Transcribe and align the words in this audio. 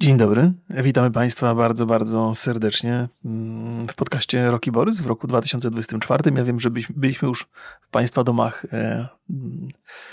Dzień 0.00 0.16
dobry. 0.16 0.52
Witamy 0.70 1.10
Państwa 1.10 1.54
bardzo, 1.54 1.86
bardzo 1.86 2.34
serdecznie 2.34 3.08
mm, 3.24 3.88
w 3.88 3.94
podcaście 3.94 4.50
Roki 4.50 4.72
Borys 4.72 5.00
w 5.00 5.06
roku 5.06 5.26
2024. 5.26 6.32
Ja 6.36 6.44
wiem, 6.44 6.60
że 6.60 6.70
byliśmy 6.70 7.28
już 7.28 7.46
w 7.80 7.88
Państwa 7.90 8.24
domach 8.24 8.66
e, 8.72 9.08
mm, 9.30 9.68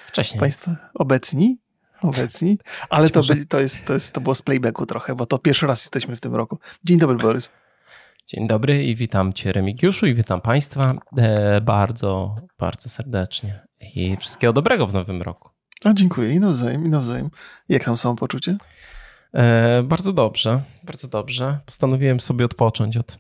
wcześniej. 0.06 0.40
Państwa 0.40 0.76
obecni, 0.94 1.58
obecni, 2.02 2.58
ale 2.90 3.10
to, 3.10 3.24
by, 3.24 3.46
to, 3.46 3.60
jest, 3.60 3.86
to, 3.86 3.94
jest, 3.94 4.14
to 4.14 4.22
było 4.22 4.36
z 4.36 4.42
playbacku 4.42 4.86
trochę, 4.86 5.16
bo 5.16 5.26
to 5.26 5.40
pierwszy 5.40 5.68
raz 5.68 5.82
jesteśmy 5.82 6.16
w 6.16 6.22
tym 6.22 6.36
roku. 6.36 6.58
Dzień 6.84 7.00
dobry, 7.00 7.18
Borys. 7.18 7.50
Dzień 8.28 8.48
dobry 8.48 8.84
i 8.84 8.96
witam 8.96 9.34
Cię, 9.34 9.52
Remigiuszu, 9.52 10.06
i 10.06 10.16
witam 10.16 10.42
Państwa 10.42 10.94
e, 11.18 11.62
bardzo, 11.62 12.36
bardzo 12.60 12.90
serdecznie. 12.90 13.68
I 13.96 14.18
wszystkiego 14.18 14.54
dobrego 14.54 14.88
w 14.88 14.94
nowym 14.94 15.22
roku. 15.22 15.50
A 15.86 15.94
dziękuję 15.94 16.34
i 16.34 16.40
nawzajem, 16.40 16.86
i 16.86 16.90
nawzajem. 16.90 17.30
Jak 17.70 17.84
tam 17.84 17.98
samopoczucie? 17.98 18.52
E, 18.52 19.01
bardzo 19.84 20.14
dobrze, 20.14 20.62
bardzo 20.84 21.08
dobrze. 21.08 21.60
Postanowiłem 21.66 22.20
sobie 22.20 22.46
odpocząć 22.46 22.98
od, 22.98 23.18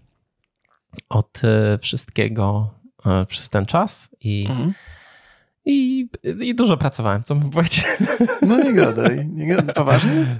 od 1.09 1.41
e, 1.43 1.77
wszystkiego 1.77 2.69
e, 3.05 3.25
przez 3.25 3.49
ten 3.49 3.65
czas 3.65 4.09
i, 4.21 4.45
mhm. 4.49 4.73
i, 5.65 6.07
i 6.41 6.55
dużo 6.55 6.77
pracowałem, 6.77 7.23
co 7.23 7.35
bym 7.35 7.49
powiedzieć. 7.49 7.85
No 8.47 8.63
nie 8.63 8.73
gadaj, 8.73 9.27
nie 9.27 9.47
gadaj. 9.47 9.75
Poważnie? 9.75 10.39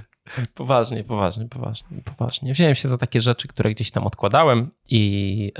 Poważnie, 0.54 1.04
poważnie, 1.04 1.48
poważnie, 1.48 2.02
poważnie. 2.04 2.52
Wziąłem 2.52 2.74
się 2.74 2.88
za 2.88 2.98
takie 2.98 3.20
rzeczy, 3.20 3.48
które 3.48 3.70
gdzieś 3.70 3.90
tam 3.90 4.06
odkładałem 4.06 4.70
i, 4.88 5.52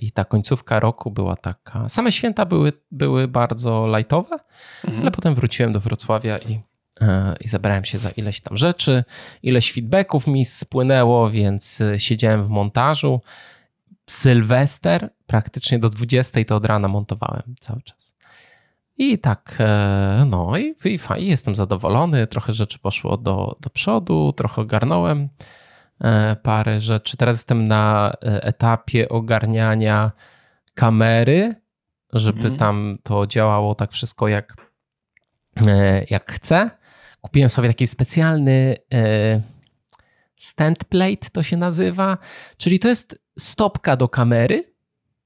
i 0.00 0.12
ta 0.12 0.24
końcówka 0.24 0.80
roku 0.80 1.10
była 1.10 1.36
taka. 1.36 1.88
Same 1.88 2.12
święta 2.12 2.46
były, 2.46 2.72
były 2.90 3.28
bardzo 3.28 3.96
lightowe, 3.96 4.38
mhm. 4.84 5.02
ale 5.02 5.10
potem 5.10 5.34
wróciłem 5.34 5.72
do 5.72 5.80
Wrocławia 5.80 6.38
i 6.38 6.54
E, 6.54 6.73
i 7.40 7.48
zabrałem 7.48 7.84
się 7.84 7.98
za 7.98 8.10
ileś 8.10 8.40
tam 8.40 8.56
rzeczy. 8.56 9.04
Ileś 9.42 9.72
feedbacków 9.72 10.26
mi 10.26 10.44
spłynęło, 10.44 11.30
więc 11.30 11.80
e, 11.80 11.98
siedziałem 11.98 12.44
w 12.44 12.48
montażu. 12.48 13.20
Sylwester, 14.06 15.10
praktycznie 15.26 15.78
do 15.78 15.90
20 15.90 16.44
to 16.44 16.56
od 16.56 16.64
rana 16.64 16.88
montowałem 16.88 17.54
cały 17.60 17.82
czas. 17.82 18.14
I 18.98 19.18
tak, 19.18 19.56
e, 19.60 20.26
no 20.30 20.58
i, 20.58 20.74
i 20.84 20.98
fajnie, 20.98 21.26
jestem 21.26 21.54
zadowolony. 21.54 22.26
Trochę 22.26 22.52
rzeczy 22.52 22.78
poszło 22.78 23.16
do, 23.16 23.56
do 23.60 23.70
przodu, 23.70 24.32
trochę 24.32 24.62
ogarnąłem 24.62 25.28
parę 26.42 26.80
rzeczy. 26.80 27.16
Teraz 27.16 27.34
jestem 27.34 27.68
na 27.68 28.12
etapie 28.22 29.08
ogarniania 29.08 30.12
kamery, 30.74 31.54
żeby 32.12 32.46
mm. 32.46 32.58
tam 32.58 32.98
to 33.02 33.26
działało 33.26 33.74
tak 33.74 33.92
wszystko 33.92 34.28
jak, 34.28 34.54
jak 36.10 36.32
chcę. 36.32 36.70
Kupiłem 37.24 37.50
sobie 37.50 37.68
taki 37.68 37.86
specjalny 37.86 38.76
e, 38.94 39.40
stand 40.36 40.84
plate, 40.84 41.30
to 41.32 41.42
się 41.42 41.56
nazywa, 41.56 42.18
czyli 42.56 42.78
to 42.78 42.88
jest 42.88 43.18
stopka 43.38 43.96
do 43.96 44.08
kamery 44.08 44.74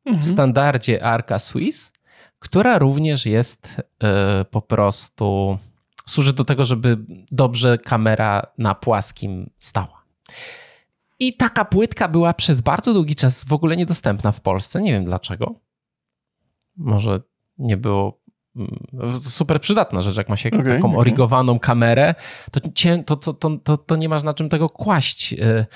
mhm. 0.07 0.23
w 0.23 0.27
standardzie 0.27 1.05
Arca 1.05 1.39
Swiss, 1.39 1.93
która 2.39 2.79
również 2.79 3.27
jest 3.27 3.83
e, 4.03 4.45
po 4.45 4.63
prostu, 4.63 5.59
służy 6.07 6.33
do 6.33 6.45
tego, 6.45 6.65
żeby 6.65 6.99
dobrze 7.31 7.79
kamera 7.79 8.43
na 8.59 8.75
płaskim 8.75 9.51
stała. 9.59 10.03
I 11.19 11.37
taka 11.37 11.65
płytka 11.65 12.09
była 12.09 12.35
przez 12.35 12.61
bardzo 12.61 12.95
długi 12.95 13.15
czas 13.15 13.45
w 13.45 13.53
ogóle 13.53 13.77
niedostępna 13.77 14.33
w 14.33 14.41
Polsce. 14.41 14.83
Nie 14.83 14.93
wiem 14.93 15.05
dlaczego. 15.05 15.55
Może 16.77 17.21
nie 17.59 17.77
było 17.77 18.18
super 19.20 19.61
przydatna 19.61 20.03
rzecz, 20.03 20.17
jak 20.17 20.28
ma 20.28 20.37
się 20.37 20.48
okay, 20.48 20.64
taką 20.64 20.89
okay. 20.89 20.98
origowaną 20.98 21.59
kamerę, 21.59 22.14
to, 22.51 22.61
cię, 22.75 23.03
to, 23.06 23.17
to, 23.17 23.33
to, 23.65 23.77
to, 23.77 23.97
nie 23.97 24.09
masz 24.09 24.23
na 24.23 24.34
czym 24.34 24.48
tego 24.48 24.69
kłaść, 24.69 25.33
y, 25.33 25.67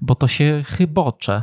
bo 0.00 0.14
to 0.14 0.28
się 0.28 0.62
chybocze. 0.66 1.42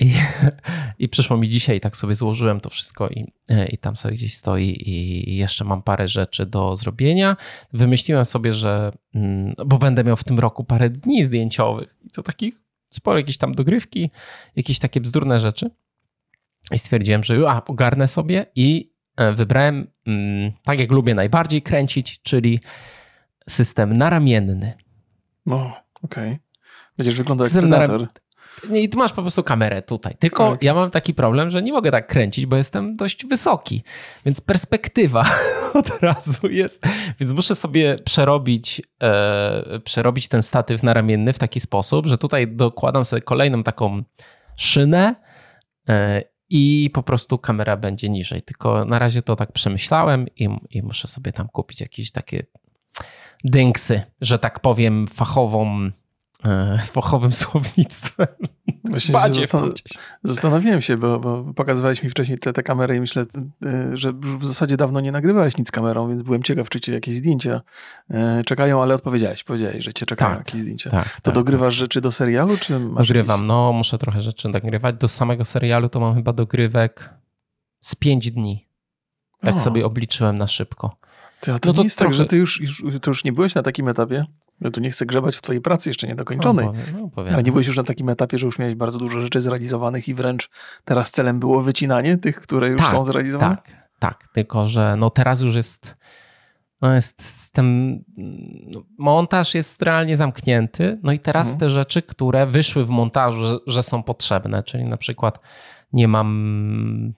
I, 0.00 0.12
I 0.98 1.08
przyszło 1.08 1.36
mi 1.36 1.48
dzisiaj, 1.48 1.80
tak 1.80 1.96
sobie 1.96 2.14
złożyłem 2.14 2.60
to 2.60 2.70
wszystko 2.70 3.08
i, 3.08 3.32
y, 3.50 3.66
i 3.66 3.78
tam 3.78 3.96
sobie 3.96 4.14
gdzieś 4.14 4.34
stoi 4.34 4.90
i 4.90 5.36
jeszcze 5.36 5.64
mam 5.64 5.82
parę 5.82 6.08
rzeczy 6.08 6.46
do 6.46 6.76
zrobienia. 6.76 7.36
Wymyśliłem 7.72 8.24
sobie, 8.24 8.52
że, 8.52 8.92
mm, 9.14 9.54
bo 9.66 9.78
będę 9.78 10.04
miał 10.04 10.16
w 10.16 10.24
tym 10.24 10.38
roku 10.38 10.64
parę 10.64 10.90
dni 10.90 11.24
zdjęciowych 11.24 11.96
i 12.04 12.10
to 12.10 12.22
takich 12.22 12.54
sporo 12.90 13.18
jakieś 13.18 13.38
tam 13.38 13.54
dogrywki, 13.54 14.10
jakieś 14.56 14.78
takie 14.78 15.00
bzdurne 15.00 15.38
rzeczy. 15.40 15.70
I 16.72 16.78
stwierdziłem, 16.78 17.24
że 17.24 17.50
a, 17.50 17.64
ogarnę 17.64 18.08
sobie 18.08 18.46
i 18.54 18.90
wybrałem 19.34 19.90
mm, 20.06 20.52
tak, 20.64 20.80
jak 20.80 20.90
lubię 20.90 21.14
najbardziej 21.14 21.62
kręcić, 21.62 22.22
czyli 22.22 22.60
system 23.48 23.92
naramienny. 23.92 24.72
O, 25.50 25.72
okej. 26.02 26.28
Okay. 26.28 26.38
Będziesz 26.96 27.14
wyglądał 27.14 27.44
jak 27.44 27.52
system 27.52 27.70
predator. 27.70 28.08
Nie, 28.70 28.80
i 28.80 28.88
ty 28.88 28.98
masz 28.98 29.12
po 29.12 29.22
prostu 29.22 29.42
kamerę 29.42 29.82
tutaj. 29.82 30.14
Tylko 30.18 30.50
tak. 30.50 30.62
ja 30.62 30.74
mam 30.74 30.90
taki 30.90 31.14
problem, 31.14 31.50
że 31.50 31.62
nie 31.62 31.72
mogę 31.72 31.90
tak 31.90 32.06
kręcić, 32.06 32.46
bo 32.46 32.56
jestem 32.56 32.96
dość 32.96 33.26
wysoki. 33.26 33.82
Więc 34.26 34.40
perspektywa 34.40 35.24
od 35.74 36.02
razu 36.02 36.48
jest. 36.48 36.82
Więc 37.20 37.32
muszę 37.32 37.54
sobie 37.54 37.96
przerobić, 38.04 38.82
e, 39.02 39.80
przerobić 39.84 40.28
ten 40.28 40.42
statyw 40.42 40.82
naramienny 40.82 41.32
w 41.32 41.38
taki 41.38 41.60
sposób, 41.60 42.06
że 42.06 42.18
tutaj 42.18 42.48
dokładam 42.48 43.04
sobie 43.04 43.22
kolejną 43.22 43.62
taką 43.62 44.02
szynę 44.56 45.14
e, 45.88 46.22
i 46.50 46.90
po 46.94 47.02
prostu 47.02 47.38
kamera 47.38 47.76
będzie 47.76 48.08
niżej. 48.08 48.42
Tylko 48.42 48.84
na 48.84 48.98
razie 48.98 49.22
to 49.22 49.36
tak 49.36 49.52
przemyślałem 49.52 50.26
i, 50.36 50.48
i 50.70 50.82
muszę 50.82 51.08
sobie 51.08 51.32
tam 51.32 51.48
kupić 51.48 51.80
jakieś 51.80 52.10
takie 52.10 52.46
dynksy, 53.44 54.02
że 54.20 54.38
tak 54.38 54.60
powiem, 54.60 55.06
fachową, 55.06 55.90
fachowym 56.92 57.32
słownictwem. 57.32 58.26
Właśnie 58.84 59.14
zastan 59.14 59.72
zastanawiałem 60.22 60.82
się, 60.82 60.96
bo, 60.96 61.20
bo 61.20 61.54
pokazywałeś 61.54 62.02
mi 62.02 62.10
wcześniej 62.10 62.38
te, 62.38 62.52
te 62.52 62.62
kamery 62.62 62.96
i 62.96 63.00
myślę, 63.00 63.26
e, 63.66 63.96
że 63.96 64.12
w 64.12 64.46
zasadzie 64.46 64.76
dawno 64.76 65.00
nie 65.00 65.12
nagrywałeś 65.12 65.58
nic 65.58 65.70
kamerą, 65.70 66.08
więc 66.08 66.22
byłem 66.22 66.42
ciekaw, 66.42 66.68
czy 66.68 66.80
cię 66.80 66.92
jakieś 66.92 67.16
zdjęcia 67.16 67.60
e, 68.10 68.42
czekają, 68.46 68.82
ale 68.82 68.94
odpowiedziałeś, 68.94 69.44
powiedziałeś, 69.44 69.84
że 69.84 69.92
cię 69.92 70.06
czekają 70.06 70.36
tak, 70.36 70.46
jakieś 70.46 70.60
zdjęcia. 70.60 70.90
Tak, 70.90 71.14
to 71.14 71.20
tak, 71.22 71.34
dogrywasz 71.34 71.74
tak. 71.74 71.80
rzeczy 71.80 72.00
do 72.00 72.12
serialu, 72.12 72.56
czy 72.56 72.78
masz 72.78 73.08
Dogrywam, 73.08 73.40
jakieś... 73.40 73.48
no 73.48 73.72
muszę 73.72 73.98
trochę 73.98 74.22
rzeczy 74.22 74.48
nagrywać. 74.48 74.96
Do 74.96 75.08
samego 75.08 75.44
serialu 75.44 75.88
to 75.88 76.00
mam 76.00 76.14
chyba 76.14 76.32
dogrywek 76.32 77.10
z 77.80 77.94
pięć 77.94 78.30
dni. 78.30 78.68
Tak 79.40 79.54
o. 79.54 79.60
sobie 79.60 79.86
obliczyłem 79.86 80.38
na 80.38 80.46
szybko. 80.46 80.96
Ty, 81.40 81.52
a 81.52 81.58
to, 81.58 81.68
no 81.68 81.72
to 81.72 81.78
nie 81.78 81.84
jest 81.84 81.98
trochę... 81.98 82.10
tak, 82.10 82.16
że 82.16 82.24
ty 82.24 82.36
już, 82.36 82.60
już, 82.60 82.82
to 83.00 83.10
już 83.10 83.24
nie 83.24 83.32
byłeś 83.32 83.54
na 83.54 83.62
takim 83.62 83.88
etapie? 83.88 84.24
Ja 84.60 84.70
tu 84.70 84.80
nie 84.80 84.90
chcę 84.90 85.06
grzebać 85.06 85.36
w 85.36 85.42
twojej 85.42 85.62
pracy 85.62 85.90
jeszcze 85.90 86.06
niedokończonej. 86.06 86.66
No, 86.66 87.10
no, 87.16 87.22
ale 87.32 87.42
nie 87.42 87.52
byłeś 87.52 87.66
już 87.66 87.76
na 87.76 87.82
takim 87.84 88.08
etapie, 88.08 88.38
że 88.38 88.46
już 88.46 88.58
miałeś 88.58 88.74
bardzo 88.74 88.98
dużo 88.98 89.20
rzeczy 89.20 89.40
zrealizowanych 89.40 90.08
i 90.08 90.14
wręcz 90.14 90.50
teraz 90.84 91.10
celem 91.10 91.40
było 91.40 91.62
wycinanie 91.62 92.16
tych, 92.16 92.40
które 92.40 92.68
już 92.68 92.80
tak, 92.80 92.90
są 92.90 93.04
zrealizowane? 93.04 93.56
Tak, 93.56 93.88
tak. 93.98 94.28
Tylko, 94.32 94.66
że 94.66 94.96
no 94.98 95.10
teraz 95.10 95.40
już 95.40 95.54
jest, 95.54 95.96
no 96.80 96.94
jest 96.94 97.52
ten 97.52 97.98
no, 98.66 98.82
montaż 98.98 99.54
jest 99.54 99.82
realnie 99.82 100.16
zamknięty. 100.16 100.98
No 101.02 101.12
i 101.12 101.18
teraz 101.18 101.46
mhm. 101.46 101.60
te 101.60 101.70
rzeczy, 101.70 102.02
które 102.02 102.46
wyszły 102.46 102.84
w 102.84 102.88
montażu, 102.88 103.40
że, 103.40 103.58
że 103.66 103.82
są 103.82 104.02
potrzebne, 104.02 104.62
czyli 104.62 104.84
na 104.84 104.96
przykład 104.96 105.40
nie 105.92 106.08
mam 106.08 107.14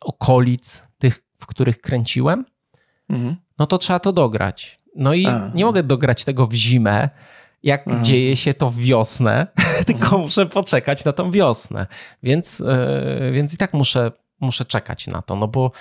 okolic 0.00 0.82
tych, 0.98 1.24
w 1.38 1.46
których 1.46 1.80
kręciłem, 1.80 2.44
mhm. 3.08 3.36
no 3.58 3.66
to 3.66 3.78
trzeba 3.78 3.98
to 3.98 4.12
dograć. 4.12 4.83
No 4.94 5.14
i 5.14 5.26
nie 5.54 5.64
mogę 5.64 5.82
dograć 5.82 6.24
tego 6.24 6.46
w 6.46 6.52
zimę, 6.52 7.10
jak 7.62 7.86
mhm. 7.86 8.04
dzieje 8.04 8.36
się 8.36 8.54
to 8.54 8.70
w 8.70 8.76
wiosnę, 8.76 9.46
tylko 9.86 10.04
mhm. 10.04 10.22
muszę 10.22 10.46
poczekać 10.46 11.04
na 11.04 11.12
tą 11.12 11.30
wiosnę. 11.30 11.86
Więc, 12.22 12.58
yy, 12.58 13.32
więc 13.32 13.54
i 13.54 13.56
tak 13.56 13.72
muszę, 13.72 14.12
muszę 14.40 14.64
czekać 14.64 15.06
na 15.06 15.22
to, 15.22 15.36
no 15.36 15.48
bo 15.48 15.72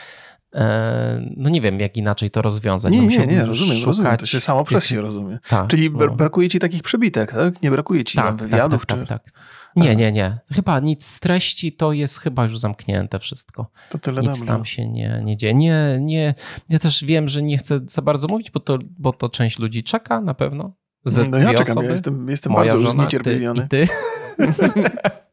e, 0.56 1.30
no 1.38 1.50
nie 1.50 1.62
wiem, 1.62 1.80
jak 1.80 1.98
inaczej 1.98 2.32
to 2.32 2.42
rozwiązać. 2.42 2.94
Nie, 2.94 3.02
no 3.02 3.08
nie, 3.08 3.28
nie, 3.28 3.46
rozumiem, 3.46 3.76
szukać... 3.76 3.86
rozumiem. 3.86 4.18
To 4.18 4.26
się 4.26 4.42
samo 4.42 4.64
przez 4.64 4.86
się 4.86 5.02
rozumie. 5.02 5.40
Tak, 5.50 5.68
Czyli 5.68 5.92
no. 5.92 6.10
brakuje 6.10 6.50
ci 6.50 6.60
takich 6.60 6.84
przebitek, 6.84 7.34
tak? 7.34 7.62
Nie 7.62 7.72
brakuje 7.72 8.04
ci 8.04 8.18
tak, 8.18 8.26
tak, 8.26 8.36
wywiadów? 8.36 8.86
Tak, 8.86 8.98
tak, 8.98 9.00
czy... 9.00 9.08
tak, 9.08 9.24
tak. 9.24 9.44
Nie, 9.76 9.96
nie, 9.96 10.12
nie. 10.12 10.40
Chyba 10.52 10.80
nic 10.80 11.06
z 11.06 11.20
treści 11.20 11.74
to 11.74 11.94
jest 11.94 12.20
chyba 12.20 12.44
już 12.44 12.60
zamknięte 12.60 13.20
wszystko. 13.20 13.68
To 13.90 13.98
tyle 13.98 14.22
Nic 14.22 14.46
tam 14.46 14.66
się 14.66 14.88
nie, 14.88 15.22
nie 15.24 15.38
dzieje. 15.38 15.54
Nie, 15.54 15.98
nie. 16.02 16.36
Ja 16.70 16.80
też 16.80 17.06
wiem, 17.06 17.30
że 17.30 17.42
nie 17.42 17.58
chcę 17.58 17.80
za 17.88 18.02
bardzo 18.02 18.28
mówić, 18.28 18.52
bo 18.52 18.60
to, 18.60 18.78
bo 19.00 19.14
to 19.14 19.30
część 19.30 19.60
ludzi 19.60 19.84
czeka 19.84 20.22
na 20.22 20.34
pewno. 20.34 20.74
Z 21.06 21.32
no 21.32 21.40
ja 21.40 21.54
czekam, 21.54 21.84
ja 21.84 21.90
jestem, 21.90 22.30
jestem 22.30 22.54
bardzo 22.54 22.72
żona, 22.72 22.84
już 22.84 22.94
zniecierpliwiony. 22.94 23.68
Ty, 23.68 23.84
i 23.84 23.88
ty. 23.88 24.90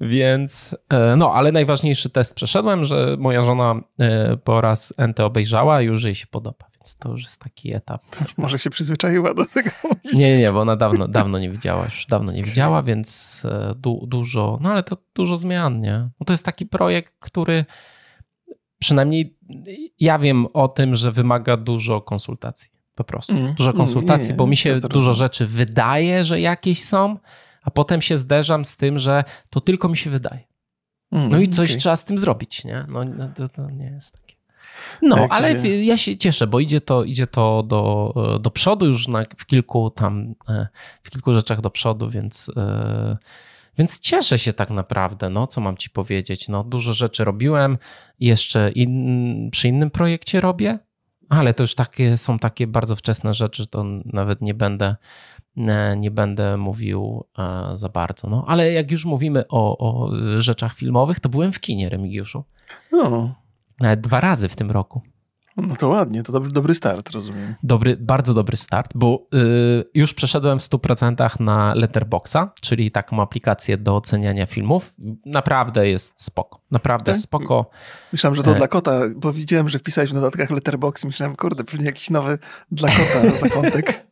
Więc, 0.00 0.76
e, 0.88 1.16
no, 1.16 1.34
ale 1.34 1.52
najważniejszy 1.52 2.10
test 2.10 2.34
przeszedłem, 2.34 2.84
że 2.84 3.16
moja 3.18 3.42
żona 3.42 3.80
e, 3.98 4.36
po 4.36 4.60
raz 4.60 4.94
NT 5.08 5.20
obejrzała 5.20 5.80
już 5.80 6.04
jej 6.04 6.14
się 6.14 6.26
podoba. 6.26 6.69
Więc 6.80 6.96
to 6.96 7.08
już 7.08 7.22
jest 7.22 7.40
taki 7.40 7.72
etap. 7.72 8.02
może 8.36 8.58
się 8.58 8.70
przyzwyczaiła 8.70 9.34
do 9.34 9.46
tego. 9.46 9.70
Nie, 10.14 10.38
nie, 10.38 10.52
bo 10.52 10.60
ona 10.60 10.76
dawno, 10.76 11.08
dawno 11.08 11.38
nie 11.38 11.50
widziała, 11.50 11.84
już 11.84 12.06
dawno 12.06 12.32
nie 12.32 12.42
widziała, 12.42 12.82
więc 12.82 13.42
e, 13.44 13.74
du, 13.76 14.06
dużo, 14.06 14.58
no 14.60 14.70
ale 14.70 14.82
to 14.82 14.96
dużo 15.14 15.36
zmian, 15.36 15.80
nie? 15.80 16.08
No 16.20 16.24
to 16.26 16.32
jest 16.32 16.44
taki 16.44 16.66
projekt, 16.66 17.14
który 17.18 17.64
przynajmniej 18.78 19.36
ja 20.00 20.18
wiem 20.18 20.46
o 20.52 20.68
tym, 20.68 20.94
że 20.94 21.12
wymaga 21.12 21.56
dużo 21.56 22.00
konsultacji. 22.00 22.70
Po 22.94 23.04
prostu. 23.04 23.36
Mm. 23.36 23.54
Dużo 23.54 23.72
konsultacji, 23.72 24.28
nie, 24.28 24.32
nie, 24.32 24.36
bo 24.36 24.46
mi 24.46 24.56
się 24.56 24.80
dużo 24.80 25.14
rzeczy 25.14 25.46
wydaje, 25.46 26.24
że 26.24 26.40
jakieś 26.40 26.84
są, 26.84 27.18
a 27.62 27.70
potem 27.70 28.02
się 28.02 28.18
zderzam 28.18 28.64
z 28.64 28.76
tym, 28.76 28.98
że 28.98 29.24
to 29.50 29.60
tylko 29.60 29.88
mi 29.88 29.96
się 29.96 30.10
wydaje. 30.10 30.40
Mm, 31.12 31.30
no 31.30 31.38
i 31.38 31.48
coś 31.48 31.70
okay. 31.70 31.80
trzeba 31.80 31.96
z 31.96 32.04
tym 32.04 32.18
zrobić, 32.18 32.64
nie? 32.64 32.86
No, 32.88 33.04
no 33.04 33.28
to, 33.36 33.48
to 33.48 33.70
nie 33.70 33.86
jest 33.86 34.12
takie. 34.12 34.39
No, 35.02 35.26
ale 35.30 35.62
się... 35.62 35.68
ja 35.68 35.96
się 35.96 36.16
cieszę, 36.16 36.46
bo 36.46 36.60
idzie 36.60 36.80
to, 36.80 37.04
idzie 37.04 37.26
to 37.26 37.62
do, 37.62 38.14
do 38.40 38.50
przodu 38.50 38.86
już 38.86 39.08
na, 39.08 39.24
w 39.36 39.46
kilku 39.46 39.90
tam, 39.90 40.34
e, 40.48 40.68
w 41.02 41.10
kilku 41.10 41.34
rzeczach 41.34 41.60
do 41.60 41.70
przodu, 41.70 42.10
więc, 42.10 42.50
e, 42.56 43.16
więc 43.78 44.00
cieszę 44.00 44.38
się 44.38 44.52
tak 44.52 44.70
naprawdę, 44.70 45.30
no 45.30 45.46
co 45.46 45.60
mam 45.60 45.76
ci 45.76 45.90
powiedzieć, 45.90 46.48
no 46.48 46.64
dużo 46.64 46.92
rzeczy 46.92 47.24
robiłem, 47.24 47.78
jeszcze 48.20 48.70
in, 48.70 49.50
przy 49.50 49.68
innym 49.68 49.90
projekcie 49.90 50.40
robię, 50.40 50.78
ale 51.28 51.54
to 51.54 51.62
już 51.62 51.74
takie, 51.74 52.16
są 52.16 52.38
takie 52.38 52.66
bardzo 52.66 52.96
wczesne 52.96 53.34
rzeczy, 53.34 53.66
to 53.66 53.84
nawet 54.04 54.40
nie 54.40 54.54
będę, 54.54 54.96
nie, 55.56 55.94
nie 55.96 56.10
będę 56.10 56.56
mówił 56.56 57.24
e, 57.38 57.70
za 57.76 57.88
bardzo. 57.88 58.28
No, 58.28 58.44
ale 58.48 58.72
jak 58.72 58.90
już 58.90 59.04
mówimy 59.04 59.44
o, 59.48 59.78
o 59.78 60.10
rzeczach 60.38 60.74
filmowych, 60.74 61.20
to 61.20 61.28
byłem 61.28 61.52
w 61.52 61.60
kinie, 61.60 61.88
Remigiuszu. 61.88 62.44
No. 62.92 63.39
Nawet 63.80 64.00
dwa 64.00 64.20
razy 64.20 64.48
w 64.48 64.56
tym 64.56 64.70
roku. 64.70 65.02
No 65.56 65.76
to 65.76 65.88
ładnie, 65.88 66.22
to 66.22 66.32
dobry, 66.32 66.52
dobry 66.52 66.74
start, 66.74 67.10
rozumiem. 67.10 67.54
Dobry, 67.62 67.96
bardzo 67.96 68.34
dobry 68.34 68.56
start, 68.56 68.92
bo 68.94 69.26
y, 69.34 69.84
już 69.94 70.14
przeszedłem 70.14 70.58
w 70.58 70.62
100% 70.62 71.40
na 71.40 71.74
Letterboxa, 71.74 72.52
czyli 72.60 72.90
taką 72.90 73.22
aplikację 73.22 73.78
do 73.78 73.96
oceniania 73.96 74.46
filmów. 74.46 74.94
Naprawdę 75.26 75.88
jest 75.88 76.22
spoko. 76.22 76.60
Naprawdę 76.70 77.12
tak? 77.12 77.20
spoko. 77.20 77.70
Myślałem, 78.12 78.34
że 78.34 78.42
to 78.42 78.52
e... 78.52 78.54
dla 78.54 78.68
kota, 78.68 79.00
bo 79.16 79.32
widziałem, 79.32 79.68
że 79.68 79.78
wpisałeś 79.78 80.10
w 80.10 80.14
notatkach 80.14 80.50
Letterbox 80.50 81.04
myślałem, 81.04 81.36
kurde, 81.36 81.64
pewnie 81.64 81.86
jakiś 81.86 82.10
nowy 82.10 82.38
dla 82.70 82.88
kota 82.90 83.30
zakątek. 83.48 84.06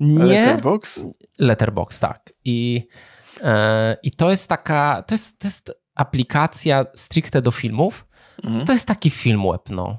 Nie. 0.00 0.24
Letterbox? 0.24 1.04
Letterbox, 1.38 2.00
tak. 2.00 2.32
I, 2.44 2.88
e, 3.40 3.96
i 4.02 4.10
to 4.10 4.30
jest 4.30 4.48
taka, 4.48 5.02
to 5.06 5.14
jest, 5.14 5.38
to 5.38 5.46
jest 5.46 5.72
aplikacja 5.94 6.86
stricte 6.94 7.42
do 7.42 7.50
filmów. 7.50 8.06
Mhm. 8.44 8.66
To 8.66 8.72
jest 8.72 8.86
taki 8.86 9.10
film 9.10 9.42
web, 9.52 9.70
no. 9.70 9.98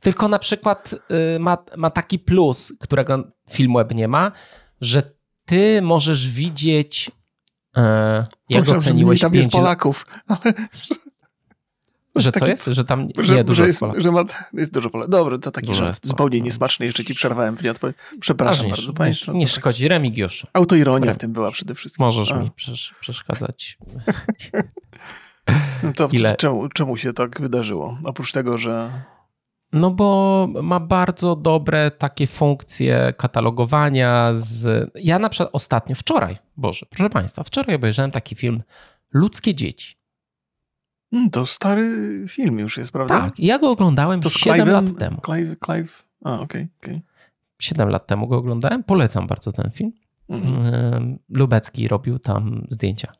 Tylko 0.00 0.28
na 0.28 0.38
przykład 0.38 0.94
y, 1.36 1.38
ma, 1.38 1.58
ma 1.76 1.90
taki 1.90 2.18
plus, 2.18 2.72
którego 2.80 3.24
film 3.50 3.74
web 3.74 3.94
nie 3.94 4.08
ma, 4.08 4.32
że 4.80 5.02
ty 5.44 5.82
możesz 5.82 6.28
widzieć, 6.28 7.10
e, 7.76 8.26
jak 8.48 8.60
Myślałem, 8.60 8.80
oceniłeś 8.80 9.18
że 9.18 9.22
tam 9.22 9.32
pięć... 9.32 9.44
jest 9.44 9.52
Polaków. 9.52 10.06
Ale... 10.28 10.54
Że 12.16 12.32
co 12.32 12.46
jest? 12.46 12.64
Że 12.66 12.84
tam 12.84 13.06
że, 13.18 13.34
nie 13.34 13.44
dużo 13.44 13.62
że 13.62 13.68
jest, 13.68 13.80
że 13.96 14.12
ma, 14.12 14.24
jest 14.52 14.74
dużo 14.74 14.90
Polaków. 14.90 15.10
Dobra, 15.10 15.38
to 15.38 15.50
taki 15.50 15.66
dużo 15.66 15.86
żart 15.86 16.06
zupełnie 16.06 16.40
niesmaczny. 16.40 16.86
Jeszcze 16.86 17.04
ci 17.04 17.14
przerwałem 17.14 17.56
w 17.56 17.62
nieodpowiedź. 17.62 17.96
Przepraszam 18.20 18.66
nie, 18.66 18.72
bardzo 18.72 18.92
Państwa. 18.92 19.32
Nie, 19.32 19.38
nie 19.38 19.48
szkodzi. 19.48 19.88
Remigiusz. 19.88 20.46
Autoironia 20.52 21.12
w 21.12 21.18
tym 21.18 21.32
była 21.32 21.50
przede 21.50 21.74
wszystkim. 21.74 22.06
Możesz 22.06 22.32
A. 22.32 22.40
mi 22.40 22.50
przeszkadzać. 23.00 23.78
No 25.82 25.92
to 25.92 26.08
Ile? 26.12 26.36
Czemu, 26.36 26.68
czemu 26.68 26.96
się 26.96 27.12
tak 27.12 27.40
wydarzyło? 27.40 27.98
Oprócz 28.04 28.32
tego, 28.32 28.58
że 28.58 29.02
no 29.72 29.90
bo 29.90 30.48
ma 30.62 30.80
bardzo 30.80 31.36
dobre 31.36 31.90
takie 31.90 32.26
funkcje 32.26 33.14
katalogowania 33.16 34.32
z... 34.34 34.90
Ja 34.94 35.18
na 35.18 35.28
przykład 35.28 35.50
ostatnio, 35.52 35.94
wczoraj, 35.94 36.36
Boże, 36.56 36.86
proszę 36.90 37.10
Państwa, 37.10 37.44
wczoraj 37.44 37.76
obejrzałem 37.76 38.10
taki 38.10 38.34
film 38.34 38.62
Ludzkie 39.12 39.54
dzieci. 39.54 39.96
Hmm, 41.10 41.30
to 41.30 41.46
stary 41.46 42.24
film 42.28 42.58
już 42.58 42.76
jest, 42.76 42.92
prawda? 42.92 43.20
Tak, 43.20 43.40
ja 43.40 43.58
go 43.58 43.70
oglądałem 43.70 44.20
to 44.20 44.30
7 44.30 44.68
lat 44.68 44.98
temu. 44.98 45.20
Clive, 45.24 45.56
Clive... 45.64 46.08
A, 46.24 46.40
okej, 46.40 46.68
okay, 46.80 46.94
okay. 46.94 47.00
7 47.60 47.88
lat 47.88 48.06
temu 48.06 48.28
go 48.28 48.36
oglądałem, 48.36 48.84
polecam 48.84 49.26
bardzo 49.26 49.52
ten 49.52 49.70
film. 49.70 49.92
Mhm. 50.28 51.18
Lubecki 51.28 51.88
robił 51.88 52.18
tam 52.18 52.66
zdjęcia. 52.70 53.12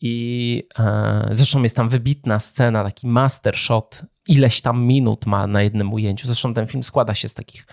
I 0.00 0.68
e, 0.78 1.28
zresztą 1.30 1.62
jest 1.62 1.76
tam 1.76 1.88
wybitna 1.88 2.40
scena, 2.40 2.84
taki 2.84 3.06
master 3.06 3.56
shot, 3.56 4.02
ileś 4.28 4.60
tam 4.60 4.84
minut 4.84 5.26
ma 5.26 5.46
na 5.46 5.62
jednym 5.62 5.92
ujęciu. 5.92 6.26
Zresztą 6.26 6.54
ten 6.54 6.66
film 6.66 6.84
składa 6.84 7.14
się 7.14 7.28
z 7.28 7.34
takich 7.34 7.66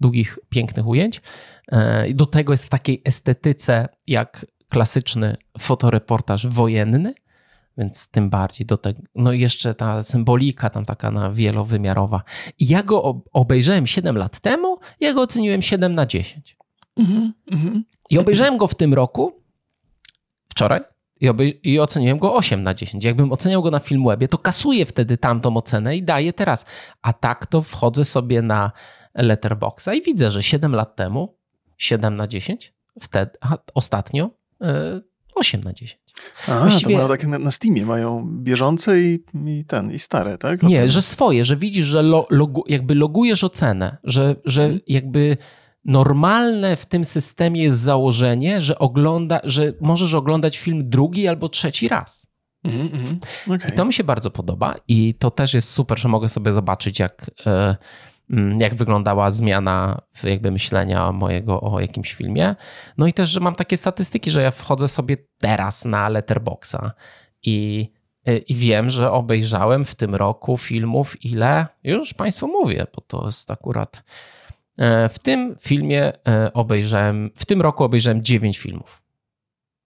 długich, 0.00 0.38
pięknych 0.48 0.86
ujęć. 0.86 1.22
E, 1.72 2.08
I 2.08 2.14
do 2.14 2.26
tego 2.26 2.52
jest 2.52 2.66
w 2.66 2.70
takiej 2.70 3.02
estetyce 3.04 3.88
jak 4.06 4.46
klasyczny 4.68 5.36
fotoreportaż 5.58 6.46
wojenny, 6.46 7.14
więc 7.78 8.08
tym 8.08 8.30
bardziej 8.30 8.66
do 8.66 8.76
tego. 8.76 9.02
No 9.14 9.32
i 9.32 9.40
jeszcze 9.40 9.74
ta 9.74 10.02
symbolika 10.02 10.70
tam 10.70 10.84
taka 10.84 11.10
na 11.10 11.30
wielowymiarowa. 11.32 12.22
I 12.58 12.68
ja 12.68 12.82
go 12.82 13.22
obejrzałem 13.32 13.86
7 13.86 14.16
lat 14.16 14.40
temu, 14.40 14.78
ja 15.00 15.14
go 15.14 15.22
oceniłem 15.22 15.62
7 15.62 15.94
na 15.94 16.06
10. 16.06 16.56
Mm 16.96 17.32
-hmm. 17.50 17.80
I 18.10 18.18
obejrzałem 18.18 18.56
go 18.56 18.66
w 18.66 18.74
tym 18.74 18.94
roku, 18.94 19.42
wczoraj, 20.48 20.80
i, 21.20 21.28
obej- 21.28 21.58
i 21.62 21.80
oceniłem 21.80 22.18
go 22.18 22.34
8 22.34 22.62
na 22.62 22.74
10. 22.74 23.04
Jakbym 23.04 23.32
oceniał 23.32 23.62
go 23.62 23.70
na 23.70 23.78
Filmwebie, 23.78 24.28
to 24.28 24.38
kasuję 24.38 24.86
wtedy 24.86 25.18
tamtą 25.18 25.56
ocenę 25.56 25.96
i 25.96 26.02
daję 26.02 26.32
teraz. 26.32 26.66
A 27.02 27.12
tak 27.12 27.46
to 27.46 27.62
wchodzę 27.62 28.04
sobie 28.04 28.42
na 28.42 28.72
Letterboxa 29.14 29.88
i 29.94 30.02
widzę, 30.02 30.30
że 30.30 30.42
7 30.42 30.72
lat 30.72 30.96
temu 30.96 31.36
7 31.78 32.16
na 32.16 32.26
10, 32.26 32.74
wtedy, 33.00 33.30
a 33.40 33.56
ostatnio 33.74 34.30
8 35.34 35.60
na 35.64 35.72
10. 35.72 36.00
A, 36.48 36.60
Właściwie... 36.60 36.92
to 36.92 36.96
mają 36.96 37.08
takie 37.08 37.26
na, 37.26 37.38
na 37.38 37.50
Steamie, 37.50 37.86
mają 37.86 38.28
bieżące 38.42 39.00
i, 39.00 39.24
i 39.46 39.64
ten, 39.64 39.92
i 39.92 39.98
stare, 39.98 40.38
tak? 40.38 40.64
Oceny. 40.64 40.80
Nie, 40.80 40.88
że 40.88 41.02
swoje, 41.02 41.44
że 41.44 41.56
widzisz, 41.56 41.86
że 41.86 42.02
lo, 42.02 42.26
logu, 42.30 42.64
jakby 42.66 42.94
logujesz 42.94 43.44
ocenę, 43.44 43.96
że, 44.04 44.36
że 44.44 44.62
mhm. 44.62 44.80
jakby 44.86 45.36
normalne 45.86 46.76
w 46.76 46.86
tym 46.86 47.04
systemie 47.04 47.62
jest 47.62 47.78
założenie, 47.78 48.60
że, 48.60 48.78
ogląda, 48.78 49.40
że 49.44 49.72
możesz 49.80 50.14
oglądać 50.14 50.58
film 50.58 50.90
drugi 50.90 51.28
albo 51.28 51.48
trzeci 51.48 51.88
raz. 51.88 52.26
Mm 52.64 52.88
-hmm. 52.88 53.16
okay. 53.56 53.70
I 53.70 53.72
to 53.72 53.84
mi 53.84 53.92
się 53.92 54.04
bardzo 54.04 54.30
podoba 54.30 54.74
i 54.88 55.14
to 55.14 55.30
też 55.30 55.54
jest 55.54 55.70
super, 55.70 55.98
że 55.98 56.08
mogę 56.08 56.28
sobie 56.28 56.52
zobaczyć, 56.52 56.98
jak, 56.98 57.30
e, 57.46 57.76
mm, 58.30 58.60
jak 58.60 58.74
wyglądała 58.74 59.30
zmiana 59.30 60.00
jakby 60.24 60.50
myślenia 60.50 61.12
mojego 61.12 61.60
o 61.60 61.80
jakimś 61.80 62.14
filmie. 62.14 62.54
No 62.98 63.06
i 63.06 63.12
też, 63.12 63.28
że 63.28 63.40
mam 63.40 63.54
takie 63.54 63.76
statystyki, 63.76 64.30
że 64.30 64.42
ja 64.42 64.50
wchodzę 64.50 64.88
sobie 64.88 65.16
teraz 65.38 65.84
na 65.84 66.08
Letterboxa 66.08 66.92
i, 67.42 67.90
e, 68.26 68.38
i 68.38 68.54
wiem, 68.54 68.90
że 68.90 69.12
obejrzałem 69.12 69.84
w 69.84 69.94
tym 69.94 70.14
roku 70.14 70.56
filmów 70.58 71.24
ile, 71.24 71.66
już 71.84 72.14
Państwu 72.14 72.48
mówię, 72.48 72.86
bo 72.94 73.00
to 73.00 73.26
jest 73.26 73.50
akurat 73.50 74.02
w 75.08 75.18
tym 75.22 75.56
filmie 75.60 76.12
e, 76.28 76.52
obejrzałem, 76.52 77.30
w 77.34 77.46
tym 77.46 77.62
roku 77.62 77.84
obejrzałem 77.84 78.24
9 78.24 78.58
filmów. 78.58 79.02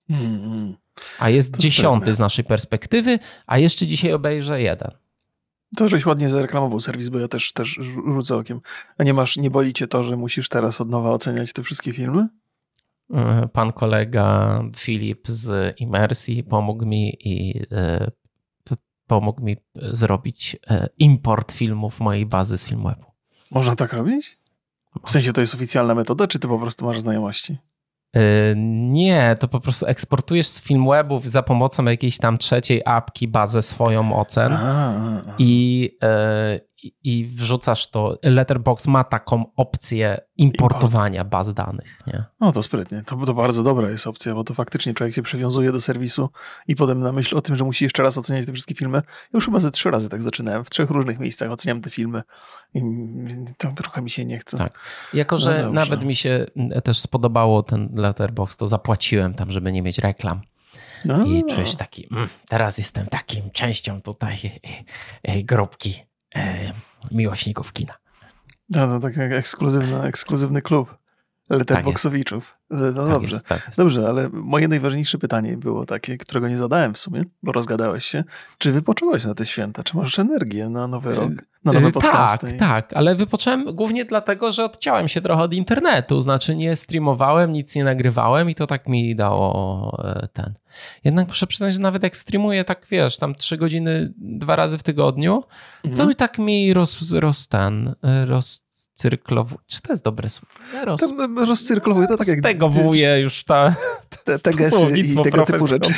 Hmm. 0.09 0.77
A 1.19 1.31
jest 1.31 1.55
to 1.55 1.59
dziesiąty 1.59 2.15
z 2.15 2.19
naszej 2.19 2.45
perspektywy, 2.45 3.19
a 3.47 3.59
jeszcze 3.59 3.87
dzisiaj 3.87 4.13
obejrzę 4.13 4.63
jeden. 4.63 4.91
To, 5.77 5.89
żeś 5.89 6.07
ładnie 6.07 6.29
zareklamował 6.29 6.81
serwis, 6.81 7.09
bo 7.09 7.19
ja 7.19 7.29
też, 7.29 7.53
też 7.53 7.81
rzucę 8.15 8.37
okiem. 8.37 8.61
A 8.99 9.05
nie 9.05 9.15
masz, 9.15 9.37
nie 9.37 9.51
boli 9.51 9.73
cię 9.73 9.87
to, 9.87 10.03
że 10.03 10.17
musisz 10.17 10.49
teraz 10.49 10.81
od 10.81 10.89
nowa 10.89 11.11
oceniać 11.11 11.53
te 11.53 11.63
wszystkie 11.63 11.93
filmy? 11.93 12.29
E, 13.15 13.49
pan 13.53 13.73
kolega 13.73 14.63
Filip 14.77 15.29
z 15.29 15.81
Imersji 15.81 16.45
pomógł 16.45 16.87
mi 16.87 17.17
i 17.21 17.63
pomógł 19.07 19.43
mi 19.43 19.57
zrobić 19.75 20.57
import 20.99 21.53
filmów 21.53 22.01
mojej 22.01 22.27
bazy 22.27 22.59
z 22.59 22.65
Filmwebu. 22.65 23.05
Można 23.51 23.77
tak 23.77 23.93
robić? 23.93 24.39
W 25.05 25.11
sensie 25.11 25.33
to 25.33 25.41
jest 25.41 25.55
oficjalna 25.55 25.95
metoda, 25.95 26.27
czy 26.27 26.39
ty 26.39 26.49
po 26.49 26.59
prostu 26.59 26.85
masz 26.85 27.01
znajomości? 27.01 27.59
Yy, 28.15 28.23
nie, 28.91 29.35
to 29.41 29.49
po 29.49 29.61
prostu 29.61 29.87
eksportujesz 29.87 30.49
z 30.49 30.63
Filmwebów 30.63 31.31
za 31.31 31.43
pomocą 31.43 31.85
jakiejś 31.85 32.19
tam 32.19 32.39
trzeciej 32.39 32.83
apki 32.85 33.29
bazę 33.29 33.63
swoją 33.63 34.17
ocen 34.21 34.53
a, 34.53 34.57
a, 34.57 35.31
a. 35.31 35.35
I, 35.39 35.83
yy, 36.03 36.61
i 37.05 37.27
wrzucasz 37.27 37.91
to. 37.91 38.19
Letterbox 38.23 38.87
ma 38.87 39.05
taką 39.05 39.45
opcję 39.57 40.21
importowania 40.37 41.25
baz 41.25 41.55
danych. 41.55 42.03
Nie? 42.07 42.25
No 42.41 42.53
to 42.53 42.63
sprytnie. 42.63 43.03
To, 43.07 43.17
to 43.17 43.35
bardzo 43.35 43.63
dobra 43.63 43.91
jest 43.91 44.07
opcja, 44.07 44.35
bo 44.35 44.45
to 44.45 44.55
faktycznie 44.55 44.95
człowiek 44.95 45.15
się 45.15 45.23
przywiązuje 45.23 45.73
do 45.73 45.81
serwisu 45.81 46.29
i 46.69 46.77
potem 46.77 47.01
na 47.01 47.13
myśl 47.13 47.37
o 47.37 47.41
tym, 47.41 47.57
że 47.57 47.65
musi 47.65 47.85
jeszcze 47.85 48.03
raz 48.03 48.19
oceniać 48.19 48.47
te 48.47 48.53
wszystkie 48.53 48.75
filmy. 48.75 48.99
Ja 48.99 49.31
już 49.35 49.45
chyba 49.45 49.61
ze 49.61 49.71
trzy 49.71 49.91
razy 49.91 50.09
tak 50.09 50.23
zaczynałem. 50.23 50.65
W 50.65 50.71
trzech 50.71 50.91
różnych 50.91 51.19
miejscach 51.19 51.51
oceniam 51.51 51.81
te 51.81 51.91
filmy 51.91 52.23
i 52.75 52.83
to 53.59 53.73
trochę 53.73 54.03
mi 54.03 54.11
się 54.11 54.25
nie 54.25 54.39
chce. 54.39 54.59
Tak. 54.59 54.79
Jako, 55.15 55.39
że 55.39 55.63
no 55.63 55.73
nawet 55.73 56.03
mi 56.03 56.15
się 56.15 56.47
też 56.85 56.99
spodobało 56.99 57.63
ten 57.63 57.89
Letterbox, 57.95 58.57
to 58.57 58.67
zapłaciłem 58.67 59.35
tam, 59.35 59.51
żeby 59.51 59.73
nie 59.73 59.83
mieć 59.83 59.99
reklam. 59.99 60.41
No. 61.05 61.25
I 61.25 61.45
czuć 61.45 61.77
taki, 61.77 62.09
mm, 62.13 62.29
teraz 62.49 62.79
jestem 62.79 63.07
takim 63.07 63.51
częścią 63.51 64.03
tutaj 64.03 64.39
e, 64.45 65.31
e, 65.33 65.43
grupki 65.43 65.91
e, 65.91 66.10
miłośników 67.11 67.73
kina. 67.73 67.95
No, 68.69 68.87
to 68.87 69.01
tak 69.01 69.19
ekskluzywny, 69.19 70.03
ekskluzywny 70.03 70.63
klub. 70.63 70.97
Letterboxowiczów. 71.51 72.57
Tak 72.69 72.79
no 72.81 72.93
tak 72.93 72.95
dobrze. 72.95 73.35
Jest, 73.35 73.47
tak 73.47 73.67
jest. 73.67 73.79
Dobrze, 73.79 74.09
ale 74.09 74.29
moje 74.33 74.69
najważniejsze 74.69 75.19
pytanie 75.19 75.57
było 75.57 75.87
takie, 75.87 76.19
którego 76.19 76.49
nie 76.49 76.57
zadałem 76.57 76.95
w 76.95 76.99
sumie, 76.99 77.25
bo 77.43 77.53
rozgadałeś 77.53 78.05
się. 78.05 78.25
Czy 78.59 78.73
wypocząłeś 78.73 79.25
na 79.25 79.35
te 79.35 79.47
święta? 79.47 79.83
Czy 79.83 79.97
masz 79.97 80.19
energię 80.19 80.69
na 80.69 80.87
nowy 80.87 81.15
rok? 81.15 81.33
Na 81.65 81.73
nowe 81.73 81.89
y, 81.89 81.93
podcasty? 81.93 82.53
Tak, 82.53 82.59
tak, 82.59 82.93
ale 82.93 83.15
wypocząłem 83.15 83.65
głównie 83.75 84.05
dlatego, 84.05 84.53
że 84.53 84.65
odciąłem 84.65 85.09
się 85.09 85.21
trochę 85.21 85.43
od 85.43 85.55
internetu. 85.55 86.23
Znaczy 86.23 86.57
nie 86.57 86.77
streamowałem, 86.77 87.53
nic 87.53 87.75
nie 87.75 87.85
nagrywałem 87.85 88.51
i 88.51 88.55
to 88.55 88.67
tak 88.67 88.89
mi 88.89 89.17
dało 89.17 90.03
e, 90.05 90.29
ten. 90.33 90.55
Jednak 91.05 91.29
muszę 91.29 91.47
przyznać, 91.47 91.75
że 91.75 91.81
nawet 91.81 92.03
jak 92.03 92.17
streamuję, 92.17 92.65
tak 92.65 92.87
wiesz, 92.91 93.17
tam 93.17 93.35
trzy 93.35 93.57
godziny 93.57 94.13
dwa 94.17 94.57
razy 94.57 94.79
w 94.79 94.83
tygodniu, 94.83 95.43
mhm. 95.85 96.09
to 96.09 96.15
tak 96.15 96.39
mi 96.39 96.75
roz, 96.75 97.13
roz 97.13 97.49
ten, 97.49 97.95
e, 98.05 98.27
roz 98.27 98.70
rozcyrklowuje. 99.01 99.59
Czy 99.67 99.83
to 99.83 99.93
jest 99.93 100.05
dobre 100.05 100.29
słowo? 100.29 100.55
Roz... 100.85 101.01
rozcyrklowuje 101.47 102.07
to 102.07 102.17
tak 102.17 102.29
jak... 102.29 102.39
Stegowuje 102.39 103.21
już 103.21 103.45
ta, 103.45 103.75
te, 104.25 104.39
te 104.39 104.55
gesy 104.55 104.99
i 104.99 105.17
tego 105.17 105.45
typu 105.45 105.67
rzeczy. 105.67 105.93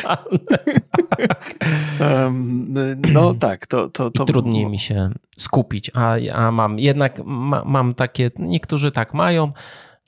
um, 2.00 2.74
no 3.12 3.34
tak, 3.48 3.66
to... 3.66 3.88
to, 3.88 4.10
to... 4.10 4.24
trudniej 4.24 4.66
mi 4.66 4.78
się 4.78 5.10
skupić, 5.36 5.90
a, 5.94 6.16
a 6.32 6.52
mam 6.52 6.78
jednak, 6.78 7.20
ma, 7.24 7.62
mam 7.64 7.94
takie, 7.94 8.30
niektórzy 8.38 8.90
tak 8.90 9.14
mają, 9.14 9.52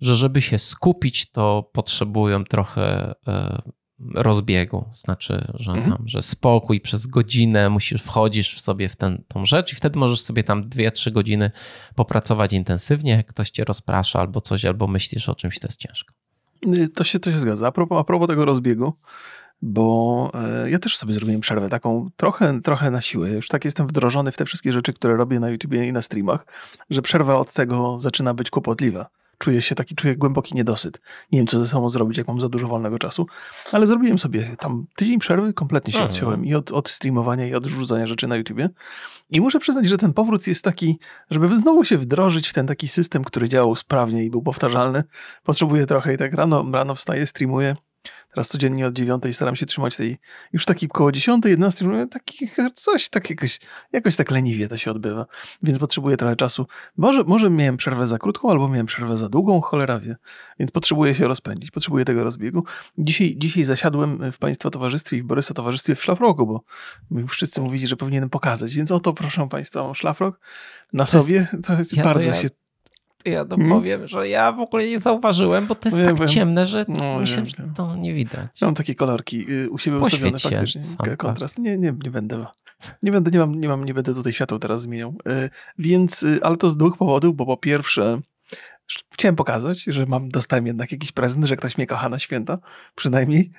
że 0.01 0.17
żeby 0.17 0.41
się 0.41 0.59
skupić, 0.59 1.31
to 1.31 1.71
potrzebują 1.73 2.45
trochę 2.45 3.15
e, 3.29 3.63
rozbiegu. 4.15 4.85
Znaczy, 4.93 5.53
że, 5.55 5.73
mhm. 5.73 5.91
tam, 5.91 6.09
że 6.09 6.23
spokój 6.23 6.81
przez 6.81 7.07
godzinę 7.07 7.71
musisz, 7.71 8.03
wchodzisz 8.03 8.57
w 8.57 8.61
sobie 8.61 8.89
w 8.89 8.97
ten, 8.97 9.25
tą 9.29 9.47
rzecz 9.47 9.73
i 9.73 9.77
wtedy 9.77 9.99
możesz 9.99 10.21
sobie 10.21 10.45
tam 10.45 10.69
dwie, 10.69 10.93
trzy 10.93 11.11
godziny 11.11 11.51
popracować 11.95 12.53
intensywnie, 12.53 13.13
jak 13.13 13.27
ktoś 13.27 13.51
cię 13.51 13.65
rozprasza 13.65 14.21
albo 14.21 14.41
coś, 14.41 14.65
albo 14.65 14.87
myślisz 14.87 15.29
o 15.29 15.35
czymś, 15.35 15.59
to 15.59 15.69
jest 15.69 15.81
ciężko. 15.81 16.15
Y, 16.79 16.89
to 16.89 17.05
się, 17.05 17.21
to 17.21 17.33
się 17.33 17.39
zgadza. 17.39 17.67
A 17.67 17.73
propos, 17.73 17.99
a 17.99 18.05
propos 18.05 18.29
tego 18.29 18.45
rozbiegu, 18.45 18.93
bo 19.63 20.31
e, 20.35 20.71
ja 20.71 20.79
też 20.79 20.97
sobie 20.97 21.15
zrobiłem 21.15 21.41
przerwę 21.41 21.69
taką 21.69 22.11
trochę, 22.17 22.61
trochę 22.61 22.91
na 22.91 23.01
siłę. 23.01 23.31
Już 23.31 23.49
tak 23.49 23.65
jestem 23.65 23.87
wdrożony 23.87 24.33
w 24.33 24.37
te 24.37 24.45
wszystkie 24.45 24.73
rzeczy, 24.73 24.93
które 24.93 25.17
robię 25.17 25.41
na 25.41 25.51
YouTubie 25.51 25.89
i 25.89 25.93
na 25.93 26.03
streamach, 26.03 26.47
że 26.91 27.03
przerwa 27.03 27.37
od 27.37 27.53
tego 27.53 27.99
zaczyna 27.99 28.35
być 28.35 28.51
kłopotliwa 28.51 29.11
czuję 29.39 29.63
się 29.63 29.75
taki, 29.75 29.95
czuję 29.95 30.17
głęboki 30.17 30.55
niedosyt. 30.55 31.01
Nie 31.33 31.39
wiem, 31.39 31.47
co 31.47 31.59
ze 31.59 31.67
sobą 31.67 31.89
zrobić, 31.89 32.19
jak 32.19 32.29
mam 32.29 32.41
za 32.41 32.49
dużo 32.49 32.69
wolnego 32.69 32.99
czasu, 32.99 33.27
ale 33.73 33.87
zrobiłem 33.87 34.19
sobie 34.19 34.57
tam 34.59 34.87
tydzień 34.97 35.19
przerwy, 35.19 35.53
kompletnie 35.53 35.93
się 35.93 35.99
Aha. 35.99 36.09
odciąłem 36.09 36.45
i 36.45 36.55
od, 36.55 36.73
od 36.73 36.89
streamowania 36.89 37.47
i 37.47 37.55
od 37.55 37.67
rzucania 37.67 38.07
rzeczy 38.07 38.27
na 38.27 38.37
YouTubie. 38.37 38.71
I 39.31 39.41
muszę 39.41 39.59
przyznać, 39.59 39.87
że 39.87 39.99
ten 39.99 40.13
powrót 40.13 40.47
jest 40.47 40.65
taki, 40.65 40.99
żeby 41.31 41.59
znowu 41.59 41.85
się 41.85 41.99
wdrożyć 41.99 42.49
w 42.49 42.53
ten 42.53 42.67
taki 42.67 42.89
system, 42.89 43.25
który 43.25 43.49
działał 43.49 43.77
sprawnie 43.77 44.25
i 44.25 44.31
był 44.31 44.43
powtarzalny. 44.43 45.05
Potrzebuję 45.43 45.87
trochę 45.87 46.15
i 46.15 46.19
tak 46.19 46.35
rano, 46.35 46.65
rano 46.73 46.95
wstaję, 46.95 47.27
streamuję, 47.27 47.77
Teraz 48.35 48.49
codziennie 48.49 48.87
od 48.87 48.95
dziewiątej 48.95 49.35
staram 49.35 49.57
się 49.57 49.67
trzymać 49.67 49.97
tej, 49.97 50.19
już 50.53 50.65
taki 50.65 50.89
koło 50.89 51.13
dziesiątej, 51.13 51.51
jedenastej, 51.51 51.89
taki, 52.11 52.51
coś 52.75 53.09
tak 53.09 53.31
jakoś, 53.31 53.61
jakoś 53.93 54.17
tak 54.17 54.31
leniwie 54.31 54.69
to 54.69 54.77
się 54.77 54.91
odbywa, 54.91 55.27
więc 55.63 55.79
potrzebuję 55.79 56.17
trochę 56.17 56.37
czasu. 56.37 56.67
Może, 56.97 57.25
może 57.25 57.51
miałem 57.51 57.77
przerwę 57.77 58.07
za 58.07 58.19
krótką, 58.19 58.51
albo 58.51 58.69
miałem 58.69 58.87
przerwę 58.87 59.17
za 59.17 59.29
długą, 59.29 59.61
cholera 59.61 60.01
wie, 60.01 60.17
więc 60.59 60.71
potrzebuję 60.71 61.15
się 61.15 61.29
rozpędzić, 61.29 61.71
potrzebuję 61.71 62.05
tego 62.05 62.25
rozbiegu. 62.25 62.65
Dzisiaj, 62.99 63.35
dzisiaj 63.39 63.65
zasiadłem 63.65 64.33
w 64.33 64.39
Państwa 64.39 64.71
towarzystwie 64.71 65.17
i 65.17 65.23
w 65.23 65.27
Borysa 65.27 65.55
towarzystwie 65.55 65.95
w 65.95 66.03
szlafroku, 66.03 66.47
bo 66.47 66.65
wszyscy 67.29 67.61
mówili, 67.61 67.87
że 67.87 67.97
powinienem 67.97 68.31
pokazać, 68.31 68.75
więc 68.75 68.93
oto 68.93 69.13
proszę 69.13 69.49
Państwa, 69.49 69.83
mam 69.83 69.95
szlafrok 69.95 70.41
na 70.93 71.07
sobie, 71.07 71.49
to 71.67 71.73
ja, 71.93 72.05
bardzo 72.05 72.31
to 72.31 72.37
ja... 72.37 72.43
się 72.43 72.49
ja 73.25 73.45
to 73.45 73.57
hmm? 73.57 73.79
powiem, 73.79 74.09
że 74.09 74.29
ja 74.29 74.53
w 74.53 74.61
ogóle 74.61 74.89
nie 74.89 75.01
zauważyłem, 75.01 75.67
bo 75.67 75.75
to 75.75 75.89
jest 75.89 75.99
no 75.99 76.17
tak 76.17 76.29
ciemne, 76.29 76.67
że 76.67 76.85
no, 76.89 77.19
myślę, 77.19 77.47
że 77.47 77.57
to 77.77 77.97
nie 77.97 78.15
widać. 78.15 78.61
mam 78.61 78.75
takie 78.75 78.95
kolorki 78.95 79.51
y, 79.51 79.71
u 79.71 79.79
siebie 79.79 79.99
Poświeć 79.99 80.35
ustawione 80.35 80.57
faktycznie. 80.57 80.83
Sam, 80.83 81.17
kontrast. 81.17 81.59
Nie, 81.59 81.79
nie, 81.79 81.95
nie 82.05 82.11
będę. 82.11 82.47
Nie 83.03 83.13
będę, 83.13 83.31
nie 83.31 83.39
mam, 83.39 83.55
nie 83.55 83.69
mam, 83.69 83.85
nie 83.85 83.95
będę 83.95 84.15
tutaj 84.15 84.33
światło 84.33 84.59
teraz 84.59 84.83
zmieniał. 84.83 85.15
Y, 85.29 85.51
więc, 85.79 86.23
y, 86.23 86.41
ale 86.43 86.57
to 86.57 86.71
z 86.71 86.77
dwóch 86.77 86.97
powodów, 86.97 87.37
bo 87.37 87.47
po 87.47 87.57
pierwsze 87.57 88.21
Chciałem 89.11 89.37
pokazać, 89.37 89.85
że 89.85 90.07
mam, 90.07 90.29
dostałem 90.29 90.67
jednak 90.67 90.93
jakiś 90.93 91.13
prezent, 91.13 91.45
że 91.45 91.57
ktoś 91.57 91.79
mnie 91.79 91.87
kocha 91.87 92.09
na 92.09 92.19
święta, 92.19 92.59
przynajmniej. 92.95 93.53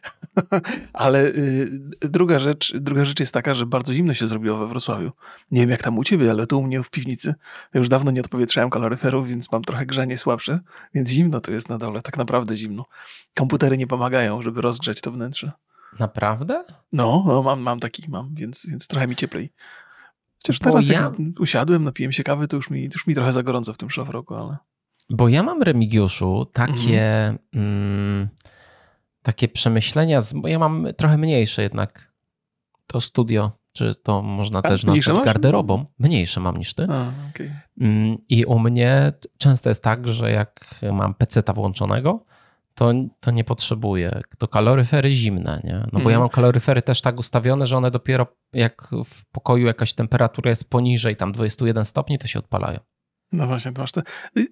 Ale 0.94 1.25
y, 1.25 1.70
druga, 2.01 2.39
rzecz, 2.39 2.77
druga 2.77 3.05
rzecz 3.05 3.20
jest 3.20 3.34
taka, 3.34 3.53
że 3.53 3.65
bardzo 3.65 3.94
zimno 3.94 4.13
się 4.13 4.27
zrobiło 4.27 4.58
we 4.58 4.67
Wrocławiu. 4.67 5.12
Nie 5.51 5.62
wiem 5.62 5.70
jak 5.70 5.84
tam 5.84 5.98
u 5.98 6.03
ciebie, 6.03 6.32
ale 6.32 6.48
tu 6.48 6.60
u 6.60 6.63
mnie 6.63 6.84
w 6.84 6.89
piwnicy. 6.89 7.36
Ja 7.74 7.77
już 7.77 7.89
dawno 7.89 8.12
nie 8.12 8.22
odpowietrzałem 8.22 8.70
kaloryferów, 8.70 9.27
więc 9.27 9.51
mam 9.51 9.62
trochę 9.62 9.86
grzanie 9.86 10.17
słabsze, 10.17 10.60
więc 10.94 11.10
zimno 11.10 11.41
tu 11.41 11.51
jest 11.51 11.70
na 11.70 11.77
dole, 11.77 12.01
tak 12.01 12.17
naprawdę 12.17 12.58
zimno. 12.58 12.86
Komputery 13.36 13.77
nie 13.77 13.88
pomagają, 13.88 14.41
żeby 14.41 14.62
rozgrzać 14.62 15.01
to 15.01 15.12
wnętrze. 15.12 15.51
Naprawdę? 16.00 16.63
No, 16.91 17.24
no 17.27 17.44
mam, 17.44 17.62
mam 17.62 17.79
taki, 17.79 18.10
mam, 18.10 18.36
więc, 18.36 18.65
więc 18.70 18.88
trochę 18.88 19.08
mi 19.08 19.15
cieplej. 19.15 19.53
Chociaż 20.44 20.60
teraz 20.60 20.88
ja... 20.88 21.01
jak 21.01 21.13
usiadłem, 21.39 21.84
napiłem 21.84 22.12
się 22.12 22.24
kawy, 22.24 22.48
to 22.48 22.55
już 22.55 22.70
mi, 22.70 22.89
to 22.89 22.96
już 22.96 23.08
mi 23.08 23.15
trochę 23.15 23.34
za 23.34 23.44
gorąco 23.44 23.74
w 23.74 23.77
tym 23.77 23.89
szlafroku, 23.89 24.36
ale... 24.36 24.58
Bo 25.09 25.29
ja 25.29 25.43
mam, 25.43 25.62
Remigiuszu, 25.62 26.45
takie, 26.53 27.27
mhm. 27.27 27.38
mm, 27.55 28.29
takie 29.21 29.47
przemyślenia, 29.47 30.21
z, 30.21 30.33
bo 30.33 30.47
ja 30.47 30.59
mam 30.59 30.88
trochę 30.97 31.17
mniejsze 31.17 31.62
jednak 31.62 32.13
to 32.88 33.01
studio, 33.01 33.51
czy 33.74 33.95
to 33.95 34.21
można 34.21 34.59
A, 34.59 34.62
też 34.62 34.83
nazwać 34.83 35.25
garderobą. 35.25 35.85
Mniejsze 36.00 36.39
mam 36.39 36.57
niż 36.57 36.74
ty. 36.74 36.88
A, 36.89 37.12
okay. 37.29 37.59
Mm, 37.81 38.17
I 38.29 38.45
u 38.45 38.59
mnie 38.59 39.13
często 39.38 39.69
jest 39.69 39.83
tak, 39.83 40.07
że 40.07 40.31
jak 40.31 40.65
mam 40.91 41.13
PC-ta 41.13 41.53
włączonego, 41.53 42.25
to, 42.75 42.93
to 43.19 43.31
nie 43.31 43.43
potrzebuję. 43.43 44.21
To 44.38 44.47
kaloryfery 44.47 45.12
zimne, 45.12 45.62
nie? 45.63 45.74
No 45.74 46.00
bo 46.00 46.09
ja 46.09 46.15
mhm. 46.15 46.19
mam 46.19 46.29
kaloryfery 46.29 46.81
też 46.81 47.01
tak 47.01 47.19
ustawione, 47.19 47.65
że 47.65 47.77
one 47.77 47.91
dopiero 47.91 48.27
jak 48.53 48.89
w 49.05 49.25
pokoju 49.25 49.67
jakaś 49.67 49.93
temperatura 49.93 50.50
jest 50.50 50.69
poniżej 50.69 51.15
tam 51.15 51.31
21 51.31 51.85
stopni, 51.85 52.19
to 52.19 52.27
się 52.27 52.39
odpalają. 52.39 52.79
No 53.32 53.48
właśnie, 53.48 53.72
masz 53.77 53.91
te, 53.91 54.01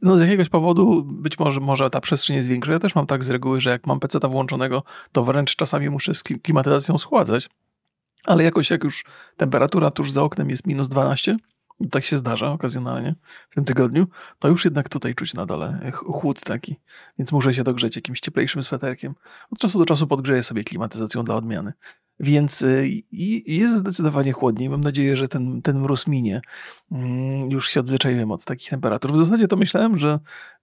no 0.01 0.17
z 0.17 0.21
jakiegoś 0.21 0.49
powodu 0.49 1.03
być 1.03 1.39
może, 1.39 1.59
może 1.59 1.89
ta 1.89 2.01
przestrzeń 2.01 2.35
jest 2.35 2.47
większa. 2.47 2.71
Ja 2.71 2.79
też 2.79 2.95
mam 2.95 3.07
tak 3.07 3.23
z 3.23 3.29
reguły, 3.29 3.61
że 3.61 3.69
jak 3.69 3.87
mam 3.87 3.99
PC-ta 3.99 4.27
włączonego, 4.27 4.83
to 5.11 5.23
wręcz 5.23 5.55
czasami 5.55 5.89
muszę 5.89 6.15
z 6.15 6.23
klimatyzacją 6.23 6.97
schładzać. 6.97 7.49
Ale 8.23 8.43
jakoś 8.43 8.69
jak 8.69 8.83
już 8.83 9.05
temperatura 9.37 9.91
tuż 9.91 10.11
za 10.11 10.23
oknem 10.23 10.49
jest 10.49 10.67
minus 10.67 10.89
12, 10.89 11.37
tak 11.91 12.03
się 12.03 12.17
zdarza 12.17 12.51
okazjonalnie 12.51 13.15
w 13.49 13.55
tym 13.55 13.65
tygodniu, 13.65 14.07
to 14.39 14.47
już 14.47 14.65
jednak 14.65 14.89
tutaj 14.89 15.15
czuć 15.15 15.33
na 15.33 15.45
dole 15.45 15.91
chłód 15.93 16.41
taki, 16.41 16.75
więc 17.17 17.31
muszę 17.31 17.53
się 17.53 17.63
dogrzeć 17.63 17.95
jakimś 17.95 18.19
cieplejszym 18.19 18.63
sweterkiem. 18.63 19.15
Od 19.51 19.59
czasu 19.59 19.79
do 19.79 19.85
czasu 19.85 20.07
podgrzeję 20.07 20.43
sobie 20.43 20.63
klimatyzacją 20.63 21.23
dla 21.23 21.35
odmiany. 21.35 21.73
Więc 22.19 22.61
y, 22.61 23.03
jest 23.45 23.77
zdecydowanie 23.77 24.31
chłodniej. 24.31 24.69
Mam 24.69 24.81
nadzieję, 24.81 25.17
że 25.17 25.27
ten, 25.27 25.61
ten 25.61 25.79
mróz 25.79 26.07
minie. 26.07 26.41
Mm, 26.91 27.51
już 27.51 27.69
się 27.69 27.79
odzwyczaiłem 27.79 28.31
od 28.31 28.45
takich 28.45 28.69
temperatur. 28.69 29.13
W 29.13 29.17
zasadzie 29.17 29.47
to 29.47 29.55
myślałem, 29.55 29.97
że 29.97 30.19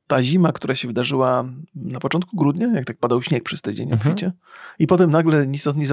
ta 0.07 0.23
zima, 0.23 0.53
która 0.53 0.75
się 0.75 0.89
wydarzyła 0.89 1.45
na 1.75 2.01
początku 2.01 2.37
grudnia, 2.37 2.67
jak 2.67 2.85
tak 2.85 2.99
padał 2.99 3.23
śnieg 3.23 3.45
przez 3.45 3.63
tydzień 3.63 3.93
mhm. 3.93 4.13
obficie, 4.13 4.33
i 4.79 4.87
potem 4.87 5.11
nagle 5.11 5.47
ni 5.47 5.59
stąd, 5.59 5.77
ni 5.77 5.87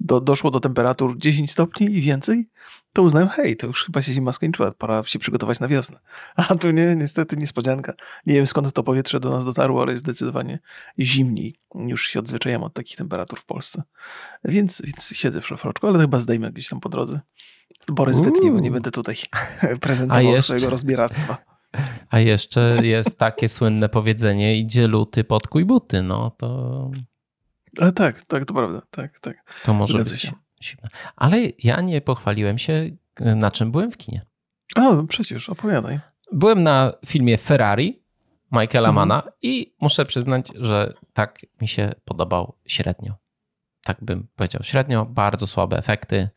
do, 0.00 0.20
doszło 0.20 0.50
do 0.50 0.60
temperatur 0.60 1.18
10 1.18 1.52
stopni 1.52 1.86
i 1.86 2.00
więcej, 2.00 2.46
to 2.94 3.02
uznałem, 3.02 3.28
hej, 3.28 3.56
to 3.56 3.66
już 3.66 3.84
chyba 3.84 4.02
się 4.02 4.12
zima 4.12 4.32
skończyła, 4.32 4.72
pora 4.72 5.04
się 5.04 5.18
przygotować 5.18 5.60
na 5.60 5.68
wiosnę. 5.68 5.98
A 6.36 6.54
tu 6.54 6.70
nie, 6.70 6.96
niestety 6.96 7.36
niespodzianka. 7.36 7.94
Nie 8.26 8.34
wiem 8.34 8.46
skąd 8.46 8.72
to 8.72 8.82
powietrze 8.82 9.20
do 9.20 9.30
nas 9.30 9.44
dotarło, 9.44 9.82
ale 9.82 9.92
jest 9.92 10.04
zdecydowanie 10.04 10.58
zimniej. 10.98 11.60
Już 11.74 12.06
się 12.06 12.18
odzwyczajam 12.18 12.62
od 12.62 12.74
takich 12.74 12.96
temperatur 12.96 13.38
w 13.38 13.44
Polsce. 13.44 13.82
Więc, 14.44 14.82
więc 14.84 15.08
siedzę 15.08 15.40
w 15.40 15.46
szafroczku, 15.46 15.86
ale 15.86 15.98
chyba 15.98 16.20
zdejmę 16.20 16.52
gdzieś 16.52 16.68
tam 16.68 16.80
po 16.80 16.88
drodze. 16.88 17.20
Borys 17.88 18.20
wytnie, 18.20 18.50
bo 18.50 18.60
nie 18.60 18.70
będę 18.70 18.90
tutaj 18.90 19.16
prezentował 19.80 20.24
jeszcze... 20.24 20.42
swojego 20.42 20.70
rozbieractwa. 20.70 21.38
A 22.10 22.18
jeszcze 22.18 22.78
jest 22.82 23.18
takie 23.18 23.48
słynne 23.48 23.88
powiedzenie, 23.88 24.58
idzie 24.58 24.88
luty, 24.88 25.24
podkuj 25.24 25.64
buty, 25.64 26.02
no 26.02 26.30
to... 26.30 26.90
Ale 27.78 27.92
tak, 27.92 28.22
tak, 28.22 28.44
to 28.44 28.54
prawda, 28.54 28.82
tak, 28.90 29.20
tak. 29.20 29.36
To 29.64 29.74
może 29.74 29.94
Zgadza 29.94 30.10
być 30.10 30.20
się. 30.20 30.43
Ale 31.16 31.38
ja 31.58 31.80
nie 31.80 32.00
pochwaliłem 32.00 32.58
się, 32.58 32.90
na 33.20 33.50
czym 33.50 33.72
byłem 33.72 33.90
w 33.90 33.96
kinie. 33.96 34.22
No 34.76 35.04
przecież, 35.08 35.48
opowiadaj. 35.48 36.00
Byłem 36.32 36.62
na 36.62 36.92
filmie 37.06 37.38
Ferrari 37.38 38.02
Michaela 38.52 38.88
mhm. 38.88 38.94
Mana 38.94 39.22
i 39.42 39.74
muszę 39.80 40.04
przyznać, 40.04 40.48
że 40.60 40.94
tak 41.12 41.46
mi 41.60 41.68
się 41.68 41.92
podobał 42.04 42.54
średnio. 42.66 43.14
Tak 43.84 43.96
bym 44.00 44.28
powiedział, 44.36 44.62
średnio, 44.62 45.06
bardzo 45.06 45.46
słabe 45.46 45.78
efekty. 45.78 46.28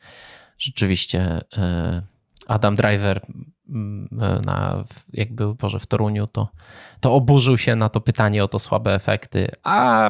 Rzeczywiście 0.58 1.42
e, 1.58 2.02
Adam 2.48 2.76
Driver 2.76 3.26
mm, 3.70 4.08
na, 4.46 4.84
jak 5.14 5.34
był 5.36 5.56
Boże, 5.56 5.80
w 5.80 5.86
Toruniu, 5.86 6.28
to, 6.28 6.52
to 7.00 7.14
oburzył 7.14 7.58
się 7.58 7.76
na 7.76 7.90
to 7.90 8.02
pytanie 8.02 8.44
o 8.44 8.48
to 8.48 8.60
słabe 8.60 8.96
efekty, 8.96 9.52
a 9.64 10.10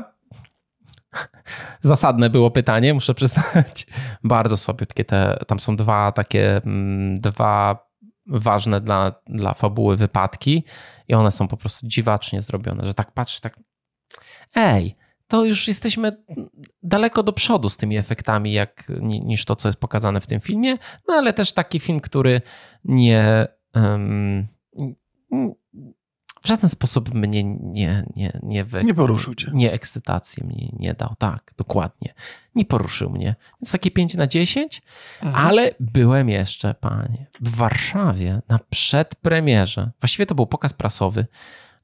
zasadne 1.82 2.30
było 2.30 2.52
pytanie, 2.52 2.94
muszę 2.94 3.14
przyznać. 3.14 3.88
Bardzo 4.24 4.58
słabiutkie 4.58 5.06
te, 5.06 5.40
tam 5.48 5.60
są 5.60 5.76
dwa 5.76 6.12
takie, 6.12 6.58
mm, 6.58 7.20
dwa 7.20 7.88
ważne 8.28 8.82
dla, 8.82 9.12
dla 9.26 9.54
fabuły 9.54 9.98
wypadki 9.98 10.64
i 11.08 11.14
one 11.14 11.32
są 11.32 11.48
po 11.48 11.58
prostu 11.58 11.88
dziwacznie 11.88 12.42
zrobione, 12.42 12.86
że 12.86 12.94
tak 12.94 13.12
patrz, 13.12 13.40
tak 13.40 13.60
ej, 14.56 14.96
to 15.28 15.46
już 15.46 15.68
jesteśmy 15.68 16.24
daleko 16.84 17.24
do 17.24 17.34
przodu 17.34 17.70
z 17.70 17.78
tymi 17.78 17.98
efektami, 17.98 18.54
jak, 18.54 18.84
niż 19.02 19.46
to, 19.46 19.56
co 19.56 19.70
jest 19.70 19.80
pokazane 19.80 20.22
w 20.22 20.28
tym 20.28 20.40
filmie, 20.40 20.78
no 21.08 21.14
ale 21.14 21.34
też 21.34 21.54
taki 21.54 21.80
film, 21.80 22.00
który 22.00 22.42
nie... 22.84 23.48
Um, 23.76 24.48
w 26.48 26.50
żaden 26.50 26.70
sposób 26.70 27.14
mnie 27.14 27.44
nie, 27.44 28.04
nie, 28.16 28.40
nie, 28.44 28.66
we, 28.66 28.84
nie 28.84 28.94
poruszył 28.94 29.36
cię. 29.36 29.52
Nie 29.54 29.72
ekscytacji 29.72 30.44
mnie 30.44 30.70
nie 30.80 30.94
dał. 30.94 31.16
Tak, 31.18 31.54
dokładnie. 31.58 32.14
Nie 32.56 32.66
poruszył 32.66 33.10
mnie. 33.10 33.36
Więc 33.62 33.72
takie 33.72 33.92
5 33.92 34.16
na 34.16 34.28
10, 34.28 34.82
mhm. 35.22 35.46
ale 35.46 35.72
byłem 35.80 36.30
jeszcze, 36.30 36.74
panie, 36.74 37.28
w 37.42 37.56
Warszawie 37.56 38.42
na 38.50 38.60
przedpremierze. 38.70 39.92
Właściwie 40.02 40.26
to 40.26 40.36
był 40.36 40.46
pokaz 40.46 40.74
prasowy 40.74 41.28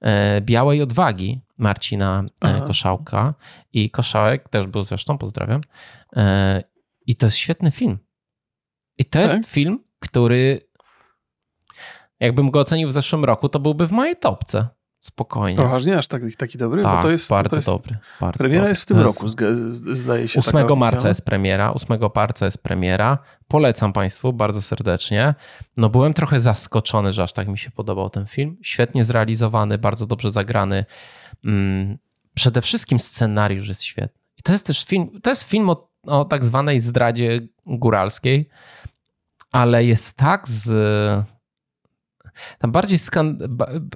e, 0.01 0.41
Białej 0.41 0.82
Odwagi 0.82 1.41
Marcina 1.58 2.24
e, 2.25 2.29
Aha. 2.39 2.62
Koszałka 2.62 3.34
i 3.74 3.89
Koszałek 3.89 4.50
też 4.50 4.67
był 4.67 4.84
zresztą, 4.84 5.17
pozdrawiam. 5.17 5.62
E, 6.15 6.63
I 7.05 7.15
to 7.15 7.25
jest 7.25 7.38
świetny 7.38 7.72
film. 7.72 7.98
I 8.98 9.05
to 9.05 9.20
tak? 9.20 9.22
jest 9.22 9.50
film, 9.50 9.79
który 10.00 10.62
Jakbym 12.24 12.51
go 12.51 12.60
ocenił 12.60 12.89
w 12.89 12.92
zeszłym 12.92 13.25
roku, 13.25 13.50
to 13.50 13.60
byłby 13.60 13.88
w 13.88 13.92
mojej 13.92 14.15
topce. 14.15 14.68
Spokojnie. 15.00 15.58
Poważnie, 15.58 15.98
aż 15.98 16.08
taki, 16.08 16.36
taki 16.36 16.58
dobry? 16.58 16.84
Tak, 16.84 16.96
Bo 16.96 17.01
to 17.01 17.12
jest, 17.12 17.30
bardzo 17.30 17.50
to 17.50 17.56
jest, 17.56 17.68
dobry. 17.68 17.98
Bardzo 18.22 18.38
premiera 18.38 18.62
dobry. 18.62 18.70
jest 18.70 18.82
w 18.82 18.86
tym 18.86 19.00
jest 19.00 19.22
roku, 19.22 19.30
zdaje 19.96 20.27
się. 20.27 20.39
8 20.39 20.77
marca 20.77 21.08
jest 21.08 21.25
premiera. 21.25 21.74
8 21.74 22.00
marca 22.15 22.46
jest 22.46 22.63
premiera. 22.63 23.18
Polecam 23.48 23.94
Państwu 23.94 24.34
bardzo 24.34 24.62
serdecznie. 24.62 25.36
No 25.77 25.89
byłem 25.89 26.13
trochę 26.13 26.39
zaskoczony, 26.39 27.12
że 27.12 27.24
aż 27.24 27.34
tak 27.34 27.48
mi 27.48 27.58
się 27.58 27.72
podobał 27.72 28.10
ten 28.10 28.25
film. 28.25 28.58
Świetnie 28.62 29.06
zrealizowany, 29.06 29.77
bardzo 29.77 30.06
dobrze 30.06 30.32
zagrany. 30.32 30.86
Mm, 31.46 31.98
przede 32.34 32.62
wszystkim 32.62 33.00
scenariusz 33.00 33.68
jest 33.68 33.84
świetny. 33.84 34.22
I 34.38 34.42
to 34.42 34.51
jest 34.51 34.65
też 34.65 34.86
film, 34.86 35.22
to 35.22 35.30
jest 35.30 35.44
film 35.44 35.70
o, 35.70 35.89
o 36.08 36.25
tak 36.25 36.46
zwanej 36.46 36.80
zdradzie 36.80 37.39
góralskiej, 37.65 38.50
ale 39.51 39.86
jest 39.86 40.18
tak 40.18 40.50
z 40.50 40.74
tam 42.59 42.71
bardziej, 42.71 42.99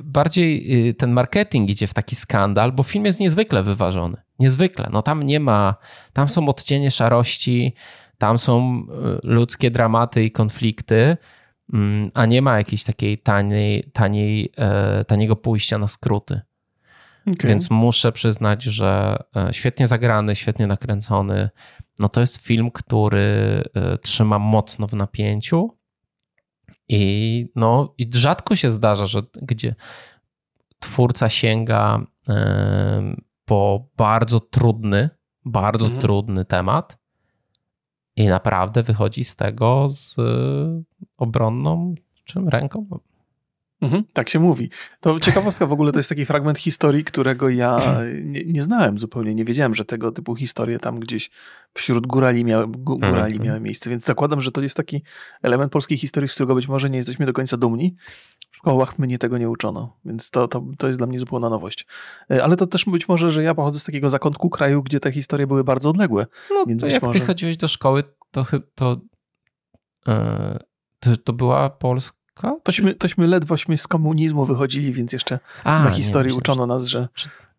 bardziej 0.03 0.87
y, 0.89 0.93
ten 0.93 1.11
marketing 1.11 1.69
idzie 1.69 1.87
w 1.87 1.93
taki 1.93 2.15
skandal, 2.15 2.71
bo 2.71 2.83
film 2.83 3.05
jest 3.05 3.19
niezwykle 3.19 3.63
wyważony. 3.63 4.17
Niezwykle. 4.39 4.89
No 4.93 5.01
tam 5.01 5.23
nie 5.23 5.39
ma, 5.39 5.75
tam 6.13 6.27
są 6.27 6.49
odcienie 6.49 6.91
szarości, 6.91 7.73
tam 8.17 8.37
są 8.37 8.81
y, 9.23 9.27
ludzkie 9.27 9.71
dramaty 9.71 10.23
i 10.23 10.31
konflikty, 10.31 11.17
mm, 11.73 12.11
a 12.13 12.25
nie 12.25 12.41
ma 12.41 12.57
jakiejś 12.57 12.83
takiej 12.83 13.17
taniej, 13.17 13.89
taniej, 13.93 14.51
e, 14.57 15.05
taniego 15.05 15.35
pójścia 15.35 15.77
na 15.77 15.87
skróty. 15.87 16.41
Okay. 17.21 17.49
Więc 17.49 17.69
muszę 17.69 18.11
przyznać, 18.11 18.63
że 18.63 19.17
e, 19.35 19.53
świetnie 19.53 19.87
zagrany, 19.87 20.35
świetnie 20.35 20.67
nakręcony. 20.67 21.49
No 21.99 22.09
to 22.09 22.21
jest 22.21 22.37
film, 22.37 22.71
który 22.71 23.63
e, 23.75 23.97
trzyma 23.97 24.39
mocno 24.39 24.87
w 24.87 24.93
napięciu 24.93 25.76
i, 26.89 27.45
no, 27.55 27.93
I 27.97 28.09
rzadko 28.13 28.55
się 28.55 28.69
zdarza, 28.69 29.07
że 29.07 29.21
gdzie 29.41 29.75
twórca 30.79 31.29
sięga 31.29 32.05
po 33.45 33.87
bardzo 33.97 34.39
trudny, 34.39 35.09
bardzo 35.45 35.85
mhm. 35.85 36.01
trudny 36.01 36.45
temat 36.45 36.97
i 38.15 38.27
naprawdę 38.27 38.83
wychodzi 38.83 39.23
z 39.23 39.35
tego 39.35 39.89
z 39.89 40.19
e, 40.19 40.23
obronną 41.17 41.95
czym 42.23 42.49
ręką. 42.49 42.87
Mhm, 43.81 44.03
tak 44.13 44.29
się 44.29 44.39
mówi. 44.39 44.69
To 44.99 45.19
ciekawostka 45.19 45.65
w 45.65 45.71
ogóle 45.71 45.91
to 45.91 45.99
jest 45.99 46.09
taki 46.09 46.25
fragment 46.25 46.57
historii, 46.57 47.03
którego 47.03 47.49
ja 47.49 48.01
nie, 48.23 48.43
nie, 48.45 48.63
znałem 48.63 48.99
zupełnie. 48.99 49.35
Nie 49.35 49.45
wiedziałem, 49.45 49.73
że 49.73 49.85
tego 49.85 50.11
typu 50.11 50.35
historie 50.35 50.79
tam 50.79 50.99
gdzieś 50.99 51.29
wśród 51.73 52.07
górali, 52.07 52.45
miały, 52.45 52.67
górali 52.67 53.33
mhm. 53.33 53.41
miały 53.41 53.59
miejsce, 53.59 53.89
więc 53.89 54.05
zakładam, 54.05 54.41
że 54.41 54.51
to 54.51 54.61
jest 54.61 54.77
taki 54.77 55.03
element 55.41 55.71
polskiej 55.71 55.97
historii, 55.97 56.27
z 56.27 56.33
którego 56.33 56.55
być 56.55 56.67
może 56.67 56.89
nie 56.89 56.97
jesteśmy 56.97 57.25
do 57.25 57.33
końca 57.33 57.57
dumni. 57.57 57.95
W 58.51 58.57
szkołach 58.57 58.99
mnie 58.99 59.17
tego 59.17 59.37
nie 59.37 59.49
uczono, 59.49 59.97
więc 60.05 60.29
to, 60.29 60.47
to, 60.47 60.63
to 60.77 60.87
jest 60.87 60.99
dla 60.99 61.07
mnie 61.07 61.19
zupełna 61.19 61.49
nowość. 61.49 61.87
E, 62.31 62.43
ale 62.43 62.57
to 62.57 62.67
też 62.67 62.85
być 62.85 63.07
może, 63.07 63.31
że 63.31 63.43
ja 63.43 63.55
pochodzę 63.55 63.79
z 63.79 63.83
takiego 63.83 64.09
zakątku 64.09 64.49
kraju, 64.49 64.83
gdzie 64.83 64.99
te 64.99 65.11
historie 65.11 65.47
były 65.47 65.63
bardzo 65.63 65.89
odległe. 65.89 66.25
No 66.49 66.65
więc 66.67 66.81
to 66.81 66.87
jak 66.87 67.03
może... 67.03 67.19
ty 67.19 67.25
chodziłeś 67.25 67.57
do 67.57 67.67
szkoły, 67.67 68.03
to, 68.31 68.45
to, 68.75 69.01
e, 70.07 70.59
to, 70.99 71.17
to 71.17 71.33
była 71.33 71.69
Polska 71.69 72.16
Tośmy, 72.63 72.95
tośmy 72.95 73.27
ledwośmy 73.27 73.77
z 73.77 73.87
komunizmu 73.87 74.45
wychodzili, 74.45 74.93
więc 74.93 75.13
jeszcze 75.13 75.39
A, 75.63 75.83
na 75.83 75.91
historii 75.91 76.31
nie, 76.31 76.37
uczono 76.37 76.65
nas, 76.67 76.87
że 76.87 77.07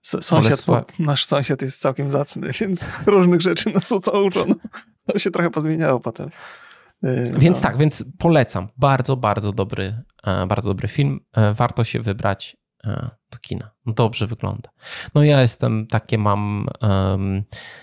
sąsiad, 0.02 0.66
nasz 0.98 1.24
sąsiad 1.24 1.62
jest 1.62 1.80
całkiem 1.80 2.10
zacny, 2.10 2.50
więc 2.60 2.86
różnych 3.06 3.40
rzeczy 3.40 3.70
nas 3.74 3.92
uczono. 3.92 4.54
To 5.06 5.18
się 5.18 5.30
trochę 5.30 5.50
pozmieniało 5.50 6.00
potem. 6.00 6.30
Y, 7.04 7.34
więc 7.38 7.62
no. 7.62 7.68
tak, 7.68 7.76
więc 7.76 8.04
polecam. 8.18 8.66
Bardzo, 8.76 9.16
bardzo 9.16 9.52
dobry, 9.52 10.02
e, 10.24 10.46
bardzo 10.46 10.70
dobry 10.70 10.88
film. 10.88 11.20
E, 11.32 11.54
warto 11.54 11.84
się 11.84 12.00
wybrać 12.00 12.56
e, 12.84 13.10
do 13.30 13.38
kina. 13.38 13.70
Dobrze 13.86 14.26
wygląda. 14.26 14.70
No 15.14 15.24
ja 15.24 15.42
jestem, 15.42 15.86
takie 15.86 16.18
mam, 16.18 16.66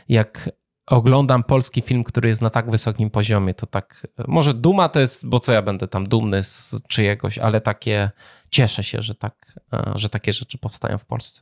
jak 0.10 0.50
oglądam 0.88 1.44
polski 1.44 1.82
film, 1.82 2.04
który 2.04 2.30
jest 2.30 2.42
na 2.42 2.50
tak 2.50 2.72
wysokim 2.72 3.10
poziomie, 3.10 3.54
to 3.54 3.66
tak, 3.66 4.08
może 4.28 4.54
duma 4.54 4.90
to 4.90 5.00
jest, 5.00 5.28
bo 5.28 5.40
co 5.40 5.52
ja 5.52 5.62
będę 5.62 5.88
tam 5.88 6.08
dumny 6.08 6.44
z 6.44 6.76
czyjegoś, 6.90 7.38
ale 7.38 7.62
takie, 7.62 8.12
cieszę 8.50 8.84
się, 8.84 9.02
że 9.02 9.16
tak, 9.16 9.60
e, 9.74 9.92
że 9.96 10.10
takie 10.10 10.34
rzeczy 10.34 10.58
powstają 10.58 10.98
w 10.98 11.06
Polsce. 11.06 11.42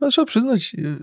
No, 0.00 0.08
trzeba 0.08 0.26
przyznać, 0.26 0.76
e, 0.78 0.96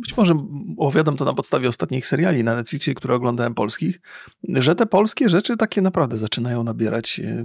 być 0.00 0.16
może 0.16 0.34
opowiadam 0.78 1.16
to 1.16 1.24
na 1.24 1.34
podstawie 1.34 1.68
ostatnich 1.68 2.06
seriali 2.06 2.44
na 2.44 2.56
Netflixie, 2.56 2.94
które 2.94 3.14
oglądałem 3.14 3.54
polskich, 3.54 4.00
że 4.48 4.74
te 4.74 4.86
polskie 4.86 5.28
rzeczy 5.28 5.56
takie 5.56 5.82
naprawdę 5.82 6.16
zaczynają 6.16 6.64
nabierać 6.64 7.20
e, 7.20 7.44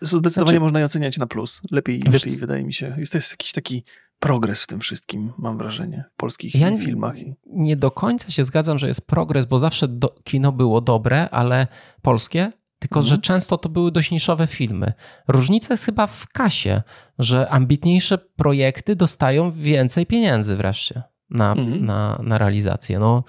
Zdecydowanie 0.00 0.32
znaczy, 0.32 0.60
można 0.60 0.78
je 0.78 0.84
oceniać 0.84 1.18
na 1.18 1.26
plus. 1.26 1.62
Lepiej, 1.70 2.02
wiesz, 2.10 2.24
lepiej 2.24 2.38
wydaje 2.38 2.64
mi 2.64 2.72
się. 2.72 2.94
Jest 2.98 3.12
to 3.12 3.18
jest 3.18 3.32
jakiś 3.32 3.52
taki 3.52 3.84
progres 4.20 4.62
w 4.62 4.66
tym 4.66 4.80
wszystkim, 4.80 5.32
mam 5.38 5.58
wrażenie, 5.58 6.04
w 6.12 6.16
polskich 6.16 6.54
ja 6.54 6.76
filmach. 6.78 7.14
Nie 7.46 7.76
do 7.76 7.90
końca 7.90 8.30
się 8.30 8.44
zgadzam, 8.44 8.78
że 8.78 8.88
jest 8.88 9.06
progres, 9.06 9.46
bo 9.46 9.58
zawsze 9.58 9.88
do, 9.88 10.14
kino 10.24 10.52
było 10.52 10.80
dobre, 10.80 11.30
ale 11.30 11.66
polskie, 12.02 12.52
tylko 12.78 13.00
mhm. 13.00 13.08
że 13.08 13.18
często 13.18 13.58
to 13.58 13.68
były 13.68 13.92
dość 13.92 14.10
niszowe 14.10 14.46
filmy. 14.46 14.92
Różnica 15.28 15.74
jest 15.74 15.84
chyba 15.84 16.06
w 16.06 16.28
kasie, 16.28 16.82
że 17.18 17.48
ambitniejsze 17.48 18.18
projekty 18.18 18.96
dostają 18.96 19.52
więcej 19.52 20.06
pieniędzy 20.06 20.56
wreszcie 20.56 21.02
na, 21.30 21.52
mhm. 21.52 21.84
na, 21.84 22.20
na 22.22 22.38
realizację. 22.38 22.98
No, 22.98 23.24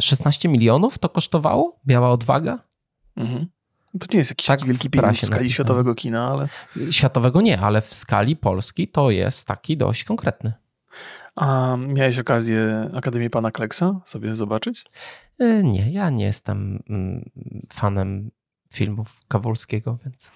16 0.00 0.48
e, 0.48 0.52
milionów 0.52 0.98
to 0.98 1.08
kosztowało? 1.08 1.80
Biała 1.86 2.10
Odwaga? 2.10 2.58
Mhm. 3.16 3.46
To 4.00 4.06
nie 4.12 4.18
jest 4.18 4.30
jakiś 4.30 4.46
tak 4.46 4.64
wielki 4.64 4.90
pieniądz 4.90 5.20
w 5.20 5.26
skali 5.26 5.52
światowego 5.52 5.94
kina, 5.94 6.28
ale... 6.28 6.48
Światowego 6.90 7.40
nie, 7.40 7.60
ale 7.60 7.80
w 7.80 7.94
skali 7.94 8.36
Polski 8.36 8.88
to 8.88 9.10
jest 9.10 9.46
taki 9.46 9.76
dość 9.76 10.04
konkretny. 10.04 10.52
A 11.36 11.76
miałeś 11.76 12.18
okazję 12.18 12.90
Akademii 12.94 13.30
Pana 13.30 13.50
Kleksa 13.50 14.00
sobie 14.04 14.34
zobaczyć? 14.34 14.84
E, 15.38 15.62
nie, 15.62 15.90
ja 15.90 16.10
nie 16.10 16.24
jestem 16.24 16.82
mm, 16.90 17.30
fanem 17.72 18.30
filmów 18.72 19.20
Kawulskiego, 19.28 19.98
więc... 20.04 20.30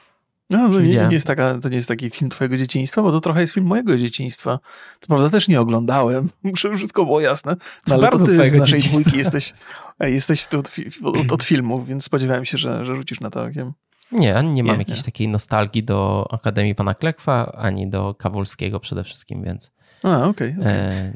No, 0.50 0.68
to 0.68 0.80
nie, 0.80 0.88
nie, 0.88 1.08
jest 1.10 1.26
taka, 1.26 1.58
to 1.58 1.68
nie 1.68 1.76
jest 1.76 1.88
taki 1.88 2.10
film 2.10 2.30
twojego 2.30 2.56
dzieciństwa, 2.56 3.02
bo 3.02 3.12
to 3.12 3.20
trochę 3.20 3.40
jest 3.40 3.52
film 3.52 3.66
mojego 3.66 3.96
dzieciństwa. 3.96 4.58
Co 5.00 5.06
prawda 5.06 5.30
też 5.30 5.48
nie 5.48 5.60
oglądałem, 5.60 6.28
muszę 6.42 6.76
wszystko 6.76 7.04
było 7.04 7.20
jasne, 7.20 7.56
no, 7.86 7.94
ale 7.94 8.08
to 8.08 8.18
ty 8.18 8.34
z 8.34 8.54
naszej 8.54 8.60
dzieciństwa. 8.60 8.90
dwójki 8.90 9.18
jesteś, 9.18 9.52
jesteś 10.00 10.46
tu 10.46 10.58
od, 10.58 10.70
od, 11.02 11.32
od 11.32 11.42
filmów, 11.42 11.86
więc 11.86 12.04
spodziewałem 12.04 12.44
się, 12.44 12.58
że, 12.58 12.84
że 12.84 12.96
rzucisz 12.96 13.20
na 13.20 13.30
to 13.30 13.42
okiem. 13.42 13.72
Nie, 14.12 14.42
nie 14.42 14.64
mam 14.64 14.74
nie, 14.74 14.78
jakiejś 14.78 14.98
nie. 14.98 15.04
takiej 15.04 15.28
nostalgii 15.28 15.84
do 15.84 16.28
Akademii 16.30 16.74
Pana 16.74 16.94
Kleksa, 16.94 17.52
ani 17.52 17.90
do 17.90 18.14
Kawulskiego 18.14 18.80
przede 18.80 19.04
wszystkim, 19.04 19.44
więc... 19.44 19.72
A, 20.02 20.24
okej. 20.24 20.50
Okay, 20.50 20.60
okay. 20.60 20.72
e, 20.72 21.12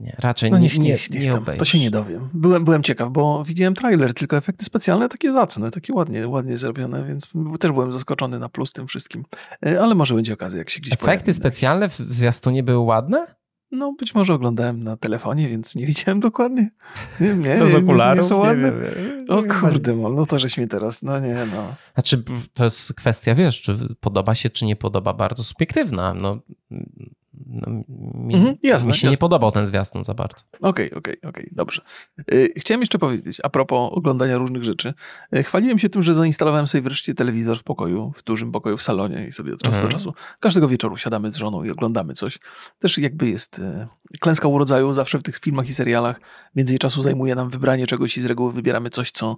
nie, 0.00 0.16
raczej 0.18 0.50
no 0.50 0.58
niech, 0.58 0.78
nie, 0.78 0.90
niech, 0.90 1.10
niech, 1.10 1.34
nie 1.48 1.56
To 1.58 1.64
się 1.64 1.78
nie 1.78 1.90
dowiem. 1.90 2.28
Byłem, 2.34 2.64
byłem 2.64 2.82
ciekaw, 2.82 3.10
bo 3.10 3.44
widziałem 3.44 3.74
trailer, 3.74 4.14
tylko 4.14 4.36
efekty 4.36 4.64
specjalne 4.64 5.08
takie 5.08 5.32
zacne, 5.32 5.70
takie 5.70 5.92
ładnie, 5.92 6.28
ładnie 6.28 6.56
zrobione, 6.56 7.04
więc 7.04 7.28
też 7.60 7.72
byłem 7.72 7.92
zaskoczony 7.92 8.38
na 8.38 8.48
plus 8.48 8.72
tym 8.72 8.86
wszystkim. 8.86 9.24
E, 9.66 9.80
ale 9.80 9.94
może 9.94 10.14
będzie 10.14 10.34
okazja, 10.34 10.58
jak 10.58 10.70
się 10.70 10.80
gdzieś 10.80 10.92
Efekty 10.92 11.24
pojawi, 11.24 11.34
specjalne 11.34 11.88
w 11.88 11.96
zwiastunie 11.96 12.62
były 12.62 12.78
ładne? 12.78 13.26
No, 13.70 13.92
być 13.98 14.14
może 14.14 14.34
oglądałem 14.34 14.82
na 14.84 14.96
telefonie, 14.96 15.48
więc 15.48 15.76
nie 15.76 15.86
widziałem 15.86 16.20
dokładnie. 16.20 16.70
Nie, 17.20 17.28
nie, 17.28 17.34
nie, 17.34 17.82
nie, 17.82 18.14
nie 18.16 18.22
są 18.22 18.38
ładne. 18.38 18.72
o 19.28 19.42
kurde, 19.42 19.94
no 19.94 20.26
to 20.26 20.38
żeś 20.38 20.58
mi 20.58 20.68
teraz, 20.68 21.02
no 21.02 21.18
nie, 21.18 21.46
no. 21.54 21.70
Znaczy, 21.94 22.24
to 22.54 22.64
jest 22.64 22.94
kwestia, 22.94 23.34
wiesz, 23.34 23.60
czy 23.60 23.78
podoba 24.00 24.34
się, 24.34 24.50
czy 24.50 24.64
nie 24.64 24.76
podoba, 24.76 25.14
bardzo 25.14 25.44
subiektywna. 25.44 26.14
No, 26.14 26.38
no, 27.46 27.82
mi, 28.14 28.34
mhm, 28.34 28.56
jasne, 28.62 28.88
mi 28.88 28.94
się 28.94 29.06
jasne. 29.06 29.10
nie 29.10 29.16
podobał 29.16 29.50
ten 29.50 29.66
zwiastun 29.66 30.04
za 30.04 30.14
bardzo. 30.14 30.44
Okej, 30.60 30.68
okay, 30.86 30.86
okej, 30.86 31.18
okay, 31.18 31.30
okej, 31.30 31.44
okay, 31.44 31.50
dobrze. 31.52 31.82
Y, 32.32 32.52
chciałem 32.56 32.80
jeszcze 32.80 32.98
powiedzieć, 32.98 33.38
a 33.42 33.48
propos 33.48 33.90
oglądania 33.92 34.38
różnych 34.38 34.64
rzeczy. 34.64 34.94
Y, 35.36 35.42
chwaliłem 35.42 35.78
się 35.78 35.88
tym, 35.88 36.02
że 36.02 36.14
zainstalowałem 36.14 36.66
sobie 36.66 36.82
wreszcie 36.82 37.14
telewizor 37.14 37.58
w 37.58 37.62
pokoju, 37.62 38.12
w 38.16 38.24
dużym 38.24 38.52
pokoju 38.52 38.76
w 38.76 38.82
salonie 38.82 39.26
i 39.26 39.32
sobie 39.32 39.54
od 39.54 39.62
czasu 39.62 39.76
mhm. 39.76 39.88
do 39.88 39.98
czasu 39.98 40.14
każdego 40.40 40.68
wieczoru 40.68 40.96
siadamy 40.96 41.32
z 41.32 41.36
żoną 41.36 41.64
i 41.64 41.70
oglądamy 41.70 42.14
coś. 42.14 42.38
Też 42.78 42.98
jakby 42.98 43.28
jest 43.28 43.58
y, 43.58 43.88
klęska 44.20 44.48
urodzaju 44.48 44.92
zawsze 44.92 45.18
w 45.18 45.22
tych 45.22 45.38
filmach 45.38 45.68
i 45.68 45.74
serialach. 45.74 46.20
Więcej 46.54 46.78
czasu 46.78 47.02
zajmuje 47.02 47.34
nam 47.34 47.50
wybranie 47.50 47.86
czegoś 47.86 48.16
i 48.16 48.20
z 48.20 48.26
reguły 48.26 48.52
wybieramy 48.52 48.90
coś, 48.90 49.10
co 49.10 49.36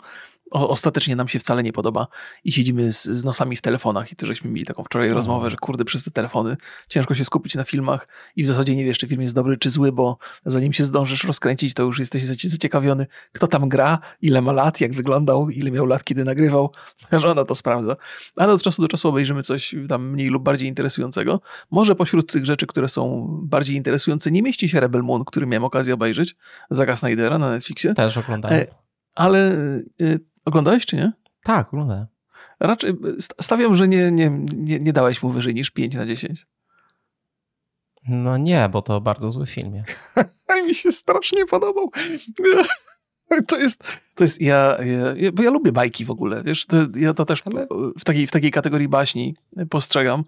ostatecznie 0.50 1.16
nam 1.16 1.28
się 1.28 1.38
wcale 1.38 1.62
nie 1.62 1.72
podoba 1.72 2.06
i 2.44 2.52
siedzimy 2.52 2.92
z, 2.92 3.04
z 3.04 3.24
nosami 3.24 3.56
w 3.56 3.62
telefonach 3.62 4.12
i 4.12 4.16
to 4.16 4.26
żeśmy 4.26 4.50
mieli 4.50 4.66
taką 4.66 4.82
wczoraj 4.82 5.10
rozmowę, 5.10 5.50
że 5.50 5.56
kurde, 5.56 5.84
przez 5.84 6.04
te 6.04 6.10
telefony 6.10 6.56
ciężko 6.88 7.14
się 7.14 7.24
skupić 7.24 7.54
na 7.54 7.64
filmach 7.64 8.08
i 8.36 8.44
w 8.44 8.46
zasadzie 8.46 8.76
nie 8.76 8.84
wiesz, 8.84 8.98
czy 8.98 9.08
film 9.08 9.22
jest 9.22 9.34
dobry, 9.34 9.56
czy 9.56 9.70
zły, 9.70 9.92
bo 9.92 10.18
zanim 10.46 10.72
się 10.72 10.84
zdążysz 10.84 11.24
rozkręcić, 11.24 11.74
to 11.74 11.82
już 11.82 11.98
jesteś 11.98 12.24
zaciekawiony, 12.24 13.06
kto 13.32 13.46
tam 13.46 13.68
gra, 13.68 13.98
ile 14.22 14.42
ma 14.42 14.52
lat, 14.52 14.80
jak 14.80 14.94
wyglądał, 14.94 15.50
ile 15.50 15.70
miał 15.70 15.86
lat, 15.86 16.04
kiedy 16.04 16.24
nagrywał. 16.24 16.72
Żona 17.12 17.44
to 17.44 17.54
sprawdza. 17.54 17.96
Ale 18.36 18.52
od 18.52 18.62
czasu 18.62 18.82
do 18.82 18.88
czasu 18.88 19.08
obejrzymy 19.08 19.42
coś 19.42 19.74
tam 19.88 20.10
mniej 20.10 20.28
lub 20.28 20.42
bardziej 20.42 20.68
interesującego. 20.68 21.40
Może 21.70 21.94
pośród 21.94 22.32
tych 22.32 22.44
rzeczy, 22.44 22.66
które 22.66 22.88
są 22.88 23.26
bardziej 23.42 23.76
interesujące, 23.76 24.30
nie 24.30 24.42
mieści 24.42 24.68
się 24.68 24.80
Rebel 24.80 25.02
Moon, 25.02 25.24
który 25.24 25.46
miałem 25.46 25.64
okazję 25.64 25.94
obejrzeć, 25.94 26.36
Zaga 26.70 26.96
Snydera 26.96 27.38
na 27.38 27.50
Netflixie. 27.50 27.94
Też 27.94 28.16
oglądałem. 28.16 28.58
E, 28.58 28.66
ale 29.14 29.52
e, 30.00 30.18
Oglądałeś 30.44 30.86
czy 30.86 30.96
nie? 30.96 31.12
Tak, 31.42 31.68
oglądałem. 31.68 32.06
Raczej 32.60 32.94
stawiam, 33.40 33.76
że 33.76 33.88
nie, 33.88 34.10
nie, 34.10 34.30
nie, 34.56 34.78
nie 34.78 34.92
dałeś 34.92 35.22
mu 35.22 35.30
wyżej 35.30 35.54
niż 35.54 35.70
5 35.70 35.94
na 35.94 36.06
10. 36.06 36.46
No 38.08 38.36
nie, 38.36 38.68
bo 38.68 38.82
to 38.82 39.00
bardzo 39.00 39.30
zły 39.30 39.46
film 39.46 39.74
jest. 39.74 39.96
Mi 40.66 40.74
się 40.74 40.92
strasznie 40.92 41.46
podobał. 41.46 41.90
To 43.46 43.58
jest, 43.58 44.00
to 44.14 44.24
jest 44.24 44.40
ja, 44.40 44.78
ja, 45.16 45.32
bo 45.32 45.42
ja 45.42 45.50
lubię 45.50 45.72
bajki 45.72 46.04
w 46.04 46.10
ogóle, 46.10 46.42
wiesz, 46.42 46.66
to, 46.66 46.76
ja 46.96 47.14
to 47.14 47.24
też 47.24 47.42
w, 47.96 48.04
takiej, 48.04 48.26
w 48.26 48.30
takiej 48.30 48.50
kategorii 48.50 48.88
baśni 48.88 49.36
postrzegam 49.70 50.24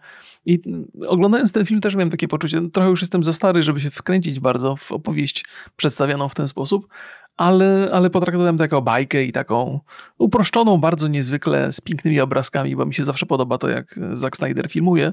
i 0.46 0.62
oglądając 1.06 1.52
ten 1.52 1.66
film 1.66 1.80
też 1.80 1.94
miałem 1.94 2.10
takie 2.10 2.28
poczucie, 2.28 2.70
trochę 2.72 2.90
już 2.90 3.00
jestem 3.00 3.24
za 3.24 3.32
stary, 3.32 3.62
żeby 3.62 3.80
się 3.80 3.90
wkręcić 3.90 4.40
bardzo 4.40 4.76
w 4.76 4.92
opowieść 4.92 5.44
przedstawioną 5.76 6.28
w 6.28 6.34
ten 6.34 6.48
sposób, 6.48 6.88
ale, 7.36 7.88
ale 7.92 8.10
potraktowałem 8.10 8.56
to 8.56 8.64
jako 8.64 8.82
bajkę 8.82 9.24
i 9.24 9.32
taką 9.32 9.80
uproszczoną 10.18 10.78
bardzo 10.78 11.08
niezwykle 11.08 11.72
z 11.72 11.80
pięknymi 11.80 12.20
obrazkami, 12.20 12.76
bo 12.76 12.86
mi 12.86 12.94
się 12.94 13.04
zawsze 13.04 13.26
podoba 13.26 13.58
to, 13.58 13.68
jak 13.68 14.00
Zack 14.12 14.36
Snyder 14.36 14.68
filmuje. 14.70 15.12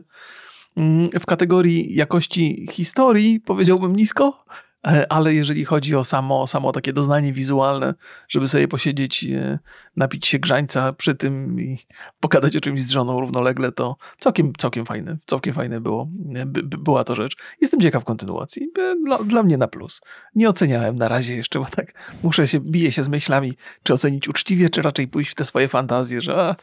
Mm, 0.77 1.09
w 1.19 1.25
kategorii 1.25 1.95
jakości 1.95 2.67
historii 2.71 3.39
powiedziałbym 3.39 3.95
nisko, 3.95 4.45
E, 4.49 4.68
ale 5.09 5.33
jeżeli 5.33 5.65
chodzi 5.65 5.95
o 5.95 6.03
samo, 6.03 6.47
samo 6.47 6.71
takie 6.71 6.93
doznanie 6.93 7.33
wizualne, 7.33 7.93
żeby 8.29 8.47
sobie 8.47 8.67
posiedzieć, 8.67 9.23
e, 9.23 9.59
napić 9.95 10.27
się 10.27 10.39
grzańca 10.39 10.93
przy 10.93 11.15
tym 11.15 11.61
i 11.61 11.77
pogadać 12.19 12.57
o 12.57 12.59
czymś 12.59 12.81
z 12.81 12.89
żoną 12.89 13.19
równolegle, 13.19 13.71
to 13.71 13.97
całkiem, 14.19 14.53
całkiem 14.57 14.85
fajne, 14.85 15.17
całkiem 15.25 15.53
fajne 15.53 15.81
było, 15.81 16.09
e, 16.35 16.45
by, 16.45 16.63
by 16.63 16.77
była 16.77 17.03
to 17.03 17.15
rzecz. 17.15 17.37
Jestem 17.61 17.79
ciekaw 17.79 18.03
kontynuacji, 18.03 18.71
dla, 19.05 19.17
dla, 19.23 19.43
mnie 19.43 19.57
na 19.57 19.67
plus. 19.67 20.01
Nie 20.35 20.49
oceniałem 20.49 20.97
na 20.97 21.07
razie 21.07 21.35
jeszcze, 21.35 21.59
bo 21.59 21.65
tak 21.65 21.93
muszę 22.23 22.47
się, 22.47 22.59
biję 22.59 22.91
się 22.91 23.03
z 23.03 23.09
myślami, 23.09 23.53
czy 23.83 23.93
ocenić 23.93 24.27
uczciwie, 24.27 24.69
czy 24.69 24.81
raczej 24.81 25.07
pójść 25.07 25.31
w 25.31 25.35
te 25.35 25.45
swoje 25.45 25.67
fantazje, 25.67 26.21
że 26.21 26.35
a, 26.35 26.55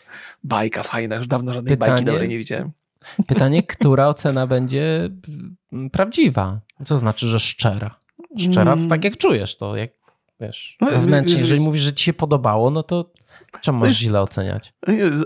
bajka 0.44 0.82
fajna, 0.82 1.16
już 1.16 1.28
dawno 1.28 1.54
żadnej 1.54 1.76
Pytanie, 1.76 1.92
bajki 1.92 2.04
dobrej 2.04 2.28
nie 2.28 2.38
widziałem. 2.38 2.72
Pytanie, 3.26 3.62
która 3.62 4.08
ocena 4.08 4.46
będzie 4.46 5.10
prawdziwa? 5.92 6.60
Co 6.84 6.98
znaczy, 6.98 7.26
że 7.26 7.40
szczera? 7.40 7.98
Szczera 8.38 8.76
to 8.76 8.82
tak 8.82 8.98
mm. 8.98 9.00
jak 9.02 9.16
czujesz 9.16 9.56
to, 9.56 9.76
jak 9.76 9.90
wiesz, 10.40 10.76
no, 10.80 10.90
wewnętrznie. 10.90 11.38
Jeżeli 11.38 11.60
mówisz, 11.60 11.82
że 11.82 11.92
ci 11.92 12.04
się 12.04 12.12
podobało, 12.12 12.70
no 12.70 12.82
to 12.82 13.12
czemu 13.60 13.78
masz 13.78 13.96
źle 13.96 14.20
oceniać? 14.20 14.74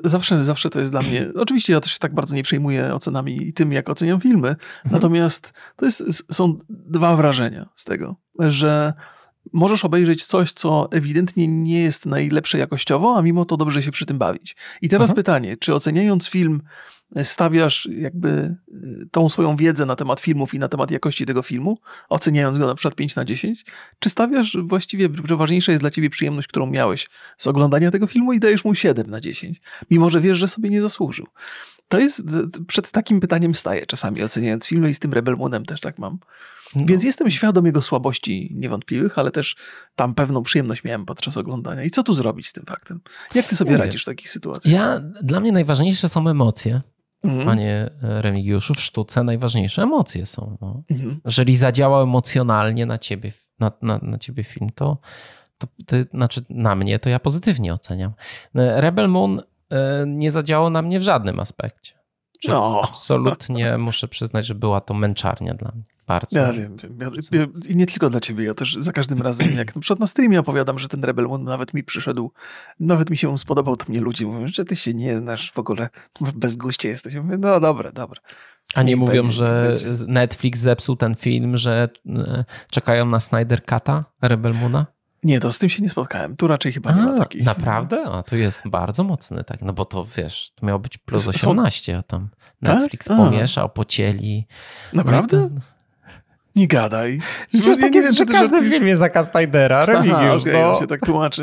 Zawsze, 0.05 0.45
zawsze 0.45 0.71
to 0.71 0.81
jest 0.81 0.93
dla 0.93 1.03
mnie. 1.03 1.29
Oczywiście 1.37 1.73
ja 1.73 1.81
też 1.81 1.93
się 1.93 1.99
tak 1.99 2.15
bardzo 2.15 2.37
nie 2.37 2.43
przejmuję 2.43 2.95
ocenami 2.95 3.49
i 3.49 3.53
tym, 3.53 3.73
jak 3.73 3.91
oceniam 3.91 4.21
filmy. 4.21 4.49
Mhm. 4.49 4.61
Natomiast 4.91 5.53
to 5.77 5.85
jest, 5.85 6.33
są 6.35 6.59
dwa 6.69 7.17
wrażenia 7.17 7.69
z 7.75 7.85
tego, 7.85 8.17
że 8.39 8.93
możesz 9.53 9.85
obejrzeć 9.85 10.27
coś, 10.27 10.53
co 10.53 10.89
ewidentnie 10.93 11.49
nie 11.49 11.81
jest 11.81 12.07
najlepsze 12.07 12.59
jakościowo, 12.59 13.17
a 13.17 13.23
mimo 13.23 13.45
to 13.45 13.57
dobrze 13.57 13.83
się 13.83 13.91
przy 13.91 14.07
tym 14.07 14.19
bawić. 14.19 14.57
I 14.83 14.89
teraz 14.89 15.11
mhm. 15.11 15.17
pytanie, 15.17 15.57
czy 15.57 15.75
oceniając 15.75 16.29
film 16.29 16.63
stawiasz 17.25 17.89
jakby 17.93 18.57
y, 18.69 19.09
tą 19.11 19.29
swoją 19.29 19.57
wiedzę 19.57 19.87
na 19.87 19.97
temat 19.97 20.21
filmów 20.21 20.55
i 20.55 20.59
na 20.59 20.69
temat 20.69 20.91
jakości 20.91 21.27
tego 21.27 21.43
filmu, 21.43 21.79
oceniając 22.09 22.59
go 22.59 22.67
na 22.67 22.75
przykład 22.75 22.95
5 22.95 23.17
na 23.17 23.25
10, 23.25 23.65
czy 23.99 24.11
stawiasz 24.11 24.57
właściwie, 24.63 25.09
że 25.25 25.37
ważniejsza 25.37 25.73
jest 25.73 25.83
dla 25.83 25.91
ciebie 25.91 26.11
przyjemność, 26.11 26.49
którą 26.49 26.67
miałeś 26.67 27.09
z 27.37 27.47
oglądania 27.47 27.91
tego 27.91 28.07
filmu 28.07 28.33
i 28.33 28.41
dajesz 28.41 28.65
mu 28.65 28.75
7 28.75 29.11
na 29.11 29.21
10, 29.21 29.61
mimo 29.91 30.11
że 30.11 30.21
wiesz, 30.21 30.39
że 30.39 30.49
sobie 30.49 30.71
nie 30.71 30.83
zasłużył. 30.83 31.27
To 31.89 31.99
jest, 31.99 32.25
przed 32.67 32.91
takim 32.91 33.21
pytaniem 33.21 33.55
staję 33.55 33.87
czasami 33.87 34.23
oceniając 34.23 34.67
filmy 34.67 34.91
i 34.91 34.95
z 34.95 34.99
tym 34.99 35.13
Rebel 35.13 35.37
Moonem 35.37 35.65
też 35.65 35.81
tak 35.81 35.99
mam. 35.99 36.19
No. 36.75 36.83
Więc 36.87 37.05
jestem 37.05 37.31
świadom 37.31 37.67
jego 37.67 37.83
słabości 37.83 38.53
niewątpliwych, 38.55 39.19
ale 39.19 39.31
też 39.31 39.57
tam 39.97 40.15
pewną 40.15 40.43
przyjemność 40.43 40.85
miałem 40.85 41.07
podczas 41.07 41.37
oglądania. 41.37 41.85
I 41.85 41.91
co 41.91 42.03
tu 42.03 42.15
zrobić 42.15 42.49
z 42.49 42.53
tym 42.53 42.65
faktem? 42.67 43.01
Jak 43.35 43.47
ty 43.47 43.57
sobie 43.57 43.77
radzisz 43.77 44.03
w 44.03 44.07
takich 44.07 44.31
sytuacjach? 44.31 44.75
Ja, 44.75 45.01
dla 45.23 45.41
mnie 45.41 45.53
najważniejsze 45.53 46.09
są 46.09 46.29
emocje. 46.29 46.81
Mhm. 47.25 47.47
Panie 47.47 47.91
Remigiuszu, 48.01 48.75
w 48.75 48.81
sztuce 48.81 49.25
najważniejsze 49.25 49.83
emocje 49.83 50.27
są. 50.27 50.57
No. 50.61 50.83
Mhm. 50.91 51.21
Jeżeli 51.25 51.57
zadziałał 51.57 52.03
emocjonalnie 52.03 52.87
na 52.87 52.99
ciebie, 52.99 53.33
na, 53.59 53.73
na, 53.83 53.99
na 54.03 54.19
ciebie 54.19 54.45
film, 54.45 54.71
to, 54.75 54.99
to, 55.59 55.97
znaczy 56.15 56.45
na 56.51 56.75
mnie, 56.75 56.99
to 56.99 57.09
ja 57.09 57.19
pozytywnie 57.19 57.75
oceniam. 57.75 58.13
Rebel 58.55 59.09
Moon 59.09 59.43
e, 59.71 60.05
nie 60.07 60.33
zadziałał 60.33 60.71
na 60.71 60.83
mnie 60.83 61.01
w 61.01 61.03
żadnym 61.03 61.41
aspekcie. 61.41 62.01
No. 62.49 62.81
Absolutnie 62.85 63.79
muszę 63.79 64.09
przyznać, 64.09 64.47
że 64.47 64.55
była 64.55 64.81
to 64.81 64.95
męczarnia 64.95 65.55
dla 65.55 65.71
mnie. 65.75 65.85
Ja 66.33 66.53
wiem, 66.53 66.77
wiem. 66.77 66.99
Ja, 67.01 67.39
ja, 67.41 67.47
I 67.69 67.77
nie 67.77 67.87
tylko 67.87 68.11
dla 68.11 68.21
ciebie, 68.21 68.45
ja 68.45 68.55
też 68.55 68.77
za 68.81 68.93
każdym 68.93 69.23
razem, 69.23 69.53
jak 69.53 69.75
na 69.75 69.81
przykład 69.81 70.01
na 70.01 70.07
streamie 70.07 70.41
opowiadam, 70.41 70.79
że 70.79 70.89
ten 70.89 71.05
Rebel 71.05 71.25
Moon 71.25 71.45
nawet 71.45 71.75
mi 71.75 71.85
przyszedł, 71.85 72.33
nawet 72.81 73.11
mi 73.11 73.17
się 73.17 73.39
spodobał, 73.39 73.77
to 73.77 73.85
mnie 73.89 74.01
ludzie 74.01 74.27
mówią, 74.27 74.49
że 74.49 74.65
ty 74.65 74.77
się 74.77 74.95
nie 74.95 75.17
znasz 75.17 75.53
w 75.53 75.59
ogóle, 75.59 75.89
bez 76.35 76.57
guście 76.57 76.89
jesteś. 76.89 77.15
Ja 77.15 77.23
mówię, 77.23 77.39
no 77.39 77.61
dobra, 77.61 77.93
dobra. 77.93 78.21
A 78.75 78.83
nie 78.83 78.97
mówią, 78.97 79.23
będzie, 79.23 79.33
że 79.33 79.75
będzie. 79.77 80.05
Netflix 80.07 80.61
zepsuł 80.61 80.97
ten 80.97 81.15
film, 81.15 81.57
że 81.57 81.89
e, 82.09 82.45
czekają 82.71 83.07
na 83.07 83.21
Snyder 83.21 83.65
Cata 83.65 84.05
Rebel 84.23 84.55
Moona? 84.55 84.87
Nie, 85.23 85.41
to 85.41 85.53
z 85.53 85.59
tym 85.59 85.69
się 85.69 85.83
nie 85.83 85.91
spotkałem. 85.91 86.37
Tu 86.37 86.49
raczej 86.49 86.73
chyba 86.73 86.93
nie 86.93 87.03
ma 87.03 87.19
takich. 87.19 87.45
Naprawdę? 87.45 88.05
A 88.05 88.23
tu 88.23 88.37
jest 88.37 88.69
bardzo 88.69 89.05
mocny, 89.05 89.45
tak. 89.45 89.63
No 89.63 89.73
bo 89.73 89.85
to 89.85 90.07
wiesz, 90.17 90.53
to 90.55 90.67
miało 90.67 90.79
być 90.79 90.99
plus 90.99 91.29
18, 91.29 91.99
a 91.99 92.03
tam 92.03 92.29
tak? 92.65 92.81
Netflix 92.81 93.07
tak? 93.07 93.17
pomieszał, 93.17 93.71
pocieli. 93.71 94.47
Naprawdę? 94.93 95.49
No 95.55 95.61
nie 96.57 96.67
gadaj. 96.67 97.21
Ja 97.53 97.77
tak 97.77 97.95
jest, 97.95 98.09
wiem, 98.09 98.29
że 98.29 98.35
każdy 98.35 98.71
film 98.71 98.87
jest 98.87 98.99
Zaka 98.99 99.25
Snydera, 99.25 99.87
Remigiusz. 99.87 100.41
Okay, 100.41 100.53
no. 100.53 100.75
się 100.75 100.87
tak 100.87 101.01
tłumaczy. 101.01 101.43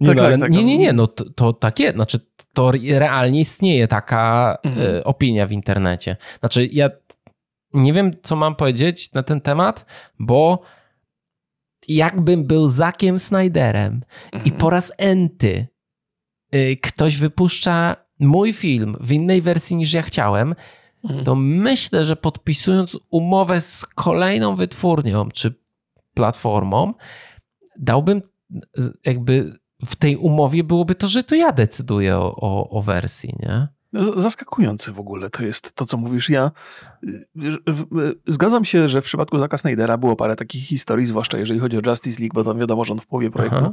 Nie, 0.00 0.08
tak, 0.08 0.16
no, 0.16 0.22
tak, 0.22 0.40
tak, 0.40 0.50
nie, 0.50 0.64
nie, 0.64 0.78
nie, 0.78 0.92
no 0.92 1.06
to, 1.06 1.30
to 1.30 1.52
tak 1.52 1.80
jest. 1.80 1.94
Znaczy, 1.94 2.20
to 2.52 2.72
realnie 2.88 3.40
istnieje 3.40 3.88
taka 3.88 4.56
mhm. 4.62 4.86
y, 4.96 5.04
opinia 5.04 5.46
w 5.46 5.52
internecie. 5.52 6.16
Znaczy, 6.40 6.68
ja 6.72 6.90
nie 7.74 7.92
wiem, 7.92 8.12
co 8.22 8.36
mam 8.36 8.54
powiedzieć 8.56 9.12
na 9.12 9.22
ten 9.22 9.40
temat, 9.40 9.86
bo 10.18 10.62
jakbym 11.88 12.44
był 12.44 12.68
Zakiem 12.68 13.18
Snyderem 13.18 14.02
mhm. 14.32 14.44
i 14.44 14.52
po 14.52 14.70
raz 14.70 14.92
enty 14.98 15.66
y, 16.54 16.76
ktoś 16.82 17.16
wypuszcza 17.16 17.96
mój 18.20 18.52
film 18.52 18.96
w 19.00 19.12
innej 19.12 19.42
wersji 19.42 19.76
niż 19.76 19.92
ja 19.92 20.02
chciałem. 20.02 20.54
To 21.24 21.34
myślę, 21.34 22.04
że 22.04 22.16
podpisując 22.16 22.96
umowę 23.10 23.60
z 23.60 23.84
kolejną 23.84 24.56
wytwórnią 24.56 25.28
czy 25.30 25.54
platformą, 26.14 26.94
dałbym 27.78 28.22
jakby 29.04 29.52
w 29.84 29.96
tej 29.96 30.16
umowie 30.16 30.64
byłoby 30.64 30.94
to, 30.94 31.08
że 31.08 31.22
to 31.22 31.34
ja 31.34 31.52
decyduję 31.52 32.16
o, 32.16 32.36
o, 32.36 32.70
o 32.70 32.82
wersji, 32.82 33.34
nie? 33.38 33.68
Zaskakujące 34.16 34.92
w 34.92 35.00
ogóle 35.00 35.30
to 35.30 35.44
jest 35.44 35.74
to, 35.74 35.86
co 35.86 35.96
mówisz. 35.96 36.30
Ja 36.30 36.50
zgadzam 38.26 38.64
się, 38.64 38.88
że 38.88 39.00
w 39.00 39.04
przypadku 39.04 39.38
Zaka 39.38 39.58
Snydera 39.58 39.98
było 39.98 40.16
parę 40.16 40.36
takich 40.36 40.64
historii, 40.64 41.06
zwłaszcza 41.06 41.38
jeżeli 41.38 41.60
chodzi 41.60 41.78
o 41.78 41.80
Justice 41.86 42.20
League, 42.20 42.34
bo 42.34 42.44
tam 42.44 42.58
wiadomo, 42.58 42.84
że 42.84 42.92
on 42.92 43.00
w 43.00 43.06
połowie 43.06 43.30
projektu 43.30 43.56
Aha. 43.56 43.72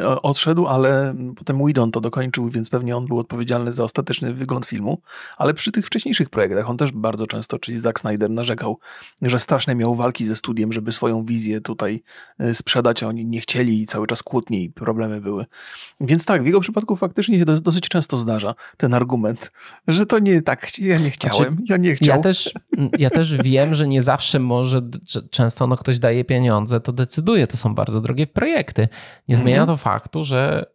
Y, 0.00 0.20
odszedł, 0.22 0.66
ale 0.66 1.14
potem 1.36 1.58
Whedon 1.64 1.90
to 1.90 2.00
dokończył, 2.00 2.48
więc 2.48 2.70
pewnie 2.70 2.96
on 2.96 3.06
był 3.06 3.18
odpowiedzialny 3.18 3.72
za 3.72 3.84
ostateczny 3.84 4.34
wygląd 4.34 4.66
filmu. 4.66 5.02
Ale 5.36 5.54
przy 5.54 5.72
tych 5.72 5.86
wcześniejszych 5.86 6.30
projektach 6.30 6.70
on 6.70 6.76
też 6.76 6.92
bardzo 6.92 7.26
często, 7.26 7.58
czyli 7.58 7.78
Zack 7.78 8.00
Snyder, 8.00 8.30
narzekał, 8.30 8.78
że 9.22 9.40
straszne 9.40 9.74
miał 9.74 9.94
walki 9.94 10.24
ze 10.24 10.36
studiem, 10.36 10.72
żeby 10.72 10.92
swoją 10.92 11.24
wizję 11.24 11.60
tutaj 11.60 12.02
sprzedać, 12.52 13.02
a 13.02 13.08
oni 13.08 13.26
nie 13.26 13.40
chcieli 13.40 13.80
i 13.80 13.86
cały 13.86 14.06
czas 14.06 14.22
kłótnie 14.22 14.62
i 14.62 14.70
problemy 14.70 15.20
były. 15.20 15.46
Więc 16.00 16.24
tak, 16.24 16.42
w 16.42 16.46
jego 16.46 16.60
przypadku 16.60 16.96
faktycznie 16.96 17.38
się 17.38 17.44
dosyć 17.44 17.88
często 17.88 18.16
zdarza 18.16 18.54
ten 18.76 18.94
argument, 18.94 19.14
argument, 19.14 19.50
że 19.88 20.06
to 20.06 20.18
nie 20.18 20.42
tak, 20.42 20.78
ja 20.78 20.98
nie 20.98 21.10
chciałem, 21.10 21.52
znaczy, 21.52 21.64
ja 21.68 21.76
nie 21.76 21.94
chciałem. 21.94 22.18
Ja 22.18 22.22
też, 22.24 22.54
ja 22.98 23.10
też 23.10 23.36
wiem, 23.36 23.74
że 23.74 23.88
nie 23.88 24.02
zawsze 24.02 24.38
może, 24.38 24.80
że 25.06 25.28
często 25.28 25.66
no 25.66 25.76
ktoś 25.76 25.98
daje 25.98 26.24
pieniądze, 26.24 26.80
to 26.80 26.92
decyduje, 26.92 27.46
to 27.46 27.56
są 27.56 27.74
bardzo 27.74 28.00
drogie 28.00 28.26
projekty. 28.26 28.88
Nie 29.28 29.36
zmienia 29.36 29.60
mhm. 29.60 29.66
to 29.66 29.82
faktu, 29.82 30.24
że 30.24 30.66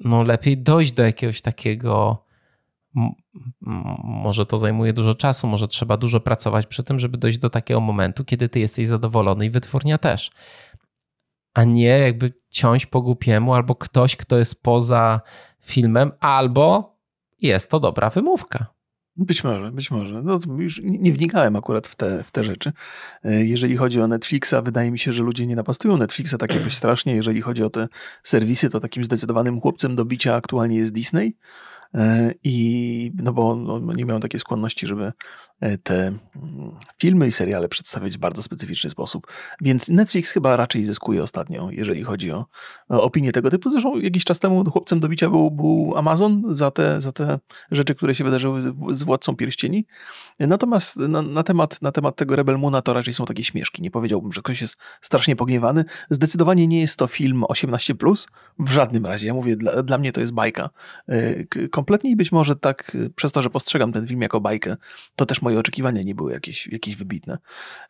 no 0.00 0.22
lepiej 0.22 0.58
dojść 0.58 0.92
do 0.92 1.02
jakiegoś 1.02 1.40
takiego 1.42 2.24
może 4.04 4.46
to 4.46 4.58
zajmuje 4.58 4.92
dużo 4.92 5.14
czasu, 5.14 5.46
może 5.46 5.68
trzeba 5.68 5.96
dużo 5.96 6.20
pracować 6.20 6.66
przy 6.66 6.82
tym, 6.82 7.00
żeby 7.00 7.18
dojść 7.18 7.38
do 7.38 7.50
takiego 7.50 7.80
momentu, 7.80 8.24
kiedy 8.24 8.48
ty 8.48 8.60
jesteś 8.60 8.86
zadowolony 8.86 9.46
i 9.46 9.50
wytwórnia 9.50 9.98
też. 9.98 10.30
A 11.54 11.64
nie 11.64 11.98
jakby 11.98 12.32
ciąć 12.50 12.86
po 12.86 13.02
głupiemu, 13.02 13.54
albo 13.54 13.74
ktoś, 13.74 14.16
kto 14.16 14.38
jest 14.38 14.62
poza 14.62 15.20
filmem, 15.60 16.12
albo 16.20 16.96
jest 17.40 17.70
to 17.70 17.80
dobra 17.80 18.10
wymówka. 18.10 18.77
Być 19.18 19.44
może, 19.44 19.72
być 19.72 19.90
może. 19.90 20.22
No, 20.22 20.38
już 20.58 20.80
nie 20.82 21.12
wnikałem 21.12 21.56
akurat 21.56 21.86
w 21.86 21.94
te, 21.94 22.22
w 22.22 22.30
te 22.30 22.44
rzeczy. 22.44 22.72
E, 23.24 23.44
jeżeli 23.44 23.76
chodzi 23.76 24.00
o 24.00 24.08
Netflixa, 24.08 24.54
wydaje 24.62 24.90
mi 24.90 24.98
się, 24.98 25.12
że 25.12 25.22
ludzie 25.22 25.46
nie 25.46 25.56
napastują 25.56 25.96
Netflixa 25.96 26.34
tak 26.38 26.54
jakoś 26.54 26.74
strasznie. 26.82 27.14
Jeżeli 27.14 27.40
chodzi 27.40 27.62
o 27.62 27.70
te 27.70 27.88
serwisy, 28.22 28.70
to 28.70 28.80
takim 28.80 29.04
zdecydowanym 29.04 29.60
chłopcem 29.60 29.96
do 29.96 30.04
bicia 30.04 30.34
aktualnie 30.34 30.76
jest 30.76 30.92
Disney. 30.92 31.36
E, 31.94 32.32
I 32.44 33.12
no 33.22 33.32
bo 33.32 33.56
no, 33.56 33.92
nie 33.92 34.06
mają 34.06 34.20
takiej 34.20 34.40
skłonności, 34.40 34.86
żeby 34.86 35.12
te 35.82 36.06
mm, 36.06 36.18
filmy 36.98 37.26
i 37.26 37.32
seriale 37.32 37.68
przedstawiać 37.68 38.16
w 38.16 38.18
bardzo 38.18 38.42
specyficzny 38.42 38.90
sposób. 38.90 39.26
Więc 39.60 39.88
Netflix 39.88 40.30
chyba 40.30 40.56
raczej 40.56 40.84
zyskuje 40.84 41.22
ostatnio, 41.22 41.68
jeżeli 41.70 42.02
chodzi 42.02 42.32
o, 42.32 42.46
o 42.88 43.02
opinię 43.02 43.32
tego 43.32 43.50
typu. 43.50 43.70
Zresztą 43.70 43.98
jakiś 43.98 44.24
czas 44.24 44.40
temu 44.40 44.70
chłopcem 44.70 45.00
do 45.00 45.08
bicia 45.08 45.30
był, 45.30 45.50
był 45.50 45.94
Amazon 45.96 46.42
za 46.50 46.70
te, 46.70 47.00
za 47.00 47.12
te 47.12 47.38
rzeczy, 47.70 47.94
które 47.94 48.14
się 48.14 48.24
wydarzyły 48.24 48.62
z, 48.62 48.74
z 48.92 49.02
Władcą 49.02 49.36
Pierścieni. 49.36 49.86
Natomiast 50.40 50.96
na, 50.96 51.22
na, 51.22 51.42
temat, 51.42 51.82
na 51.82 51.92
temat 51.92 52.16
tego 52.16 52.36
Rebel 52.36 52.58
Moona 52.58 52.82
to 52.82 52.92
raczej 52.92 53.14
są 53.14 53.24
takie 53.24 53.44
śmieszki. 53.44 53.82
Nie 53.82 53.90
powiedziałbym, 53.90 54.32
że 54.32 54.42
ktoś 54.42 54.60
jest 54.60 54.80
strasznie 55.02 55.36
pogniewany. 55.36 55.84
Zdecydowanie 56.10 56.66
nie 56.66 56.80
jest 56.80 56.96
to 56.96 57.06
film 57.06 57.44
18+, 57.48 58.26
w 58.58 58.70
żadnym 58.70 59.06
razie. 59.06 59.26
Ja 59.26 59.34
mówię, 59.34 59.56
dla, 59.56 59.82
dla 59.82 59.98
mnie 59.98 60.12
to 60.12 60.20
jest 60.20 60.32
bajka 60.32 60.70
e, 61.08 61.44
kompletnie 61.70 62.10
i 62.10 62.16
być 62.16 62.32
może 62.32 62.56
tak 62.56 62.94
y, 62.94 63.10
przez 63.10 63.32
to, 63.32 63.42
że 63.42 63.50
postrzegam 63.50 63.92
ten 63.92 64.06
film 64.06 64.22
jako 64.22 64.40
bajkę, 64.40 64.76
to 65.16 65.26
też 65.26 65.42
moje 65.48 65.58
oczekiwania 65.58 66.02
nie 66.02 66.14
były 66.14 66.32
jakieś, 66.32 66.66
jakieś 66.66 66.96
wybitne. 66.96 67.38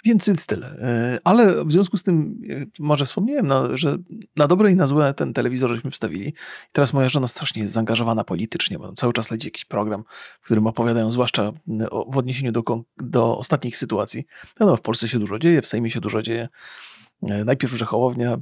Więc 0.05 0.47
tyle. 0.47 0.73
Y, 1.17 1.19
ale 1.25 1.65
w 1.65 1.73
związku 1.73 1.97
z 1.97 2.03
tym, 2.03 2.41
y, 2.51 2.71
może 2.79 3.05
wspomniałem, 3.05 3.47
no, 3.47 3.77
że 3.77 3.99
na 4.37 4.47
dobre 4.47 4.73
i 4.73 4.77
na 4.77 4.87
złe 4.87 5.15
ten 5.15 5.33
telewizor 5.33 5.75
żeśmy 5.75 5.91
wstawili. 5.91 6.29
I 6.29 6.35
teraz 6.73 6.93
moja 6.93 7.09
żona 7.09 7.29
strasznie 7.29 7.63
jest 7.63 7.73
zaangażowana 7.75 8.25
politycznie, 8.25 8.79
bo 8.79 8.93
cały 8.93 9.13
czas 9.13 9.31
leci 9.31 9.47
jakiś 9.47 9.65
program, 9.65 10.05
w 10.41 10.45
którym 10.45 10.67
opowiadają, 10.67 11.11
zwłaszcza 11.11 11.53
w 12.09 12.17
odniesieniu 12.19 12.53
do, 12.53 12.63
do 12.97 13.39
ostatnich 13.39 13.77
sytuacji. 13.77 14.25
Wiadomo, 14.61 14.77
w 14.77 14.81
Polsce 14.81 15.09
się 15.09 15.19
dużo 15.19 15.39
dzieje, 15.39 15.63
w 15.63 15.67
Sejmie 15.67 15.91
się 15.91 16.01
dużo 16.01 16.23
dzieje. 16.23 16.49
E, 17.23 17.45
najpierw, 17.45 17.73
że 17.73 17.85
Hołownia, 17.85 18.37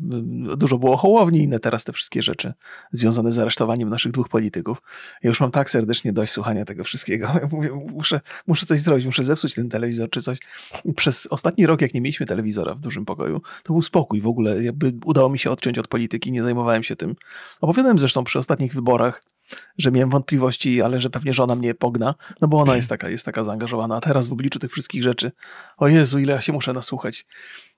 dużo 0.56 0.78
było 0.78 0.96
Hołowni, 0.96 1.42
inne 1.42 1.58
teraz 1.58 1.84
te 1.84 1.92
wszystkie 1.92 2.22
rzeczy 2.22 2.52
związane 2.92 3.32
z 3.32 3.38
aresztowaniem 3.38 3.88
naszych 3.88 4.12
dwóch 4.12 4.28
polityków. 4.28 4.82
Ja 5.22 5.28
już 5.28 5.40
mam 5.40 5.50
tak 5.50 5.70
serdecznie 5.70 6.12
dość 6.12 6.32
słuchania 6.32 6.64
tego 6.64 6.84
wszystkiego. 6.84 7.26
Ja 7.46 7.48
mówię, 7.52 7.70
muszę, 7.70 8.20
muszę 8.46 8.66
coś 8.66 8.80
zrobić, 8.80 9.06
muszę 9.06 9.24
zepsuć 9.24 9.54
ten 9.54 9.68
telewizor 9.68 10.10
czy 10.10 10.22
coś. 10.22 10.38
Przez 10.96 11.26
ostatni 11.26 11.66
rok, 11.66 11.80
jak 11.80 11.94
nie 11.94 12.00
mieliśmy 12.00 12.26
telewizora 12.26 12.74
w 12.74 12.80
dużym 12.80 13.04
pokoju, 13.04 13.40
to 13.62 13.72
był 13.72 13.82
spokój 13.82 14.20
w 14.20 14.26
ogóle. 14.26 14.62
Jakby 14.62 14.92
udało 15.04 15.28
mi 15.28 15.38
się 15.38 15.50
odciąć 15.50 15.78
od 15.78 15.88
polityki, 15.88 16.32
nie 16.32 16.42
zajmowałem 16.42 16.82
się 16.82 16.96
tym. 16.96 17.14
Opowiadałem 17.60 17.98
zresztą 17.98 18.24
przy 18.24 18.38
ostatnich 18.38 18.74
wyborach, 18.74 19.22
że 19.78 19.92
miałem 19.92 20.10
wątpliwości, 20.10 20.82
ale 20.82 21.00
że 21.00 21.10
pewnie 21.10 21.32
żona 21.32 21.54
mnie 21.54 21.74
pogna, 21.74 22.14
no 22.40 22.48
bo 22.48 22.60
ona 22.60 22.76
jest 22.76 22.88
taka, 22.88 23.08
jest 23.08 23.24
taka 23.24 23.44
zaangażowana. 23.44 23.96
A 23.96 24.00
teraz 24.00 24.26
w 24.26 24.32
obliczu 24.32 24.58
tych 24.58 24.72
wszystkich 24.72 25.02
rzeczy, 25.02 25.32
o 25.76 25.88
Jezu, 25.88 26.18
ile 26.18 26.32
ja 26.32 26.40
się 26.40 26.52
muszę 26.52 26.72
nasłuchać. 26.72 27.26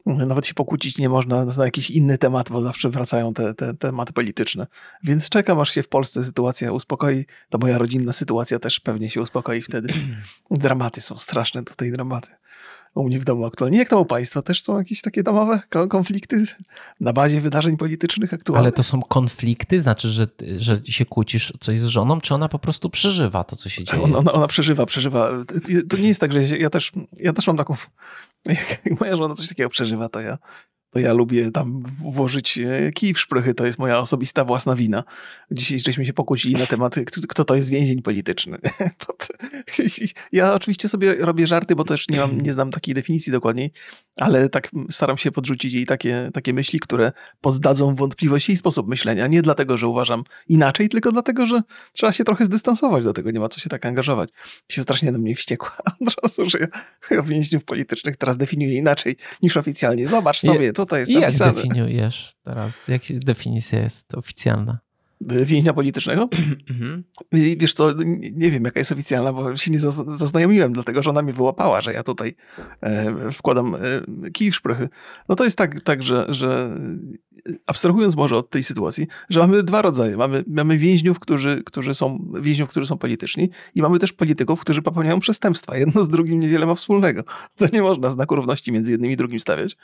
Nawet 0.08 0.46
się 0.46 0.54
pokłócić 0.54 0.98
nie 0.98 1.08
można 1.08 1.44
na 1.44 1.64
jakiś 1.64 1.90
inny 1.90 2.18
temat, 2.18 2.50
bo 2.50 2.62
zawsze 2.62 2.90
wracają 2.90 3.34
te, 3.34 3.54
te, 3.54 3.74
tematy 3.74 4.12
polityczne. 4.12 4.66
Więc 5.04 5.28
czekam, 5.28 5.60
aż 5.60 5.70
się 5.70 5.82
w 5.82 5.88
Polsce 5.88 6.24
sytuacja 6.24 6.72
uspokoi. 6.72 7.24
To 7.48 7.58
moja 7.58 7.78
rodzinna 7.78 8.12
sytuacja 8.12 8.58
też 8.58 8.80
pewnie 8.80 9.10
się 9.10 9.20
uspokoi 9.20 9.62
wtedy. 9.62 9.94
Dramaty 10.50 11.00
są 11.00 11.16
straszne 11.16 11.62
tutaj, 11.62 11.92
dramaty 11.92 12.28
u 12.98 13.04
mnie 13.04 13.20
w 13.20 13.24
domu 13.24 13.46
aktualnie. 13.46 13.78
Jak 13.78 13.88
to 13.88 14.00
u 14.00 14.04
Państwa? 14.04 14.42
Też 14.42 14.62
są 14.62 14.78
jakieś 14.78 15.00
takie 15.00 15.22
domowe 15.22 15.60
konflikty 15.88 16.44
na 17.00 17.12
bazie 17.12 17.40
wydarzeń 17.40 17.76
politycznych 17.76 18.34
aktualnych? 18.34 18.64
Ale 18.64 18.72
to 18.72 18.82
są 18.82 19.02
konflikty? 19.02 19.82
Znaczy, 19.82 20.08
że, 20.08 20.26
że 20.56 20.80
się 20.84 21.04
kłócisz 21.04 21.52
coś 21.60 21.80
z 21.80 21.86
żoną, 21.86 22.20
czy 22.20 22.34
ona 22.34 22.48
po 22.48 22.58
prostu 22.58 22.90
przeżywa 22.90 23.44
to, 23.44 23.56
co 23.56 23.68
się 23.68 23.84
dzieje? 23.84 24.02
Ona, 24.02 24.18
ona, 24.18 24.32
ona 24.32 24.46
przeżywa, 24.46 24.86
przeżywa. 24.86 25.30
To 25.88 25.96
nie 25.96 26.08
jest 26.08 26.20
tak, 26.20 26.32
że 26.32 26.42
ja 26.42 26.70
też, 26.70 26.92
ja 27.16 27.32
też 27.32 27.46
mam 27.46 27.56
taką... 27.56 27.76
Jak 28.84 29.00
moja 29.00 29.16
żona 29.16 29.34
coś 29.34 29.48
takiego 29.48 29.68
przeżywa, 29.68 30.08
to 30.08 30.20
ja 30.20 30.38
to 30.90 30.98
ja 30.98 31.12
lubię 31.12 31.50
tam 31.50 31.82
włożyć 32.00 32.58
e, 32.58 32.92
kij 32.92 33.14
w 33.14 33.20
szprychy, 33.20 33.54
to 33.54 33.66
jest 33.66 33.78
moja 33.78 33.98
osobista 33.98 34.44
własna 34.44 34.76
wina. 34.76 35.04
Dzisiaj 35.50 35.78
żeśmy 35.78 36.06
się 36.06 36.12
pokłócili 36.12 36.54
na 36.54 36.66
temat, 36.66 36.94
kto 37.28 37.44
to 37.44 37.54
jest 37.54 37.70
więzień 37.70 38.02
polityczny. 38.02 38.58
Ja 40.32 40.54
oczywiście 40.54 40.88
sobie 40.88 41.14
robię 41.14 41.46
żarty, 41.46 41.76
bo 41.76 41.84
też 41.84 42.08
nie, 42.08 42.18
mam, 42.18 42.40
nie 42.40 42.52
znam 42.52 42.70
takiej 42.70 42.94
definicji 42.94 43.32
dokładniej, 43.32 43.72
ale 44.16 44.48
tak 44.48 44.70
staram 44.90 45.18
się 45.18 45.32
podrzucić 45.32 45.72
jej 45.72 45.86
takie, 45.86 46.30
takie 46.34 46.52
myśli, 46.52 46.80
które 46.80 47.12
poddadzą 47.40 47.94
wątpliwość 47.94 48.48
jej 48.48 48.56
sposób 48.56 48.88
myślenia. 48.88 49.26
Nie 49.26 49.42
dlatego, 49.42 49.76
że 49.76 49.86
uważam 49.86 50.24
inaczej, 50.48 50.88
tylko 50.88 51.12
dlatego, 51.12 51.46
że 51.46 51.62
trzeba 51.92 52.12
się 52.12 52.24
trochę 52.24 52.44
zdystansować 52.44 53.04
do 53.04 53.12
tego, 53.12 53.30
nie 53.30 53.40
ma 53.40 53.48
co 53.48 53.60
się 53.60 53.68
tak 53.68 53.86
angażować. 53.86 54.30
Się 54.68 54.82
strasznie 54.82 55.12
na 55.12 55.18
mnie 55.18 55.34
wściekła 55.34 55.76
od 56.00 56.14
razu, 56.22 56.50
że 56.50 56.58
ja 57.10 57.22
więźniów 57.22 57.64
politycznych 57.64 58.16
teraz 58.16 58.36
definiuję 58.36 58.76
inaczej 58.76 59.16
niż 59.42 59.56
oficjalnie. 59.56 60.08
Zobacz 60.08 60.40
sobie, 60.40 60.72
tutaj 60.84 61.00
jest 61.00 61.12
napisane. 61.12 61.52
Jak 61.52 61.56
definiujesz 61.56 62.36
teraz? 62.44 62.88
Jak 62.88 63.02
definicja 63.10 63.80
jest 63.80 64.14
oficjalna? 64.14 64.78
więźnia 65.20 65.72
politycznego. 65.72 66.28
Mhm. 66.70 67.04
I 67.32 67.56
wiesz 67.60 67.72
co, 67.72 67.92
nie 68.32 68.50
wiem 68.50 68.64
jaka 68.64 68.80
jest 68.80 68.92
oficjalna, 68.92 69.32
bo 69.32 69.56
się 69.56 69.70
nie 69.70 69.80
zaznajomiłem, 70.06 70.72
dlatego 70.72 71.02
że 71.02 71.10
ona 71.10 71.22
mnie 71.22 71.32
wyłapała, 71.32 71.80
że 71.80 71.92
ja 71.92 72.02
tutaj 72.02 72.34
e, 72.80 73.32
wkładam 73.32 73.74
e, 73.74 74.30
kij 74.30 74.50
w 74.50 74.54
szprychy. 74.54 74.88
No 75.28 75.36
to 75.36 75.44
jest 75.44 75.58
tak, 75.58 75.80
tak 75.80 76.02
że, 76.02 76.26
że 76.28 76.78
abstrahując 77.66 78.16
może 78.16 78.36
od 78.36 78.50
tej 78.50 78.62
sytuacji, 78.62 79.06
że 79.30 79.40
mamy 79.40 79.62
dwa 79.62 79.82
rodzaje. 79.82 80.16
Mamy, 80.16 80.44
mamy 80.46 80.78
więźniów, 80.78 81.18
którzy, 81.18 81.62
którzy 81.66 81.94
są, 81.94 82.32
więźniów, 82.40 82.68
którzy 82.68 82.86
są 82.86 82.98
polityczni 82.98 83.50
i 83.74 83.82
mamy 83.82 83.98
też 83.98 84.12
polityków, 84.12 84.60
którzy 84.60 84.82
popełniają 84.82 85.20
przestępstwa. 85.20 85.76
Jedno 85.76 86.04
z 86.04 86.08
drugim 86.08 86.40
niewiele 86.40 86.66
ma 86.66 86.74
wspólnego. 86.74 87.24
To 87.56 87.66
nie 87.72 87.82
można 87.82 88.10
znaku 88.10 88.36
równości 88.36 88.72
między 88.72 88.92
jednym 88.92 89.10
i 89.10 89.16
drugim 89.16 89.40
stawiać. 89.40 89.76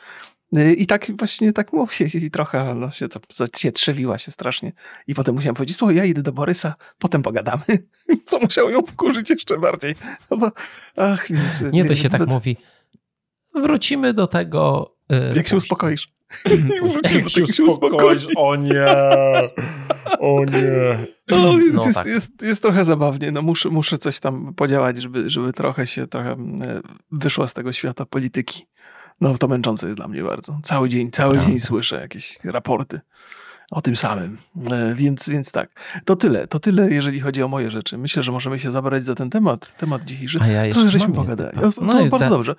I 0.76 0.86
tak 0.86 1.12
właśnie 1.18 1.52
tak 1.52 1.72
mówię 1.72 2.06
i 2.14 2.30
trochę 2.30 2.74
no, 2.74 2.90
się, 2.90 3.08
to, 3.08 3.20
się 3.56 3.72
trzewiła 3.72 4.18
się 4.18 4.30
strasznie. 4.30 4.72
I 5.06 5.14
potem 5.14 5.34
musiałem 5.34 5.54
powiedzieć, 5.54 5.76
słuchaj, 5.76 5.96
ja 5.96 6.04
idę 6.04 6.22
do 6.22 6.32
Borysa, 6.32 6.74
potem 6.98 7.22
pogadamy. 7.22 7.64
Co 8.26 8.38
musiało 8.38 8.70
ją 8.70 8.82
wkurzyć 8.82 9.30
jeszcze 9.30 9.58
bardziej. 9.58 9.94
No 10.30 10.36
bo, 10.36 10.50
ach, 10.96 11.26
więc... 11.30 11.62
Nie, 11.72 11.84
to 11.84 11.94
się 11.94 12.08
tak 12.08 12.26
mówi. 12.26 12.56
Wrócimy 13.54 14.14
do 14.14 14.26
tego... 14.26 14.94
Yy, 15.10 15.32
jak 15.36 15.48
się 15.48 15.56
uspokoisz. 15.56 16.14
Jak 17.14 17.28
się, 17.28 17.46
się 17.46 17.64
uspokoisz. 17.64 18.26
O 18.36 18.56
nie, 18.56 18.86
o 20.18 20.44
nie. 20.44 21.06
No 21.28 21.58
więc 21.58 21.74
no, 21.74 21.86
jest, 21.86 21.98
tak. 21.98 22.06
jest, 22.06 22.42
jest 22.42 22.62
trochę 22.62 22.84
zabawnie. 22.84 23.30
No 23.32 23.42
muszę, 23.42 23.68
muszę 23.68 23.98
coś 23.98 24.20
tam 24.20 24.54
podziałać, 24.54 25.02
żeby, 25.02 25.30
żeby 25.30 25.52
trochę 25.52 25.86
się 25.86 26.06
trochę 26.06 26.30
e, 26.30 26.36
wyszła 27.12 27.46
z 27.46 27.54
tego 27.54 27.72
świata 27.72 28.06
polityki. 28.06 28.66
No 29.20 29.38
to 29.38 29.48
męczące 29.48 29.86
jest 29.86 29.98
dla 29.98 30.08
mnie 30.08 30.22
bardzo. 30.22 30.58
Cały 30.62 30.88
dzień, 30.88 31.10
cały 31.10 31.38
dzień 31.38 31.58
słyszę 31.58 32.00
jakieś 32.00 32.38
raporty 32.44 33.00
o 33.70 33.82
tym 33.82 33.96
samym. 33.96 34.38
E, 34.70 34.94
więc, 34.94 35.28
więc 35.28 35.52
tak, 35.52 35.80
to 36.04 36.16
tyle. 36.16 36.46
To 36.46 36.58
tyle, 36.58 36.90
jeżeli 36.90 37.20
chodzi 37.20 37.42
o 37.42 37.48
moje 37.48 37.70
rzeczy. 37.70 37.98
Myślę, 37.98 38.22
że 38.22 38.32
możemy 38.32 38.58
się 38.58 38.70
zabrać 38.70 39.04
za 39.04 39.14
ten 39.14 39.30
temat, 39.30 39.76
temat 39.76 40.04
dzisiejszy. 40.04 40.38
A 40.42 40.46
ja 40.46 40.74
to 40.74 40.88
żeśmy 40.88 41.14
pogadali. 41.14 41.58
No, 41.60 41.72
to 41.72 41.80
bardzo 41.82 42.18
da... 42.18 42.28
dobrze. 42.28 42.54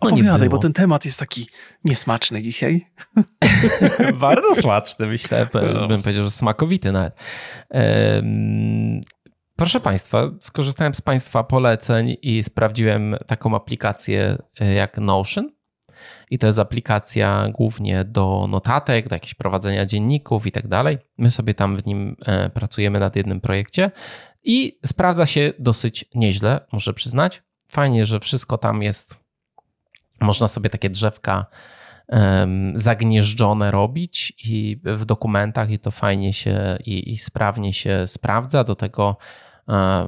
Opowiadaj, 0.00 0.48
bo 0.48 0.58
ten 0.58 0.72
temat 0.72 1.04
jest 1.04 1.18
taki 1.18 1.48
niesmaczny 1.84 2.42
dzisiaj. 2.42 2.86
bardzo 4.20 4.54
smaczny, 4.54 5.06
myślę. 5.06 5.48
No. 5.74 5.88
Bym 5.88 6.02
powiedział, 6.02 6.24
że 6.24 6.30
smakowity 6.30 6.92
nawet. 6.92 7.14
Um, 7.70 9.00
Proszę 9.56 9.80
Państwa, 9.80 10.30
skorzystałem 10.40 10.94
z 10.94 11.00
Państwa 11.00 11.44
poleceń 11.44 12.16
i 12.22 12.42
sprawdziłem 12.42 13.16
taką 13.26 13.56
aplikację 13.56 14.38
e, 14.60 14.74
jak 14.74 14.98
Notion. 14.98 15.50
I 16.30 16.38
to 16.38 16.46
jest 16.46 16.58
aplikacja 16.58 17.48
głównie 17.52 18.04
do 18.04 18.46
notatek, 18.48 19.08
do 19.08 19.14
jakiegoś 19.14 19.34
prowadzenia 19.34 19.86
dzienników 19.86 20.46
i 20.46 20.52
tak 20.52 20.68
dalej. 20.68 20.98
My 21.18 21.30
sobie 21.30 21.54
tam 21.54 21.76
w 21.76 21.86
nim 21.86 22.16
e, 22.26 22.50
pracujemy 22.50 23.00
nad 23.00 23.16
jednym 23.16 23.40
projekcie 23.40 23.90
i 24.44 24.78
sprawdza 24.86 25.26
się 25.26 25.52
dosyć 25.58 26.04
nieźle, 26.14 26.60
muszę 26.72 26.94
przyznać. 26.94 27.42
Fajnie, 27.68 28.06
że 28.06 28.20
wszystko 28.20 28.58
tam 28.58 28.82
jest. 28.82 29.16
Można 30.20 30.48
sobie 30.48 30.70
takie 30.70 30.90
drzewka 30.90 31.46
zagnieżdżone 32.74 33.70
robić 33.70 34.32
i 34.44 34.80
w 34.84 35.04
dokumentach 35.04 35.70
i 35.70 35.78
to 35.78 35.90
fajnie 35.90 36.32
się 36.32 36.78
i, 36.84 37.12
i 37.12 37.18
sprawnie 37.18 37.74
się 37.74 38.06
sprawdza. 38.06 38.64
Do 38.64 38.74
tego 38.74 39.16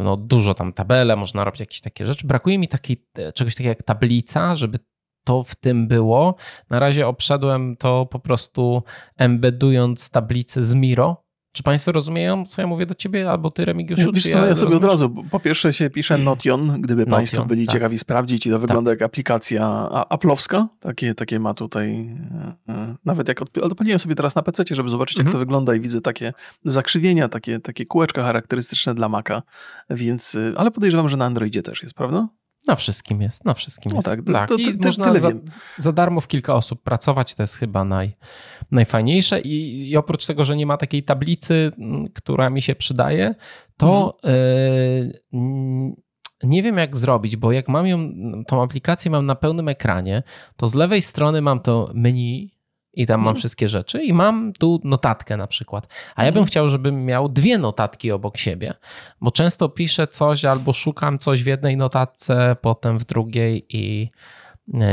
no, 0.04 0.16
dużo 0.16 0.54
tam 0.54 0.72
tabele, 0.72 1.16
można 1.16 1.44
robić 1.44 1.60
jakieś 1.60 1.80
takie 1.80 2.06
rzeczy. 2.06 2.26
Brakuje 2.26 2.58
mi 2.58 2.68
takiej, 2.68 3.06
czegoś 3.34 3.54
takiego 3.54 3.68
jak 3.68 3.82
tablica, 3.82 4.56
żeby 4.56 4.78
to 5.24 5.42
w 5.42 5.54
tym 5.54 5.88
było. 5.88 6.36
Na 6.70 6.78
razie 6.78 7.06
obszedłem 7.06 7.76
to 7.76 8.06
po 8.06 8.18
prostu 8.18 8.82
embedując 9.16 10.10
tablicę 10.10 10.62
z 10.62 10.74
Miro, 10.74 11.30
czy 11.52 11.62
Państwo 11.62 11.92
rozumieją, 11.92 12.46
co 12.46 12.62
ja 12.62 12.68
mówię 12.68 12.86
do 12.86 12.94
Ciebie, 12.94 13.30
albo 13.30 13.50
Ty, 13.50 13.64
Remigiuszu? 13.64 14.12
Wiesz 14.12 14.22
co, 14.22 14.38
ja, 14.38 14.46
ja 14.46 14.56
sobie 14.56 14.76
od 14.76 14.84
razu, 14.84 15.24
po 15.30 15.40
pierwsze 15.40 15.72
się 15.72 15.90
pisze 15.90 16.18
Notion, 16.18 16.80
gdyby 16.80 17.02
Notion, 17.02 17.16
Państwo 17.16 17.44
byli 17.44 17.66
tak. 17.66 17.72
ciekawi 17.72 17.98
sprawdzić 17.98 18.46
i 18.46 18.50
to 18.50 18.54
tak. 18.54 18.60
wygląda 18.60 18.90
jak 18.90 19.02
aplikacja 19.02 19.88
Apple'owska, 20.10 20.66
takie, 20.80 21.14
takie 21.14 21.40
ma 21.40 21.54
tutaj, 21.54 22.16
e, 22.68 22.72
e, 22.72 22.94
nawet 23.04 23.28
jak 23.28 23.42
odpaliłem 23.62 23.98
sobie 23.98 24.14
teraz 24.14 24.34
na 24.34 24.42
PC, 24.42 24.64
żeby 24.70 24.88
zobaczyć 24.88 25.18
jak 25.18 25.26
mhm. 25.26 25.32
to 25.32 25.38
wygląda 25.38 25.74
i 25.74 25.80
widzę 25.80 26.00
takie 26.00 26.32
zakrzywienia, 26.64 27.28
takie, 27.28 27.58
takie 27.58 27.86
kółeczka 27.86 28.22
charakterystyczne 28.22 28.94
dla 28.94 29.08
Maca, 29.08 29.42
więc, 29.90 30.34
e, 30.34 30.52
ale 30.56 30.70
podejrzewam, 30.70 31.08
że 31.08 31.16
na 31.16 31.24
Androidzie 31.24 31.62
też 31.62 31.82
jest, 31.82 31.94
prawda? 31.94 32.28
Na 32.70 32.76
wszystkim 32.76 33.22
jest, 33.22 33.44
na 33.44 33.54
wszystkim 33.54 33.90
no 33.90 33.96
jest. 33.96 34.06
tak, 34.06 34.20
tak. 34.32 34.48
To, 34.48 34.56
to, 34.56 34.62
I 34.62 34.78
to, 34.78 34.88
można 34.88 35.14
za, 35.14 35.30
za, 35.78 35.92
darmo 35.92 36.20
w 36.20 36.28
kilka 36.28 36.54
osób 36.54 36.82
pracować, 36.82 37.34
to 37.34 37.42
jest 37.42 37.54
chyba 37.54 37.84
naj, 37.84 38.16
najfajniejsze 38.70 39.40
I, 39.40 39.88
I, 39.90 39.96
oprócz 39.96 40.26
tego, 40.26 40.44
że 40.44 40.56
nie 40.56 40.66
ma 40.66 40.76
takiej 40.76 41.02
tablicy, 41.02 41.72
która 42.14 42.50
mi 42.50 42.62
się 42.62 42.74
przydaje, 42.74 43.34
to 43.76 44.18
mhm. 44.24 45.12
yy, 45.32 45.94
nie 46.42 46.62
wiem 46.62 46.78
jak 46.78 46.96
zrobić, 46.96 47.36
bo 47.36 47.52
jak 47.52 47.68
mam 47.68 47.86
ją, 47.86 48.12
tą 48.46 48.62
aplikację 48.62 49.10
mam 49.10 49.26
na 49.26 49.34
pełnym 49.34 49.68
ekranie, 49.68 50.22
to 50.56 50.68
z 50.68 50.74
lewej 50.74 51.02
strony 51.02 51.40
mam 51.40 51.60
to 51.60 51.90
menu 51.94 52.59
i 52.92 53.06
tam 53.06 53.20
mam 53.20 53.28
mhm. 53.28 53.36
wszystkie 53.36 53.68
rzeczy 53.68 54.02
i 54.02 54.12
mam 54.12 54.52
tu 54.52 54.80
notatkę 54.84 55.36
na 55.36 55.46
przykład. 55.46 55.88
A 56.16 56.24
ja 56.24 56.32
bym 56.32 56.38
mhm. 56.38 56.46
chciał, 56.46 56.68
żebym 56.68 57.04
miał 57.04 57.28
dwie 57.28 57.58
notatki 57.58 58.12
obok 58.12 58.36
siebie, 58.36 58.74
bo 59.20 59.30
często 59.30 59.68
piszę 59.68 60.06
coś 60.06 60.44
albo 60.44 60.72
szukam 60.72 61.18
coś 61.18 61.42
w 61.42 61.46
jednej 61.46 61.76
notatce, 61.76 62.56
potem 62.60 62.98
w 62.98 63.04
drugiej 63.04 63.66
i 63.68 64.10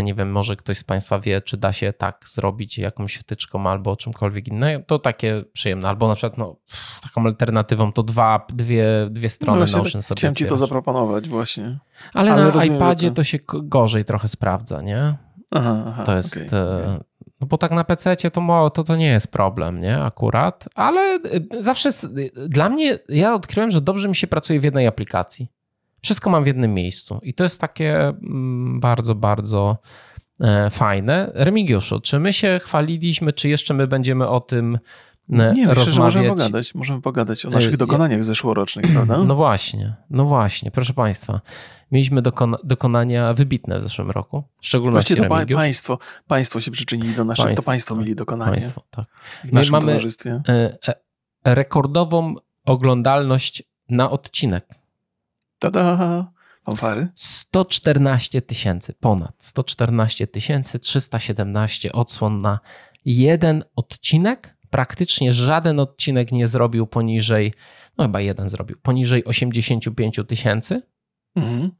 nie 0.03 0.13
wiem, 0.13 0.31
może 0.31 0.55
ktoś 0.55 0.77
z 0.77 0.83
Państwa 0.83 1.19
wie, 1.19 1.41
czy 1.41 1.57
da 1.57 1.73
się 1.73 1.93
tak 1.93 2.25
zrobić 2.27 2.77
jakąś 2.77 3.15
wtyczką 3.15 3.69
albo 3.69 3.95
czymkolwiek 3.95 4.47
innym. 4.47 4.83
To 4.83 4.99
takie 4.99 5.43
przyjemne. 5.53 5.89
Albo 5.89 6.07
na 6.07 6.15
przykład 6.15 6.37
no, 6.37 6.55
taką 7.03 7.25
alternatywą 7.25 7.91
to 7.91 8.03
dwa, 8.03 8.45
dwie, 8.49 8.85
dwie 9.09 9.29
strony 9.29 9.65
no 9.71 9.77
Notion 9.77 10.01
sobie 10.01 10.17
Chciałem 10.17 10.35
Ci 10.35 10.45
to 10.45 10.55
zaproponować 10.55 11.29
właśnie. 11.29 11.79
Ale, 12.13 12.33
Ale 12.33 12.51
na 12.51 12.65
iPadzie 12.65 13.09
to... 13.09 13.15
to 13.15 13.23
się 13.23 13.39
gorzej 13.45 14.05
trochę 14.05 14.27
sprawdza, 14.27 14.81
nie? 14.81 15.17
Aha, 15.51 15.83
aha, 15.87 16.03
to 16.03 16.15
jest, 16.15 16.37
okay, 16.37 16.47
okay. 16.47 16.99
No 17.41 17.47
bo 17.47 17.57
tak 17.57 17.71
na 17.71 17.83
PC 17.83 18.15
to, 18.15 18.69
to, 18.69 18.83
to 18.83 18.95
nie 18.95 19.07
jest 19.07 19.31
problem, 19.31 19.79
nie? 19.79 19.97
Akurat, 19.99 20.65
ale 20.75 21.19
y, 21.25 21.63
zawsze 21.63 21.89
dla 22.47 22.69
mnie, 22.69 22.99
ja 23.09 23.33
odkryłem, 23.33 23.71
że 23.71 23.81
dobrze 23.81 24.09
mi 24.09 24.15
się 24.15 24.27
pracuje 24.27 24.59
w 24.59 24.63
jednej 24.63 24.87
aplikacji. 24.87 25.47
Wszystko 26.01 26.29
mam 26.29 26.43
w 26.43 26.47
jednym 26.47 26.73
miejscu 26.73 27.19
i 27.23 27.33
to 27.33 27.43
jest 27.43 27.61
takie 27.61 28.07
mm, 28.07 28.79
bardzo, 28.79 29.15
bardzo 29.15 29.77
e, 30.39 30.69
fajne. 30.69 31.31
Remigiuszu, 31.33 31.99
czy 31.99 32.19
my 32.19 32.33
się 32.33 32.59
chwaliliśmy, 32.63 33.33
czy 33.33 33.49
jeszcze 33.49 33.73
my 33.73 33.87
będziemy 33.87 34.27
o 34.27 34.41
tym 34.41 34.79
nie, 35.29 35.67
myślę, 35.67 35.85
że 35.85 36.01
możemy 36.01 36.29
pogadać, 36.29 36.75
możemy 36.75 37.01
pogadać 37.01 37.45
o 37.45 37.49
naszych 37.49 37.73
e, 37.73 37.77
dokonaniach 37.77 38.23
zeszłorocznych, 38.23 38.91
prawda? 38.93 39.17
No 39.17 39.35
właśnie, 39.35 39.95
no 40.09 40.25
właśnie, 40.25 40.71
proszę 40.71 40.93
Państwa 40.93 41.41
mieliśmy 41.91 42.21
dokona, 42.21 42.57
dokonania 42.63 43.33
wybitne 43.33 43.79
w 43.79 43.81
zeszłym 43.81 44.11
roku. 44.11 44.43
W 44.61 44.65
szczególności 44.65 45.15
Właściwie 45.15 45.45
to 45.47 45.55
państwo, 45.55 45.99
państwo 46.27 46.61
się 46.61 46.71
przyczynili 46.71 47.15
do 47.15 47.25
naszych, 47.25 47.45
państwo, 47.45 47.61
to 47.61 47.65
państwo 47.65 47.95
tak, 47.95 48.01
mieli 48.01 48.15
dokonanie 48.15 48.51
państwo, 48.51 48.81
tak. 48.91 49.05
w 49.43 49.53
naszym 49.53 49.71
mamy 49.71 49.85
towarzystwie. 49.85 50.41
E, 50.49 50.77
e, 50.87 50.95
rekordową 51.53 52.35
oglądalność 52.65 53.63
na 53.89 54.09
odcinek. 54.09 54.67
Tada! 55.59 56.37
Fanfary? 56.63 57.07
114 57.15 58.41
tysięcy, 58.41 58.93
ponad 58.93 59.33
114 59.39 60.27
tysięcy, 60.27 60.79
317 60.79 61.91
odsłon 61.91 62.41
na 62.41 62.59
jeden 63.05 63.63
odcinek. 63.75 64.56
Praktycznie 64.69 65.33
żaden 65.33 65.79
odcinek 65.79 66.31
nie 66.31 66.47
zrobił 66.47 66.87
poniżej, 66.87 67.53
no 67.97 68.05
chyba 68.05 68.21
jeden 68.21 68.49
zrobił, 68.49 68.77
poniżej 68.81 69.25
85 69.25 70.19
tysięcy. 70.27 70.81
Mhm. 71.35 71.71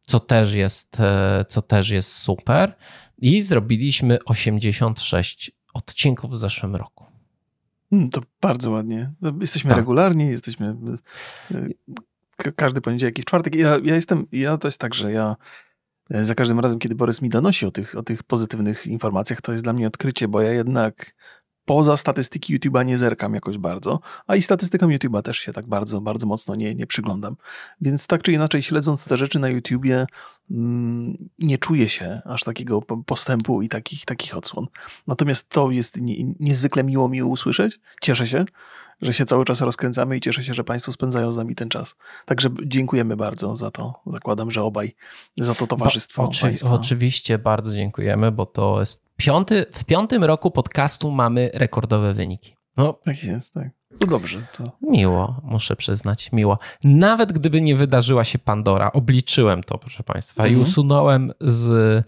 Co, 0.00 0.20
też 0.20 0.52
jest, 0.52 1.00
e, 1.00 1.44
co 1.48 1.62
też 1.62 1.90
jest 1.90 2.16
super. 2.16 2.76
I 3.18 3.42
zrobiliśmy 3.42 4.18
86 4.24 5.52
odcinków 5.74 6.30
w 6.30 6.36
zeszłym 6.36 6.76
roku. 6.76 7.04
Hmm, 7.90 8.10
to 8.10 8.20
bardzo 8.40 8.70
ładnie. 8.70 9.12
Jesteśmy 9.40 9.70
tak. 9.70 9.78
regularni, 9.78 10.26
jesteśmy 10.28 10.76
e, 11.54 12.52
każdy 12.56 12.80
poniedziałek 12.80 13.18
i 13.18 13.22
w 13.22 13.24
czwartek. 13.24 13.54
Ja, 13.54 13.78
ja 13.84 13.94
jestem, 13.94 14.26
ja 14.32 14.58
to 14.58 14.68
jest 14.68 14.80
tak, 14.80 14.94
że 14.94 15.12
ja 15.12 15.36
e, 16.10 16.24
za 16.24 16.34
każdym 16.34 16.60
razem, 16.60 16.78
kiedy 16.78 16.94
Borys 16.94 17.22
mi 17.22 17.28
donosi 17.28 17.66
o 17.66 17.70
tych, 17.70 17.94
o 17.94 18.02
tych 18.02 18.22
pozytywnych 18.22 18.86
informacjach, 18.86 19.40
to 19.40 19.52
jest 19.52 19.64
dla 19.64 19.72
mnie 19.72 19.86
odkrycie, 19.86 20.28
bo 20.28 20.40
ja 20.40 20.52
jednak 20.52 21.14
poza 21.64 21.96
statystyki 21.96 22.58
YouTube'a 22.58 22.84
nie 22.84 22.98
zerkam 22.98 23.34
jakoś 23.34 23.58
bardzo, 23.58 24.00
a 24.26 24.36
i 24.36 24.42
statystykom 24.42 24.90
YouTube'a 24.90 25.22
też 25.22 25.38
się 25.38 25.52
tak 25.52 25.66
bardzo, 25.66 26.00
bardzo 26.00 26.26
mocno 26.26 26.54
nie, 26.54 26.74
nie 26.74 26.86
przyglądam. 26.86 27.36
Więc 27.80 28.06
tak 28.06 28.22
czy 28.22 28.32
inaczej, 28.32 28.62
śledząc 28.62 29.04
te 29.04 29.16
rzeczy 29.16 29.38
na 29.38 29.48
YouTubie, 29.48 30.06
mm, 30.50 31.28
nie 31.38 31.58
czuję 31.58 31.88
się 31.88 32.22
aż 32.24 32.44
takiego 32.44 32.82
postępu 32.82 33.62
i 33.62 33.68
takich, 33.68 34.04
takich 34.04 34.36
odsłon. 34.36 34.66
Natomiast 35.06 35.48
to 35.48 35.70
jest 35.70 36.00
nie, 36.00 36.34
niezwykle 36.40 36.84
miło 36.84 37.08
mi 37.08 37.22
usłyszeć. 37.22 37.80
Cieszę 38.00 38.26
się, 38.26 38.44
że 39.02 39.12
się 39.12 39.24
cały 39.24 39.44
czas 39.44 39.60
rozkręcamy 39.60 40.16
i 40.16 40.20
cieszę 40.20 40.42
się, 40.42 40.54
że 40.54 40.64
Państwo 40.64 40.92
spędzają 40.92 41.32
z 41.32 41.36
nami 41.36 41.54
ten 41.54 41.68
czas. 41.68 41.96
Także 42.24 42.48
dziękujemy 42.64 43.16
bardzo 43.16 43.56
za 43.56 43.70
to. 43.70 43.94
Zakładam, 44.06 44.50
że 44.50 44.62
obaj 44.62 44.94
za 45.36 45.54
to 45.54 45.66
towarzystwo. 45.66 46.22
Oczy, 46.22 46.54
oczywiście 46.70 47.38
bardzo 47.38 47.72
dziękujemy, 47.72 48.32
bo 48.32 48.46
to 48.46 48.80
jest 48.80 49.04
piąty, 49.16 49.66
w 49.72 49.84
piątym 49.84 50.24
roku 50.24 50.50
podcastu 50.50 51.10
mamy 51.10 51.50
rekordowe 51.54 52.14
wyniki. 52.14 52.56
No, 52.76 52.92
tak 52.92 53.24
jest, 53.24 53.54
tak. 53.54 53.68
No 54.00 54.06
dobrze. 54.06 54.46
To... 54.56 54.72
Miło, 54.82 55.40
muszę 55.42 55.76
przyznać, 55.76 56.32
miło. 56.32 56.58
Nawet 56.84 57.32
gdyby 57.32 57.60
nie 57.60 57.76
wydarzyła 57.76 58.24
się 58.24 58.38
Pandora, 58.38 58.92
obliczyłem 58.92 59.62
to, 59.62 59.78
proszę 59.78 60.02
Państwa, 60.02 60.42
mhm. 60.42 60.58
i 60.58 60.62
usunąłem 60.62 61.32
z 61.40 62.04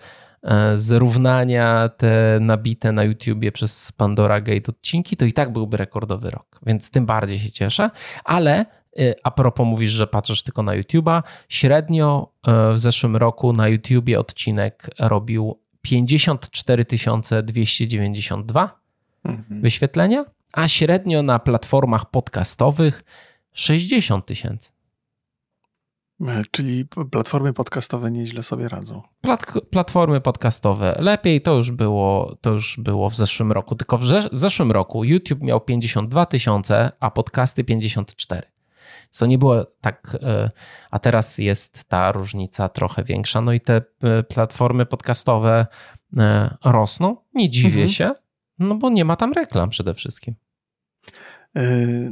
zrównania 0.74 1.88
te 1.88 2.38
nabite 2.40 2.92
na 2.92 3.04
YouTubie 3.04 3.52
przez 3.52 3.92
Pandora 3.92 4.40
Gate 4.40 4.72
odcinki, 4.72 5.16
to 5.16 5.24
i 5.24 5.32
tak 5.32 5.52
byłby 5.52 5.76
rekordowy 5.76 6.30
rok, 6.30 6.60
więc 6.66 6.90
tym 6.90 7.06
bardziej 7.06 7.38
się 7.38 7.50
cieszę, 7.50 7.90
ale 8.24 8.66
e, 8.98 9.14
a 9.22 9.30
propos 9.30 9.66
mówisz, 9.66 9.90
że 9.90 10.06
patrzysz 10.06 10.42
tylko 10.42 10.62
na 10.62 10.74
YouTuba, 10.74 11.22
średnio 11.48 12.32
e, 12.46 12.72
w 12.72 12.78
zeszłym 12.78 13.16
roku 13.16 13.52
na 13.52 13.68
YouTubie 13.68 14.20
odcinek 14.20 14.90
robił 14.98 15.60
54 15.82 16.86
292 17.42 18.80
mhm. 19.24 19.60
wyświetlenia, 19.60 20.24
a 20.52 20.68
średnio 20.68 21.22
na 21.22 21.38
platformach 21.38 22.10
podcastowych 22.10 23.04
60 23.52 24.26
tysięcy. 24.26 24.75
E, 26.20 26.42
czyli 26.50 26.84
platformy 27.10 27.52
podcastowe 27.52 28.10
nieźle 28.10 28.42
sobie 28.42 28.68
radzą. 28.68 29.02
Plat 29.20 29.54
platformy 29.70 30.20
podcastowe 30.20 30.96
lepiej, 30.98 31.40
to 31.40 31.54
już 31.54 31.70
było, 31.70 32.36
to 32.40 32.50
już 32.50 32.76
było 32.80 33.10
w 33.10 33.16
zeszłym 33.16 33.52
roku. 33.52 33.76
Tylko 33.76 33.98
w, 33.98 34.04
w 34.32 34.38
zeszłym 34.38 34.72
roku 34.72 35.04
YouTube 35.04 35.42
miał 35.42 35.60
52 35.60 36.26
tysiące, 36.26 36.92
a 37.00 37.10
podcasty 37.10 37.64
54. 37.64 38.42
To 39.18 39.26
nie 39.26 39.38
było 39.38 39.64
tak, 39.80 40.16
e, 40.22 40.50
a 40.90 40.98
teraz 40.98 41.38
jest 41.38 41.84
ta 41.84 42.12
różnica 42.12 42.68
trochę 42.68 43.04
większa. 43.04 43.40
No 43.40 43.52
i 43.52 43.60
te 43.60 43.82
e, 44.02 44.22
platformy 44.22 44.86
podcastowe 44.86 45.66
rosną. 46.64 47.16
Nie 47.34 47.50
dziwię 47.50 47.68
mhm. 47.68 47.88
się, 47.88 48.14
no 48.58 48.74
bo 48.74 48.90
nie 48.90 49.04
ma 49.04 49.16
tam 49.16 49.32
reklam 49.32 49.70
przede 49.70 49.94
wszystkim. 49.94 50.34
E, 51.56 51.60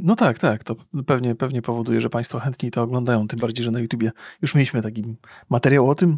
no 0.03 0.15
tak, 0.15 0.39
tak. 0.39 0.63
To 0.63 0.75
pewnie, 1.05 1.35
pewnie 1.35 1.61
powoduje, 1.61 2.01
że 2.01 2.09
Państwo 2.09 2.39
chętniej 2.39 2.71
to 2.71 2.81
oglądają. 2.81 3.27
Tym 3.27 3.39
bardziej, 3.39 3.65
że 3.65 3.71
na 3.71 3.79
YouTubie 3.79 4.11
już 4.41 4.55
mieliśmy 4.55 4.81
taki 4.81 5.03
materiał 5.49 5.89
o 5.89 5.95
tym, 5.95 6.17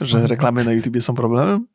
że 0.00 0.26
reklamy 0.26 0.64
na 0.64 0.72
YouTubie 0.72 1.00
są 1.00 1.14
problemem. 1.14 1.66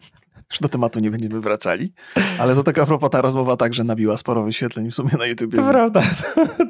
Już 0.51 0.59
do 0.59 0.69
tematu 0.69 0.99
nie 0.99 1.11
będziemy 1.11 1.41
wracali. 1.41 1.93
Ale 2.39 2.55
to 2.55 2.63
taka 2.63 2.81
a 2.81 2.85
propos, 2.85 3.09
ta 3.09 3.21
rozmowa 3.21 3.57
także 3.57 3.83
nabiła 3.83 4.17
sporo 4.17 4.43
wyświetleń 4.43 4.91
w 4.91 4.95
sumie 4.95 5.11
na 5.19 5.25
YouTubie. 5.25 5.57
To 5.57 5.69
prawda. 5.69 6.01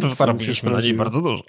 To 0.02 0.12
zarobiliśmy 0.12 0.72
na 0.72 0.82
niej 0.82 0.94
bardzo 0.94 1.22
dużo. 1.22 1.44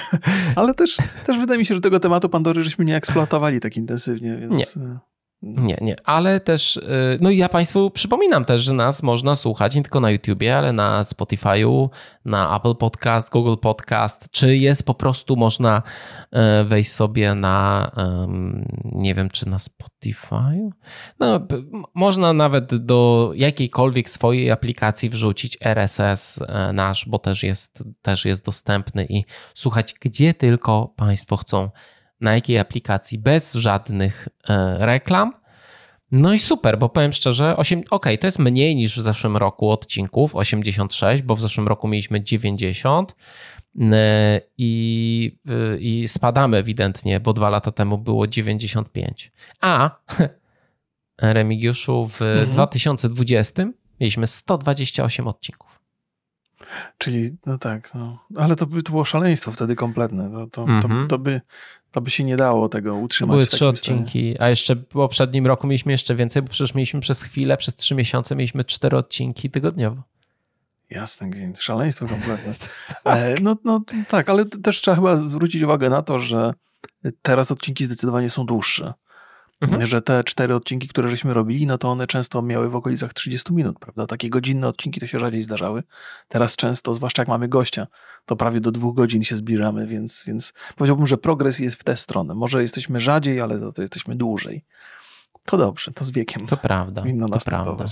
Ale 0.56 0.74
też, 0.74 0.96
też 1.26 1.38
wydaje 1.38 1.58
mi 1.58 1.66
się, 1.66 1.74
że 1.74 1.80
tego 1.80 2.00
tematu 2.00 2.28
Pandory 2.28 2.64
żeśmy 2.64 2.84
nie 2.84 2.96
eksploatowali 2.96 3.60
tak 3.60 3.76
intensywnie, 3.76 4.36
więc... 4.36 4.76
Nie. 4.76 4.98
Nie, 5.46 5.78
nie, 5.80 5.96
ale 6.04 6.40
też, 6.40 6.76
y, 6.76 7.18
no 7.20 7.30
i 7.30 7.36
ja 7.36 7.48
Państwu 7.48 7.90
przypominam 7.90 8.44
też, 8.44 8.62
że 8.62 8.72
nas 8.72 9.02
można 9.02 9.36
słuchać 9.36 9.74
nie 9.74 9.82
tylko 9.82 10.00
na 10.00 10.10
YouTubie, 10.10 10.58
ale 10.58 10.72
na 10.72 11.02
Spotify'u, 11.02 11.88
na 12.24 12.56
Apple 12.56 12.74
Podcast, 12.74 13.32
Google 13.32 13.56
Podcast, 13.56 14.30
czy 14.30 14.56
jest 14.56 14.86
po 14.86 14.94
prostu 14.94 15.36
można 15.36 15.82
y, 16.62 16.64
wejść 16.64 16.92
sobie 16.92 17.34
na, 17.34 17.90
nie 18.84 19.14
wiem, 19.14 19.30
czy 19.30 19.48
na 19.48 19.56
Spotify'u? 19.56 20.70
No, 21.20 21.40
można 21.94 22.32
nawet 22.32 22.74
do 22.74 23.32
jakiejkolwiek 23.34 24.10
swojej 24.10 24.50
aplikacji 24.50 25.10
wrzucić 25.10 25.58
RSS 25.60 26.38
y, 26.38 26.72
nasz, 26.72 27.08
bo 27.08 27.18
też 27.18 27.42
jest, 27.42 27.84
też 28.02 28.24
jest 28.24 28.44
dostępny 28.44 29.06
i 29.08 29.24
słuchać 29.54 29.94
gdzie 30.00 30.34
tylko 30.34 30.94
Państwo 30.96 31.36
chcą 31.36 31.70
na 32.20 32.34
jakiej 32.34 32.58
aplikacji 32.58 33.18
bez 33.18 33.54
żadnych 33.54 34.28
e, 34.48 34.86
reklam. 34.86 35.32
No 36.10 36.34
i 36.34 36.38
super, 36.38 36.78
bo 36.78 36.88
powiem 36.88 37.12
szczerze, 37.12 37.56
8, 37.56 37.82
ok, 37.90 38.06
to 38.20 38.26
jest 38.26 38.38
mniej 38.38 38.76
niż 38.76 38.98
w 38.98 39.02
zeszłym 39.02 39.36
roku 39.36 39.70
odcinków, 39.70 40.36
86, 40.36 41.22
bo 41.22 41.36
w 41.36 41.40
zeszłym 41.40 41.68
roku 41.68 41.88
mieliśmy 41.88 42.22
90 42.22 43.16
e, 43.80 44.40
i, 44.58 45.38
e, 45.48 45.78
i 45.78 46.08
spadamy 46.08 46.56
ewidentnie, 46.56 47.20
bo 47.20 47.32
dwa 47.32 47.50
lata 47.50 47.72
temu 47.72 47.98
było 47.98 48.26
95. 48.26 49.32
A 49.60 49.90
Remigiuszu, 51.34 52.06
w 52.08 52.22
mhm. 52.22 52.50
2020 52.50 53.64
mieliśmy 54.00 54.26
128 54.26 55.28
odcinków. 55.28 55.73
Czyli, 56.98 57.30
no 57.46 57.58
tak, 57.58 57.94
no. 57.94 58.18
ale 58.36 58.56
to 58.56 58.66
by 58.66 58.82
to 58.82 58.90
było 58.90 59.04
szaleństwo 59.04 59.52
wtedy 59.52 59.76
kompletne. 59.76 60.30
To, 60.30 60.46
to, 60.46 60.50
to, 60.50 60.72
mhm. 60.72 61.08
to, 61.08 61.18
by, 61.18 61.40
to 61.92 62.00
by 62.00 62.10
się 62.10 62.24
nie 62.24 62.36
dało 62.36 62.68
tego 62.68 62.94
utrzymać. 62.94 63.34
Były 63.34 63.46
trzy 63.46 63.66
odcinki, 63.66 64.34
stanie. 64.34 64.42
a 64.42 64.48
jeszcze 64.48 64.74
w 64.74 64.84
poprzednim 64.84 65.46
roku 65.46 65.66
mieliśmy 65.66 65.92
jeszcze 65.92 66.14
więcej, 66.14 66.42
bo 66.42 66.48
przecież 66.48 66.74
mieliśmy 66.74 67.00
przez 67.00 67.22
chwilę, 67.22 67.56
przez 67.56 67.74
trzy 67.74 67.94
miesiące 67.94 68.36
mieliśmy 68.36 68.64
cztery 68.64 68.96
odcinki 68.96 69.50
tygodniowo. 69.50 70.02
Jasne, 70.90 71.30
gwint, 71.30 71.60
szaleństwo 71.60 72.06
kompletne. 72.06 72.54
tak. 73.04 73.40
No, 73.42 73.56
no 73.64 73.80
tak, 74.08 74.28
ale 74.28 74.44
też 74.44 74.80
trzeba 74.80 74.94
chyba 74.94 75.16
zwrócić 75.16 75.62
uwagę 75.62 75.90
na 75.90 76.02
to, 76.02 76.18
że 76.18 76.52
teraz 77.22 77.52
odcinki 77.52 77.84
zdecydowanie 77.84 78.30
są 78.30 78.46
dłuższe. 78.46 78.94
Mhm. 79.64 79.86
Że 79.86 80.02
te 80.02 80.24
cztery 80.24 80.54
odcinki, 80.54 80.88
które 80.88 81.08
żeśmy 81.08 81.34
robili, 81.34 81.66
no 81.66 81.78
to 81.78 81.88
one 81.88 82.06
często 82.06 82.42
miały 82.42 82.68
w 82.68 82.76
okolicach 82.76 83.12
30 83.12 83.54
minut, 83.54 83.78
prawda? 83.78 84.06
Takie 84.06 84.30
godzinne 84.30 84.68
odcinki 84.68 85.00
to 85.00 85.06
się 85.06 85.18
rzadziej 85.18 85.42
zdarzały. 85.42 85.82
Teraz 86.28 86.56
często, 86.56 86.94
zwłaszcza 86.94 87.22
jak 87.22 87.28
mamy 87.28 87.48
gościa, 87.48 87.86
to 88.26 88.36
prawie 88.36 88.60
do 88.60 88.72
dwóch 88.72 88.94
godzin 88.94 89.24
się 89.24 89.36
zbliżamy, 89.36 89.86
więc, 89.86 90.24
więc 90.26 90.52
powiedziałbym, 90.76 91.06
że 91.06 91.18
progres 91.18 91.58
jest 91.58 91.76
w 91.76 91.84
tę 91.84 91.96
stronę. 91.96 92.34
Może 92.34 92.62
jesteśmy 92.62 93.00
rzadziej, 93.00 93.40
ale 93.40 93.58
za 93.58 93.72
to 93.72 93.82
jesteśmy 93.82 94.16
dłużej. 94.16 94.64
To 95.44 95.56
dobrze, 95.56 95.92
to 95.92 96.04
z 96.04 96.10
wiekiem. 96.10 96.46
To 96.46 96.56
prawda. 96.56 97.02
to 97.32 97.38
prawda. 97.44 97.84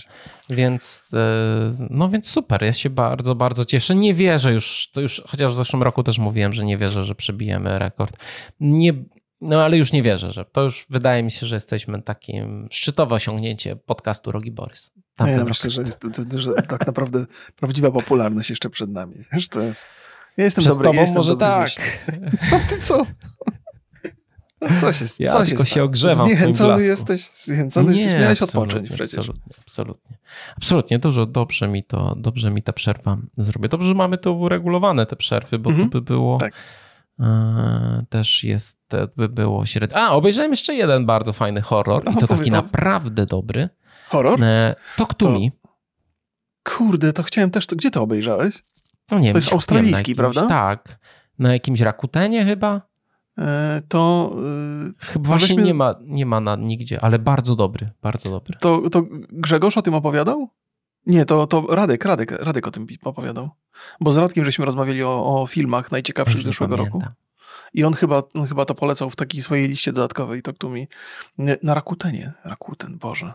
Więc, 0.50 1.04
e, 1.12 1.86
no 1.90 2.08
więc 2.08 2.28
super, 2.28 2.62
ja 2.62 2.72
się 2.72 2.90
bardzo, 2.90 3.34
bardzo 3.34 3.64
cieszę. 3.64 3.94
Nie 3.94 4.14
wierzę 4.14 4.52
już, 4.52 4.90
to 4.92 5.00
już, 5.00 5.22
chociaż 5.26 5.52
w 5.52 5.54
zeszłym 5.54 5.82
roku 5.82 6.02
też 6.02 6.18
mówiłem, 6.18 6.52
że 6.52 6.64
nie 6.64 6.78
wierzę, 6.78 7.04
że 7.04 7.14
przebijemy 7.14 7.78
rekord. 7.78 8.16
Nie, 8.60 8.92
no 9.42 9.64
ale 9.64 9.76
już 9.76 9.92
nie 9.92 10.02
wierzę, 10.02 10.32
że 10.32 10.44
to 10.44 10.62
już 10.62 10.86
wydaje 10.90 11.22
mi 11.22 11.30
się, 11.30 11.46
że 11.46 11.56
jesteśmy 11.56 12.02
takim 12.02 12.68
szczytowe 12.70 13.14
osiągnięcie 13.14 13.76
podcastu 13.76 14.32
Rogi 14.32 14.50
Borys. 14.50 14.92
No 15.18 15.28
ja 15.28 15.44
myślę, 15.44 15.70
że, 15.70 15.82
jest, 15.82 16.04
że 16.36 16.52
tak 16.68 16.86
naprawdę 16.86 17.26
prawdziwa 17.60 17.90
popularność 17.90 18.50
jeszcze 18.50 18.70
przed 18.70 18.90
nami. 18.90 19.14
Wiesz, 19.32 19.48
to 19.48 19.60
jest... 19.60 19.88
Ja 20.36 20.44
jestem 20.44 20.62
przed 20.62 20.72
dobry, 20.72 20.84
tobą 20.84 21.00
jestem 21.00 21.16
może 21.16 21.36
dobry 21.36 21.70
tak. 21.70 22.08
No 22.52 22.60
ty 22.68 22.78
co? 22.78 23.06
Co 24.80 24.92
się, 24.92 25.04
ja 25.18 25.32
co 25.32 25.46
się, 25.46 25.56
się 25.56 25.64
się 25.64 25.82
ogrzewam 25.82 26.26
Zniechęcony 26.26 26.84
jesteś? 26.84 27.30
Zniechęcony 27.34 27.92
nie, 27.92 28.00
jesteś? 28.00 28.20
Miałeś 28.20 28.42
odpocząć 28.42 28.90
przecież. 28.90 29.18
Absolutnie, 29.18 29.54
absolutnie. 29.60 30.16
Absolutnie, 30.56 30.98
dużo, 30.98 31.26
dobrze 31.26 31.68
mi 31.68 31.84
to, 31.84 32.14
dobrze 32.16 32.50
mi 32.50 32.62
ta 32.62 32.72
przerwa 32.72 33.16
zrobię. 33.38 33.68
Dobrze, 33.68 33.88
że 33.88 33.94
mamy 33.94 34.18
to 34.18 34.32
uregulowane, 34.32 35.06
te 35.06 35.16
przerwy, 35.16 35.58
bo 35.58 35.70
mhm. 35.70 35.90
to 35.90 36.00
by 36.00 36.04
było... 36.04 36.38
Tak 36.38 36.52
też 38.08 38.44
jest, 38.44 38.78
by 39.16 39.28
było 39.28 39.66
średnio. 39.66 39.96
A, 39.98 40.10
obejrzałem 40.10 40.50
jeszcze 40.50 40.74
jeden 40.74 41.06
bardzo 41.06 41.32
fajny 41.32 41.60
horror 41.60 42.12
i 42.12 42.16
to 42.16 42.26
taki 42.26 42.50
naprawdę 42.50 43.26
dobry. 43.26 43.68
Horror? 44.08 44.42
E, 44.44 44.74
Talk 44.96 45.14
to, 45.14 45.26
to... 45.26 45.32
Me. 45.32 45.38
Kurde, 46.64 47.12
to 47.12 47.22
chciałem 47.22 47.50
też, 47.50 47.66
to 47.66 47.76
gdzie 47.76 47.90
to 47.90 48.02
obejrzałeś? 48.02 48.64
No 49.10 49.18
nie 49.18 49.32
to 49.32 49.38
jest 49.38 49.52
australijski, 49.52 50.10
jakimś, 50.10 50.16
prawda? 50.16 50.46
Tak. 50.46 50.98
Na 51.38 51.52
jakimś 51.52 51.80
Rakutenie 51.80 52.44
chyba? 52.44 52.82
E, 53.38 53.82
to... 53.88 54.32
chyba 54.98 55.28
właśnie 55.28 55.56
nie 55.56 55.74
ma, 55.74 55.94
nie 56.02 56.26
ma 56.26 56.40
na 56.40 56.56
nigdzie, 56.56 57.00
ale 57.00 57.18
bardzo 57.18 57.56
dobry, 57.56 57.90
bardzo 58.02 58.30
dobry. 58.30 58.58
To, 58.60 58.90
to 58.90 59.02
Grzegorz 59.32 59.76
o 59.76 59.82
tym 59.82 59.94
opowiadał? 59.94 60.48
Nie, 61.06 61.24
to, 61.24 61.46
to 61.46 61.66
Radek, 61.68 62.04
Radek, 62.04 62.30
Radek 62.30 62.66
o 62.66 62.70
tym 62.70 62.86
opowiadał. 63.04 63.50
Bo 64.00 64.12
z 64.12 64.16
Radkiem 64.16 64.44
żeśmy 64.44 64.64
rozmawiali 64.64 65.02
o, 65.02 65.42
o 65.42 65.46
filmach 65.46 65.92
najciekawszych 65.92 66.42
zeszłego 66.42 66.76
pamiętam. 66.76 67.00
roku. 67.00 67.14
I 67.74 67.84
on 67.84 67.94
chyba, 67.94 68.22
on 68.34 68.46
chyba 68.46 68.64
to 68.64 68.74
polecał 68.74 69.10
w 69.10 69.16
takiej 69.16 69.40
swojej 69.40 69.68
liście 69.68 69.92
dodatkowej, 69.92 70.42
to 70.42 70.52
tu 70.52 70.70
mi 70.70 70.88
na 71.62 71.74
Rakutenie. 71.74 72.32
Rakuten, 72.44 72.98
Boże. 72.98 73.34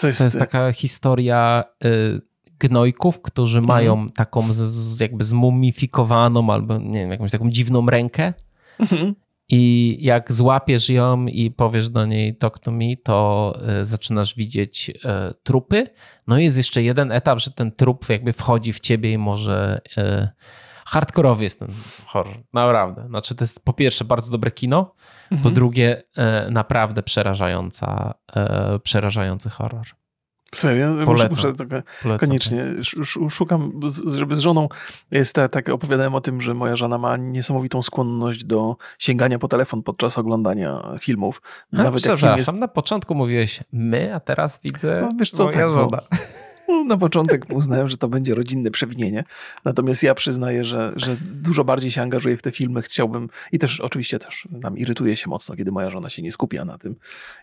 To 0.00 0.06
jest, 0.06 0.18
to 0.18 0.24
jest 0.24 0.38
taka 0.38 0.72
historia 0.72 1.64
y, 1.84 2.20
gnojków, 2.58 3.22
którzy 3.22 3.58
mhm. 3.58 3.68
mają 3.68 4.10
taką 4.10 4.52
z, 4.52 4.56
z 4.56 5.00
jakby 5.00 5.24
zmumifikowaną 5.24 6.52
albo 6.52 6.78
nie 6.78 7.00
wiem, 7.00 7.10
jakąś 7.10 7.30
taką 7.30 7.50
dziwną 7.50 7.86
rękę. 7.90 8.32
Mhm. 8.78 9.14
I 9.48 9.96
jak 10.00 10.32
złapiesz 10.32 10.88
ją 10.88 11.26
i 11.26 11.50
powiesz 11.50 11.88
do 11.88 12.06
niej 12.06 12.36
talk 12.36 12.58
to 12.58 12.72
me, 12.72 12.96
to 13.04 13.58
e, 13.68 13.84
zaczynasz 13.84 14.34
widzieć 14.34 14.92
e, 15.04 15.34
trupy. 15.42 15.86
No 16.26 16.38
i 16.38 16.44
jest 16.44 16.56
jeszcze 16.56 16.82
jeden 16.82 17.12
etap, 17.12 17.38
że 17.38 17.50
ten 17.50 17.72
trup 17.72 18.08
jakby 18.08 18.32
wchodzi 18.32 18.72
w 18.72 18.80
ciebie 18.80 19.12
i 19.12 19.18
może 19.18 19.80
e, 19.96 20.28
hardkorowy 20.86 21.44
jest 21.44 21.58
ten 21.58 21.72
horror. 22.06 22.36
Naprawdę. 22.52 23.06
Znaczy 23.08 23.34
to 23.34 23.44
jest 23.44 23.64
po 23.64 23.72
pierwsze 23.72 24.04
bardzo 24.04 24.32
dobre 24.32 24.50
kino, 24.50 24.94
mhm. 25.30 25.42
po 25.42 25.50
drugie 25.50 26.02
naprawdę 26.50 27.02
przerażająca, 27.02 28.14
przerażający 28.82 29.50
horror. 29.50 29.86
Serio? 30.54 30.86
Polecam. 31.04 31.28
Muszę, 31.28 31.48
muszę 31.48 31.82
Polecam 32.02 32.28
koniecznie. 32.28 32.64
Szukam, 33.30 33.80
żeby 34.06 34.36
z 34.36 34.38
żoną 34.38 34.68
jest 35.10 35.34
tak, 35.34 35.52
tak 35.52 35.68
opowiadałem 35.68 36.14
o 36.14 36.20
tym, 36.20 36.40
że 36.40 36.54
moja 36.54 36.76
żona 36.76 36.98
ma 36.98 37.16
niesamowitą 37.16 37.82
skłonność 37.82 38.44
do 38.44 38.76
sięgania 38.98 39.38
po 39.38 39.48
telefon 39.48 39.82
podczas 39.82 40.18
oglądania 40.18 40.94
filmów. 41.00 41.42
Nawet 41.72 42.06
jak 42.06 42.18
film 42.18 42.36
jest... 42.36 42.52
na 42.52 42.68
początku 42.68 43.14
mówiłeś 43.14 43.60
my, 43.72 44.14
a 44.14 44.20
teraz 44.20 44.60
widzę 44.64 45.08
no, 45.10 45.18
wiesz 45.18 45.30
co, 45.30 45.44
moja 45.44 45.58
tak, 45.58 45.70
żona. 45.70 45.98
Bo 46.10 46.16
na 46.86 46.96
początek 46.96 47.44
uznałem, 47.50 47.88
że 47.88 47.96
to 47.96 48.08
będzie 48.08 48.34
rodzinne 48.34 48.70
przewinienie. 48.70 49.24
Natomiast 49.64 50.02
ja 50.02 50.14
przyznaję, 50.14 50.64
że, 50.64 50.92
że 50.96 51.16
dużo 51.20 51.64
bardziej 51.64 51.90
się 51.90 52.02
angażuję 52.02 52.36
w 52.36 52.42
te 52.42 52.52
filmy. 52.52 52.82
Chciałbym 52.82 53.28
i 53.52 53.58
też 53.58 53.80
oczywiście 53.80 54.18
też 54.18 54.48
tam 54.62 54.78
irytuję 54.78 55.16
się 55.16 55.30
mocno, 55.30 55.56
kiedy 55.56 55.72
moja 55.72 55.90
żona 55.90 56.08
się 56.08 56.22
nie 56.22 56.32
skupia 56.32 56.64
na 56.64 56.78
tym. 56.78 56.96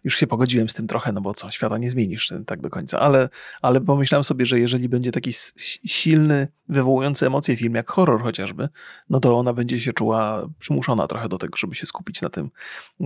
Już 0.03 0.15
się 0.17 0.27
pogodziłem 0.27 0.69
z 0.69 0.73
tym 0.73 0.87
trochę, 0.87 1.11
no 1.11 1.21
bo 1.21 1.33
co, 1.33 1.51
świata 1.51 1.77
nie 1.77 1.89
zmienisz 1.89 2.33
tak 2.45 2.61
do 2.61 2.69
końca. 2.69 2.99
Ale, 2.99 3.29
ale 3.61 3.81
pomyślałem 3.81 4.23
sobie, 4.23 4.45
że 4.45 4.59
jeżeli 4.59 4.89
będzie 4.89 5.11
taki 5.11 5.31
silny, 5.85 6.47
wywołujący 6.69 7.27
emocje 7.27 7.57
film, 7.57 7.75
jak 7.75 7.91
horror 7.91 8.21
chociażby, 8.21 8.69
no 9.09 9.19
to 9.19 9.37
ona 9.37 9.53
będzie 9.53 9.79
się 9.79 9.93
czuła 9.93 10.49
przymuszona 10.59 11.07
trochę 11.07 11.29
do 11.29 11.37
tego, 11.37 11.57
żeby 11.57 11.75
się 11.75 11.85
skupić 11.85 12.21
na 12.21 12.29
tym, 12.29 12.49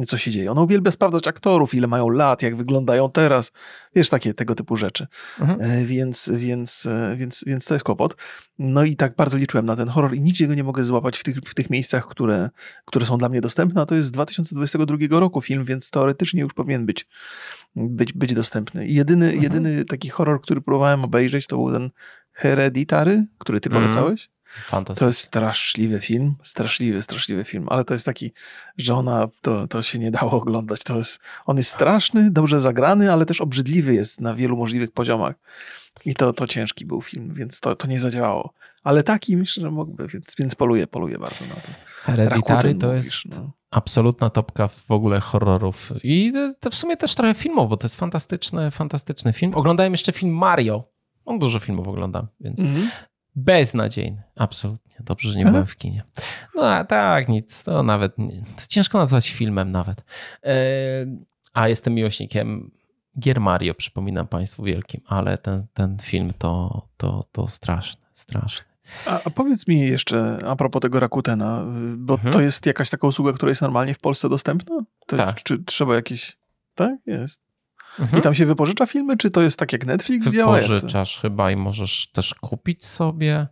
co 0.07 0.17
się 0.17 0.31
dzieje. 0.31 0.51
Ona 0.51 0.61
uwielbia 0.61 0.91
sprawdzać 0.91 1.27
aktorów, 1.27 1.73
ile 1.73 1.87
mają 1.87 2.09
lat, 2.09 2.41
jak 2.41 2.55
wyglądają 2.55 3.11
teraz. 3.11 3.51
Wiesz, 3.95 4.09
takie 4.09 4.33
tego 4.33 4.55
typu 4.55 4.77
rzeczy. 4.77 5.07
Mhm. 5.39 5.61
E, 5.61 5.85
więc 5.85 6.17
więc, 6.17 6.31
więc, 6.33 6.85
e, 6.85 7.15
więc, 7.17 7.43
więc 7.47 7.65
to 7.65 7.73
jest 7.73 7.85
kłopot. 7.85 8.15
No 8.59 8.83
i 8.83 8.95
tak 8.95 9.15
bardzo 9.15 9.37
liczyłem 9.37 9.65
na 9.65 9.75
ten 9.75 9.87
horror 9.87 10.13
i 10.13 10.21
nigdzie 10.21 10.47
go 10.47 10.53
nie 10.53 10.63
mogę 10.63 10.83
złapać 10.83 11.17
w 11.17 11.23
tych, 11.23 11.37
w 11.37 11.53
tych 11.53 11.69
miejscach, 11.69 12.07
które, 12.07 12.49
które 12.85 13.05
są 13.05 13.17
dla 13.17 13.29
mnie 13.29 13.41
dostępne, 13.41 13.81
a 13.81 13.85
to 13.85 13.95
jest 13.95 14.07
z 14.07 14.11
2022 14.11 15.19
roku 15.19 15.41
film, 15.41 15.65
więc 15.65 15.91
teoretycznie 15.91 16.41
już 16.41 16.53
powinien 16.53 16.85
być, 16.85 17.07
być, 17.75 18.13
być 18.13 18.33
dostępny. 18.33 18.87
I 18.87 18.93
jedyny, 18.93 19.25
mhm. 19.25 19.43
jedyny 19.43 19.85
taki 19.85 20.09
horror, 20.09 20.41
który 20.41 20.61
próbowałem 20.61 21.03
obejrzeć, 21.03 21.47
to 21.47 21.55
był 21.55 21.71
ten 21.71 21.89
Hereditary, 22.37 23.25
który 23.37 23.59
ty 23.61 23.69
mhm. 23.69 23.85
polecałeś. 23.85 24.29
To 24.95 25.07
jest 25.07 25.19
straszliwy 25.19 25.99
film, 25.99 26.35
straszliwy, 26.43 27.01
straszliwy 27.01 27.43
film, 27.43 27.67
ale 27.69 27.85
to 27.85 27.93
jest 27.93 28.05
taki, 28.05 28.31
że 28.77 28.95
ona, 28.95 29.27
to, 29.41 29.67
to 29.67 29.81
się 29.81 29.99
nie 29.99 30.11
dało 30.11 30.31
oglądać. 30.31 30.83
To 30.83 30.97
jest, 30.97 31.19
on 31.45 31.57
jest 31.57 31.69
straszny, 31.69 32.31
dobrze 32.31 32.59
zagrany, 32.59 33.13
ale 33.13 33.25
też 33.25 33.41
obrzydliwy 33.41 33.93
jest 33.93 34.21
na 34.21 34.35
wielu 34.35 34.57
możliwych 34.57 34.91
poziomach. 34.91 35.35
I 36.05 36.13
to, 36.13 36.33
to 36.33 36.47
ciężki 36.47 36.85
był 36.85 37.01
film, 37.01 37.33
więc 37.33 37.59
to, 37.59 37.75
to 37.75 37.87
nie 37.87 37.99
zadziałało. 37.99 38.53
Ale 38.83 39.03
taki 39.03 39.37
myślę, 39.37 39.61
że 39.61 39.71
mógłby, 39.71 40.07
więc, 40.07 40.35
więc 40.39 40.55
poluję, 40.55 40.87
poluję 40.87 41.17
bardzo 41.17 41.45
na 41.45 41.55
to. 41.55 41.69
Hereditary 41.85 42.75
to 42.75 42.87
mówisz, 42.87 43.25
jest 43.25 43.39
no. 43.39 43.51
absolutna 43.71 44.29
topka 44.29 44.67
w 44.67 44.91
ogóle 44.91 45.19
horrorów. 45.19 45.93
I 46.03 46.33
to 46.59 46.69
w 46.69 46.75
sumie 46.75 46.97
też 46.97 47.15
trochę 47.15 47.33
filmów, 47.33 47.69
bo 47.69 47.77
to 47.77 47.85
jest 47.85 47.95
fantastyczny, 47.95 48.71
fantastyczny 48.71 49.33
film. 49.33 49.55
Oglądałem 49.55 49.93
jeszcze 49.93 50.11
film 50.11 50.33
Mario. 50.33 50.96
On 51.27 51.39
dużo 51.39 51.59
filmów 51.59 51.87
oglądam, 51.87 52.27
więc 52.39 52.59
-hmm. 52.59 52.87
beznadziejny. 53.35 54.23
Absolutnie. 54.35 54.95
Dobrze, 54.99 55.31
że 55.31 55.39
nie 55.39 55.45
byłem 55.45 55.65
w 55.65 55.75
kinie. 55.75 56.03
No 56.55 56.71
a 56.71 56.83
tak, 56.83 57.29
nic. 57.29 57.63
To 57.63 57.83
nawet 57.83 58.17
nie, 58.17 58.41
to 58.41 58.61
ciężko 58.67 58.97
nazwać 58.97 59.29
filmem 59.29 59.71
nawet. 59.71 60.03
Yy, 60.43 60.51
a 61.53 61.67
jestem 61.67 61.93
miłośnikiem 61.93 62.71
gier 63.19 63.41
Mario, 63.41 63.73
przypominam 63.73 64.27
Państwu 64.27 64.63
wielkim, 64.63 65.01
ale 65.05 65.37
ten, 65.37 65.65
ten 65.73 65.97
film 65.99 66.33
to, 66.37 66.81
to, 66.97 67.25
to 67.31 67.47
straszny, 67.47 68.05
straszny. 68.13 68.65
A, 69.05 69.21
a, 69.23 69.29
powiedz 69.29 69.67
mi 69.67 69.79
jeszcze 69.79 70.37
a 70.47 70.55
propos 70.55 70.81
tego 70.81 70.99
Rakutena, 70.99 71.65
bo 71.97 72.13
mhm. 72.13 72.33
to 72.33 72.41
jest 72.41 72.65
jakaś 72.65 72.89
taka 72.89 73.07
usługa, 73.07 73.33
która 73.33 73.49
jest 73.49 73.61
normalnie 73.61 73.93
w 73.93 73.99
Polsce 73.99 74.29
dostępna? 74.29 74.79
To, 75.07 75.17
tak. 75.17 75.43
Czy 75.43 75.63
trzeba 75.63 75.95
jakieś... 75.95 76.37
Tak? 76.75 76.99
Jest. 77.05 77.46
Mhm. 77.99 78.19
I 78.19 78.21
tam 78.21 78.35
się 78.35 78.45
wypożycza 78.45 78.85
filmy, 78.85 79.17
czy 79.17 79.29
to 79.29 79.41
jest 79.41 79.59
tak 79.59 79.73
jak 79.73 79.85
Netflix 79.85 80.31
działa? 80.31 80.55
Wypożyczasz 80.55 81.19
chyba 81.21 81.51
i 81.51 81.55
możesz 81.55 82.07
też 82.07 82.33
kupić 82.33 82.85
sobie. 82.85 83.47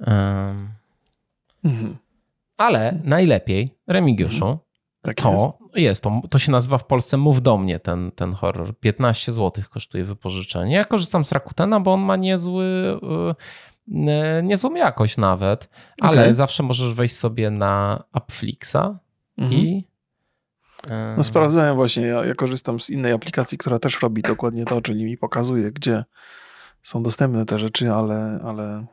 Um. 0.00 0.68
Mhm. 1.64 1.96
Ale 2.56 3.00
najlepiej, 3.04 3.78
Remigiuszu, 3.86 4.44
mhm. 4.44 4.58
tak 5.02 5.16
to 5.16 5.32
jest. 5.32 5.76
jest. 5.76 6.02
to, 6.02 6.22
to 6.30 6.38
się 6.38 6.52
nazywa 6.52 6.78
w 6.78 6.86
Polsce 6.86 7.16
Mów 7.16 7.42
do 7.42 7.58
mnie 7.58 7.80
ten, 7.80 8.10
ten 8.12 8.32
horror. 8.32 8.78
15 8.78 9.32
zł 9.32 9.64
kosztuje 9.70 10.04
wypożyczenie. 10.04 10.74
Ja 10.74 10.84
korzystam 10.84 11.24
z 11.24 11.32
Rakutena, 11.32 11.80
bo 11.80 11.92
on 11.92 12.00
ma 12.00 12.16
niezły, 12.16 12.98
yy, 13.86 14.42
niezłą 14.42 14.74
jakość 14.74 15.16
nawet, 15.16 15.68
ale 16.00 16.20
okay. 16.22 16.34
zawsze 16.34 16.62
możesz 16.62 16.94
wejść 16.94 17.16
sobie 17.16 17.50
na 17.50 18.04
Appflixa 18.12 18.98
mhm. 19.38 19.52
i 19.52 19.93
no 21.16 21.24
sprawdzałem 21.24 21.76
właśnie, 21.76 22.06
ja, 22.06 22.24
ja, 22.24 22.34
korzystam 22.34 22.80
z 22.80 22.90
innej 22.90 23.12
aplikacji, 23.12 23.58
która 23.58 23.78
też 23.78 24.02
robi 24.02 24.22
dokładnie 24.22 24.64
to, 24.64 24.82
czyli 24.82 25.04
mi 25.04 25.16
pokazuje, 25.16 25.72
gdzie 25.72 26.04
są 26.82 27.02
dostępne 27.02 27.46
te 27.46 27.58
rzeczy, 27.58 27.92
ale, 27.92 28.40
ale 28.44 28.86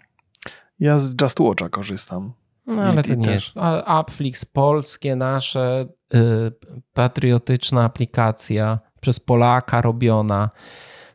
ja 0.79 0.99
z 0.99 1.21
Just 1.21 1.39
Watcha 1.39 1.69
korzystam. 1.69 2.33
No 2.67 2.81
ale 2.81 3.03
to 3.03 3.15
nie 3.15 3.25
też. 3.25 3.53
jest. 3.55 4.45
Polskie 4.53 5.15
nasze, 5.15 5.85
yy, 6.13 6.51
patriotyczna 6.93 7.83
aplikacja, 7.83 8.79
przez 9.01 9.19
Polaka 9.19 9.81
robiona. 9.81 10.49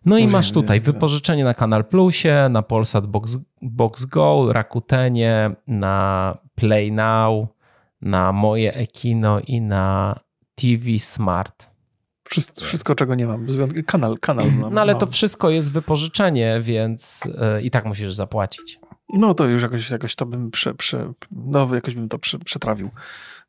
No 0.05 0.19
i 0.19 0.29
masz 0.29 0.53
tutaj 0.53 0.81
wypożyczenie 0.81 1.45
na 1.45 1.55
Kanal 1.55 1.85
Plusie, 1.85 2.49
na 2.51 2.63
Polsat 2.63 3.07
Box, 3.07 3.39
Box 3.63 4.05
Go, 4.05 4.53
Rakutenie, 4.53 5.51
na 5.67 6.39
Play 6.55 6.93
Now, 6.93 7.47
na 8.01 8.33
moje 8.33 8.75
Ekino 8.75 9.41
i 9.41 9.61
na 9.61 10.21
TV 10.57 10.99
Smart. 10.99 11.71
Wszystko, 12.29 12.65
wszystko, 12.65 12.95
czego 12.95 13.15
nie 13.15 13.27
mam. 13.27 13.47
Kanal, 13.87 14.19
kanal 14.19 14.53
mam. 14.53 14.75
No 14.75 14.81
ale 14.81 14.95
to 14.95 15.07
wszystko 15.07 15.51
jest 15.51 15.73
wypożyczenie, 15.73 16.61
więc 16.63 17.23
yy, 17.25 17.63
i 17.63 17.71
tak 17.71 17.85
musisz 17.85 18.15
zapłacić. 18.15 18.79
No 19.09 19.35
to 19.35 19.45
już 19.45 19.63
jakoś, 19.63 19.91
jakoś 19.91 20.15
to 20.15 20.27
bym 20.27 20.51
prze, 20.51 20.75
prze, 20.75 21.13
no, 21.31 21.75
jakoś 21.75 21.95
bym 21.95 22.09
to 22.09 22.19
prze, 22.19 22.39
przetrawił. 22.39 22.91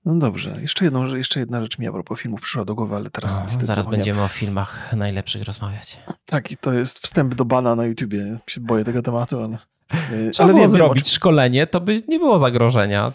No 0.06 0.16
dobrze, 0.16 0.58
jeszcze, 0.62 0.86
jedną, 0.86 1.16
jeszcze 1.16 1.40
jedna 1.40 1.62
rzecz 1.62 1.80
mi 1.80 1.88
a 1.88 1.92
propos 1.92 2.20
filmów 2.20 2.42
przyszła 2.42 2.66
do 2.66 2.76
głowy, 2.76 2.96
ale 2.96 3.10
teraz 3.10 3.40
o, 3.40 3.44
niestety 3.44 3.66
Zaraz 3.66 3.88
będziemy 3.88 4.24
o 4.24 4.28
filmach 4.28 4.94
najlepszych 4.96 5.44
rozmawiać. 5.44 6.00
Tak, 6.26 6.52
i 6.52 6.58
to 6.58 6.74
jest 6.74 7.00
wstęp 7.00 7.36
do 7.36 7.46
bana 7.46 7.76
na 7.76 7.86
YouTubie. 7.86 8.40
Się 8.48 8.62
boję 8.62 8.84
tego 8.84 9.02
tematu, 9.02 9.40
ale... 9.44 9.58
Trzeba 10.32 10.44
ale 10.44 10.54
było 10.54 10.60
wiem, 10.60 10.70
zrobić 10.70 11.04
wiem, 11.04 11.12
szkolenie, 11.12 11.68
to 11.68 11.82
by 11.82 12.02
nie 12.08 12.20
było 12.20 12.40
zagrożenia. 12.40 13.14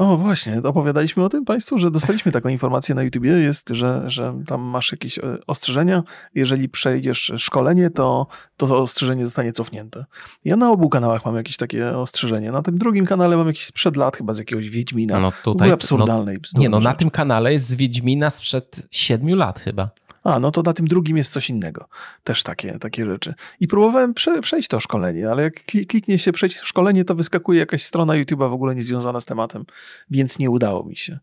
O 0.00 0.16
właśnie, 0.16 0.62
opowiadaliśmy 0.62 1.24
o 1.24 1.28
tym 1.28 1.44
Państwu, 1.44 1.78
że 1.78 1.90
dostaliśmy 1.90 2.32
taką 2.32 2.48
informację 2.48 2.94
na 2.94 3.02
YouTubie, 3.02 3.30
jest, 3.30 3.68
że, 3.68 4.02
że 4.06 4.42
tam 4.46 4.60
masz 4.60 4.92
jakieś 4.92 5.18
e, 5.18 5.22
ostrzeżenia. 5.46 6.02
Jeżeli 6.34 6.68
przejdziesz 6.68 7.32
szkolenie, 7.36 7.90
to, 7.90 8.26
to 8.56 8.78
ostrzeżenie 8.78 9.24
zostanie 9.24 9.52
cofnięte. 9.52 10.04
Ja 10.44 10.56
na 10.56 10.70
obu 10.70 10.88
kanałach 10.88 11.24
mam 11.24 11.36
jakieś 11.36 11.56
takie 11.56 11.96
ostrzeżenie. 11.96 12.52
Na 12.52 12.62
tym 12.62 12.78
drugim 12.78 13.06
kanale 13.06 13.36
mam 13.36 13.46
jakieś 13.46 13.64
sprzed 13.64 13.96
lat, 13.96 14.16
chyba 14.16 14.32
z 14.32 14.38
jakiegoś 14.38 14.68
Wiedźmina. 14.68 15.20
No 15.20 15.32
tutaj, 15.44 15.70
absurdalnej. 15.70 16.38
No, 16.54 16.60
nie 16.60 16.68
no, 16.68 16.80
na 16.80 16.94
tym 16.94 17.10
kanale 17.10 17.52
jest 17.52 17.66
z 17.66 17.74
Wiedźmina 17.74 18.30
sprzed 18.30 18.76
siedmiu 18.90 19.36
lat 19.36 19.60
chyba. 19.60 19.90
A, 20.24 20.40
no 20.40 20.50
to 20.50 20.62
na 20.62 20.72
tym 20.72 20.88
drugim 20.88 21.16
jest 21.16 21.32
coś 21.32 21.50
innego. 21.50 21.88
Też 22.24 22.42
takie, 22.42 22.78
takie 22.78 23.06
rzeczy. 23.06 23.34
I 23.60 23.68
próbowałem 23.68 24.14
prze, 24.14 24.40
przejść 24.40 24.68
to 24.68 24.80
szkolenie, 24.80 25.30
ale 25.30 25.42
jak 25.42 25.64
kliknie 25.64 26.18
się 26.18 26.32
przejść 26.32 26.58
szkolenie, 26.58 27.04
to 27.04 27.14
wyskakuje 27.14 27.60
jakaś 27.60 27.82
strona 27.82 28.12
YouTube'a 28.12 28.50
w 28.50 28.52
ogóle 28.52 28.74
niezwiązana 28.74 29.20
z 29.20 29.26
tematem, 29.26 29.64
więc 30.10 30.38
nie 30.38 30.50
udało 30.50 30.84
mi 30.84 30.96
się. 30.96 31.18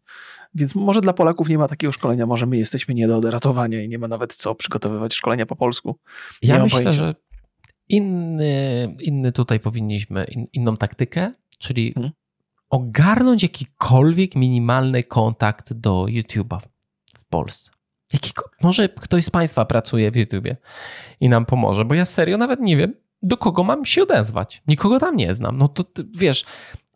Więc 0.56 0.76
może 0.76 1.02
dla 1.02 1.14
Polaków 1.14 1.50
nie 1.50 1.58
ma 1.58 1.68
takiego 1.68 1.94
szkolenia, 1.94 2.26
może 2.26 2.46
my 2.46 2.58
jesteśmy 2.58 2.94
nie 2.94 3.08
do 3.08 3.18
odratowania 3.18 3.82
i 3.82 3.90
nie 3.90 3.98
ma 3.98 4.08
nawet 4.08 4.34
co 4.34 4.56
przygotowywać 4.56 5.14
szkolenia 5.14 5.46
po 5.46 5.56
polsku. 5.56 6.00
Nie 6.44 6.50
ja 6.50 6.64
myślę, 6.64 6.80
pojęcia. 6.80 7.00
że 7.00 7.16
inny, 7.90 8.96
inny 9.00 9.32
tutaj 9.32 9.60
powinniśmy, 9.60 10.24
in, 10.24 10.48
inną 10.54 10.78
taktykę, 10.78 11.34
czyli 11.60 11.94
hmm? 11.94 12.12
ogarnąć 12.70 13.44
jakikolwiek 13.44 14.36
minimalny 14.36 15.04
kontakt 15.04 15.74
do 15.74 16.06
YouTube'a 16.10 16.60
w 17.18 17.26
Polsce. 17.26 17.77
Jakiego, 18.14 18.44
może 18.62 18.90
ktoś 18.90 19.26
z 19.26 19.30
Państwa 19.30 19.66
pracuje 19.66 20.12
w 20.12 20.16
YouTubie 20.16 20.58
i 21.20 21.30
nam 21.30 21.46
pomoże, 21.46 21.86
bo 21.86 21.96
ja 21.96 22.06
serio 22.06 22.38
nawet 22.38 22.60
nie 22.60 22.78
wiem, 22.78 22.94
do 23.24 23.38
kogo 23.38 23.64
mam 23.64 23.86
się 23.86 24.04
odezwać. 24.04 24.62
Nikogo 24.68 25.00
tam 25.00 25.16
nie 25.16 25.36
znam. 25.36 25.58
No 25.58 25.68
to 25.68 25.84
ty, 25.84 26.06
wiesz, 26.16 26.46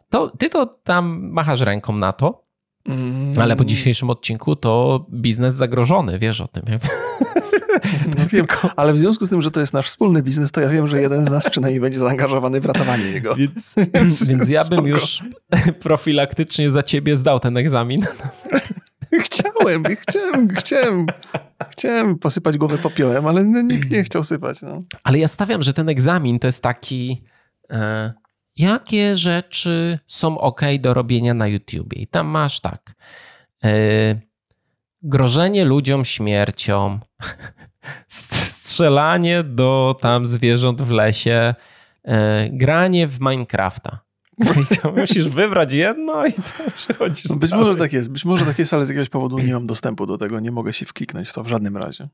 to, 0.10 0.30
ty 0.30 0.50
to 0.50 0.66
tam 0.66 1.30
machasz 1.32 1.62
ręką 1.62 1.96
na 1.96 2.14
to, 2.14 2.46
mm. 2.86 3.34
ale 3.42 3.56
po 3.56 3.66
dzisiejszym 3.66 4.10
odcinku 4.10 4.56
to 4.56 5.06
biznes 5.14 5.56
zagrożony, 5.56 6.20
wiesz 6.20 6.42
o 6.42 6.48
tym. 6.48 6.64
No 8.18 8.26
wiem, 8.32 8.48
ale 8.76 8.94
w 8.94 8.98
związku 8.98 9.26
z 9.26 9.30
tym, 9.30 9.42
że 9.42 9.52
to 9.52 9.60
jest 9.60 9.74
nasz 9.74 9.88
wspólny 9.88 10.24
biznes, 10.24 10.52
to 10.52 10.62
ja 10.62 10.70
wiem, 10.70 10.88
że 10.88 11.02
jeden 11.02 11.26
z 11.26 11.30
nas 11.30 11.50
przynajmniej 11.50 11.82
będzie 11.82 12.00
zaangażowany 12.00 12.62
w 12.62 12.66
ratowanie 12.66 13.04
jego. 13.04 13.36
Więc, 13.36 13.74
więc, 13.94 14.24
więc 14.24 14.50
ja 14.50 14.66
bym 14.66 14.88
już 14.88 15.24
profilaktycznie 15.84 16.72
za 16.72 16.84
ciebie 16.84 17.18
zdał 17.18 17.40
ten 17.40 17.58
egzamin. 17.58 18.06
Chciałem, 19.24 19.84
chciałem, 19.96 20.48
chciałem, 20.48 21.06
chciałem 21.72 22.20
posypać 22.20 22.58
głowę 22.58 22.78
popiołem, 22.78 23.28
ale 23.28 23.44
no, 23.44 23.62
nikt 23.62 23.92
nie 23.92 24.04
chciał 24.04 24.24
sypać. 24.24 24.62
No. 24.62 24.84
Ale 25.04 25.20
ja 25.20 25.28
stawiam, 25.28 25.64
że 25.64 25.74
ten 25.74 25.90
egzamin 25.90 26.40
to 26.40 26.48
jest 26.48 26.64
taki. 26.64 27.24
E, 27.70 28.14
jakie 28.56 29.18
rzeczy 29.18 30.00
są 30.08 30.40
ok 30.40 30.62
do 30.80 30.94
robienia 30.94 31.34
na 31.34 31.48
YouTubie? 31.48 32.02
I 32.02 32.08
tam 32.08 32.28
masz 32.28 32.60
tak. 32.60 32.96
E, 33.64 33.72
grożenie 35.02 35.66
ludziom 35.66 36.06
śmiercią, 36.06 37.00
strzelanie 38.08 39.44
do 39.44 39.98
tam 40.02 40.26
zwierząt 40.26 40.82
w 40.82 40.90
lesie, 40.90 41.56
e, 42.04 42.50
granie 42.50 43.08
w 43.08 43.20
Minecrafta. 43.20 44.00
I 44.42 44.78
to 44.78 44.92
musisz 44.92 45.30
wybrać 45.30 45.74
jedno 45.74 46.26
i 46.26 46.34
to 46.34 46.72
przechodzisz 46.76 47.30
no 47.30 47.36
Być 47.36 47.50
dalej. 47.50 47.66
może 47.66 47.80
tak 47.80 47.94
jest, 47.94 48.12
być 48.12 48.26
może 48.26 48.46
tak 48.46 48.60
jest, 48.60 48.74
ale 48.74 48.86
z 48.86 48.90
jakiegoś 48.90 49.10
powodu 49.10 49.40
nie 49.40 49.54
mam 49.54 49.68
dostępu 49.68 50.06
do 50.06 50.18
tego, 50.18 50.40
nie 50.40 50.52
mogę 50.52 50.74
się 50.74 50.86
wkliknąć 50.86 51.30
w 51.30 51.34
to 51.34 51.44
w 51.44 51.48
żadnym 51.48 51.78
razie. 51.78 52.08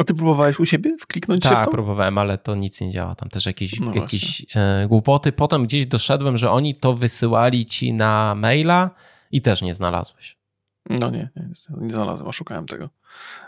A 0.00 0.04
ty 0.04 0.14
próbowałeś 0.14 0.60
u 0.60 0.66
siebie 0.66 0.96
wkliknąć 1.00 1.40
Ta, 1.42 1.48
się 1.48 1.54
w 1.54 1.58
to? 1.58 1.64
Tak, 1.64 1.70
próbowałem, 1.70 2.18
ale 2.18 2.38
to 2.38 2.54
nic 2.54 2.80
nie 2.80 2.90
działa. 2.90 3.14
Tam 3.14 3.28
też 3.28 3.46
jakieś, 3.46 3.80
no 3.80 3.94
jakieś 3.94 4.46
e, 4.54 4.86
głupoty. 4.88 5.32
Potem 5.32 5.64
gdzieś 5.64 5.86
doszedłem, 5.86 6.38
że 6.38 6.50
oni 6.50 6.74
to 6.74 6.94
wysyłali 6.94 7.66
ci 7.66 7.92
na 7.92 8.34
maila 8.34 8.90
i 9.30 9.42
też 9.42 9.62
nie 9.62 9.74
znalazłeś. 9.74 10.36
No 10.90 11.10
nie, 11.10 11.28
nie, 11.36 11.48
nie 11.80 11.90
znalazłem, 11.90 12.28
oszukałem 12.28 12.66
tego. 12.66 12.88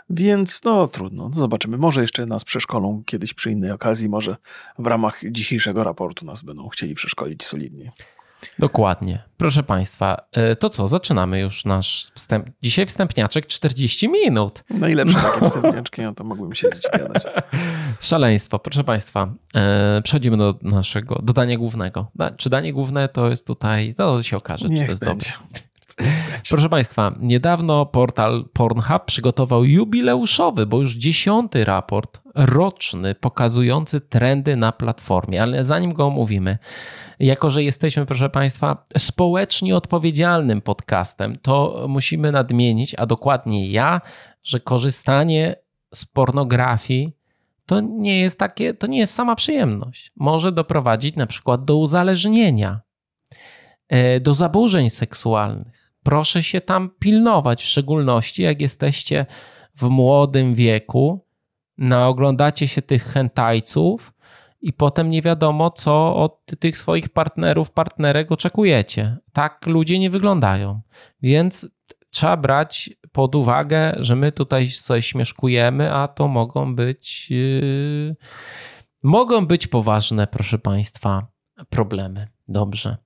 Więc 0.09 0.63
no 0.63 0.87
trudno, 0.87 1.29
zobaczymy. 1.33 1.77
Może 1.77 2.01
jeszcze 2.01 2.25
nas 2.25 2.43
przeszkolą 2.43 3.03
kiedyś 3.05 3.33
przy 3.33 3.51
innej 3.51 3.71
okazji, 3.71 4.09
może 4.09 4.35
w 4.79 4.87
ramach 4.87 5.21
dzisiejszego 5.31 5.83
raportu 5.83 6.25
nas 6.25 6.41
będą 6.41 6.69
chcieli 6.69 6.95
przeszkolić 6.95 7.43
solidnie. 7.43 7.91
Dokładnie. 8.59 9.23
Proszę 9.37 9.63
Państwa, 9.63 10.17
e, 10.31 10.55
to 10.55 10.69
co, 10.69 10.87
zaczynamy 10.87 11.39
już 11.39 11.65
nasz 11.65 12.11
wstęp. 12.15 12.49
Dzisiaj 12.63 12.85
wstępniaczek 12.85 13.47
40 13.47 14.09
minut. 14.09 14.63
Najlepsze 14.69 15.15
takie 15.21 15.45
wstępniaczki, 15.45 16.01
no 16.01 16.13
to 16.13 16.23
mogłem 16.23 16.55
siedzieć 16.55 16.83
i 16.93 16.97
gadać. 16.97 17.23
Szaleństwo. 17.99 18.59
Proszę 18.59 18.83
Państwa, 18.83 19.33
e, 19.55 20.01
przechodzimy 20.03 20.37
do 20.37 20.55
naszego 20.61 21.19
dodania 21.23 21.57
głównego. 21.57 22.11
Czy 22.37 22.49
danie 22.49 22.73
główne 22.73 23.09
to 23.09 23.29
jest 23.29 23.47
tutaj, 23.47 23.95
to 23.97 24.23
się 24.23 24.37
okaże, 24.37 24.69
Niech 24.69 24.79
czy 24.79 24.85
to 24.85 24.91
jest 24.91 25.05
będzie. 25.05 25.31
dobre. 25.31 25.64
Proszę 26.49 26.69
Państwa, 26.69 27.15
niedawno 27.19 27.85
portal 27.85 28.45
Pornhub 28.53 29.05
przygotował 29.05 29.63
jubileuszowy, 29.65 30.65
bo 30.65 30.81
już 30.81 30.95
dziesiąty 30.95 31.65
raport 31.65 32.21
roczny 32.35 33.15
pokazujący 33.15 34.01
trendy 34.01 34.55
na 34.55 34.71
platformie, 34.71 35.41
ale 35.41 35.65
zanim 35.65 35.93
go 35.93 36.05
omówimy, 36.05 36.57
jako 37.19 37.49
że 37.49 37.63
jesteśmy, 37.63 38.05
proszę 38.05 38.29
Państwa, 38.29 38.85
społecznie 38.97 39.75
odpowiedzialnym 39.75 40.61
podcastem, 40.61 41.35
to 41.35 41.85
musimy 41.89 42.31
nadmienić, 42.31 42.95
a 42.95 43.05
dokładnie 43.05 43.69
ja, 43.69 44.01
że 44.43 44.59
korzystanie 44.59 45.55
z 45.93 46.05
pornografii 46.05 47.17
to 47.65 47.79
nie 47.79 48.19
jest 48.19 48.39
takie, 48.39 48.73
to 48.73 48.87
nie 48.87 48.99
jest 48.99 49.13
sama 49.13 49.35
przyjemność. 49.35 50.11
Może 50.15 50.51
doprowadzić 50.51 51.15
na 51.15 51.27
przykład 51.27 51.65
do 51.65 51.77
uzależnienia, 51.77 52.81
e, 53.89 54.19
do 54.19 54.33
zaburzeń 54.33 54.89
seksualnych 54.89 55.84
proszę 56.05 56.43
się 56.43 56.61
tam 56.61 56.89
pilnować, 56.99 57.63
w 57.63 57.65
szczególności 57.65 58.43
jak 58.43 58.61
jesteście 58.61 59.25
w 59.75 59.83
młodym 59.83 60.55
wieku, 60.55 61.25
naoglądacie 61.77 62.67
się 62.67 62.81
tych 62.81 63.03
hentajców 63.03 64.13
i 64.61 64.73
potem 64.73 65.09
nie 65.09 65.21
wiadomo, 65.21 65.71
co 65.71 66.15
od 66.15 66.45
tych 66.59 66.77
swoich 66.77 67.09
partnerów, 67.09 67.71
partnerek 67.71 68.31
oczekujecie. 68.31 69.17
Tak 69.33 69.65
ludzie 69.67 69.99
nie 69.99 70.09
wyglądają. 70.09 70.81
Więc 71.21 71.67
trzeba 72.09 72.37
brać 72.37 72.89
pod 73.11 73.35
uwagę, 73.35 73.95
że 73.99 74.15
my 74.15 74.31
tutaj 74.31 74.69
sobie 74.69 75.01
śmieszkujemy, 75.01 75.93
a 75.93 76.07
to 76.07 76.27
mogą 76.27 76.75
być 76.75 77.31
yy, 77.31 78.15
mogą 79.03 79.45
być 79.47 79.67
poważne, 79.67 80.27
proszę 80.27 80.59
Państwa, 80.59 81.27
problemy. 81.69 82.27
Dobrze. 82.47 83.04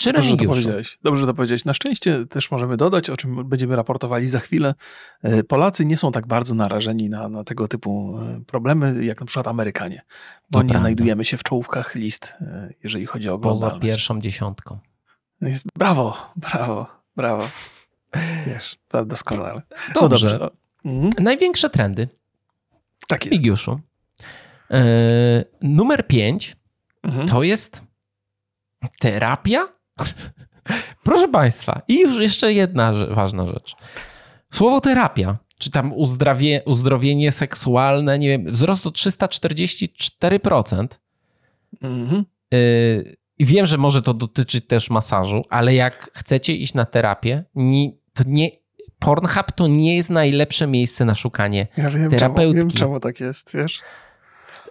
Czy 0.00 0.12
Dobrze 0.12 0.36
to 0.36 0.44
powiedziałeś. 0.44 0.98
Dobrze 1.02 1.26
to 1.26 1.34
powiedziałeś. 1.34 1.64
Na 1.64 1.74
szczęście 1.74 2.26
też 2.26 2.50
możemy 2.50 2.76
dodać, 2.76 3.10
o 3.10 3.16
czym 3.16 3.48
będziemy 3.48 3.76
raportowali 3.76 4.28
za 4.28 4.40
chwilę. 4.40 4.74
E, 5.22 5.42
Polacy 5.42 5.86
nie 5.86 5.96
są 5.96 6.12
tak 6.12 6.26
bardzo 6.26 6.54
narażeni 6.54 7.08
na, 7.08 7.28
na 7.28 7.44
tego 7.44 7.68
typu 7.68 8.18
e, 8.18 8.40
problemy, 8.46 9.04
jak 9.04 9.20
na 9.20 9.26
przykład 9.26 9.48
Amerykanie. 9.48 10.02
Bo 10.50 10.58
to 10.58 10.62
nie 10.62 10.68
prawda. 10.68 10.78
znajdujemy 10.78 11.24
się 11.24 11.36
w 11.36 11.42
czołówkach 11.42 11.94
list, 11.94 12.34
e, 12.40 12.72
jeżeli 12.82 13.06
chodzi 13.06 13.28
o 13.28 13.34
oglądalność. 13.34 13.80
Poza 13.80 13.92
pierwszą 13.92 14.20
dziesiątką. 14.20 14.78
Jest, 15.40 15.64
brawo, 15.78 16.16
brawo, 16.36 16.86
brawo. 17.16 17.48
Wiesz, 18.46 18.76
doskonale. 19.06 19.62
Dobrze. 19.94 20.00
No 20.02 20.08
dobrze. 20.08 20.50
Mhm. 20.84 21.12
Największe 21.24 21.70
trendy. 21.70 22.08
Tak 23.08 23.26
jest. 23.26 23.42
Igiuszu. 23.42 23.80
Yy, 24.70 24.78
numer 25.62 26.06
pięć 26.06 26.56
mhm. 27.02 27.28
to 27.28 27.42
jest 27.42 27.82
terapia 29.00 29.79
Proszę 31.04 31.28
Państwa, 31.28 31.82
i 31.88 32.00
już 32.00 32.18
jeszcze 32.18 32.52
jedna 32.52 32.92
ważna 33.10 33.46
rzecz. 33.46 33.76
Słowo 34.52 34.80
terapia, 34.80 35.38
czy 35.58 35.70
tam 35.70 35.92
uzdrowie, 35.92 36.62
uzdrowienie 36.66 37.32
seksualne, 37.32 38.18
nie 38.18 38.28
wiem, 38.28 38.52
wzrost 38.52 38.86
o 38.86 38.90
344%. 38.90 40.86
Mhm. 41.82 42.24
Y, 42.54 43.16
wiem, 43.38 43.66
że 43.66 43.78
może 43.78 44.02
to 44.02 44.14
dotyczyć 44.14 44.66
też 44.66 44.90
masażu, 44.90 45.44
ale 45.50 45.74
jak 45.74 46.10
chcecie 46.14 46.54
iść 46.54 46.74
na 46.74 46.84
terapię, 46.84 47.44
nie, 47.54 47.90
to 48.14 48.24
nie, 48.26 48.50
Pornhub 48.98 49.52
to 49.54 49.66
nie 49.66 49.96
jest 49.96 50.10
najlepsze 50.10 50.66
miejsce 50.66 51.04
na 51.04 51.14
szukanie 51.14 51.66
ja 51.76 51.90
wiem, 51.90 52.10
terapeutki. 52.10 52.58
Czemu, 52.58 52.68
wiem, 52.68 52.78
czemu 52.78 53.00
tak 53.00 53.20
jest, 53.20 53.54
wiesz? 53.54 53.82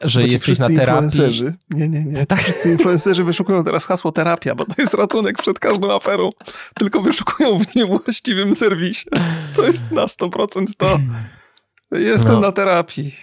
Że 0.02 0.28
jesteś 0.28 0.60
na 0.60 0.68
terapii. 0.68 0.84
Influencerzy. 0.84 1.54
Nie, 1.70 1.90
nie, 1.90 2.06
nie. 2.06 2.26
Tak. 2.26 2.40
Wszyscy 2.40 2.72
influencerzy 2.72 3.24
wyszukują 3.24 3.64
teraz 3.64 3.86
hasło 3.86 4.12
terapia, 4.12 4.56
bo 4.56 4.66
to 4.66 4.74
jest 4.78 4.94
ratunek 4.94 5.38
przed 5.38 5.60
każdą 5.60 5.96
aferą. 5.96 6.30
Tylko 6.76 7.02
wyszukują 7.02 7.60
w 7.60 7.76
niewłaściwym 7.76 8.56
serwisie. 8.56 9.10
To 9.56 9.64
jest 9.64 9.92
na 9.92 10.06
100% 10.06 10.66
to. 10.78 11.00
Jestem 11.92 12.34
no. 12.34 12.40
na 12.40 12.52
terapii. 12.52 13.16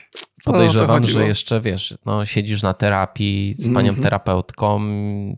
Co 0.43 0.53
Podejrzewam, 0.53 1.05
że 1.05 1.27
jeszcze 1.27 1.61
wiesz, 1.61 1.99
no, 2.07 2.27
siedzisz 2.27 2.63
na 2.63 2.75
terapii 2.75 3.55
z 3.57 3.75
panią 3.75 3.89
mm 3.89 4.01
-hmm. 4.01 4.03
terapeutką 4.03 4.81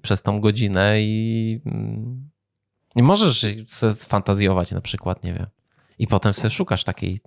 przez 0.03 0.23
tą 0.23 0.41
godzinę 0.41 1.03
i 1.03 1.61
nie 2.97 3.03
możesz 3.03 3.47
fantazjować 3.97 4.73
na 4.73 4.81
przykład, 4.81 5.25
nie 5.25 5.35
wiem. 5.35 5.47
I 5.99 6.07
potem 6.07 6.33
sobie 6.33 6.51
szukasz 6.51 6.85
takiej 6.85 7.21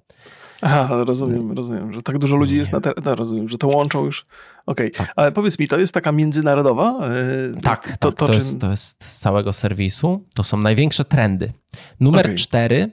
Aha, 0.62 1.04
rozumiem, 1.04 1.52
rozumiem, 1.52 1.94
że 1.94 2.02
tak 2.02 2.18
dużo 2.18 2.36
ludzi 2.36 2.56
jest 2.56 2.72
na 2.72 2.80
ter- 2.80 3.06
no, 3.06 3.16
rozumiem, 3.16 3.50
że 3.50 3.58
to 3.58 3.68
łączą 3.68 4.06
już. 4.06 4.26
Okej, 4.66 4.92
okay. 4.92 5.06
tak. 5.06 5.14
ale 5.16 5.32
powiedz 5.32 5.60
mi, 5.60 5.68
to 5.68 5.80
jest 5.80 5.94
taka 5.94 6.12
międzynarodowa? 6.12 7.08
Yy, 7.54 7.62
tak, 7.62 7.84
to, 7.84 7.90
tak, 7.90 7.98
to, 8.00 8.12
to, 8.12 8.26
to, 8.28 8.34
jest, 8.34 8.60
to, 8.60 8.72
jest, 8.72 9.04
z 9.06 9.20
całego 9.20 9.54
serwisu. 9.54 10.26
To 10.34 10.44
są 10.44 10.58
największe 10.58 11.06
trendy. 11.06 11.54
Numer 12.00 12.26
okay. 12.26 12.36
cztery, 12.36 12.92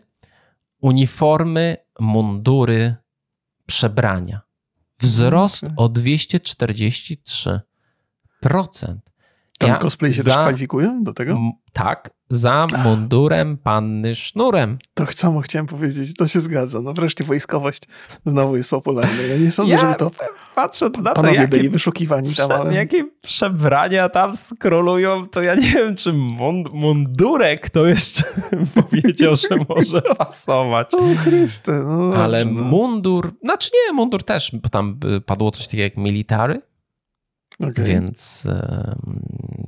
uniformy, 0.80 1.76
mundury, 2.00 2.96
przebrania. 3.66 4.40
Wzrost 5.00 5.64
okay. 5.64 5.76
o 5.76 5.88
243%. 5.88 7.60
Tam 9.58 9.70
ja 9.70 9.78
cosplay 9.78 10.12
się 10.12 10.22
za, 10.22 10.30
też 10.30 10.40
kwalifikuje 10.40 10.98
do 11.02 11.12
tego? 11.12 11.40
Tak, 11.72 12.10
za 12.30 12.66
mundurem 12.84 13.56
panny 13.56 14.14
sznurem. 14.14 14.78
To 14.94 15.06
samo 15.06 15.40
chciałem 15.40 15.66
powiedzieć, 15.66 16.14
to 16.14 16.26
się 16.26 16.40
zgadza. 16.40 16.80
No 16.80 16.92
wreszcie 16.92 17.24
wojskowość 17.24 17.82
znowu 18.24 18.56
jest 18.56 18.70
popularna. 18.70 19.22
Ja 19.22 19.36
nie 19.36 19.50
sądzę, 19.50 19.72
ja 19.72 19.80
żeby 19.80 19.94
to 19.94 20.10
patrząc 20.54 20.98
na 20.98 21.12
to, 21.12 21.26
jakie, 21.26 21.48
byli 21.48 21.68
wyszukiwani 21.68 22.34
tam. 22.34 22.52
Ale... 22.52 22.74
Jakie 22.74 23.04
przebrania 23.20 24.08
tam 24.08 24.36
skrolują, 24.36 25.28
to 25.28 25.42
ja 25.42 25.54
nie 25.54 25.70
wiem, 25.72 25.96
czy 25.96 26.12
mundurek 26.72 27.70
to 27.70 27.86
jeszcze 27.86 28.22
powiedział, 28.80 29.36
że 29.36 29.48
może 29.68 30.02
pasować. 30.18 30.94
O 30.94 31.14
Chryste, 31.24 31.72
no 31.72 32.14
Ale 32.14 32.44
no. 32.44 32.62
mundur, 32.62 33.32
znaczy 33.44 33.70
nie, 33.74 33.92
mundur 33.92 34.24
też, 34.24 34.50
bo 34.62 34.68
tam 34.68 34.98
padło 35.26 35.50
coś 35.50 35.66
takiego 35.66 35.82
jak 35.82 35.96
military. 35.96 36.62
Okay. 37.60 37.84
Więc, 37.84 38.44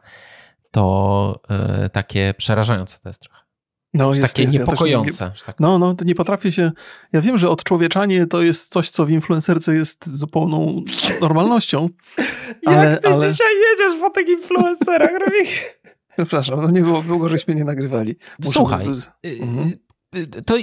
to 0.70 1.40
e, 1.50 1.88
takie 1.88 2.34
przerażające 2.38 2.98
to 3.02 3.08
jest 3.08 3.20
trochę. 3.20 3.46
No, 3.94 4.14
jest, 4.14 4.34
takie 4.34 4.42
jest, 4.42 4.58
niepokojące. 4.58 5.24
Ja 5.24 5.32
tak 5.46 5.60
no, 5.60 5.78
no, 5.78 5.94
to 5.94 6.04
nie 6.04 6.14
potrafię 6.14 6.52
się. 6.52 6.72
Ja 7.12 7.20
wiem, 7.20 7.38
że 7.38 7.50
odczłowieczanie 7.50 8.26
to 8.26 8.42
jest 8.42 8.72
coś, 8.72 8.90
co 8.90 9.06
w 9.06 9.10
influencerce 9.10 9.74
jest 9.74 10.06
zupełną 10.06 10.82
normalnością. 11.20 11.88
Ale, 12.66 12.90
Jak 12.90 13.02
ty 13.02 13.08
ale... 13.08 13.30
dzisiaj 13.30 13.46
jedziesz 13.70 14.00
po 14.00 14.10
tych 14.10 14.28
influencerach, 14.28 15.10
Przepraszam, 16.16 16.62
no 16.62 16.70
nie 16.70 16.82
było, 16.82 17.02
długo 17.02 17.28
żeśmy 17.28 17.54
nie 17.54 17.64
nagrywali. 17.64 18.16
Muszę 18.38 18.52
Słuchaj, 18.52 18.86
y, 19.26 19.42
mhm. 19.42 19.72
Y, 20.16 20.26
to 20.42 20.54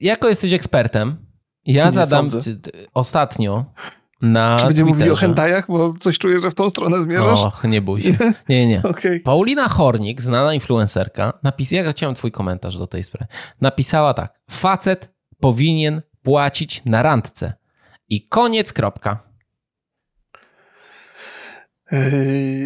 jako 0.00 0.28
jesteś 0.28 0.52
ekspertem, 0.52 1.16
ja 1.66 1.86
nie 1.86 1.92
zadam 1.92 2.30
sądzę. 2.30 2.50
ostatnio 2.94 3.64
na 4.22 4.56
Czy 4.60 4.66
będziemy 4.66 4.90
mówili 4.90 5.10
o 5.10 5.16
hentajach, 5.16 5.66
bo 5.68 5.92
coś 5.92 6.18
czuję, 6.18 6.40
że 6.40 6.50
w 6.50 6.54
tą 6.54 6.70
stronę 6.70 7.02
zmierzasz? 7.02 7.44
Och, 7.44 7.64
nie 7.64 7.82
bój 7.82 8.02
się. 8.02 8.16
Nie, 8.48 8.66
nie. 8.66 8.82
okay. 8.82 9.20
Paulina 9.20 9.68
Hornik, 9.68 10.22
znana 10.22 10.54
influencerka, 10.54 11.32
napisała, 11.42 11.82
ja 11.82 11.92
chciałem 11.92 12.14
twój 12.14 12.30
komentarz 12.30 12.78
do 12.78 12.86
tej 12.86 13.02
sprawy, 13.02 13.26
napisała 13.60 14.14
tak, 14.14 14.40
facet 14.50 15.14
powinien 15.40 16.02
płacić 16.22 16.82
na 16.84 17.02
randce. 17.02 17.52
I 18.08 18.28
koniec, 18.28 18.72
kropka. 18.72 19.32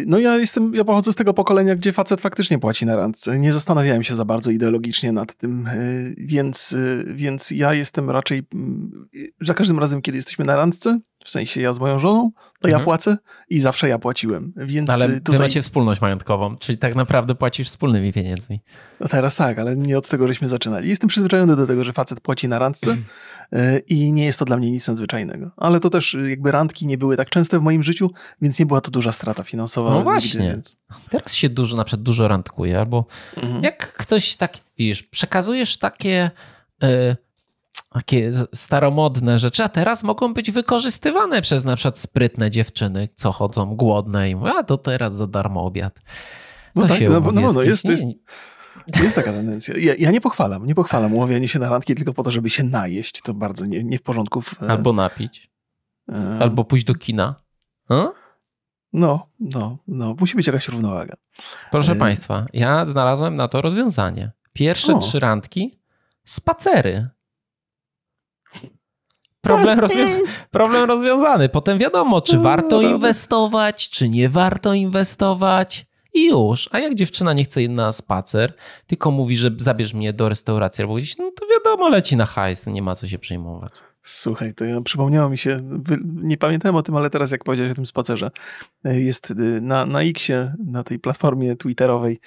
No 0.05 0.19
ja 0.19 0.37
jestem, 0.37 0.75
ja 0.75 0.83
pochodzę 0.83 1.11
z 1.11 1.15
tego 1.15 1.33
pokolenia, 1.33 1.75
gdzie 1.75 1.93
facet 1.93 2.21
faktycznie 2.21 2.59
płaci 2.59 2.85
na 2.85 2.95
randce. 2.95 3.39
Nie 3.39 3.53
zastanawiałem 3.53 4.03
się 4.03 4.15
za 4.15 4.25
bardzo 4.25 4.51
ideologicznie 4.51 5.11
nad 5.11 5.35
tym, 5.35 5.69
yy, 5.73 6.15
więc, 6.17 6.71
yy, 6.71 7.13
więc 7.13 7.51
ja 7.51 7.73
jestem 7.73 8.09
raczej, 8.09 8.43
za 9.41 9.53
każdym 9.53 9.79
razem, 9.79 10.01
kiedy 10.01 10.17
jesteśmy 10.17 10.45
na 10.45 10.55
randce, 10.55 10.99
w 11.27 11.29
sensie 11.29 11.61
ja 11.61 11.73
z 11.73 11.79
moją 11.79 11.99
żoną, 11.99 12.31
to 12.59 12.67
mhm. 12.67 12.79
ja 12.79 12.85
płacę 12.85 13.17
i 13.49 13.59
zawsze 13.59 13.87
ja 13.87 13.99
płaciłem. 13.99 14.53
Więc 14.57 14.89
ale 14.89 15.07
tutaj... 15.07 15.37
wy 15.37 15.43
macie 15.43 15.61
wspólność 15.61 16.01
majątkową, 16.01 16.57
czyli 16.57 16.77
tak 16.77 16.95
naprawdę 16.95 17.35
płacisz 17.35 17.67
wspólnymi 17.67 18.13
pieniędzmi. 18.13 18.59
No 18.99 19.07
teraz 19.07 19.35
tak, 19.35 19.59
ale 19.59 19.75
nie 19.75 19.97
od 19.97 20.07
tego, 20.07 20.27
żeśmy 20.27 20.49
zaczynali. 20.49 20.89
Jestem 20.89 21.09
przyzwyczajony 21.09 21.55
do 21.55 21.67
tego, 21.67 21.83
że 21.83 21.93
facet 21.93 22.19
płaci 22.19 22.47
na 22.47 22.59
randce 22.59 22.91
mhm. 22.91 23.81
i 23.87 24.11
nie 24.11 24.25
jest 24.25 24.39
to 24.39 24.45
dla 24.45 24.57
mnie 24.57 24.71
nic 24.71 24.87
nadzwyczajnego. 24.87 25.51
Ale 25.57 25.79
to 25.79 25.89
też 25.89 26.17
jakby 26.29 26.51
randki 26.51 26.87
nie 26.87 26.97
były 26.97 27.17
tak 27.17 27.29
częste 27.29 27.59
w 27.59 27.61
moim 27.61 27.83
życiu, 27.83 28.11
więc 28.41 28.59
nie 28.59 28.65
była 28.65 28.81
to 28.81 28.91
duża 28.91 29.11
strata 29.11 29.43
finansowa. 29.43 29.89
No 29.89 30.03
właśnie. 30.03 30.39
Nigdy, 30.39 30.53
więc... 30.53 30.77
Teraz 31.09 31.33
się 31.33 31.49
dużo, 31.49 31.77
na 31.77 31.83
przykład 31.83 32.03
dużo 32.03 32.27
randkuje, 32.27 32.79
albo 32.79 33.05
mhm. 33.37 33.63
jak 33.63 33.93
ktoś 33.93 34.35
tak, 34.35 34.53
wiesz, 34.77 35.03
przekazujesz 35.03 35.77
takie... 35.77 36.31
Yy, 36.81 37.26
takie 37.89 38.31
staromodne 38.53 39.39
rzeczy, 39.39 39.63
a 39.63 39.69
teraz 39.69 40.03
mogą 40.03 40.33
być 40.33 40.51
wykorzystywane 40.51 41.41
przez 41.41 41.63
na 41.63 41.75
przykład 41.75 41.99
sprytne 41.99 42.51
dziewczyny, 42.51 43.09
co 43.15 43.31
chodzą 43.31 43.75
głodne 43.75 44.29
i 44.29 44.35
mówią, 44.35 44.53
a 44.53 44.63
to 44.63 44.77
teraz 44.77 45.15
za 45.15 45.27
darmo 45.27 45.65
obiad. 45.65 45.99
No 46.75 46.81
to 46.81 46.87
tak, 46.87 46.97
się 46.97 47.09
no, 47.09 47.19
no, 47.19 47.31
no, 47.31 47.53
no 47.53 47.61
jest, 47.61 47.85
jest, 47.85 48.05
jest 49.01 49.15
taka 49.15 49.33
tendencja. 49.33 49.75
Ja, 49.77 49.93
ja, 49.99 50.11
nie 50.11 50.21
pochwalam, 50.21 50.65
nie 50.65 50.75
pochwalam 50.75 51.13
umawianie 51.13 51.47
się 51.47 51.59
na 51.59 51.69
randki 51.69 51.95
tylko 51.95 52.13
po 52.13 52.23
to, 52.23 52.31
żeby 52.31 52.49
się 52.49 52.63
najeść. 52.63 53.21
To 53.21 53.33
bardzo 53.33 53.65
nie, 53.65 53.83
nie 53.83 53.97
w 53.97 54.01
porządku. 54.01 54.41
W, 54.41 54.63
Albo 54.63 54.93
napić. 54.93 55.49
E... 56.11 56.37
Albo 56.39 56.63
pójść 56.63 56.85
do 56.85 56.95
kina. 56.95 57.35
No, 58.93 59.27
no, 59.39 59.77
no. 59.87 60.15
Musi 60.19 60.35
być 60.35 60.47
jakaś 60.47 60.67
równowaga. 60.67 61.15
Proszę 61.71 61.91
e... 61.91 61.95
Państwa, 61.95 62.45
ja 62.53 62.85
znalazłem 62.85 63.35
na 63.35 63.47
to 63.47 63.61
rozwiązanie. 63.61 64.31
Pierwsze 64.53 64.95
o. 64.95 64.99
trzy 64.99 65.19
randki, 65.19 65.79
spacery. 66.25 67.09
Problem, 69.47 69.79
rozwią- 69.79 70.21
problem 70.51 70.83
rozwiązany. 70.83 71.49
Potem 71.49 71.77
wiadomo, 71.77 72.21
czy 72.21 72.37
warto 72.37 72.81
inwestować, 72.81 73.89
czy 73.89 74.09
nie 74.09 74.29
warto 74.29 74.73
inwestować. 74.73 75.85
I 76.13 76.25
już. 76.25 76.69
A 76.71 76.79
jak 76.79 76.95
dziewczyna 76.95 77.33
nie 77.33 77.43
chce 77.43 77.61
na 77.61 77.91
spacer, 77.91 78.53
tylko 78.87 79.11
mówi, 79.11 79.37
że 79.37 79.51
zabierz 79.57 79.93
mnie 79.93 80.13
do 80.13 80.29
restauracji 80.29 80.81
albo 80.81 80.93
gdzieś, 80.95 81.17
no 81.17 81.31
to 81.39 81.45
wiadomo, 81.47 81.89
leci 81.89 82.15
na 82.15 82.25
hajs, 82.25 82.65
nie 82.67 82.81
ma 82.81 82.95
co 82.95 83.07
się 83.07 83.19
przejmować. 83.19 83.71
Słuchaj, 84.09 84.53
to 84.53 84.65
ja, 84.65 84.81
przypomniało 84.81 85.29
mi 85.29 85.37
się, 85.37 85.61
nie 86.03 86.37
pamiętałem 86.37 86.75
o 86.75 86.83
tym, 86.83 86.95
ale 86.95 87.09
teraz 87.09 87.31
jak 87.31 87.43
powiedziałeś 87.43 87.71
o 87.71 87.75
tym 87.75 87.85
spacerze, 87.85 88.31
e, 88.85 89.01
jest 89.01 89.31
e, 89.31 89.35
na, 89.61 89.85
na 89.85 90.01
Xie, 90.01 90.53
na 90.65 90.83
tej 90.83 90.99
platformie 90.99 91.55
twitterowej, 91.55 92.19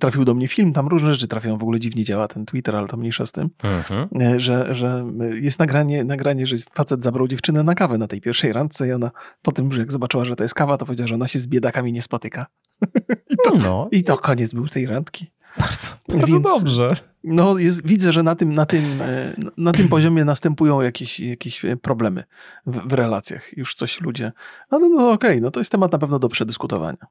trafił 0.00 0.24
do 0.24 0.34
mnie 0.34 0.48
film, 0.48 0.72
tam 0.72 0.88
różne 0.88 1.14
rzeczy 1.14 1.28
trafiają, 1.28 1.58
w 1.58 1.62
ogóle 1.62 1.80
dziwnie 1.80 2.04
działa 2.04 2.28
ten 2.28 2.46
Twitter, 2.46 2.76
ale 2.76 2.88
to 2.88 2.96
mniejsza 2.96 3.26
z 3.26 3.32
tym, 3.32 3.50
mhm. 3.62 4.08
E, 4.20 4.40
że, 4.40 4.74
że 4.74 5.04
jest 5.32 5.58
nagranie, 5.58 6.04
nagranie, 6.04 6.46
że 6.46 6.56
facet 6.74 7.02
zabrał 7.02 7.28
dziewczynę 7.28 7.62
na 7.62 7.74
kawę 7.74 7.98
na 7.98 8.06
tej 8.06 8.20
pierwszej 8.20 8.52
randce 8.52 8.88
i 8.88 8.92
ona 8.92 9.10
po 9.42 9.52
tym, 9.52 9.72
że 9.72 9.80
jak 9.80 9.92
zobaczyła, 9.92 10.24
że 10.24 10.36
to 10.36 10.44
jest 10.44 10.54
kawa, 10.54 10.78
to 10.78 10.86
powiedziała, 10.86 11.08
że 11.08 11.14
ona 11.14 11.28
się 11.28 11.38
z 11.38 11.46
biedakami 11.46 11.92
nie 11.92 12.02
spotyka. 12.02 12.46
I 13.30 13.36
to, 13.44 13.56
no. 13.56 13.88
I 13.90 14.04
to 14.04 14.18
koniec 14.18 14.54
był 14.54 14.68
tej 14.68 14.86
randki. 14.86 15.26
Bardzo, 15.58 15.88
bardzo 16.08 16.26
Więc, 16.26 16.42
dobrze. 16.42 16.96
No, 17.28 17.58
jest, 17.58 17.86
widzę, 17.86 18.12
że 18.12 18.22
na 18.22 18.36
tym, 18.36 18.54
na 18.54 18.66
tym, 18.66 19.02
e, 19.02 19.36
na 19.56 19.72
tym 19.72 19.88
poziomie 19.88 20.24
następują 20.24 20.80
jakieś, 20.80 21.20
jakieś 21.20 21.64
e, 21.64 21.76
problemy 21.76 22.24
w, 22.66 22.88
w 22.88 22.92
relacjach. 22.92 23.56
Już 23.56 23.74
coś 23.74 24.00
ludzie. 24.00 24.32
Ale 24.70 24.88
no 24.88 25.10
okej, 25.12 25.30
okay, 25.30 25.40
no 25.40 25.50
to 25.50 25.60
jest 25.60 25.72
temat 25.72 25.92
na 25.92 25.98
pewno 25.98 26.18
do 26.18 26.28
przedyskutowania. 26.28 27.06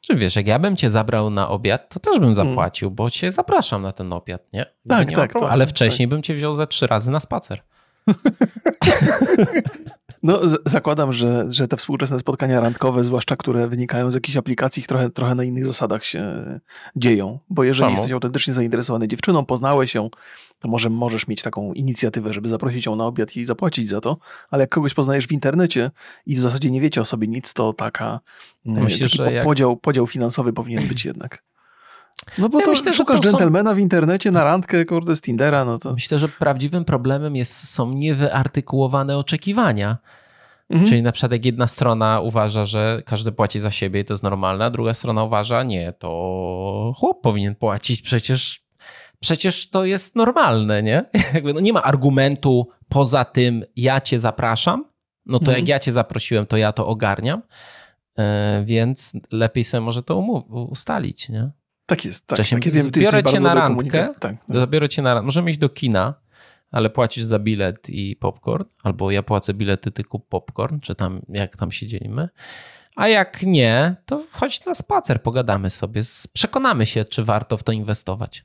Czy 0.00 0.14
wiesz, 0.14 0.36
jak 0.36 0.46
ja 0.46 0.58
bym 0.58 0.76
cię 0.76 0.90
zabrał 0.90 1.30
na 1.30 1.48
obiad, 1.48 1.88
to 1.88 2.00
też 2.00 2.20
bym 2.20 2.34
zapłacił, 2.34 2.90
bo 2.90 3.10
cię 3.10 3.32
zapraszam 3.32 3.82
na 3.82 3.92
ten 3.92 4.12
obiad, 4.12 4.52
nie? 4.52 4.66
Tak, 4.88 5.10
nie 5.10 5.16
tak, 5.16 5.32
tak, 5.32 5.42
Ale 5.42 5.66
wcześniej 5.66 6.08
tak. 6.08 6.10
bym 6.10 6.22
cię 6.22 6.34
wziął 6.34 6.54
ze 6.54 6.66
trzy 6.66 6.86
razy 6.86 7.10
na 7.10 7.20
spacer. 7.20 7.62
No, 10.22 10.40
zakładam, 10.66 11.12
że, 11.12 11.44
że 11.48 11.68
te 11.68 11.76
współczesne 11.76 12.18
spotkania 12.18 12.60
randkowe, 12.60 13.04
zwłaszcza 13.04 13.36
które 13.36 13.68
wynikają 13.68 14.10
z 14.10 14.14
jakichś 14.14 14.36
aplikacji, 14.36 14.82
trochę, 14.82 15.10
trochę 15.10 15.34
na 15.34 15.44
innych 15.44 15.66
zasadach 15.66 16.04
się 16.04 16.44
dzieją. 16.96 17.38
Bo 17.50 17.64
jeżeli 17.64 17.86
Czemu? 17.86 17.96
jesteś 17.96 18.12
autentycznie 18.12 18.54
zainteresowany 18.54 19.08
dziewczyną, 19.08 19.44
poznałeś 19.44 19.94
ją, 19.94 20.10
to 20.58 20.68
może 20.68 20.90
możesz 20.90 21.28
mieć 21.28 21.42
taką 21.42 21.72
inicjatywę, 21.72 22.32
żeby 22.32 22.48
zaprosić 22.48 22.86
ją 22.86 22.96
na 22.96 23.06
obiad 23.06 23.36
i 23.36 23.44
zapłacić 23.44 23.88
za 23.88 24.00
to. 24.00 24.16
Ale 24.50 24.62
jak 24.62 24.70
kogoś 24.70 24.94
poznajesz 24.94 25.26
w 25.26 25.32
internecie 25.32 25.90
i 26.26 26.36
w 26.36 26.40
zasadzie 26.40 26.70
nie 26.70 26.80
wiecie 26.80 27.00
o 27.00 27.04
sobie 27.04 27.28
nic, 27.28 27.54
to 27.54 27.72
taka 27.72 28.20
taki 28.64 29.18
po, 29.18 29.24
jak... 29.24 29.44
podział, 29.44 29.76
podział 29.76 30.06
finansowy 30.06 30.52
powinien 30.52 30.88
być 30.88 31.04
jednak. 31.04 31.42
No 32.38 32.48
bo 32.48 32.58
ja 32.58 32.64
to 32.64 32.70
myślę, 32.70 32.92
szukasz 32.92 33.20
to 33.20 33.22
dżentelmena 33.22 33.70
są... 33.70 33.76
w 33.76 33.78
internecie 33.78 34.30
na 34.30 34.44
randkę, 34.44 34.84
kurde, 34.84 35.16
z 35.16 35.20
Tindera, 35.20 35.64
no 35.64 35.78
to... 35.78 35.92
Myślę, 35.92 36.18
że 36.18 36.28
prawdziwym 36.28 36.84
problemem 36.84 37.36
jest, 37.36 37.68
są 37.68 37.90
niewyartykułowane 37.90 39.18
oczekiwania. 39.18 39.98
Mhm. 40.70 40.90
Czyli 40.90 41.02
na 41.02 41.12
przykład 41.12 41.32
jak 41.32 41.44
jedna 41.44 41.66
strona 41.66 42.20
uważa, 42.20 42.64
że 42.64 43.02
każdy 43.06 43.32
płaci 43.32 43.60
za 43.60 43.70
siebie 43.70 44.00
i 44.00 44.04
to 44.04 44.14
jest 44.14 44.22
normalne, 44.22 44.64
a 44.64 44.70
druga 44.70 44.94
strona 44.94 45.24
uważa, 45.24 45.62
nie, 45.62 45.92
to 45.92 46.92
chłop 46.96 47.22
powinien 47.22 47.54
płacić, 47.54 48.02
przecież, 48.02 48.64
przecież 49.20 49.70
to 49.70 49.84
jest 49.84 50.16
normalne, 50.16 50.82
nie? 50.82 51.04
Jakby 51.34 51.54
no 51.54 51.60
nie 51.60 51.72
ma 51.72 51.82
argumentu 51.82 52.68
poza 52.88 53.24
tym, 53.24 53.64
ja 53.76 54.00
cię 54.00 54.18
zapraszam, 54.18 54.84
no 55.26 55.38
to 55.38 55.44
mhm. 55.44 55.58
jak 55.58 55.68
ja 55.68 55.78
cię 55.78 55.92
zaprosiłem, 55.92 56.46
to 56.46 56.56
ja 56.56 56.72
to 56.72 56.86
ogarniam, 56.86 57.42
e, 58.18 58.62
więc 58.66 59.12
lepiej 59.32 59.64
sobie 59.64 59.80
może 59.80 60.02
to 60.02 60.18
ustalić, 60.70 61.28
nie? 61.28 61.50
Tak 61.92 62.04
jest, 62.04 62.26
tak. 62.26 62.36
Wcześniej, 62.36 62.62
tak 62.62 62.72
wiem, 62.72 62.84
zabiorę 62.84 63.22
cię 63.22 63.40
na 63.40 63.54
randkę, 63.54 64.08
tak, 64.18 64.18
tak. 64.18 64.56
zabiorę 64.58 64.88
cię 64.88 65.02
na 65.02 65.14
randkę, 65.14 65.26
możemy 65.26 65.50
iść 65.50 65.58
do 65.58 65.68
kina, 65.68 66.14
ale 66.70 66.90
płacisz 66.90 67.24
za 67.24 67.38
bilet 67.38 67.88
i 67.88 68.16
popcorn, 68.16 68.64
albo 68.82 69.10
ja 69.10 69.22
płacę 69.22 69.54
bilety, 69.54 69.90
ty 69.90 70.04
kup 70.04 70.28
popcorn, 70.28 70.80
czy 70.80 70.94
tam 70.94 71.22
jak 71.28 71.56
tam 71.56 71.72
się 71.72 71.86
dzielimy. 71.86 72.28
A 72.96 73.08
jak 73.08 73.42
nie, 73.42 73.96
to 74.06 74.24
chodź 74.30 74.64
na 74.64 74.74
spacer, 74.74 75.22
pogadamy 75.22 75.70
sobie, 75.70 76.02
przekonamy 76.32 76.86
się, 76.86 77.04
czy 77.04 77.24
warto 77.24 77.56
w 77.56 77.62
to 77.62 77.72
inwestować. 77.72 78.44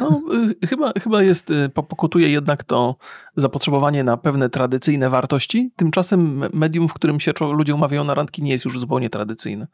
No, 0.00 0.22
y, 0.62 0.66
chyba, 0.66 0.92
chyba 1.02 1.22
jest, 1.22 1.50
y, 1.50 1.68
pokutuje 1.68 2.28
jednak 2.28 2.64
to 2.64 2.96
zapotrzebowanie 3.36 4.04
na 4.04 4.16
pewne 4.16 4.50
tradycyjne 4.50 5.10
wartości. 5.10 5.72
Tymczasem 5.76 6.44
medium, 6.52 6.88
w 6.88 6.94
którym 6.94 7.20
się 7.20 7.32
ludzie 7.40 7.74
umawiają 7.74 8.04
na 8.04 8.14
randki, 8.14 8.42
nie 8.42 8.50
jest 8.50 8.64
już 8.64 8.80
zupełnie 8.80 9.10
tradycyjne. 9.10 9.66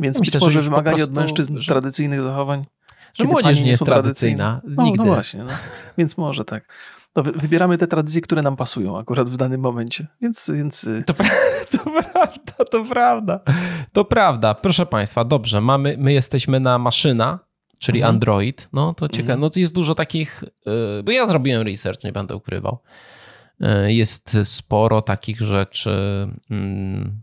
Więc 0.00 0.20
Myślę, 0.20 0.32
być 0.32 0.40
może 0.40 0.60
wymaganie 0.60 0.96
prostu, 0.96 1.12
od 1.12 1.16
mężczyzn 1.16 1.60
że, 1.60 1.72
tradycyjnych 1.72 2.22
zachowań. 2.22 2.64
Że 3.14 3.24
młodzież 3.24 3.60
nie 3.60 3.68
jest 3.68 3.84
tradycyjna. 3.84 4.60
No, 4.64 4.84
Nigdy. 4.84 4.98
no 4.98 5.04
właśnie. 5.04 5.44
No. 5.44 5.52
Więc 5.98 6.16
może 6.16 6.44
tak. 6.44 6.72
To 7.12 7.22
wybieramy 7.22 7.78
te 7.78 7.86
tradycje, 7.86 8.20
które 8.20 8.42
nam 8.42 8.56
pasują 8.56 8.98
akurat 8.98 9.30
w 9.30 9.36
danym 9.36 9.60
momencie. 9.60 10.06
Więc. 10.22 10.50
więc... 10.54 10.84
Y, 10.84 11.04
to, 11.06 11.14
pra 11.14 11.28
to 11.72 11.78
prawda, 11.78 12.64
to 12.70 12.84
prawda. 12.84 13.40
To 13.92 14.04
prawda. 14.04 14.54
Proszę 14.54 14.86
Państwa, 14.86 15.24
dobrze. 15.24 15.60
Mamy, 15.60 15.96
my 15.98 16.12
jesteśmy 16.12 16.60
na 16.60 16.78
maszyna, 16.78 17.38
czyli 17.78 17.98
mhm. 17.98 18.14
Android. 18.14 18.68
No 18.72 18.94
to 18.94 19.08
ciekawe. 19.08 19.32
Mhm. 19.32 19.40
No 19.40 19.50
to 19.50 19.60
jest 19.60 19.72
dużo 19.72 19.94
takich. 19.94 20.44
Y, 21.00 21.02
bo 21.02 21.12
ja 21.12 21.26
zrobiłem 21.26 21.62
research, 21.62 22.04
nie 22.04 22.12
będę 22.12 22.36
ukrywał. 22.36 22.78
Y, 23.60 23.92
jest 23.92 24.36
sporo 24.44 25.02
takich 25.02 25.40
rzeczy. 25.40 25.90
Mm, 26.50 27.20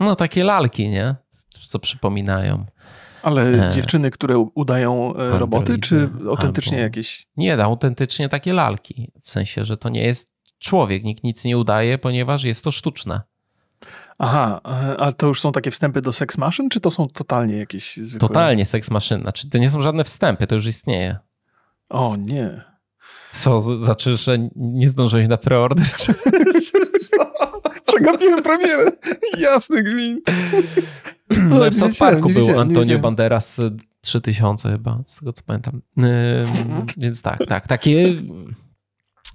no 0.00 0.16
takie 0.16 0.44
lalki, 0.44 0.88
nie? 0.88 1.14
Co 1.48 1.78
przypominają. 1.78 2.66
Ale 3.22 3.68
e, 3.68 3.72
dziewczyny, 3.72 4.10
które 4.10 4.38
udają 4.38 5.16
e, 5.16 5.38
roboty, 5.38 5.78
czy 5.78 6.08
autentycznie 6.28 6.76
albo... 6.76 6.82
jakieś? 6.82 7.26
Nie, 7.36 7.64
autentycznie 7.64 8.28
takie 8.28 8.52
lalki. 8.52 9.12
W 9.22 9.30
sensie, 9.30 9.64
że 9.64 9.76
to 9.76 9.88
nie 9.88 10.02
jest 10.02 10.32
człowiek, 10.58 11.04
nikt 11.04 11.24
nic 11.24 11.44
nie 11.44 11.58
udaje, 11.58 11.98
ponieważ 11.98 12.44
jest 12.44 12.64
to 12.64 12.70
sztuczne. 12.70 13.20
Aha, 14.18 14.60
ale 14.98 15.12
to 15.12 15.26
już 15.26 15.40
są 15.40 15.52
takie 15.52 15.70
wstępy 15.70 16.00
do 16.00 16.12
seks 16.12 16.38
maszyn, 16.38 16.68
czy 16.68 16.80
to 16.80 16.90
są 16.90 17.08
totalnie 17.08 17.56
jakieś 17.56 17.96
zwykłe? 17.96 18.28
Totalnie 18.28 18.66
seks 18.66 18.90
maszyn. 18.90 19.20
Znaczy, 19.20 19.50
to 19.50 19.58
nie 19.58 19.70
są 19.70 19.82
żadne 19.82 20.04
wstępy, 20.04 20.46
to 20.46 20.54
już 20.54 20.66
istnieje. 20.66 21.18
O 21.88 22.16
nie. 22.16 22.69
Co, 23.32 23.60
znaczy, 23.60 24.16
że 24.16 24.38
nie 24.56 24.88
zdążyłeś 24.88 25.28
na 25.28 25.36
preorder? 25.36 25.86
Czy... 25.86 26.14
Przegapiłem 27.86 28.42
premierę. 28.42 28.92
Jasny 29.38 29.82
gwint. 29.82 30.24
No, 31.42 31.70
w 31.70 31.74
South 31.74 31.98
Parku 31.98 32.28
był 32.28 32.60
Antonio 32.60 32.98
Banderas 32.98 33.60
3000 34.00 34.68
y, 34.68 34.72
chyba, 34.72 35.02
z 35.06 35.16
tego 35.16 35.32
co 35.32 35.42
pamiętam. 35.46 35.82
Więc 36.96 37.22
tak, 37.22 37.38
tak. 37.48 37.68
Takie, 37.68 38.14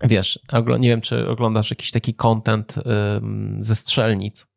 wiesz, 0.04 0.40
nie 0.80 0.90
wiem, 0.90 1.02
czy 1.02 1.30
oglądasz 1.30 1.70
jakiś 1.70 1.92
taki 1.92 2.14
content 2.14 2.76
ze 3.60 3.76
strzelnic. 3.76 4.48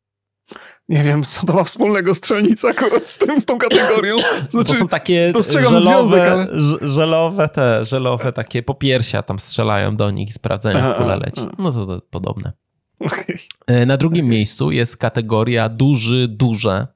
Nie 0.89 1.03
wiem, 1.03 1.25
co 1.25 1.47
to 1.47 1.53
ma 1.53 1.65
wspólnego 1.65 2.15
strzelnica 2.15 2.69
akurat 2.69 3.09
z 3.09 3.19
tym, 3.19 3.41
z 3.41 3.45
tą 3.45 3.59
kategorią. 3.59 4.17
Znaczy, 4.49 4.73
to 4.73 4.75
są 4.75 4.89
takie 4.89 5.33
żelowe, 5.51 5.81
związek, 5.81 6.21
ale... 6.21 6.49
żelowe 6.81 7.49
te, 7.49 7.85
żelowe 7.85 8.33
takie 8.33 8.63
popiersia 8.63 9.23
tam 9.23 9.39
strzelają 9.39 9.97
do 9.97 10.11
nich 10.11 10.29
i 10.29 10.33
sprawdzają, 10.33 10.95
kula 10.95 11.17
leci. 11.17 11.43
No 11.59 11.73
to, 11.73 11.87
to 11.87 12.01
podobne. 12.11 12.53
Okay. 13.01 13.87
Na 13.87 13.97
drugim 13.97 14.25
okay. 14.25 14.31
miejscu 14.31 14.71
jest 14.71 14.97
kategoria 14.97 15.69
duży, 15.69 16.29
duże. 16.29 16.87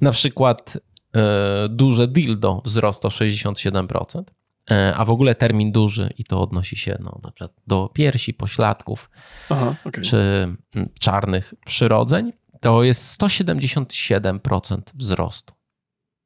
Na 0.00 0.12
przykład 0.12 0.78
e, 1.16 1.68
duże 1.68 2.08
dildo 2.08 2.62
wzrost 2.64 3.04
o 3.04 3.08
67%, 3.08 4.22
e, 4.70 4.94
a 4.96 5.04
w 5.04 5.10
ogóle 5.10 5.34
termin 5.34 5.72
duży 5.72 6.10
i 6.18 6.24
to 6.24 6.40
odnosi 6.40 6.76
się 6.76 6.98
no, 7.00 7.20
na 7.22 7.30
przykład 7.30 7.52
do 7.66 7.90
piersi, 7.94 8.34
pośladków 8.34 9.10
Aha, 9.50 9.74
okay. 9.84 10.04
czy 10.04 10.16
mm, 10.16 10.88
czarnych 11.00 11.54
przyrodzeń, 11.66 12.32
to 12.60 12.82
jest 12.82 13.20
177% 13.20 14.80
wzrostu. 14.94 15.54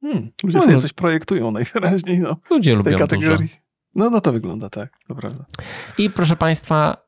Hmm, 0.01 0.31
ludzie 0.43 0.57
no, 0.57 0.63
sobie 0.63 0.77
coś 0.77 0.93
projektują 0.93 1.51
najwyraźniej. 1.51 2.19
No, 2.19 2.37
ludzie 2.49 2.75
lubią 2.75 2.97
kategorii. 2.97 3.47
Dużo. 3.47 3.61
No, 3.95 4.09
no 4.09 4.21
to 4.21 4.31
wygląda 4.31 4.69
tak, 4.69 4.97
to 5.07 5.15
prawda. 5.15 5.45
I 5.97 6.09
proszę 6.09 6.35
Państwa, 6.35 7.07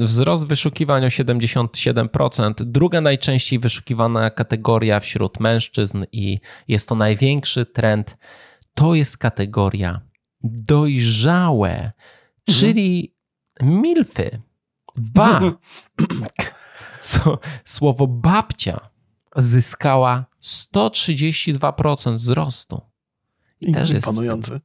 wzrost 0.00 0.46
wyszukiwań 0.46 1.04
o 1.04 1.08
77%. 1.08 2.52
Druga 2.60 3.00
najczęściej 3.00 3.58
wyszukiwana 3.58 4.30
kategoria 4.30 5.00
wśród 5.00 5.40
mężczyzn 5.40 6.04
i 6.12 6.40
jest 6.68 6.88
to 6.88 6.94
największy 6.94 7.66
trend, 7.66 8.16
to 8.74 8.94
jest 8.94 9.18
kategoria 9.18 10.00
dojrzałe, 10.42 11.70
mhm. 11.70 11.92
czyli 12.46 13.14
milfy. 13.62 14.42
Ba! 14.96 15.40
Słowo 17.64 18.06
babcia 18.06 18.80
zyskała 19.36 20.24
132% 20.42 22.14
wzrostu. 22.14 22.80
I, 23.60 23.72
też 23.72 23.90
jest 23.90 24.06
panujący. 24.06 24.60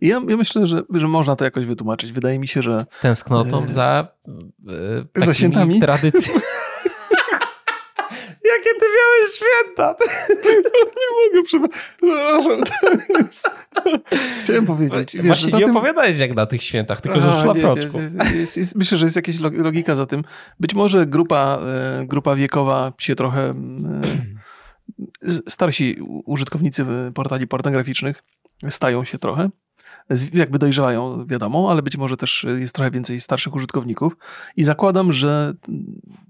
Ja, 0.00 0.20
ja 0.28 0.36
myślę, 0.36 0.66
że, 0.66 0.82
że 0.94 1.08
można 1.08 1.36
to 1.36 1.44
jakoś 1.44 1.66
wytłumaczyć. 1.66 2.12
Wydaje 2.12 2.38
mi 2.38 2.48
się, 2.48 2.62
że. 2.62 2.86
Tęsknotą 3.02 3.64
e... 3.64 3.68
za. 3.68 4.08
E, 5.16 5.24
za 5.26 5.34
świętami? 5.34 5.80
Tradycją. 5.80 6.34
Jakie 8.62 8.80
ty 8.80 8.86
miałeś 8.96 9.34
święta? 9.34 9.94
nie 11.00 11.08
mogę, 11.18 11.42
przepraszam. 11.44 12.60
Chciałem 14.40 14.66
powiedzieć. 14.66 15.16
Wiesz, 15.16 15.26
Właśnie 15.26 15.58
nie 15.58 15.64
tym... 15.64 15.76
opowiadałeś 15.76 16.18
jak 16.18 16.34
na 16.34 16.46
tych 16.46 16.62
świętach, 16.62 17.00
tylko 17.00 17.20
że 17.20 17.26
w 17.26 17.44
myślę, 18.74 18.98
że 18.98 19.06
jest 19.06 19.16
jakaś 19.16 19.40
logika 19.40 19.94
za 19.94 20.06
tym. 20.06 20.24
Być 20.60 20.74
może 20.74 21.06
grupa, 21.06 21.58
e, 22.00 22.06
grupa 22.06 22.36
wiekowa 22.36 22.92
się 22.98 23.16
trochę 23.16 23.40
e, 23.40 23.54
starsi 25.48 25.96
użytkownicy 26.24 26.86
portali 27.14 27.46
pornograficznych 27.46 28.22
stają 28.70 29.04
się 29.04 29.18
trochę, 29.18 29.50
jakby 30.32 30.58
dojrzewają, 30.58 31.26
wiadomo, 31.26 31.70
ale 31.70 31.82
być 31.82 31.96
może 31.96 32.16
też 32.16 32.46
jest 32.58 32.74
trochę 32.74 32.90
więcej 32.90 33.20
starszych 33.20 33.54
użytkowników 33.54 34.16
i 34.56 34.64
zakładam, 34.64 35.12
że 35.12 35.54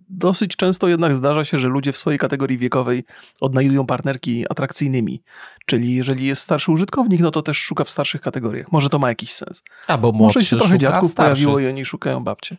dosyć 0.09 0.57
często 0.57 0.89
jednak 0.89 1.17
zdarza 1.17 1.45
się, 1.45 1.59
że 1.59 1.69
ludzie 1.69 1.93
w 1.93 1.97
swojej 1.97 2.19
kategorii 2.19 2.59
wiekowej 2.59 3.05
odnajdują 3.41 3.87
partnerki 3.87 4.45
atrakcyjnymi. 4.51 5.23
Czyli 5.67 5.95
jeżeli 5.95 6.27
jest 6.27 6.43
starszy 6.43 6.73
użytkownik, 6.73 7.21
no 7.21 7.31
to 7.31 7.43
też 7.43 7.59
szuka 7.59 7.85
w 7.85 7.91
starszych 7.91 8.21
kategoriach. 8.21 8.73
Może 8.73 8.89
to 8.89 8.99
ma 8.99 9.09
jakiś 9.09 9.33
sens. 9.33 9.63
Albo 9.87 10.13
może 10.13 10.45
się 10.45 10.57
trochę 10.57 10.79
dziadków 10.79 11.15
pojawiło 11.15 11.61
i 11.61 11.67
oni 11.67 11.85
szukają 11.85 12.25
babcie. 12.25 12.57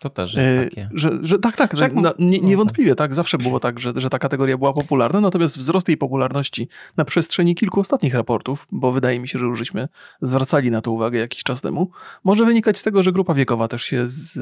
To 0.00 0.10
też 0.10 0.34
jest 0.34 0.60
e, 0.60 0.64
takie. 0.64 0.88
Że, 0.94 1.10
że 1.22 1.38
tak, 1.38 1.56
tak, 1.56 1.76
że 1.76 1.88
na, 1.88 2.12
nie, 2.18 2.40
niewątpliwie 2.40 2.94
tak, 2.94 3.14
zawsze 3.14 3.38
było 3.38 3.60
tak, 3.60 3.78
że, 3.78 3.92
że 3.96 4.10
ta 4.10 4.18
kategoria 4.18 4.58
była 4.58 4.72
popularna, 4.72 5.20
natomiast 5.20 5.58
wzrost 5.58 5.88
jej 5.88 5.96
popularności 5.96 6.68
na 6.96 7.04
przestrzeni 7.04 7.54
kilku 7.54 7.80
ostatnich 7.80 8.14
raportów, 8.14 8.66
bo 8.72 8.92
wydaje 8.92 9.20
mi 9.20 9.28
się, 9.28 9.38
że 9.38 9.44
już 9.44 9.58
żeśmy 9.58 9.88
zwracali 10.22 10.70
na 10.70 10.80
to 10.80 10.90
uwagę 10.90 11.18
jakiś 11.18 11.42
czas 11.42 11.62
temu, 11.62 11.90
może 12.24 12.44
wynikać 12.44 12.78
z 12.78 12.82
tego, 12.82 13.02
że 13.02 13.12
grupa 13.12 13.34
wiekowa 13.34 13.68
też 13.68 13.82
się 13.82 14.08
z, 14.08 14.32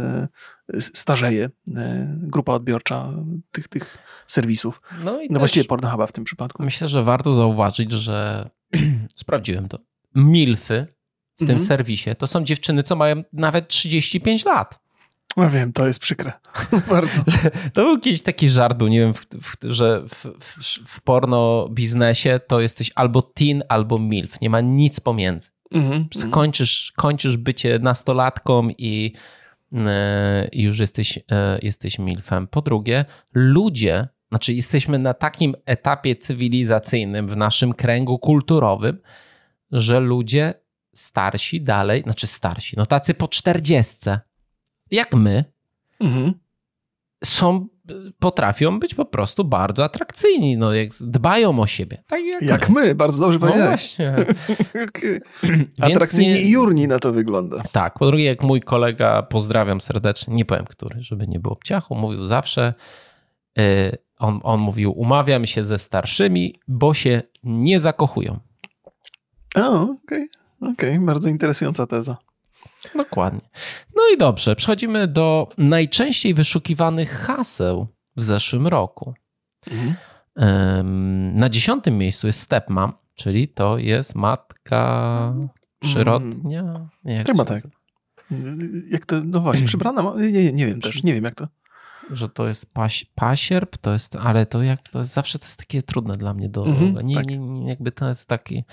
z 0.69 0.99
starzeje, 0.99 1.51
e, 1.77 2.17
grupa 2.23 2.53
odbiorcza 2.53 3.13
tych, 3.51 3.69
tych 3.69 3.99
serwisów. 4.27 4.83
No, 5.05 5.21
i 5.21 5.31
no 5.31 5.39
właściwie 5.39 5.65
Pornhuba 5.65 6.07
w 6.07 6.13
tym 6.13 6.25
przypadku. 6.25 6.63
Myślę, 6.63 6.89
że 6.89 7.03
warto 7.03 7.35
zauważyć, 7.35 7.93
że 7.93 8.51
sprawdziłem 9.15 9.69
to. 9.69 9.79
Milfy 10.15 10.87
w 11.39 11.43
mhm. 11.43 11.59
tym 11.59 11.67
serwisie 11.67 12.11
to 12.19 12.27
są 12.27 12.45
dziewczyny, 12.45 12.83
co 12.83 12.97
mają 12.97 13.23
nawet 13.33 13.69
35 13.69 14.45
lat. 14.45 14.84
No 15.37 15.51
wiem, 15.51 15.73
to 15.73 15.87
jest 15.87 15.99
przykre. 15.99 16.33
Bardzo. 16.91 17.23
To 17.73 17.83
był 17.83 18.01
kiedyś 18.01 18.23
taki 18.23 18.49
żart, 18.49 18.81
nie 18.81 19.01
wiem, 19.01 19.15
w, 19.15 19.27
w, 19.43 19.57
że 19.63 20.03
w, 20.09 20.27
w, 20.87 21.01
porno 21.01 21.69
biznesie 21.71 22.41
to 22.47 22.61
jesteś 22.61 22.91
albo 22.95 23.23
teen, 23.23 23.63
albo 23.69 23.99
milf. 23.99 24.41
Nie 24.41 24.51
ma 24.51 24.61
nic 24.61 25.01
pomiędzy. 25.01 25.51
Mm 25.73 25.91
-hmm. 26.05 26.31
kończysz, 26.31 26.93
kończysz 26.97 27.37
bycie 27.37 27.79
nastolatką 27.79 28.69
i 28.79 29.13
e, 29.73 30.49
już 30.53 30.79
jesteś, 30.79 31.19
e, 31.31 31.59
jesteś 31.63 31.99
milfem. 31.99 32.47
Po 32.47 32.63
drugie, 32.63 33.05
ludzie, 33.35 34.09
znaczy 34.29 34.53
jesteśmy 34.53 34.99
na 34.99 35.15
takim 35.15 35.55
etapie 35.67 36.17
cywilizacyjnym 36.17 37.29
w 37.29 37.37
naszym 37.37 37.73
kręgu 37.73 38.19
kulturowym, 38.19 38.99
że 39.73 40.01
ludzie 40.01 40.55
starsi 40.95 41.61
dalej, 41.61 42.03
znaczy 42.03 42.27
starsi, 42.27 42.77
no 42.77 42.87
tacy 42.87 43.15
po 43.15 43.29
czterdziestce, 43.29 44.21
jak 44.91 45.15
my, 45.15 45.45
mhm. 46.01 46.33
są, 47.25 47.69
potrafią 48.19 48.81
być 48.81 48.95
po 48.95 49.05
prostu 49.05 49.45
bardzo 49.45 49.85
atrakcyjni, 49.85 50.57
no, 50.57 50.75
jak 50.75 50.89
dbają 51.01 51.61
o 51.61 51.67
siebie. 51.67 52.03
Tak 52.07 52.25
jak, 52.25 52.43
jak 52.43 52.71
my. 52.71 52.95
bardzo 52.95 53.25
dobrze 53.25 53.39
no 53.39 53.47
powiedziałeś. 53.47 53.97
Atrakcyjni 55.81 56.33
nie... 56.33 56.41
i 56.41 56.51
jurni 56.51 56.89
na 56.89 56.99
to 56.99 57.13
wygląda. 57.13 57.63
Tak, 57.73 57.99
po 57.99 58.07
drugie, 58.07 58.25
jak 58.25 58.43
mój 58.43 58.61
kolega, 58.61 59.23
pozdrawiam 59.23 59.81
serdecznie, 59.81 60.35
nie 60.35 60.45
powiem 60.45 60.65
który, 60.65 61.03
żeby 61.03 61.27
nie 61.27 61.41
było 61.41 61.55
obciachu, 61.55 61.95
mówił 61.95 62.27
zawsze, 62.27 62.75
yy, 63.57 63.65
on, 64.19 64.41
on 64.43 64.61
mówił, 64.61 64.93
umawiam 64.93 65.47
się 65.47 65.65
ze 65.65 65.79
starszymi, 65.79 66.61
bo 66.69 66.95
się 66.95 67.23
nie 67.43 67.81
zakochują. 67.81 68.39
O, 69.57 69.83
okej. 69.83 69.95
Okay. 70.03 70.29
Okej, 70.73 70.95
okay, 70.95 71.07
bardzo 71.07 71.29
interesująca 71.29 71.87
teza. 71.87 72.17
Dokładnie. 72.97 73.49
No 73.97 74.03
i 74.15 74.19
dobrze, 74.19 74.57
przechodzimy 74.57 75.09
do 75.09 75.49
najczęściej 75.59 76.35
wyszukiwanych 76.35 77.11
haseł 77.11 77.87
w 78.17 78.23
zeszłym 78.23 78.67
roku. 78.67 79.15
Mhm. 79.67 79.95
Na 81.37 81.49
dziesiątym 81.49 81.99
miejscu 81.99 82.27
jest 82.27 82.41
stepmom, 82.41 82.93
czyli 83.15 83.49
to 83.49 83.79
jest 83.79 84.15
matka 84.15 85.35
przyrodnia. 85.81 86.89
Jak 87.05 87.27
Chyba 87.27 87.45
tak. 87.45 87.63
Jak 88.91 89.07
to, 89.07 89.21
no 89.25 89.41
właśnie, 89.41 89.67
przybrana, 89.67 90.15
nie, 90.17 90.33
nie, 90.33 90.53
nie 90.53 90.67
wiem 90.67 90.81
też, 90.81 91.03
nie 91.03 91.15
wiem 91.15 91.25
jak 91.25 91.35
to 91.35 91.49
że 92.11 92.29
to 92.29 92.49
jest 92.49 92.75
paś, 92.75 93.07
pasierb, 93.15 93.77
to 93.77 93.93
jest, 93.93 94.17
ale 94.17 94.47
to 94.47 94.63
jak 94.63 94.89
to 94.89 94.99
jest, 94.99 95.13
zawsze 95.13 95.39
to 95.39 95.45
jest 95.45 95.59
takie 95.59 95.83
trudne 95.83 96.17
dla 96.17 96.35
mnie 96.35 96.49
do, 96.49 96.67
mhm, 96.67 97.07
nie, 97.07 97.15
tak. 97.15 97.27
nie, 97.27 97.39
nie, 97.39 97.69
jakby 97.69 97.93
to 97.93 98.09
jest 98.09 98.29
taki 98.29 98.65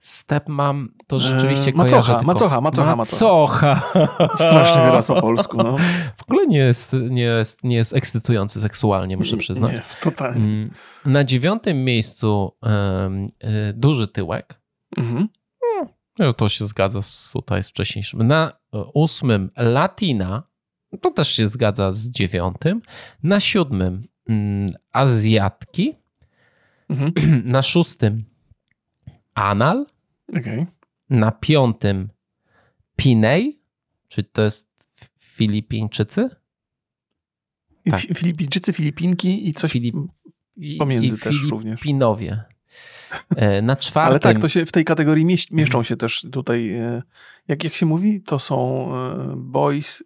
Stepmam 0.00 0.94
to 1.06 1.20
rzeczywiście 1.20 1.70
eee, 1.70 1.76
macocha, 1.76 2.12
tylko... 2.12 2.26
macocha, 2.26 2.60
macocha, 2.60 2.96
macocha. 2.96 3.82
Straszny 4.34 4.82
wyraz 4.82 5.06
po 5.06 5.20
polsku. 5.20 5.56
No. 5.56 5.76
W 6.16 6.22
ogóle 6.22 6.46
nie 6.46 6.58
jest, 6.58 6.92
nie, 7.10 7.22
jest, 7.22 7.64
nie 7.64 7.76
jest 7.76 7.92
ekscytujący 7.92 8.60
seksualnie, 8.60 9.16
muszę 9.16 9.36
przyznać. 9.36 9.72
Nie, 9.72 9.82
totalnie. 10.00 10.40
Mm, 10.40 10.70
na 11.04 11.24
dziewiątym 11.24 11.84
miejscu 11.84 12.52
um, 12.62 13.26
duży 13.74 14.08
tyłek. 14.08 14.60
Mhm. 14.96 15.28
No, 16.18 16.32
to 16.32 16.48
się 16.48 16.66
zgadza 16.66 17.02
z, 17.02 17.30
tutaj 17.32 17.62
z 17.62 17.70
wcześniejszym. 17.70 18.22
Na 18.26 18.52
ósmym 18.94 19.50
Latina. 19.56 20.42
To 21.00 21.10
też 21.10 21.28
się 21.28 21.48
zgadza 21.48 21.92
z 21.92 22.10
dziewiątym. 22.10 22.82
Na 23.22 23.40
siódmym 23.40 24.08
um, 24.28 24.66
Azjatki. 24.92 25.94
Mhm. 26.88 27.12
Na 27.52 27.62
szóstym 27.62 28.24
Anal. 29.38 29.86
Okay. 30.28 30.66
Na 31.10 31.32
piątym 31.32 32.08
Pinej, 32.96 33.60
czy 34.08 34.22
to 34.24 34.42
jest 34.42 34.68
Filipińczycy? 35.18 36.30
Tak. 37.90 38.00
Filipińczycy, 38.00 38.72
Filipinki 38.72 39.48
i 39.48 39.54
coś 39.54 39.72
Filip... 39.72 39.96
pomiędzy 40.78 41.16
i 41.16 41.18
też 41.18 41.42
również. 41.42 41.80
Filipinowie. 41.80 42.44
E, 43.36 43.62
na 43.62 43.76
czwartym... 43.76 44.10
Ale 44.12 44.20
tak, 44.20 44.38
to 44.38 44.48
się 44.48 44.66
w 44.66 44.72
tej 44.72 44.84
kategorii 44.84 45.24
mieś, 45.24 45.50
mieszczą 45.50 45.82
się 45.82 45.96
też 45.96 46.26
tutaj, 46.32 46.74
e, 46.74 47.02
jak, 47.48 47.64
jak 47.64 47.74
się 47.74 47.86
mówi, 47.86 48.22
to 48.22 48.38
są 48.38 48.88
e, 48.94 49.34
boys... 49.36 50.04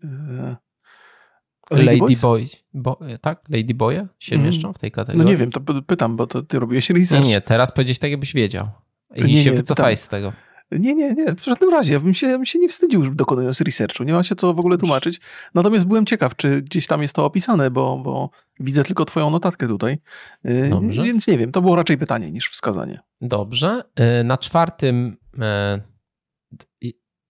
Lady, 1.70 1.84
Lady 1.84 1.98
Boys? 1.98 2.22
Boy, 2.22 2.46
bo, 2.74 3.00
tak? 3.20 3.44
Lady 3.48 3.74
Boye 3.74 4.06
się 4.18 4.34
mm. 4.34 4.46
mieszczą 4.46 4.72
w 4.72 4.78
tej 4.78 4.90
kategorii? 4.90 5.24
No 5.24 5.30
nie 5.30 5.36
wiem, 5.36 5.50
to 5.50 5.60
pytam, 5.86 6.16
bo 6.16 6.26
to 6.26 6.42
ty 6.42 6.58
robiłeś 6.58 6.90
research. 6.90 7.24
Nie, 7.24 7.30
nie, 7.30 7.40
teraz 7.40 7.72
powiedzieć 7.72 7.98
tak, 7.98 8.10
jakbyś 8.10 8.34
wiedział. 8.34 8.68
I 9.14 9.24
nie, 9.24 9.42
się 9.42 9.50
nie, 9.50 9.56
wycofaj 9.56 9.96
z 9.96 10.08
tego. 10.08 10.32
Nie, 10.78 10.94
nie, 10.94 11.14
nie. 11.14 11.34
W 11.34 11.44
żadnym 11.44 11.70
razie. 11.70 11.92
Ja 11.92 12.00
bym 12.00 12.14
się, 12.14 12.26
ja 12.26 12.36
bym 12.36 12.46
się 12.46 12.58
nie 12.58 12.68
wstydził 12.68 13.14
dokonując 13.14 13.60
researchu. 13.60 14.04
Nie 14.04 14.12
ma 14.12 14.24
się 14.24 14.34
co 14.34 14.54
w 14.54 14.58
ogóle 14.58 14.78
tłumaczyć. 14.78 15.20
Natomiast 15.54 15.86
byłem 15.86 16.06
ciekaw, 16.06 16.36
czy 16.36 16.62
gdzieś 16.62 16.86
tam 16.86 17.02
jest 17.02 17.14
to 17.14 17.24
opisane, 17.24 17.70
bo, 17.70 17.98
bo 17.98 18.30
widzę 18.60 18.84
tylko 18.84 19.04
twoją 19.04 19.30
notatkę 19.30 19.68
tutaj. 19.68 19.98
Y, 20.46 20.68
Dobrze. 20.70 21.02
Więc 21.02 21.26
nie 21.26 21.38
wiem. 21.38 21.52
To 21.52 21.62
było 21.62 21.76
raczej 21.76 21.98
pytanie 21.98 22.32
niż 22.32 22.48
wskazanie. 22.48 23.00
Dobrze. 23.20 23.84
Y, 24.20 24.24
na 24.24 24.38
czwartym 24.38 25.16
e, 25.38 25.80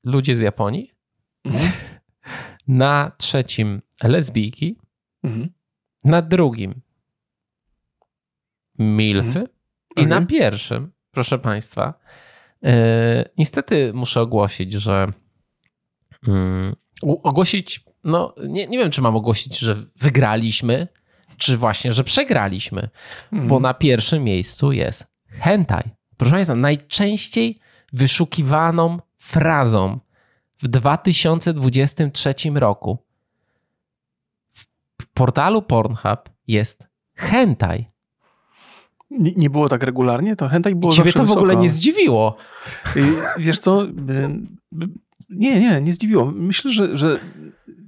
ludzie 0.04 0.36
z 0.36 0.40
Japonii. 0.40 0.92
Mhm. 1.44 1.72
Na 2.68 3.12
trzecim 3.18 3.82
lesbijki. 4.02 4.78
Mhm. 5.22 5.48
Na 6.04 6.22
drugim 6.22 6.80
milfy. 8.78 9.38
Mhm. 9.38 9.48
I 9.96 10.06
na 10.06 10.26
pierwszym 10.26 10.92
proszę 11.12 11.38
Państwa, 11.38 11.94
E, 12.64 13.28
niestety 13.38 13.92
muszę 13.94 14.20
ogłosić, 14.20 14.72
że 14.72 15.12
mm, 16.28 16.76
ogłosić, 17.02 17.84
no 18.04 18.34
nie, 18.46 18.66
nie 18.66 18.78
wiem, 18.78 18.90
czy 18.90 19.02
mam 19.02 19.16
ogłosić, 19.16 19.58
że 19.58 19.76
wygraliśmy, 19.96 20.88
czy 21.36 21.56
właśnie, 21.56 21.92
że 21.92 22.04
przegraliśmy, 22.04 22.88
mm. 23.32 23.48
bo 23.48 23.60
na 23.60 23.74
pierwszym 23.74 24.24
miejscu 24.24 24.72
jest 24.72 25.06
hentai. 25.26 25.90
Proszę 26.16 26.34
Państwa, 26.34 26.54
najczęściej 26.54 27.58
wyszukiwaną 27.92 28.98
frazą 29.18 30.00
w 30.62 30.68
2023 30.68 32.34
roku 32.54 32.98
w 35.00 35.06
portalu 35.14 35.62
Pornhub 35.62 36.30
jest 36.48 36.84
hentai. 37.14 37.91
Nie, 39.18 39.32
nie 39.36 39.50
było 39.50 39.68
tak 39.68 39.82
regularnie? 39.82 40.36
To 40.36 40.48
hentai 40.48 40.74
było 40.74 40.92
I 40.92 40.96
ciebie 40.96 41.12
to 41.12 41.22
wysoko. 41.22 41.34
w 41.40 41.42
ogóle 41.42 41.56
nie 41.56 41.70
zdziwiło. 41.70 42.36
Wiesz 43.38 43.58
co? 43.58 43.86
Nie, 45.30 45.60
nie, 45.60 45.80
nie 45.80 45.92
zdziwiło. 45.92 46.32
Myślę, 46.36 46.70
że, 46.70 46.96
że 46.96 47.18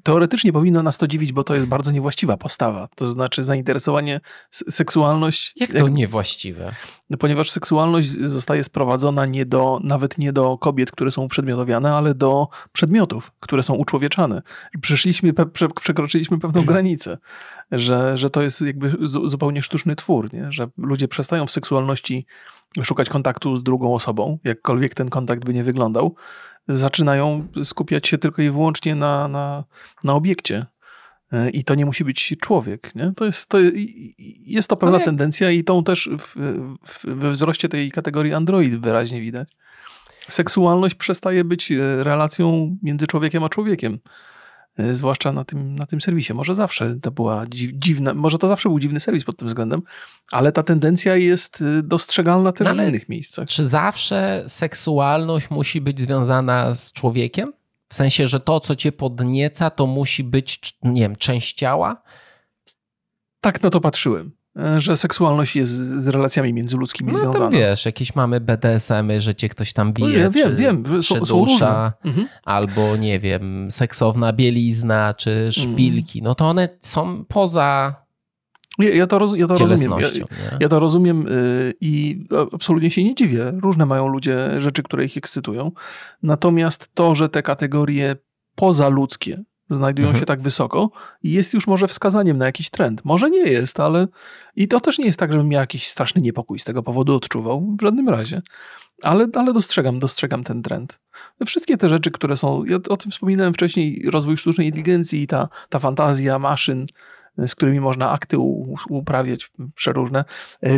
teoretycznie 0.04 0.52
powinno 0.52 0.82
nas 0.82 0.98
to 0.98 1.06
dziwić, 1.06 1.32
bo 1.32 1.44
to 1.44 1.54
jest 1.54 1.66
bardzo 1.66 1.90
niewłaściwa 1.90 2.36
postawa. 2.36 2.88
To 2.94 3.08
znaczy 3.08 3.44
zainteresowanie, 3.44 4.20
seksualność. 4.50 5.52
Jak 5.56 5.70
to 5.70 5.78
jak, 5.78 5.92
niewłaściwe? 5.92 6.74
Ponieważ 7.18 7.50
seksualność 7.50 8.08
zostaje 8.10 8.64
sprowadzona 8.64 9.26
nie 9.26 9.46
do, 9.46 9.80
nawet 9.82 10.18
nie 10.18 10.32
do 10.32 10.58
kobiet, 10.58 10.90
które 10.90 11.10
są 11.10 11.22
uprzedmiotowiane, 11.22 11.92
ale 11.92 12.14
do 12.14 12.48
przedmiotów, 12.72 13.32
które 13.40 13.62
są 13.62 13.74
uczłowieczane. 13.74 14.42
Przeszliśmy, 14.80 15.32
prze, 15.32 15.68
przekroczyliśmy 15.68 16.38
pewną 16.38 16.64
granicę, 16.64 17.18
że, 17.72 18.18
że 18.18 18.30
to 18.30 18.42
jest 18.42 18.60
jakby 18.60 18.96
zupełnie 19.06 19.62
sztuczny 19.62 19.96
twór, 19.96 20.32
nie? 20.32 20.52
że 20.52 20.68
ludzie 20.76 21.08
przestają 21.08 21.46
w 21.46 21.50
seksualności 21.50 22.26
szukać 22.82 23.08
kontaktu 23.08 23.56
z 23.56 23.62
drugą 23.62 23.94
osobą, 23.94 24.38
jakkolwiek 24.44 24.94
ten 24.94 25.08
kontakt 25.08 25.44
by 25.44 25.54
nie 25.54 25.64
wyglądał, 25.64 26.16
zaczynają 26.68 27.48
skupiać 27.64 28.08
się 28.08 28.18
tylko 28.18 28.42
i 28.42 28.50
wyłącznie 28.50 28.94
na, 28.94 29.28
na, 29.28 29.64
na 30.04 30.14
obiekcie. 30.14 30.66
E, 31.32 31.50
I 31.50 31.64
to 31.64 31.74
nie 31.74 31.86
musi 31.86 32.04
być 32.04 32.34
człowiek. 32.40 32.94
Nie? 32.94 33.12
To 33.16 33.24
jest, 33.24 33.48
to 33.48 33.58
jest 34.46 34.68
to 34.68 34.76
pewna 34.76 35.00
tendencja 35.00 35.50
i 35.50 35.64
tą 35.64 35.84
też 35.84 36.10
w, 36.18 36.36
w, 36.86 37.04
we 37.04 37.30
wzroście 37.30 37.68
tej 37.68 37.92
kategorii 37.92 38.34
Android 38.34 38.76
wyraźnie 38.76 39.20
widać. 39.20 39.48
Seksualność 40.28 40.94
przestaje 40.94 41.44
być 41.44 41.72
e, 41.72 42.04
relacją 42.04 42.76
między 42.82 43.06
człowiekiem 43.06 43.44
a 43.44 43.48
człowiekiem. 43.48 43.98
E, 44.78 44.94
zwłaszcza 44.94 45.32
na 45.32 45.44
tym, 45.44 45.76
na 45.76 45.86
tym 45.86 46.00
serwisie. 46.00 46.34
Może 46.34 46.54
zawsze 46.54 46.96
to 47.02 47.10
była 47.10 47.46
dziwna, 47.72 48.14
może 48.14 48.38
to 48.38 48.48
zawsze 48.48 48.68
był 48.68 48.78
dziwny 48.78 49.00
serwis 49.00 49.24
pod 49.24 49.36
tym 49.36 49.48
względem, 49.48 49.82
ale 50.32 50.52
ta 50.52 50.62
tendencja 50.62 51.16
jest 51.16 51.62
e, 51.62 51.82
dostrzegalna 51.82 52.52
też 52.52 52.68
w 52.68 52.88
innych 52.88 53.08
miejscach. 53.08 53.48
Czy 53.48 53.66
zawsze 53.66 54.44
seksualność 54.48 55.50
musi 55.50 55.80
być 55.80 56.00
związana 56.00 56.74
z 56.74 56.92
człowiekiem? 56.92 57.52
W 57.88 57.94
sensie, 57.94 58.28
że 58.28 58.40
to, 58.40 58.60
co 58.60 58.76
cię 58.76 58.92
podnieca, 58.92 59.70
to 59.70 59.86
musi 59.86 60.24
być, 60.24 60.78
nie 60.82 61.00
wiem, 61.00 61.16
część 61.16 61.54
ciała? 61.54 62.02
Tak 63.40 63.62
na 63.62 63.70
to 63.70 63.80
patrzyłem. 63.80 64.32
E, 64.58 64.80
że 64.80 64.96
seksualność 64.96 65.56
jest 65.56 65.72
z 65.72 66.08
relacjami 66.08 66.52
międzyludzkimi 66.52 67.12
no, 67.12 67.18
związana. 67.18 67.44
No 67.44 67.50
wiesz, 67.50 67.86
jakieś 67.86 68.14
mamy 68.14 68.40
BDSM-y, 68.40 69.20
że 69.20 69.34
cię 69.34 69.48
ktoś 69.48 69.72
tam 69.72 69.92
bije, 69.92 70.24
no, 70.24 70.30
wiem, 70.30 70.50
czy, 70.50 70.56
wiem, 70.56 71.02
są, 71.02 71.14
czy 71.14 71.20
dusza, 71.20 71.92
mhm. 72.04 72.28
albo 72.44 72.96
nie 72.96 73.20
wiem, 73.20 73.70
seksowna 73.70 74.32
bielizna, 74.32 75.14
czy 75.14 75.30
mhm. 75.30 75.52
szpilki, 75.52 76.22
no 76.22 76.34
to 76.34 76.48
one 76.48 76.68
są 76.80 77.24
poza 77.24 77.94
ja, 78.78 78.94
ja, 78.94 79.06
to, 79.06 79.18
roz, 79.18 79.36
ja 79.36 79.46
to 79.46 79.58
rozumiem. 79.58 80.00
Ja, 80.00 80.08
ja, 80.60 80.68
to 80.68 80.80
rozumiem 80.80 81.26
yy, 81.26 81.74
i 81.80 82.24
absolutnie 82.52 82.90
się 82.90 83.04
nie 83.04 83.14
dziwię. 83.14 83.52
Różne 83.62 83.86
mają 83.86 84.08
ludzie 84.08 84.60
rzeczy, 84.60 84.82
które 84.82 85.04
ich 85.04 85.16
ekscytują. 85.16 85.72
Natomiast 86.22 86.94
to, 86.94 87.14
że 87.14 87.28
te 87.28 87.42
kategorie 87.42 88.16
pozaludzkie 88.54 89.42
znajdują 89.74 90.08
mhm. 90.08 90.20
się 90.20 90.26
tak 90.26 90.42
wysoko, 90.42 90.90
jest 91.22 91.54
już 91.54 91.66
może 91.66 91.88
wskazaniem 91.88 92.38
na 92.38 92.46
jakiś 92.46 92.70
trend. 92.70 93.04
Może 93.04 93.30
nie 93.30 93.50
jest, 93.50 93.80
ale 93.80 94.08
i 94.56 94.68
to 94.68 94.80
też 94.80 94.98
nie 94.98 95.06
jest 95.06 95.18
tak, 95.18 95.32
żebym 95.32 95.48
miał 95.48 95.60
jakiś 95.60 95.88
straszny 95.88 96.20
niepokój 96.22 96.58
z 96.58 96.64
tego 96.64 96.82
powodu 96.82 97.14
odczuwał, 97.14 97.76
w 97.78 97.82
żadnym 97.82 98.08
razie. 98.08 98.42
Ale, 99.02 99.26
ale 99.34 99.52
dostrzegam, 99.52 99.98
dostrzegam 99.98 100.44
ten 100.44 100.62
trend. 100.62 101.00
Wszystkie 101.46 101.76
te 101.76 101.88
rzeczy, 101.88 102.10
które 102.10 102.36
są, 102.36 102.64
ja 102.64 102.76
o 102.88 102.96
tym 102.96 103.10
wspominałem 103.10 103.54
wcześniej, 103.54 104.02
rozwój 104.10 104.36
sztucznej 104.36 104.66
inteligencji 104.66 105.22
i 105.22 105.26
ta, 105.26 105.48
ta 105.68 105.78
fantazja 105.78 106.38
maszyn, 106.38 106.86
z 107.38 107.54
którymi 107.54 107.80
można 107.80 108.10
akty 108.10 108.38
uprawiać 108.88 109.50
przeróżne, 109.74 110.24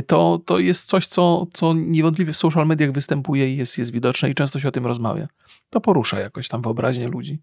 to, 0.07 0.41
to 0.45 0.59
jest 0.59 0.89
coś, 0.89 1.07
co, 1.07 1.47
co 1.53 1.75
niewątpliwie 1.75 2.33
w 2.33 2.37
social 2.37 2.67
mediach 2.67 2.93
występuje 2.93 3.55
i 3.55 3.57
jest, 3.57 3.79
jest 3.79 3.93
widoczne 3.93 4.31
i 4.31 4.35
często 4.35 4.61
się 4.61 4.69
o 4.69 4.73
tym 4.73 4.87
rozmawia. 4.87 5.29
To 5.71 5.81
porusza 5.81 6.21
jakoś 6.21 6.49
tam 6.49 6.63
wyobraźnię 6.63 7.09
ludzi. 7.09 7.43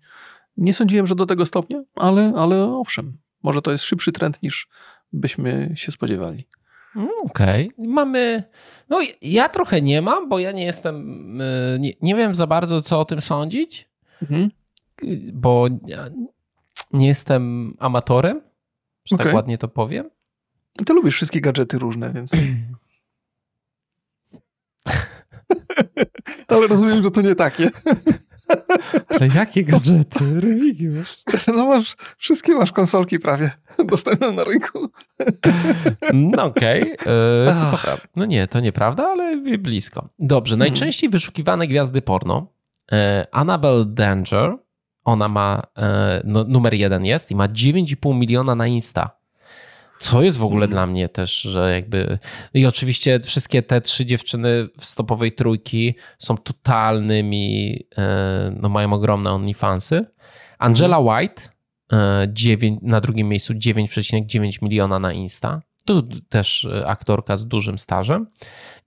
Nie 0.57 0.73
sądziłem, 0.73 1.07
że 1.07 1.15
do 1.15 1.25
tego 1.25 1.45
stopnia, 1.45 1.83
ale, 1.95 2.33
ale 2.35 2.63
owszem, 2.63 3.17
może 3.43 3.61
to 3.61 3.71
jest 3.71 3.83
szybszy 3.83 4.11
trend 4.11 4.43
niż 4.43 4.67
byśmy 5.13 5.71
się 5.75 5.91
spodziewali. 5.91 6.47
Mm, 6.95 7.09
okej, 7.25 7.71
okay. 7.73 7.87
mamy. 7.87 8.43
No, 8.89 8.99
ja 9.21 9.49
trochę 9.49 9.81
nie 9.81 10.01
mam, 10.01 10.29
bo 10.29 10.39
ja 10.39 10.51
nie 10.51 10.65
jestem. 10.65 11.41
Y, 11.41 11.77
nie, 11.79 11.93
nie 12.01 12.15
wiem 12.15 12.35
za 12.35 12.47
bardzo, 12.47 12.81
co 12.81 12.99
o 12.99 13.05
tym 13.05 13.21
sądzić, 13.21 13.89
mhm. 14.21 14.51
bo 15.33 15.67
nie 16.93 17.07
jestem 17.07 17.73
amatorem, 17.79 18.41
że 19.05 19.15
okay. 19.15 19.25
tak 19.25 19.35
ładnie 19.35 19.57
to 19.57 19.67
powiem. 19.67 20.09
Ty 20.85 20.93
lubisz 20.93 21.15
wszystkie 21.15 21.41
gadżety 21.41 21.79
różne, 21.79 22.13
więc. 22.13 22.31
Ale 26.47 26.67
rozumiem, 26.67 27.03
że 27.03 27.11
to 27.11 27.21
nie 27.21 27.35
takie. 27.35 27.69
Ale 29.09 29.27
jakie 29.35 29.63
gadżety? 29.63 30.41
Remigiusz. 30.41 31.17
No 31.47 31.67
masz, 31.67 31.95
wszystkie 32.17 32.55
masz 32.55 32.71
konsolki 32.71 33.19
prawie 33.19 33.51
dostępne 33.85 34.31
na 34.31 34.43
rynku. 34.43 34.89
No 36.13 36.43
okej. 36.43 36.97
Okay. 36.97 37.13
E, 37.13 37.97
no 38.15 38.25
nie, 38.25 38.47
to 38.47 38.59
nieprawda, 38.59 39.07
ale 39.07 39.37
blisko. 39.57 40.09
Dobrze, 40.19 40.55
hmm. 40.55 40.59
najczęściej 40.59 41.09
wyszukiwane 41.09 41.67
gwiazdy 41.67 42.01
porno. 42.01 42.47
E, 42.91 43.27
Annabelle 43.31 43.85
Danger, 43.85 44.57
ona 45.03 45.27
ma, 45.27 45.63
e, 45.77 46.21
no, 46.25 46.43
numer 46.43 46.73
jeden 46.73 47.05
jest 47.05 47.31
i 47.31 47.35
ma 47.35 47.47
9,5 47.47 48.15
miliona 48.15 48.55
na 48.55 48.67
Insta. 48.67 49.22
Co 49.99 50.21
jest 50.21 50.37
w 50.37 50.43
ogóle 50.43 50.65
mm. 50.65 50.69
dla 50.69 50.87
mnie 50.87 51.09
też, 51.09 51.41
że 51.41 51.73
jakby. 51.73 52.19
I 52.53 52.65
oczywiście 52.65 53.19
wszystkie 53.19 53.61
te 53.61 53.81
trzy 53.81 54.05
dziewczyny 54.05 54.67
w 54.79 54.85
stopowej 54.85 55.31
trójki 55.31 55.95
są 56.19 56.37
totalnymi, 56.37 57.79
e, 57.97 58.55
no 58.61 58.69
mają 58.69 58.93
ogromne 58.93 59.31
OnlyFansy. 59.31 60.05
Angela 60.59 60.97
mm. 60.97 61.07
White 61.07 61.41
9, 62.27 62.79
e, 62.83 62.87
na 62.87 63.01
drugim 63.01 63.29
miejscu 63.29 63.53
9,9 63.53 64.61
miliona 64.61 64.99
na 64.99 65.13
Insta. 65.13 65.61
Tu 65.85 66.03
też 66.29 66.65
e, 66.65 66.87
aktorka 66.87 67.37
z 67.37 67.47
dużym 67.47 67.79
stażem. 67.79 68.27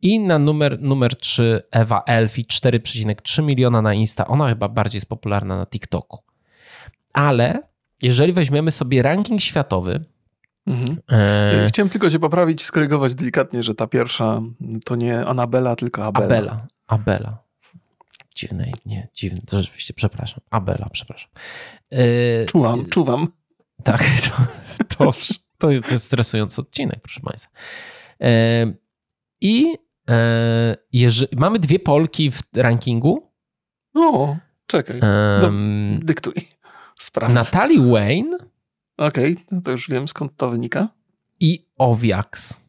I 0.03 0.21
na 0.21 0.39
numer, 0.39 0.81
numer 0.81 1.17
3 1.17 1.63
Ewa 1.71 2.03
Elfi 2.07 2.45
4,3 2.45 3.43
miliona 3.43 3.83
na 3.83 3.95
Insta. 3.95 4.27
Ona 4.27 4.49
chyba 4.49 4.69
bardziej 4.69 4.97
jest 4.97 5.09
popularna 5.09 5.57
na 5.57 5.67
TikToku. 5.67 6.19
Ale 7.13 7.63
jeżeli 8.03 8.33
weźmiemy 8.33 8.71
sobie 8.71 9.03
ranking 9.03 9.41
światowy, 9.41 10.05
Mhm. 10.67 10.97
E... 11.11 11.67
Chciałem 11.69 11.91
tylko 11.91 12.11
się 12.11 12.19
poprawić, 12.19 12.65
skorygować 12.65 13.15
delikatnie, 13.15 13.63
że 13.63 13.75
ta 13.75 13.87
pierwsza 13.87 14.43
to 14.85 14.97
nie 14.97 15.21
Anabela, 15.21 15.77
tylko 15.77 16.05
Abela. 16.05 16.27
Abela, 16.27 16.67
Abela. 16.87 17.39
Dziwne, 18.35 18.67
nie, 18.87 19.09
dziwne, 19.15 19.41
to 19.47 19.61
rzeczywiście, 19.61 19.95
przepraszam. 19.95 20.41
Abela, 20.51 20.89
przepraszam. 20.93 21.31
E... 21.93 22.47
Czuwam, 22.47 22.87
czuwam. 22.87 23.29
Tak, 23.83 24.05
to, 24.99 25.13
to, 25.13 25.13
to 25.59 25.71
jest 25.71 26.05
stresujący 26.05 26.61
odcinek, 26.61 27.01
proszę 27.01 27.21
Państwa. 27.21 27.51
E... 28.21 28.73
I 29.41 29.79
e... 30.11 30.77
jeżeli, 30.93 31.37
mamy 31.37 31.59
dwie 31.59 31.79
Polki 31.79 32.31
w 32.31 32.43
rankingu. 32.55 33.33
O, 33.95 34.37
czekaj, 34.67 35.01
um... 35.43 35.95
dyktuj. 35.99 36.35
Sprawdź. 36.99 37.35
Natalie 37.35 37.91
Wayne 37.93 38.39
Okej, 38.97 39.33
okay, 39.33 39.45
no 39.51 39.61
to 39.61 39.71
już 39.71 39.91
wiem 39.91 40.09
skąd 40.09 40.37
to 40.37 40.51
wynika. 40.51 40.89
I 41.41 41.67
Owiax. 41.79 42.61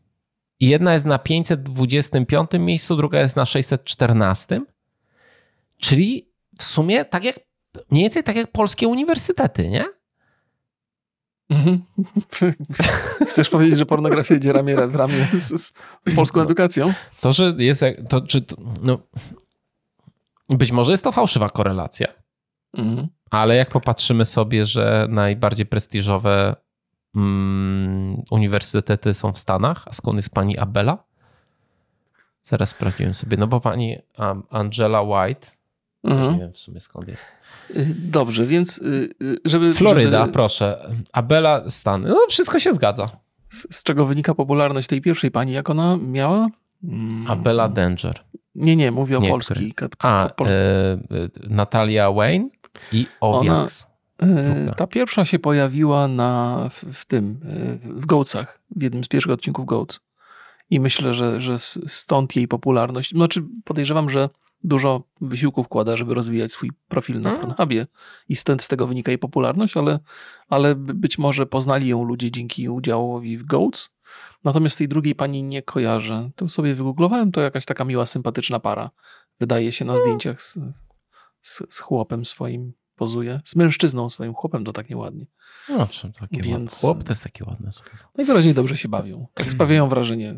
I 0.60 0.68
jedna 0.68 0.94
jest 0.94 1.06
na 1.06 1.20
525 1.20 2.50
miejscu, 2.60 2.96
druga 2.96 3.20
jest 3.20 3.36
na 3.36 3.46
614. 3.46 4.62
Czyli 5.78 6.30
w 6.60 6.64
sumie 6.64 7.06
tak 7.06 7.24
jak, 7.24 7.40
mniej 7.92 8.04
więcej 8.04 8.24
tak 8.24 8.36
jak 8.36 8.52
polskie 8.52 8.88
uniwersytety, 8.88 9.70
nie? 9.70 9.86
Mhm. 11.50 11.84
Chcesz 13.30 13.50
powiedzieć, 13.50 13.78
że 13.78 13.86
pornografia 13.86 14.36
idzie 14.36 14.54
ramię 14.54 14.88
w 14.88 14.96
ramię 14.96 15.28
z, 15.34 15.62
z, 15.62 15.74
polską 16.16 16.42
edukacją? 16.42 16.94
To, 17.22 17.34
że 17.34 17.56
jest, 17.58 17.84
to, 18.10 18.22
czy, 18.22 18.46
no, 18.82 19.00
być 20.50 20.72
może 20.72 20.92
jest 20.92 21.04
to 21.04 21.12
fałszywa 21.12 21.50
korelacja. 21.50 22.08
Mhm. 22.74 23.08
Ale 23.30 23.56
jak 23.56 23.70
popatrzymy 23.70 24.26
sobie, 24.26 24.66
że 24.66 25.08
najbardziej 25.10 25.66
prestiżowe 25.66 26.56
mm, 27.16 28.22
uniwersytety 28.32 29.14
są 29.14 29.34
w 29.34 29.38
Stanach, 29.38 29.84
a 29.88 29.94
skąd 29.94 30.18
jest 30.18 30.30
pani 30.30 30.58
Abela? 30.58 31.04
Zaraz 32.42 32.70
sprawdziłem 32.70 33.14
sobie, 33.14 33.38
no 33.38 33.48
bo 33.48 33.62
pani 33.62 33.98
Angela 34.50 35.02
White, 35.02 35.48
mhm. 36.04 36.34
nie 36.34 36.40
wiem 36.40 36.54
w 36.54 36.58
sumie 36.58 36.80
skąd 36.80 37.08
jest. 37.08 37.26
Y, 37.76 37.96
dobrze, 37.96 38.46
więc 38.46 38.78
y, 38.78 39.10
y, 39.22 39.38
żeby... 39.46 39.74
Floryda, 39.74 40.22
żeby... 40.22 40.34
proszę. 40.34 40.90
Abela 41.14 41.70
Stany. 41.70 42.10
No 42.10 42.18
wszystko 42.30 42.60
się 42.60 42.74
zgadza. 42.74 43.10
Z, 43.50 43.76
z, 43.76 43.84
czego 43.84 44.06
wynika 44.06 44.36
popularność 44.36 44.88
tej 44.88 45.02
pierwszej 45.02 45.32
pani, 45.32 45.52
jak 45.52 45.70
ona 45.70 45.98
miała? 45.98 46.48
Mm. 46.84 47.32
Abela 47.32 47.70
Danger. 47.70 48.24
Nie, 48.56 48.76
nie, 48.76 48.92
mówię 48.92 49.18
o 49.18 49.22
nie, 49.22 49.30
polskiej. 49.30 49.74
A, 50.00 50.28
e, 50.28 50.34
Natalia 51.50 52.12
Wayne 52.12 52.50
i 52.92 53.06
Owiaks. 53.20 53.88
E, 54.22 54.74
ta 54.78 54.88
pierwsza 54.88 55.26
się 55.26 55.40
pojawiła 55.40 56.08
na, 56.08 56.62
w, 56.70 56.86
w 56.94 57.06
tym, 57.06 57.40
e, 57.44 58.00
w 58.00 58.06
Goatsach, 58.06 58.62
w 58.76 58.84
jednym 58.84 59.04
z 59.04 59.08
pierwszych 59.08 59.32
odcinków 59.32 59.66
Goats. 59.66 60.00
I 60.70 60.80
myślę, 60.80 61.14
że, 61.14 61.42
że 61.42 61.60
stąd 61.88 62.36
jej 62.36 62.48
popularność. 62.48 63.12
Znaczy, 63.12 63.44
podejrzewam, 63.64 64.10
że 64.10 64.30
dużo 64.64 65.04
wysiłku 65.22 65.64
wkłada, 65.64 65.98
żeby 65.98 66.14
rozwijać 66.14 66.52
swój 66.52 66.72
profil 66.88 67.22
na 67.22 67.30
hmm. 67.30 67.48
Pornhubie 67.48 67.88
i 68.30 68.36
stąd 68.36 68.64
z 68.64 68.68
tego 68.68 68.88
wynika 68.88 69.12
jej 69.12 69.20
popularność, 69.20 69.78
ale, 69.78 70.00
ale 70.50 70.76
być 70.76 71.18
może 71.18 71.46
poznali 71.46 71.88
ją 71.88 72.04
ludzie 72.04 72.32
dzięki 72.32 72.70
udziałowi 72.70 73.38
w 73.38 73.46
Goats. 73.46 73.90
Natomiast 74.44 74.78
tej 74.78 74.88
drugiej 74.88 75.16
pani 75.16 75.44
nie 75.44 75.62
kojarzę. 75.62 76.30
To 76.36 76.50
sobie 76.50 76.74
wygooglowałem, 76.74 77.32
to 77.32 77.42
jakaś 77.42 77.66
taka 77.66 77.86
miła, 77.86 78.06
sympatyczna 78.06 78.60
para. 78.60 78.90
Wydaje 79.40 79.72
się 79.72 79.86
na 79.86 79.94
hmm. 79.94 80.06
zdjęciach 80.06 80.42
z, 80.42 80.60
z, 81.48 81.62
z 81.70 81.80
chłopem 81.80 82.26
swoim 82.26 82.74
pozuje. 82.96 83.42
Z 83.44 83.56
mężczyzną 83.56 84.10
swoim 84.10 84.34
chłopem 84.34 84.66
to 84.66 84.74
tak 84.74 84.90
nieładnie. 84.90 85.26
No, 85.70 85.88
taki 86.20 86.42
Więc... 86.42 86.82
chłop 86.82 87.04
to 87.04 87.12
jest 87.12 87.24
takie 87.24 87.46
ładne 87.46 87.72
słowo. 87.72 87.92
Najwyraźniej 88.18 88.54
dobrze 88.54 88.78
się 88.78 88.90
bawią. 88.90 89.28
Tak 89.34 89.52
sprawiają 89.52 89.90
wrażenie, 89.90 90.38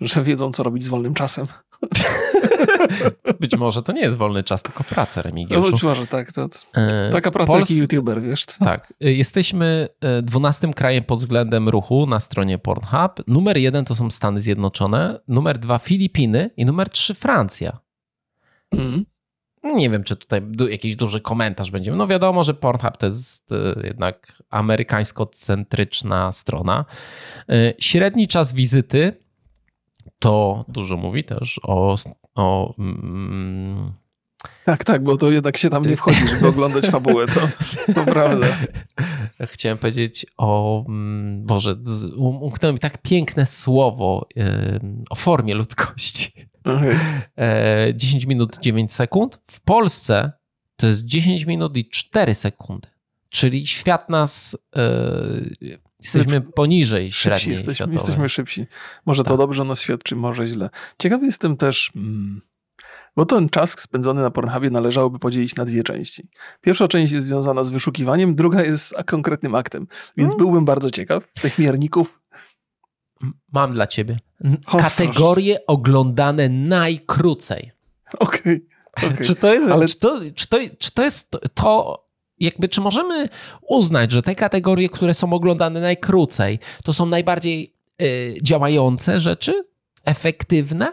że 0.00 0.22
wiedzą, 0.22 0.52
co 0.52 0.62
robić 0.62 0.84
z 0.84 0.88
wolnym 0.88 1.14
czasem. 1.14 1.46
Być 3.40 3.56
może 3.56 3.82
to 3.82 3.92
nie 3.92 4.00
jest 4.00 4.16
wolny 4.16 4.44
czas, 4.44 4.62
tylko 4.62 4.84
praca, 4.84 5.22
Remigiuszu. 5.22 5.62
No, 5.62 5.70
być 5.70 5.82
może 5.82 6.06
tak. 6.06 6.32
To, 6.32 6.48
e, 6.74 7.10
taka 7.12 7.30
praca 7.30 7.52
Pols... 7.52 7.70
jak 7.70 7.78
youtuber, 7.78 8.22
wiesz. 8.22 8.46
Tak. 8.46 8.92
E, 9.00 9.12
jesteśmy 9.12 9.88
e, 10.00 10.22
dwunastym 10.22 10.72
krajem 10.72 11.04
pod 11.04 11.18
względem 11.18 11.68
ruchu 11.68 12.06
na 12.06 12.20
stronie 12.20 12.58
Pornhub. 12.58 13.26
Numer 13.26 13.56
jeden 13.56 13.84
to 13.84 13.94
są 13.94 14.10
Stany 14.10 14.40
Zjednoczone, 14.40 15.20
numer 15.28 15.58
dwa 15.58 15.78
Filipiny 15.78 16.50
i 16.56 16.64
numer 16.64 16.90
trzy 16.90 17.14
Francja. 17.14 17.78
Mm. 18.72 19.04
Nie 19.74 19.90
wiem, 19.90 20.04
czy 20.04 20.16
tutaj 20.16 20.42
jakiś 20.70 20.96
duży 20.96 21.20
komentarz 21.20 21.70
będzie. 21.70 21.92
No 21.92 22.06
wiadomo, 22.06 22.44
że 22.44 22.54
Pornhub 22.54 22.96
to 22.96 23.06
jest 23.06 23.50
jednak 23.84 24.42
amerykańsko-centryczna 24.50 26.32
strona. 26.32 26.84
Średni 27.78 28.28
czas 28.28 28.52
wizyty 28.52 29.12
to 30.18 30.64
dużo 30.68 30.96
mówi 30.96 31.24
też 31.24 31.60
o. 31.62 31.96
o 32.34 32.74
mm, 32.78 33.92
tak, 34.64 34.84
tak, 34.84 35.04
bo 35.04 35.16
to 35.16 35.30
jednak 35.30 35.56
się 35.56 35.70
tam 35.70 35.86
nie 35.86 35.96
wchodzi, 35.96 36.28
żeby 36.28 36.48
oglądać 36.48 36.86
fabułę, 36.86 37.26
to, 37.26 37.40
to 37.94 38.04
prawda. 38.14 38.46
Chciałem 39.44 39.78
powiedzieć 39.78 40.26
o, 40.36 40.84
mm, 40.88 41.46
Boże, 41.46 41.76
um, 42.16 42.42
umknęło 42.42 42.72
mi 42.72 42.78
tak 42.78 43.02
piękne 43.02 43.46
słowo 43.46 44.28
o 45.10 45.14
formie 45.14 45.54
ludzkości. 45.54 46.32
Okay. 46.66 46.98
10 47.94 48.24
e, 48.24 48.26
minut 48.26 48.58
9 48.60 48.92
sekund. 48.92 49.38
W 49.46 49.60
Polsce 49.60 50.32
to 50.76 50.86
jest 50.86 51.04
10 51.04 51.44
minut 51.44 51.76
i 51.76 51.88
4 51.88 52.34
sekundy. 52.34 52.88
Czyli 53.28 53.66
świat 53.66 54.10
nas 54.10 54.56
e, 54.76 55.80
Jesteśmy 56.02 56.40
poniżej 56.40 57.12
średniej 57.12 57.52
jesteśmy, 57.52 57.92
jesteśmy 57.92 58.28
szybsi. 58.28 58.66
Może 59.06 59.24
tak. 59.24 59.32
to 59.32 59.36
dobrze 59.36 59.64
nas 59.64 59.80
świadczy, 59.80 60.16
może 60.16 60.46
źle. 60.46 60.70
Ciekawy 60.98 61.26
jestem 61.26 61.56
też, 61.56 61.90
hmm, 61.94 62.40
bo 63.16 63.26
ten 63.26 63.48
czas 63.48 63.80
spędzony 63.80 64.22
na 64.22 64.30
Pornhubie 64.30 64.70
należałoby 64.70 65.18
podzielić 65.18 65.54
na 65.56 65.64
dwie 65.64 65.82
części. 65.82 66.28
Pierwsza 66.60 66.88
część 66.88 67.12
jest 67.12 67.26
związana 67.26 67.64
z 67.64 67.70
wyszukiwaniem, 67.70 68.34
druga 68.34 68.62
jest 68.62 68.86
z 68.86 68.94
konkretnym 69.06 69.54
aktem. 69.54 69.86
Więc 70.16 70.32
hmm. 70.32 70.38
byłbym 70.38 70.64
bardzo 70.64 70.90
ciekaw 70.90 71.32
tych 71.32 71.58
mierników. 71.58 72.20
Mam 73.52 73.72
dla 73.72 73.86
ciebie. 73.86 74.18
Kategorie 74.78 75.54
proszę. 75.54 75.66
oglądane 75.66 76.48
najkrócej. 76.48 77.72
Okej. 78.18 78.66
Okay. 78.96 79.10
Okay. 79.10 79.26
Czy 79.26 79.34
to 79.34 79.54
jest, 79.54 79.70
Ale... 79.70 79.86
czy 79.86 79.98
to, 79.98 80.20
czy 80.34 80.48
to, 80.48 80.58
czy 80.78 80.92
to 80.92 81.04
jest 81.04 81.30
to, 81.54 82.04
jakby 82.38 82.68
czy 82.68 82.80
możemy 82.80 83.28
uznać, 83.62 84.12
że 84.12 84.22
te 84.22 84.34
kategorie, 84.34 84.88
które 84.88 85.14
są 85.14 85.32
oglądane 85.32 85.80
najkrócej, 85.80 86.58
to 86.84 86.92
są 86.92 87.06
najbardziej 87.06 87.74
y, 88.02 88.34
działające 88.42 89.20
rzeczy? 89.20 89.64
Efektywne? 90.04 90.92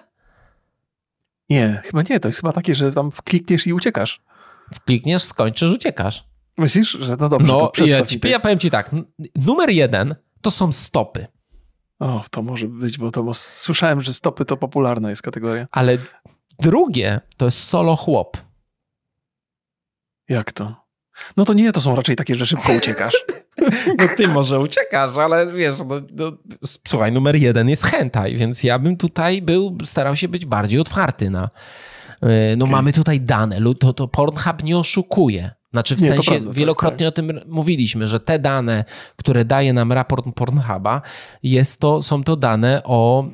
Nie, 1.50 1.82
chyba 1.86 2.02
nie. 2.10 2.20
To 2.20 2.28
jest 2.28 2.40
chyba 2.40 2.54
takie, 2.54 2.76
że 2.76 2.92
tam 2.92 3.12
klikniesz 3.24 3.68
i 3.68 3.74
uciekasz. 3.74 4.22
Klikniesz, 4.86 5.24
skończysz, 5.24 5.72
uciekasz. 5.72 6.24
Myślisz, 6.58 6.92
że 6.92 7.18
no 7.20 7.30
dobrze, 7.30 7.48
no, 7.48 7.68
to 7.68 7.86
ja, 7.86 8.06
ci, 8.06 8.20
ja 8.24 8.40
powiem 8.40 8.60
ci 8.60 8.70
tak. 8.70 8.92
Numer 9.36 9.70
jeden 9.70 10.16
to 10.42 10.52
są 10.52 10.72
stopy. 10.72 11.28
O, 12.00 12.24
to 12.32 12.42
może 12.42 12.68
być, 12.68 12.98
bo 12.98 13.12
to 13.12 13.24
bo 13.24 13.34
słyszałem, 13.34 14.02
że 14.02 14.14
stopy 14.14 14.46
to 14.46 14.58
popularna 14.58 15.10
jest 15.10 15.22
kategoria. 15.22 15.68
Ale 15.72 15.98
drugie 16.60 17.22
to 17.38 17.46
jest 17.46 17.64
solo 17.64 17.96
chłop. 17.96 18.38
Jak 20.30 20.52
to? 20.52 20.84
No 21.38 21.46
to 21.46 21.54
nie, 21.54 21.72
to 21.72 21.82
są 21.82 21.96
raczej 21.96 22.16
takie, 22.16 22.36
że 22.36 22.46
szybko 22.46 22.74
uciekasz. 22.74 23.14
No 23.98 24.08
ty 24.18 24.28
może 24.28 24.60
uciekasz, 24.60 25.18
ale 25.18 25.48
wiesz, 25.48 25.76
no, 25.80 26.02
no, 26.12 26.32
słuchaj, 26.88 27.12
numer 27.12 27.36
jeden 27.36 27.70
jest 27.70 27.84
hentai, 27.84 28.36
więc 28.36 28.64
ja 28.64 28.80
bym 28.80 28.98
tutaj 28.98 29.42
był, 29.42 29.78
starał 29.84 30.16
się 30.16 30.28
być 30.28 30.46
bardziej 30.46 30.80
otwarty 30.80 31.30
na... 31.30 31.50
E, 32.22 32.56
no 32.56 32.66
okay. 32.66 32.72
mamy 32.72 32.94
tutaj 32.94 33.22
dane, 33.22 33.60
to, 33.80 33.94
to 33.94 34.08
Pornhub 34.08 34.64
nie 34.64 34.78
oszukuje. 34.78 35.52
Znaczy 35.74 35.96
w 35.96 36.02
nie, 36.02 36.08
sensie 36.08 36.32
prawda, 36.32 36.48
tak, 36.48 36.56
wielokrotnie 36.56 37.06
tak, 37.06 37.16
tak. 37.16 37.26
o 37.26 37.28
tym 37.28 37.40
mówiliśmy, 37.48 38.08
że 38.08 38.20
te 38.20 38.40
dane, 38.40 38.86
które 39.16 39.46
daje 39.46 39.74
nam 39.74 39.92
raport 39.92 40.26
Pornhuba, 40.36 41.02
jest 41.44 41.80
to, 41.80 42.02
są 42.02 42.24
to 42.24 42.36
dane 42.36 42.82
o 42.84 43.26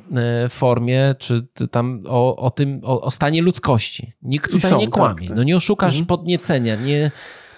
e, 0.44 0.48
formie, 0.48 1.14
czy 1.18 1.46
tam 1.70 2.02
o, 2.06 2.36
o 2.36 2.50
tym, 2.50 2.80
o, 2.82 3.00
o 3.00 3.10
stanie 3.10 3.42
ludzkości. 3.42 4.12
Nikt 4.22 4.50
tutaj 4.50 4.70
są, 4.70 4.78
nie 4.78 4.88
kłamie. 4.88 5.28
Tak, 5.28 5.36
no 5.36 5.42
nie 5.42 5.56
oszukasz 5.56 5.94
mhm. 5.94 6.06
podniecenia, 6.06 6.76
nie 6.76 7.10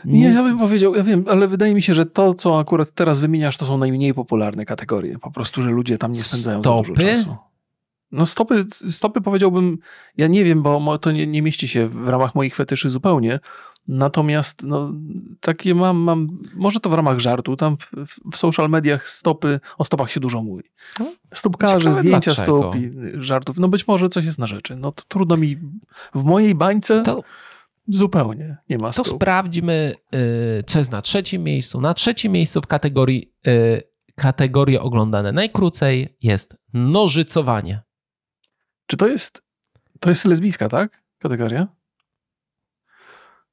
nie, 0.04 0.28
ja 0.28 0.42
bym 0.42 0.58
powiedział, 0.58 0.94
ja 0.94 1.02
wiem, 1.02 1.24
ale 1.28 1.48
wydaje 1.48 1.74
mi 1.74 1.82
się, 1.82 1.94
że 1.94 2.06
to, 2.06 2.34
co 2.34 2.58
akurat 2.58 2.92
teraz 2.92 3.20
wymieniasz, 3.20 3.56
to 3.56 3.66
są 3.66 3.78
najmniej 3.78 4.14
popularne 4.14 4.64
kategorie. 4.64 5.18
Po 5.18 5.30
prostu, 5.30 5.62
że 5.62 5.70
ludzie 5.70 5.98
tam 5.98 6.12
nie 6.12 6.22
spędzają 6.22 6.62
stopy? 6.62 6.88
za 6.88 6.94
dużo 6.94 7.16
czasu. 7.16 7.36
No 8.12 8.26
stopy, 8.26 8.66
stopy 8.90 9.20
powiedziałbym, 9.20 9.78
ja 10.16 10.26
nie 10.26 10.44
wiem, 10.44 10.62
bo 10.62 10.98
to 10.98 11.12
nie, 11.12 11.26
nie 11.26 11.42
mieści 11.42 11.68
się 11.68 11.88
w 11.88 12.08
ramach 12.08 12.34
moich 12.34 12.56
fetyszy 12.56 12.90
zupełnie. 12.90 13.40
Natomiast 13.88 14.62
no, 14.62 14.92
takie 15.40 15.74
mam, 15.74 15.96
mam, 15.96 16.38
może 16.54 16.80
to 16.80 16.90
w 16.90 16.94
ramach 16.94 17.18
żartu, 17.18 17.56
tam 17.56 17.76
w, 17.76 17.90
w 18.32 18.36
social 18.36 18.70
mediach 18.70 19.08
stopy, 19.08 19.60
o 19.78 19.84
stopach 19.84 20.10
się 20.10 20.20
dużo 20.20 20.42
mówi. 20.42 20.64
No, 21.00 21.12
Stópkarze, 21.34 21.92
zdjęcia 21.92 22.34
dlaczego? 22.34 22.60
stóp 22.60 22.76
i 22.76 22.92
żartów. 23.14 23.58
No 23.58 23.68
być 23.68 23.88
może 23.88 24.08
coś 24.08 24.24
jest 24.24 24.38
na 24.38 24.46
rzeczy. 24.46 24.76
No 24.76 24.92
to 24.92 25.02
trudno 25.08 25.36
mi, 25.36 25.58
w 26.14 26.24
mojej 26.24 26.54
bańce... 26.54 27.02
To 27.02 27.22
Zupełnie 27.88 28.56
nie 28.68 28.78
ma 28.78 28.90
To 28.90 29.04
sprawdźmy, 29.04 29.94
y, 30.14 30.64
co 30.66 30.78
jest 30.78 30.92
na 30.92 31.02
trzecim 31.02 31.42
miejscu. 31.42 31.80
Na 31.80 31.94
trzecim 31.94 32.32
miejscu 32.32 32.60
w 32.60 32.66
kategorii 32.66 33.32
y, 33.46 33.82
kategorie 34.14 34.80
oglądane 34.80 35.32
najkrócej 35.32 36.16
jest 36.22 36.56
nożycowanie. 36.72 37.82
Czy 38.86 38.96
to 38.96 39.08
jest 39.08 39.42
to 40.00 40.08
jest 40.08 40.24
lesbijska, 40.24 40.68
tak? 40.68 41.02
Kategoria? 41.18 41.68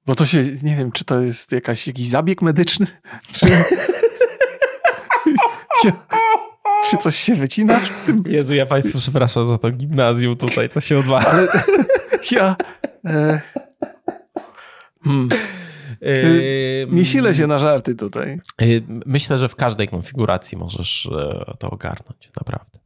Bo 0.09 0.15
to 0.15 0.25
się, 0.25 0.43
nie 0.63 0.75
wiem, 0.75 0.91
czy 0.91 1.05
to 1.05 1.21
jest 1.21 1.51
jakaś, 1.51 1.87
jakiś 1.87 2.07
zabieg 2.07 2.41
medyczny, 2.41 2.85
czy, 5.81 5.91
czy 6.85 6.97
coś 6.97 7.15
się 7.15 7.35
wycina? 7.35 7.81
Jezu, 8.25 8.53
ja 8.53 8.65
Państwu 8.65 8.99
przepraszam 8.99 9.47
za 9.47 9.57
to 9.57 9.71
gimnazjum 9.71 10.37
tutaj, 10.37 10.69
co 10.69 10.81
się 10.81 10.97
odbywa. 10.97 11.19
Ale 11.19 11.47
ja... 12.31 12.55
E, 13.05 13.41
Hmm. 15.03 15.29
Yy, 16.01 16.87
nie 16.91 17.05
silę 17.05 17.35
się 17.35 17.47
na 17.47 17.59
żarty 17.59 17.95
tutaj. 17.95 18.39
Myślę, 19.05 19.37
że 19.37 19.49
w 19.49 19.55
każdej 19.55 19.87
konfiguracji 19.87 20.57
możesz 20.57 21.05
e, 21.05 21.55
to 21.59 21.69
ogarnąć, 21.69 22.31
naprawdę. 22.35 22.79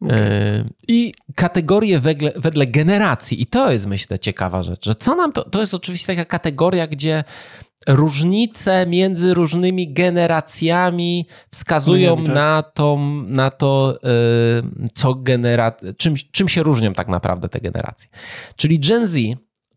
Okay. 0.00 0.18
Y, 0.18 0.64
I 0.88 1.14
kategorie 1.34 2.00
wedle, 2.00 2.32
wedle, 2.36 2.66
generacji, 2.66 3.42
i 3.42 3.46
to 3.46 3.72
jest 3.72 3.86
myślę 3.86 4.18
ciekawa 4.18 4.62
rzecz, 4.62 4.84
że 4.84 4.94
co 4.94 5.14
nam 5.14 5.32
to, 5.32 5.50
to 5.50 5.60
jest 5.60 5.74
oczywiście 5.74 6.06
taka 6.06 6.24
kategoria, 6.24 6.86
gdzie 6.86 7.24
różnice 7.86 8.86
między 8.86 9.34
różnymi 9.34 9.92
generacjami 9.92 11.26
wskazują 11.50 12.16
tak. 12.24 12.34
na, 12.34 12.62
to, 12.62 12.98
na 13.26 13.50
to, 13.50 13.98
y, 14.84 14.88
co 14.94 15.14
genera 15.14 15.72
czym, 15.96 16.14
czym 16.32 16.48
się 16.48 16.62
różnią 16.62 16.92
tak 16.92 17.08
naprawdę 17.08 17.48
te 17.48 17.60
generacje. 17.60 18.10
Czyli 18.56 18.80
Gen 18.80 19.06
Z 19.06 19.18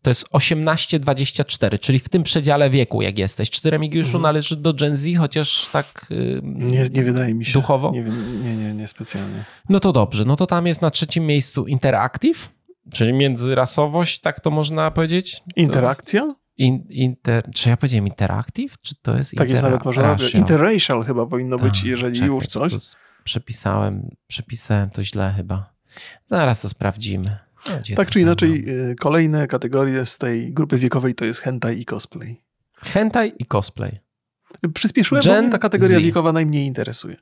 to 0.02 0.10
jest 0.10 0.28
18-24, 0.32 1.78
czyli 1.78 1.98
w 1.98 2.08
tym 2.08 2.22
przedziale 2.22 2.70
wieku, 2.70 3.02
jak 3.02 3.18
jesteś. 3.18 3.50
Czy 3.50 3.62
ty, 3.62 3.70
Remigiuszu, 3.70 4.08
mhm. 4.08 4.22
należy 4.22 4.56
do 4.56 4.74
Gen 4.74 4.96
Z, 4.96 5.16
chociaż 5.18 5.68
tak 5.72 6.06
yy, 6.10 6.40
nie, 6.44 6.84
nie 6.92 7.02
wydaje 7.02 7.34
mi 7.34 7.44
się. 7.44 7.52
Duchowo? 7.52 7.90
Nie, 7.90 8.02
nie, 8.44 8.56
nie, 8.56 8.74
nie 8.74 8.88
specjalnie. 8.88 9.44
No 9.68 9.80
to 9.80 9.92
dobrze. 9.92 10.24
No 10.24 10.36
to 10.36 10.46
tam 10.46 10.66
jest 10.66 10.82
na 10.82 10.90
trzecim 10.90 11.26
miejscu 11.26 11.66
Interactive, 11.66 12.50
czyli 12.92 13.12
międzyrasowość, 13.12 14.20
tak 14.20 14.40
to 14.40 14.50
można 14.50 14.90
powiedzieć? 14.90 15.42
Interakcja? 15.56 16.34
In, 16.56 16.84
inter, 16.88 17.50
czy 17.54 17.68
ja 17.68 17.76
powiedziałem 17.76 18.06
interactive? 18.06 18.80
Czy 18.80 18.94
to 19.02 19.16
jest 19.16 19.34
Tak 19.36 19.50
jest 19.50 19.62
nawet 19.62 19.84
może 19.84 20.16
Interracial 20.34 21.04
chyba 21.04 21.26
powinno 21.26 21.58
być, 21.58 21.84
jeżeli 21.84 22.14
czekaj, 22.14 22.28
już 22.28 22.46
coś. 22.46 22.72
Przepisałem, 23.24 24.08
przepisałem 24.26 24.90
to 24.90 25.04
źle 25.04 25.34
chyba. 25.36 25.72
Zaraz 26.26 26.60
to 26.60 26.68
sprawdzimy. 26.68 27.38
Gdzie 27.80 27.94
tak 27.94 28.10
czy 28.10 28.20
inaczej? 28.20 28.68
Y, 28.90 28.96
kolejne 29.00 29.46
kategorie 29.46 30.06
z 30.06 30.18
tej 30.18 30.52
grupy 30.52 30.76
wiekowej 30.76 31.14
to 31.14 31.24
jest 31.24 31.40
hentai 31.40 31.80
i 31.80 31.84
cosplay. 31.84 32.42
Hentai 32.76 33.32
i 33.38 33.46
cosplay. 33.46 33.98
Przyspieszyłem, 34.74 35.24
Gen 35.24 35.44
bo 35.44 35.52
ta 35.52 35.58
kategoria 35.58 35.98
Z. 35.98 36.02
wiekowa 36.02 36.32
najmniej 36.32 36.66
interesuje. 36.66 37.16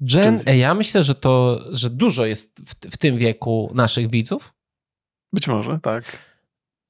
Gen, 0.00 0.36
Gen 0.44 0.58
ja 0.58 0.74
myślę, 0.74 1.04
że 1.04 1.14
to, 1.14 1.60
że 1.72 1.90
dużo 1.90 2.26
jest 2.26 2.60
w, 2.60 2.74
w 2.94 2.96
tym 2.96 3.18
wieku 3.18 3.72
naszych 3.74 4.10
widzów. 4.10 4.54
Być 5.32 5.48
może, 5.48 5.78
tak. 5.82 6.04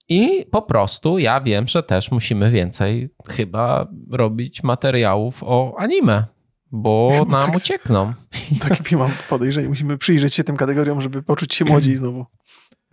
I 0.08 0.46
po 0.50 0.62
prostu 0.62 1.18
ja 1.18 1.40
wiem, 1.40 1.68
że 1.68 1.82
też 1.82 2.10
musimy 2.10 2.50
więcej 2.50 3.10
chyba 3.28 3.86
robić 4.10 4.62
materiałów 4.62 5.42
o 5.42 5.74
anime, 5.78 6.24
bo 6.72 7.10
nam 7.28 7.46
tak, 7.46 7.56
uciekną. 7.56 8.12
Takie 8.68 8.96
mam 8.96 9.10
podejrzenie. 9.28 9.68
Musimy 9.68 9.98
przyjrzeć 9.98 10.34
się 10.34 10.44
tym 10.44 10.56
kategoriom, 10.56 11.00
żeby 11.00 11.22
poczuć 11.22 11.54
się 11.54 11.64
młodziej 11.64 11.96
znowu. 12.00 12.26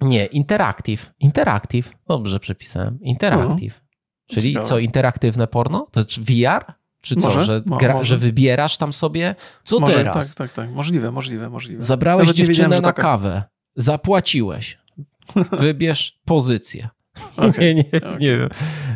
Nie, 0.02 0.26
interactive. 0.26 1.12
Interactive. 1.20 1.92
Dobrze 2.08 2.40
przepisałem. 2.40 3.00
Interactive. 3.02 3.82
No, 3.84 4.36
Czyli 4.36 4.50
ciekawe. 4.50 4.66
co, 4.66 4.80
interaktywne 4.80 5.48
porno? 5.48 5.88
To 5.92 6.00
jest 6.00 6.20
VR? 6.20 6.74
Czy 7.02 7.16
co, 7.16 7.28
może, 7.28 7.44
że, 7.44 7.62
gra, 7.66 8.04
że 8.04 8.18
wybierasz 8.18 8.78
tam 8.78 8.94
sobie? 8.94 9.36
Co 9.64 9.80
może, 9.80 9.96
teraz? 9.96 10.36
Tak, 10.36 10.50
tak, 10.50 10.56
tak. 10.56 10.76
Możliwe, 10.76 11.12
możliwe, 11.12 11.50
możliwe. 11.50 11.84
Zabrałeś 11.84 12.28
Nawet 12.28 12.38
dziewczynę 12.38 12.68
na 12.70 12.82
taka... 12.82 13.02
kawę. 13.02 13.44
Zapłaciłeś. 13.76 14.78
Wybierz 15.60 16.20
pozycję. 16.26 16.90
Okay, 17.38 17.76
nie, 17.76 17.84
nie, 17.94 17.98
okay. 17.98 18.18
nie 18.20 18.38
wiem. 18.38 18.50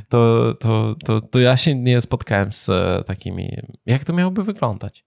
To, 0.10 0.54
to, 0.60 0.96
to, 1.06 1.22
to 1.22 1.40
ja 1.40 1.58
się 1.58 1.76
nie 1.76 2.02
spotkałem 2.02 2.54
z 2.54 2.70
e, 2.70 3.04
takimi. 3.08 3.58
Jak 3.86 4.06
to 4.06 4.14
miałoby 4.14 4.44
wyglądać? 4.44 5.06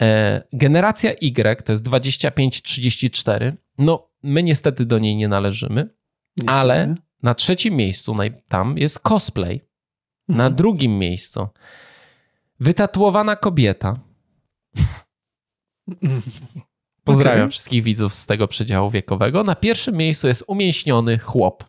E, 0.00 0.42
generacja 0.52 1.12
Y 1.12 1.62
to 1.62 1.72
jest 1.72 1.84
25-34. 1.84 3.52
No, 3.78 4.10
my 4.22 4.42
niestety 4.42 4.86
do 4.86 4.98
niej 4.98 5.16
nie 5.16 5.28
należymy, 5.28 5.88
niestety. 6.36 6.58
ale 6.58 6.94
na 7.22 7.34
trzecim 7.34 7.74
miejscu 7.74 8.16
tam 8.48 8.78
jest 8.78 8.98
cosplay. 8.98 9.60
Mhm. 10.28 10.38
Na 10.38 10.50
drugim 10.50 10.98
miejscu 10.98 11.48
wytatuowana 12.60 13.36
kobieta. 13.36 13.98
Pozdrawiam 17.04 17.40
okay. 17.40 17.50
wszystkich 17.50 17.82
widzów 17.82 18.14
z 18.14 18.26
tego 18.26 18.48
przedziału 18.48 18.90
wiekowego. 18.90 19.42
Na 19.42 19.54
pierwszym 19.54 19.96
miejscu 19.96 20.28
jest 20.28 20.44
umięśniony 20.46 21.18
chłop. 21.18 21.64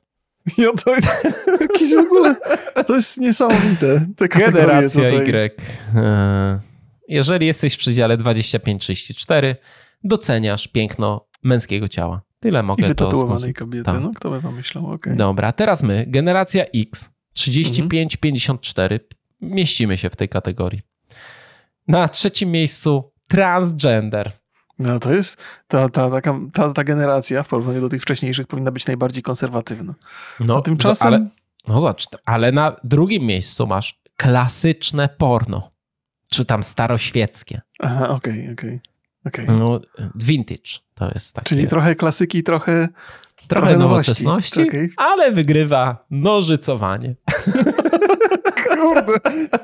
Ja 0.58 0.74
to 0.86 0.96
jest 0.96 1.28
jakiś 1.62 1.96
w 1.96 1.98
ogóle, 1.98 2.36
to 2.88 2.96
jest 2.96 3.18
niesamowite. 3.18 4.08
Te 4.16 4.28
Generacja 4.28 5.04
Y. 5.04 5.52
E, 5.96 6.60
jeżeli 7.08 7.48
jesteś 7.48 7.74
w 7.76 7.78
przedziale 7.78 8.18
25-34, 8.18 9.56
doceniasz 10.04 10.68
piękno 10.68 11.28
męskiego 11.44 11.88
ciała. 11.88 12.22
Tyle 12.40 12.64
mogę 12.64 12.92
I 12.92 12.96
to 12.96 13.12
kobiety, 13.56 13.84
tak. 13.84 14.02
no 14.02 14.12
kto 14.16 14.30
by 14.30 14.42
pomyślał, 14.42 14.92
okay. 14.92 15.16
Dobra, 15.16 15.52
teraz 15.52 15.84
my, 15.84 16.06
generacja 16.08 16.66
X, 16.76 17.10
35-54, 17.38 18.82
mhm. 18.82 19.00
mieścimy 19.42 19.98
się 19.98 20.10
w 20.10 20.16
tej 20.16 20.30
kategorii. 20.30 20.82
Na 21.88 22.08
trzecim 22.08 22.52
miejscu 22.52 23.12
transgender. 23.28 24.32
No 24.80 25.00
to 25.00 25.14
jest, 25.14 25.44
ta, 25.68 25.90
ta, 25.90 26.10
taka, 26.10 26.40
ta, 26.54 26.74
ta 26.74 26.84
generacja 26.84 27.44
w 27.44 27.48
porównaniu 27.48 27.82
do 27.82 27.90
tych 27.90 28.02
wcześniejszych 28.02 28.48
powinna 28.48 28.72
być 28.72 28.88
najbardziej 28.88 29.24
konserwatywna. 29.24 29.94
No, 30.40 30.58
A 30.58 30.62
tymczasem... 30.62 31.08
Ale, 31.08 31.30
no 31.68 31.82
zobacz, 31.82 32.06
ale 32.26 32.52
na 32.52 32.76
drugim 32.84 33.24
miejscu 33.24 33.68
masz 33.68 34.02
klasyczne 34.18 35.10
porno, 35.18 35.72
czy 36.32 36.46
tam 36.46 36.64
staroświeckie. 36.64 37.62
Aha, 37.80 38.10
okej, 38.10 38.42
okay, 38.42 38.54
okej. 38.54 38.80
Okay, 39.26 39.46
okay. 39.46 39.58
No, 39.58 39.80
vintage 40.16 40.80
to 40.96 41.12
jest 41.14 41.36
takie... 41.36 41.50
Czyli 41.50 41.68
trochę 41.68 41.96
klasyki, 41.96 42.44
trochę 42.44 42.90
Trochę, 43.48 43.68
trochę 43.68 43.78
nowoczesności, 43.78 44.62
okay. 44.62 44.90
ale 44.98 45.32
wygrywa 45.32 46.06
nożycowanie. 46.12 47.16
Kurde, 48.64 49.14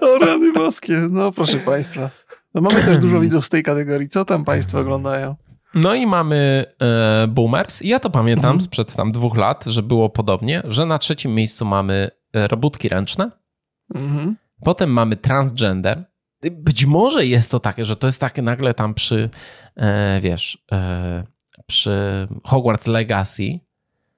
o 0.02 0.18
rany 0.18 0.54
boskie. 0.54 1.08
No 1.10 1.32
proszę 1.32 1.58
państwa. 1.58 2.10
No 2.54 2.62
mamy 2.62 2.84
też 2.84 2.98
dużo 2.98 3.20
widzów 3.26 3.46
z 3.46 3.50
tej 3.50 3.64
kategorii. 3.64 4.10
Co 4.10 4.26
tam 4.26 4.46
Państwo 4.46 4.80
oglądają? 4.80 5.36
No 5.74 5.96
i 5.96 6.08
mamy 6.08 6.66
e, 6.82 7.28
Boomers. 7.28 7.82
Ja 7.82 8.00
to 8.00 8.10
pamiętam 8.10 8.46
mhm. 8.46 8.62
sprzed 8.62 8.96
tam 8.96 9.12
dwóch 9.12 9.38
lat, 9.38 9.66
że 9.66 9.84
było 9.84 10.10
podobnie, 10.10 10.62
że 10.66 10.86
na 10.86 10.98
trzecim 10.98 11.36
miejscu 11.36 11.66
mamy 11.66 12.12
e, 12.34 12.48
robótki 12.48 12.90
ręczne. 12.90 13.32
Mhm. 13.96 14.36
Potem 14.64 14.90
mamy 14.90 15.16
transgender. 15.16 16.04
Być 16.52 16.86
może 16.86 17.26
jest 17.26 17.52
to 17.52 17.60
takie, 17.60 17.86
że 17.86 17.96
to 17.96 18.08
jest 18.08 18.20
takie 18.20 18.42
nagle 18.42 18.74
tam 18.74 18.94
przy, 18.94 19.30
e, 19.76 20.22
wiesz, 20.22 20.66
e, 20.72 21.24
przy 21.68 22.28
Hogwarts 22.44 22.88
Legacy 22.88 23.60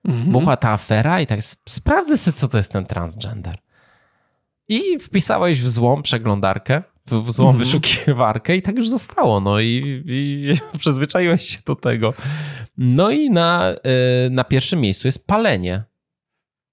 mhm. 0.06 0.32
buchła 0.32 0.58
ta 0.58 0.70
afera 0.70 1.22
i 1.22 1.28
tak 1.28 1.40
sprawdzę 1.70 2.18
sobie, 2.18 2.38
co 2.38 2.48
to 2.48 2.58
jest 2.58 2.72
ten 2.72 2.86
transgender. 2.86 3.58
I 4.68 5.00
wpisałeś 5.00 5.62
w 5.62 5.70
złą 5.70 6.02
przeglądarkę 6.02 6.84
w 7.06 7.32
złą 7.32 7.50
mm 7.50 7.56
-hmm. 7.56 7.66
wyszukiwarkę 7.66 8.56
i 8.56 8.62
tak 8.62 8.76
już 8.76 8.90
zostało. 8.90 9.40
No 9.40 9.60
i, 9.60 10.04
i 10.06 10.54
przyzwyczaiłeś 10.80 11.50
się 11.50 11.60
do 11.66 11.76
tego. 11.76 12.14
No 12.78 13.12
i 13.12 13.30
na, 13.30 13.70
e, 13.70 14.30
na 14.30 14.44
pierwszym 14.44 14.82
miejscu 14.82 15.08
jest 15.08 15.28
palenie. 15.28 15.84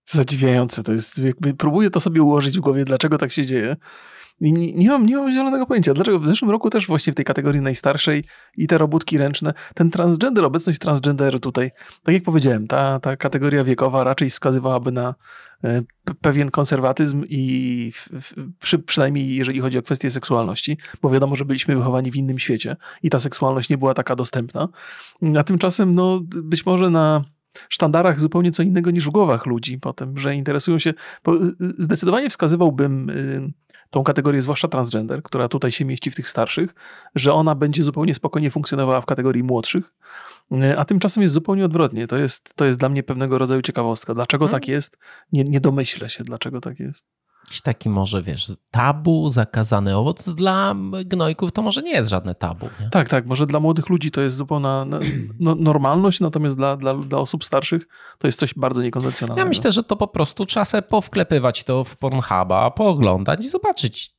Zadziwiające 0.05 0.83
to 0.83 0.93
jest. 0.93 1.19
Jakby 1.19 1.55
próbuję 1.55 1.91
to 1.91 2.01
sobie 2.01 2.23
ułożyć 2.23 2.59
w 2.59 2.61
głowie, 2.61 2.85
dlaczego 2.85 3.19
tak 3.19 3.33
się 3.33 3.47
dzieje. 3.47 3.77
Nie, 4.41 4.53
nie, 4.73 4.89
mam, 4.89 5.07
nie 5.07 5.17
mam 5.17 5.33
zielonego 5.33 5.67
pojęcia. 5.67 5.95
Dlaczego 5.95 6.19
w 6.19 6.29
zeszłym 6.29 6.51
roku 6.51 6.71
też 6.71 6.87
właśnie 6.87 7.13
w 7.13 7.17
tej 7.17 7.25
kategorii 7.25 7.61
najstarszej 7.61 8.25
i 8.57 8.67
te 8.67 8.79
robótki 8.79 9.19
ręczne, 9.19 9.55
ten 9.75 9.91
transgender, 9.91 10.45
obecność 10.45 10.79
transgenderu 10.79 11.39
tutaj, 11.39 11.71
tak 12.03 12.15
jak 12.15 12.23
powiedziałem, 12.25 12.67
ta, 12.67 13.01
ta 13.01 13.17
kategoria 13.17 13.65
wiekowa 13.65 14.05
raczej 14.05 14.31
wskazywałaby 14.31 14.93
na 14.93 15.15
pewien 16.21 16.51
konserwatyzm 16.51 17.25
i 17.29 17.93
przy, 18.61 18.79
przynajmniej 18.79 19.35
jeżeli 19.37 19.61
chodzi 19.61 19.79
o 19.79 19.83
kwestie 19.83 20.11
seksualności, 20.11 20.79
bo 21.03 21.11
wiadomo, 21.11 21.37
że 21.37 21.45
byliśmy 21.45 21.77
wychowani 21.77 22.11
w 22.11 22.17
innym 22.17 22.39
świecie 22.39 22.77
i 23.03 23.11
ta 23.11 23.19
seksualność 23.19 23.69
nie 23.69 23.79
była 23.79 23.95
taka 23.95 24.17
dostępna. 24.17 24.69
A 25.39 25.45
tymczasem, 25.45 25.95
no, 25.95 26.21
być 26.23 26.67
może 26.67 26.91
na 26.91 27.25
sztandarach 27.69 28.21
zupełnie 28.21 28.51
co 28.51 28.63
innego 28.63 28.91
niż 28.91 29.07
w 29.07 29.11
głowach 29.11 29.47
ludzi 29.47 29.79
potem, 29.79 30.19
że 30.19 30.35
interesują 30.35 30.79
się. 30.79 30.95
Zdecydowanie 31.79 32.31
wskazywałbym 32.31 33.11
y, 33.11 33.53
tą 33.91 34.05
kategorię, 34.05 34.41
zwłaszcza 34.41 34.69
transgender, 34.69 35.23
która 35.23 35.49
tutaj 35.49 35.71
się 35.71 35.85
mieści 35.85 36.11
w 36.11 36.15
tych 36.15 36.29
starszych, 36.29 36.75
że 37.15 37.33
ona 37.33 37.55
będzie 37.55 37.83
zupełnie 37.83 38.15
spokojnie 38.15 38.51
funkcjonowała 38.51 39.01
w 39.01 39.07
kategorii 39.07 39.43
młodszych, 39.43 39.95
y, 40.53 40.79
a 40.79 40.85
tymczasem 40.85 41.23
jest 41.23 41.35
zupełnie 41.35 41.65
odwrotnie. 41.65 42.07
To 42.07 42.19
jest, 42.19 42.55
to 42.55 42.65
jest 42.65 42.79
dla 42.79 42.89
mnie 42.89 43.03
pewnego 43.03 43.39
rodzaju 43.39 43.63
ciekawostka. 43.63 44.15
Dlaczego 44.15 44.45
hmm. 44.45 44.61
tak 44.61 44.69
jest? 44.69 44.99
Nie, 45.33 45.45
nie 45.45 45.61
domyślę 45.61 46.09
się, 46.09 46.25
dlaczego 46.25 46.61
tak 46.61 46.81
jest 46.81 47.07
jakiś 47.51 47.61
taki 47.61 47.89
może, 47.89 48.23
wiesz, 48.23 48.53
tabu, 48.71 49.29
zakazany 49.29 49.97
owoc. 49.97 50.29
Dla 50.35 50.75
gnojków 51.05 51.53
to 51.53 51.63
może 51.63 51.83
nie 51.83 51.91
jest 51.91 52.09
żadne 52.09 52.35
tabu. 52.35 52.69
Nie? 52.81 52.91
Tak, 52.91 53.09
tak. 53.09 53.27
Może 53.27 53.47
dla 53.47 53.61
młodych 53.61 53.89
ludzi 53.89 54.11
to 54.11 54.21
jest 54.21 54.37
zupełna 54.37 54.87
no, 55.41 55.55
normalność, 55.55 56.21
natomiast 56.21 56.57
dla, 56.57 56.77
dla, 56.77 56.95
dla 56.95 57.19
osób 57.19 57.45
starszych 57.45 57.89
to 58.19 58.29
jest 58.29 58.39
coś 58.39 58.55
bardzo 58.55 58.83
niekonwencjonalnego. 58.83 59.47
Ja 59.47 59.49
myślę, 59.49 59.73
że 59.73 59.85
to 59.85 59.97
po 59.97 60.09
prostu 60.09 60.47
trzeba 60.47 60.65
sobie 60.65 60.83
powklepywać 60.83 61.65
to 61.65 61.85
w 61.85 61.97
Pornhuba, 61.97 62.71
pooglądać 62.71 63.45
i 63.45 63.49
zobaczyć. 63.49 64.15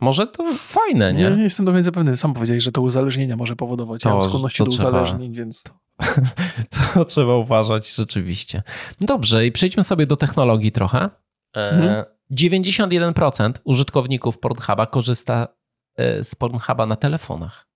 Może 0.00 0.26
to 0.26 0.44
fajne, 0.54 1.14
nie? 1.14 1.22
Ja 1.22 1.30
nie 1.30 1.42
jestem 1.42 1.66
do 1.66 1.72
końca 1.72 1.92
pewny. 1.92 2.16
Sam 2.16 2.34
powiedziałeś, 2.34 2.62
że 2.62 2.72
to 2.72 2.82
uzależnienia 2.82 3.36
może 3.36 3.56
powodować. 3.56 4.02
To, 4.02 4.08
ja 4.08 4.14
mam 4.14 4.24
skłonności 4.24 4.64
do 4.64 4.70
trzeba, 4.70 4.88
uzależnień, 4.88 5.34
więc... 5.34 5.62
To, 5.62 5.72
to 6.94 7.04
trzeba 7.04 7.36
uważać 7.36 7.94
rzeczywiście. 7.94 8.62
Dobrze, 9.00 9.46
i 9.46 9.52
przejdźmy 9.52 9.84
sobie 9.84 10.06
do 10.06 10.16
technologii 10.16 10.72
trochę. 10.72 11.10
E, 11.56 11.70
mhm. 11.70 12.04
91% 12.32 13.52
użytkowników 13.64 14.38
Pornhuba 14.38 14.86
korzysta 14.86 15.48
e, 15.96 16.24
z 16.24 16.34
Pornhuba 16.34 16.86
na 16.86 16.96
telefonach. 16.96 17.66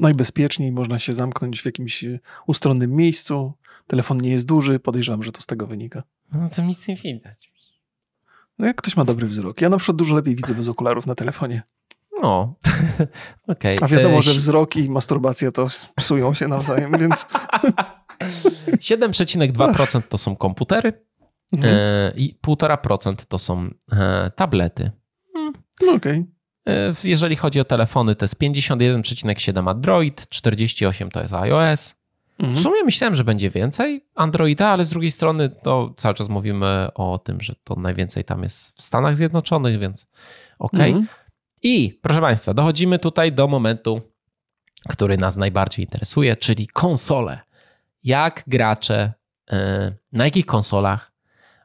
Najbezpieczniej 0.00 0.72
można 0.72 0.98
się 0.98 1.12
zamknąć 1.12 1.62
w 1.62 1.64
jakimś 1.64 2.04
e, 2.04 2.18
ustronnym 2.46 2.96
miejscu. 2.96 3.52
Telefon 3.86 4.20
nie 4.20 4.30
jest 4.30 4.46
duży, 4.46 4.78
podejrzewam, 4.80 5.22
że 5.22 5.32
to 5.32 5.40
z 5.40 5.46
tego 5.46 5.66
wynika. 5.66 6.02
No 6.32 6.48
to 6.56 6.62
nic 6.62 6.88
nie 6.88 6.96
widać. 6.96 7.52
No 8.58 8.66
jak 8.66 8.76
ktoś 8.76 8.96
ma 8.96 9.04
dobry 9.04 9.26
wzrok. 9.26 9.60
Ja 9.60 9.68
na 9.68 9.76
przykład 9.76 9.96
dużo 9.96 10.16
lepiej 10.16 10.36
widzę 10.36 10.54
bez 10.54 10.68
okularów 10.68 11.06
na 11.06 11.14
telefonie. 11.14 11.62
No, 12.22 12.54
okej. 13.48 13.76
Okay. 13.76 13.78
A 13.80 13.88
wiadomo, 13.88 14.22
że 14.22 14.34
wzrok 14.34 14.76
i 14.76 14.90
masturbacja 14.90 15.52
to 15.52 15.66
psują 15.96 16.34
się 16.34 16.48
nawzajem, 16.48 16.98
więc... 16.98 17.26
7,2% 18.78 20.02
to 20.08 20.18
są 20.18 20.36
komputery, 20.36 20.92
Mhm. 21.58 22.16
I 22.16 22.34
1,5% 22.42 23.14
to 23.28 23.38
są 23.38 23.70
tablety. 24.36 24.90
Hmm. 25.32 25.52
No 25.82 25.92
okej. 25.92 26.18
Okay. 26.66 26.94
Jeżeli 27.04 27.36
chodzi 27.36 27.60
o 27.60 27.64
telefony, 27.64 28.14
to 28.14 28.24
jest 28.24 28.36
51,7 28.36 29.70
Android, 29.70 30.28
48 30.28 31.10
to 31.10 31.22
jest 31.22 31.34
iOS. 31.34 31.94
Mhm. 32.38 32.56
W 32.56 32.62
sumie 32.62 32.84
myślałem, 32.84 33.14
że 33.14 33.24
będzie 33.24 33.50
więcej 33.50 34.04
Androida, 34.14 34.68
ale 34.68 34.84
z 34.84 34.90
drugiej 34.90 35.10
strony 35.10 35.48
to 35.48 35.94
cały 35.96 36.14
czas 36.14 36.28
mówimy 36.28 36.88
o 36.94 37.18
tym, 37.18 37.40
że 37.40 37.54
to 37.64 37.74
najwięcej 37.74 38.24
tam 38.24 38.42
jest 38.42 38.76
w 38.76 38.82
Stanach 38.82 39.16
Zjednoczonych, 39.16 39.78
więc 39.78 40.06
okej. 40.58 40.90
Okay. 40.90 41.00
Mhm. 41.00 41.06
I 41.62 41.98
proszę 42.02 42.20
Państwa, 42.20 42.54
dochodzimy 42.54 42.98
tutaj 42.98 43.32
do 43.32 43.48
momentu, 43.48 44.00
który 44.88 45.16
nas 45.16 45.36
najbardziej 45.36 45.84
interesuje, 45.84 46.36
czyli 46.36 46.66
konsole. 46.66 47.40
Jak 48.04 48.44
gracze, 48.46 49.12
e, 49.50 49.92
na 50.12 50.24
jakich 50.24 50.46
konsolach 50.46 51.13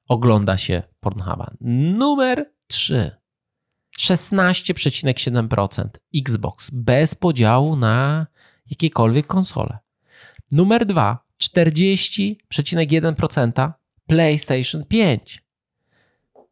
ogląda 0.09 0.57
się 0.57 0.83
Pornhuba? 0.99 1.51
Numer 1.61 2.51
3. 2.67 3.11
16,7% 3.99 5.89
Xbox 6.15 6.69
bez 6.73 7.15
podziału 7.15 7.75
na 7.75 8.27
jakiekolwiek 8.69 9.27
konsole. 9.27 9.77
Numer 10.51 10.85
2. 10.85 11.29
40,1% 11.43 13.71
PlayStation 14.07 14.85
5. 14.85 15.43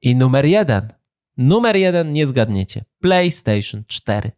I 0.01 0.15
numer 0.15 0.45
1 0.45 0.97
Numer 1.37 1.75
jeden 1.75 2.13
nie 2.13 2.27
zgadniecie. 2.27 2.85
PlayStation 2.99 3.83
4. 3.87 4.31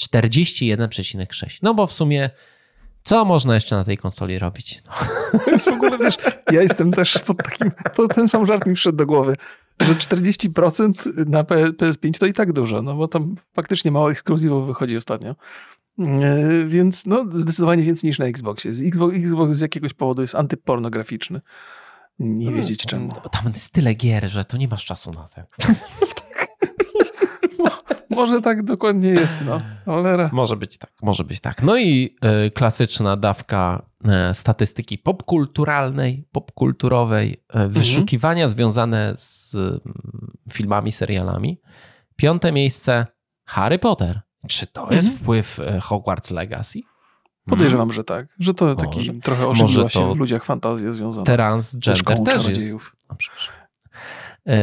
41,6. 0.00 1.58
No 1.62 1.74
bo 1.74 1.86
w 1.86 1.92
summie 1.92 2.30
co 3.08 3.24
można 3.24 3.54
jeszcze 3.54 3.76
na 3.76 3.84
tej 3.84 3.98
konsoli 3.98 4.38
robić? 4.38 4.82
No. 4.86 4.92
To 5.44 5.50
jest 5.50 5.64
w 5.64 5.72
ogóle, 5.72 5.98
wiesz, 5.98 6.16
ja 6.52 6.62
jestem 6.62 6.92
też 6.92 7.18
pod 7.18 7.36
takim, 7.42 7.70
to 7.94 8.08
ten 8.08 8.28
sam 8.28 8.46
żart 8.46 8.66
mi 8.66 8.74
wszedł 8.74 8.98
do 8.98 9.06
głowy, 9.06 9.36
że 9.80 9.94
40% 9.94 11.28
na 11.28 11.42
PS5 11.42 12.18
to 12.18 12.26
i 12.26 12.32
tak 12.32 12.52
dużo, 12.52 12.82
no 12.82 12.94
bo 12.94 13.08
tam 13.08 13.34
faktycznie 13.52 13.90
mało 13.90 14.10
ekskluzywów 14.10 14.66
wychodzi 14.66 14.96
ostatnio. 14.96 15.36
E, 15.98 16.64
więc 16.66 17.06
no, 17.06 17.24
zdecydowanie 17.34 17.82
więcej 17.82 18.08
niż 18.08 18.18
na 18.18 18.26
Xboxie. 18.26 18.70
Xbox, 18.70 19.16
Xbox 19.16 19.56
z 19.56 19.60
jakiegoś 19.60 19.94
powodu 19.94 20.22
jest 20.22 20.34
antypornograficzny. 20.34 21.40
Nie 22.18 22.50
no, 22.50 22.56
wiedzieć 22.56 22.86
czemu. 22.86 23.12
Tam 23.32 23.52
jest 23.52 23.72
tyle 23.72 23.94
gier, 23.94 24.28
że 24.28 24.44
to 24.44 24.56
nie 24.56 24.68
masz 24.68 24.84
czasu 24.84 25.10
na 25.10 25.28
to. 25.28 25.42
Może 28.10 28.42
tak 28.42 28.62
dokładnie 28.62 29.08
jest, 29.08 29.38
no. 29.46 29.60
Cholera. 29.84 30.30
Może 30.32 30.56
być 30.56 30.78
tak, 30.78 30.90
może 31.02 31.24
być 31.24 31.40
tak. 31.40 31.62
No 31.62 31.78
i 31.78 32.16
y, 32.46 32.50
klasyczna 32.50 33.16
dawka 33.16 33.82
y, 34.30 34.34
statystyki 34.34 34.98
popkulturalnej, 34.98 36.24
popkulturowej, 36.32 37.32
y, 37.32 37.36
mhm. 37.48 37.70
wyszukiwania 37.70 38.48
związane 38.48 39.12
z 39.16 39.56
filmami, 40.52 40.92
serialami. 40.92 41.60
Piąte 42.16 42.52
miejsce 42.52 43.06
Harry 43.44 43.78
Potter. 43.78 44.20
Czy 44.48 44.66
to 44.66 44.80
mhm. 44.80 44.96
jest 44.96 45.18
wpływ 45.18 45.60
Hogwarts 45.82 46.30
Legacy? 46.30 46.80
Podejrzewam, 47.48 47.88
hmm. 47.88 47.94
że 47.94 48.04
tak. 48.04 48.26
Że 48.38 48.54
to 48.54 48.74
taki 48.74 48.98
może, 48.98 49.20
trochę 49.20 49.48
ożywiła 49.48 49.88
się 49.88 50.14
w 50.14 50.16
ludziach 50.16 50.44
fantazja 50.44 50.92
związana. 50.92 51.24
Transgender 51.24 52.24
też 52.24 52.48
jest. 52.48 52.76
O, 53.08 53.14
E, 53.14 53.57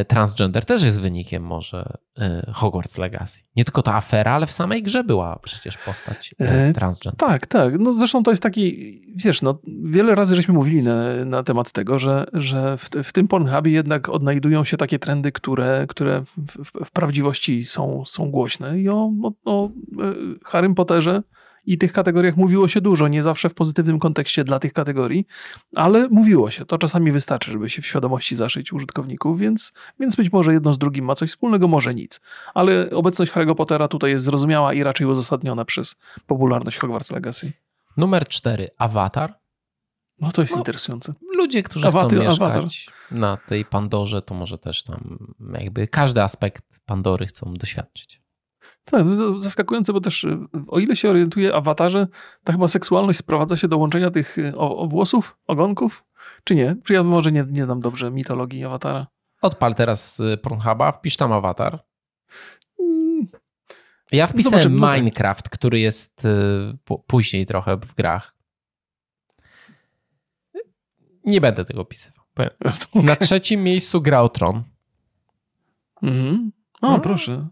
transgender 0.07 0.65
też 0.65 0.83
jest 0.83 1.01
wynikiem 1.01 1.43
może 1.43 1.97
e, 2.17 2.51
Hogwarts 2.53 2.97
Legacy. 2.97 3.39
Nie 3.55 3.65
tylko 3.65 3.81
ta 3.81 3.95
afera, 3.95 4.31
ale 4.31 4.47
w 4.47 4.51
samej 4.51 4.83
grze 4.83 5.03
była 5.03 5.39
przecież 5.43 5.77
postać 5.77 6.35
e, 6.39 6.73
transgender. 6.73 7.19
Tak, 7.19 7.47
tak. 7.47 7.79
No 7.79 7.93
zresztą 7.93 8.23
to 8.23 8.31
jest 8.31 8.43
taki, 8.43 9.01
wiesz, 9.15 9.41
no 9.41 9.59
wiele 9.83 10.15
razy 10.15 10.35
żeśmy 10.35 10.53
mówili 10.53 10.83
na, 10.83 11.25
na 11.25 11.43
temat 11.43 11.71
tego, 11.71 11.99
że, 11.99 12.25
że 12.33 12.77
w, 12.77 12.89
w 13.03 13.13
tym 13.13 13.27
Pornhubie 13.27 13.71
jednak 13.71 14.09
odnajdują 14.09 14.63
się 14.63 14.77
takie 14.77 14.99
trendy, 14.99 15.31
które, 15.31 15.85
które 15.89 16.21
w, 16.21 16.63
w, 16.65 16.85
w 16.85 16.91
prawdziwości 16.91 17.65
są, 17.65 18.03
są 18.05 18.31
głośne 18.31 18.79
i 18.79 18.89
o, 18.89 19.11
o, 19.23 19.31
o 19.45 19.69
Harrym 20.45 20.75
Potterze 20.75 21.21
i 21.65 21.77
tych 21.77 21.93
kategoriach 21.93 22.37
mówiło 22.37 22.67
się 22.67 22.81
dużo, 22.81 23.07
nie 23.07 23.23
zawsze 23.23 23.49
w 23.49 23.53
pozytywnym 23.53 23.99
kontekście 23.99 24.43
dla 24.43 24.59
tych 24.59 24.73
kategorii, 24.73 25.27
ale 25.75 26.07
mówiło 26.09 26.51
się. 26.51 26.65
To 26.65 26.77
czasami 26.77 27.11
wystarczy, 27.11 27.51
żeby 27.51 27.69
się 27.69 27.81
w 27.81 27.85
świadomości 27.85 28.35
zaszyć 28.35 28.73
użytkowników, 28.73 29.39
więc, 29.39 29.73
więc 29.99 30.15
być 30.15 30.31
może 30.31 30.53
jedno 30.53 30.73
z 30.73 30.77
drugim 30.77 31.05
ma 31.05 31.15
coś 31.15 31.29
wspólnego, 31.29 31.67
może 31.67 31.95
nic. 31.95 32.21
Ale 32.53 32.89
obecność 32.89 33.31
Harry'ego 33.31 33.55
Pottera 33.55 33.87
tutaj 33.87 34.11
jest 34.11 34.23
zrozumiała 34.23 34.73
i 34.73 34.83
raczej 34.83 35.07
uzasadniona 35.07 35.65
przez 35.65 35.95
popularność 36.27 36.77
Hogwarts 36.77 37.11
Legacy. 37.11 37.53
Numer 37.97 38.27
cztery, 38.27 38.69
Avatar. 38.77 39.33
No 40.19 40.31
to 40.31 40.41
jest 40.41 40.53
no, 40.53 40.59
interesujące. 40.59 41.13
Ludzie, 41.33 41.63
którzy 41.63 41.87
Awaty, 41.87 42.15
chcą 42.15 42.23
mieszkać 42.23 42.41
Avatar. 42.41 42.65
na 43.11 43.37
tej 43.37 43.65
Pandorze, 43.65 44.21
to 44.21 44.35
może 44.35 44.57
też 44.57 44.83
tam 44.83 45.17
jakby 45.53 45.87
każdy 45.87 46.21
aspekt 46.21 46.63
Pandory 46.85 47.25
chcą 47.25 47.53
doświadczyć. 47.53 48.24
Tak, 48.85 49.03
to 49.03 49.41
zaskakujące, 49.41 49.93
bo 49.93 50.01
też 50.01 50.23
y, 50.23 50.37
o 50.67 50.79
ile 50.79 50.95
się 50.95 51.09
orientuje 51.09 51.55
awatarze, 51.55 52.07
ta 52.43 52.53
chyba 52.53 52.67
seksualność 52.67 53.19
sprowadza 53.19 53.55
się 53.55 53.67
do 53.67 53.77
łączenia 53.77 54.11
tych 54.11 54.37
y, 54.37 54.57
o, 54.57 54.77
o 54.77 54.87
włosów, 54.87 55.37
ogonków, 55.47 56.05
czy 56.43 56.55
nie? 56.55 56.75
Czy 56.83 56.93
ja 56.93 57.03
może 57.03 57.31
nie, 57.31 57.45
nie 57.49 57.63
znam 57.63 57.81
dobrze 57.81 58.11
mitologii 58.11 58.65
awatara? 58.65 59.07
Odpal 59.41 59.75
teraz 59.75 60.19
y, 60.19 60.37
Pornhuba, 60.37 60.91
wpisz 60.91 61.17
tam 61.17 61.31
awatar. 61.31 61.83
Hmm. 62.77 63.27
Ja 64.11 64.27
wpisałem. 64.27 64.79
No 64.79 64.87
tak. 64.87 64.95
Minecraft, 64.97 65.49
który 65.49 65.79
jest 65.79 66.21
później 67.07 67.45
trochę 67.45 67.77
w 67.77 67.95
grach. 67.95 68.35
Nie 71.25 71.41
będę 71.41 71.65
tego 71.65 71.81
opisywał. 71.81 72.25
Na 73.03 73.15
trzecim 73.15 73.63
miejscu 73.63 74.01
grał 74.01 74.29
Tron. 74.29 74.63
Mhm. 76.01 76.51
O, 76.81 76.91
no. 76.91 76.99
proszę. 76.99 77.47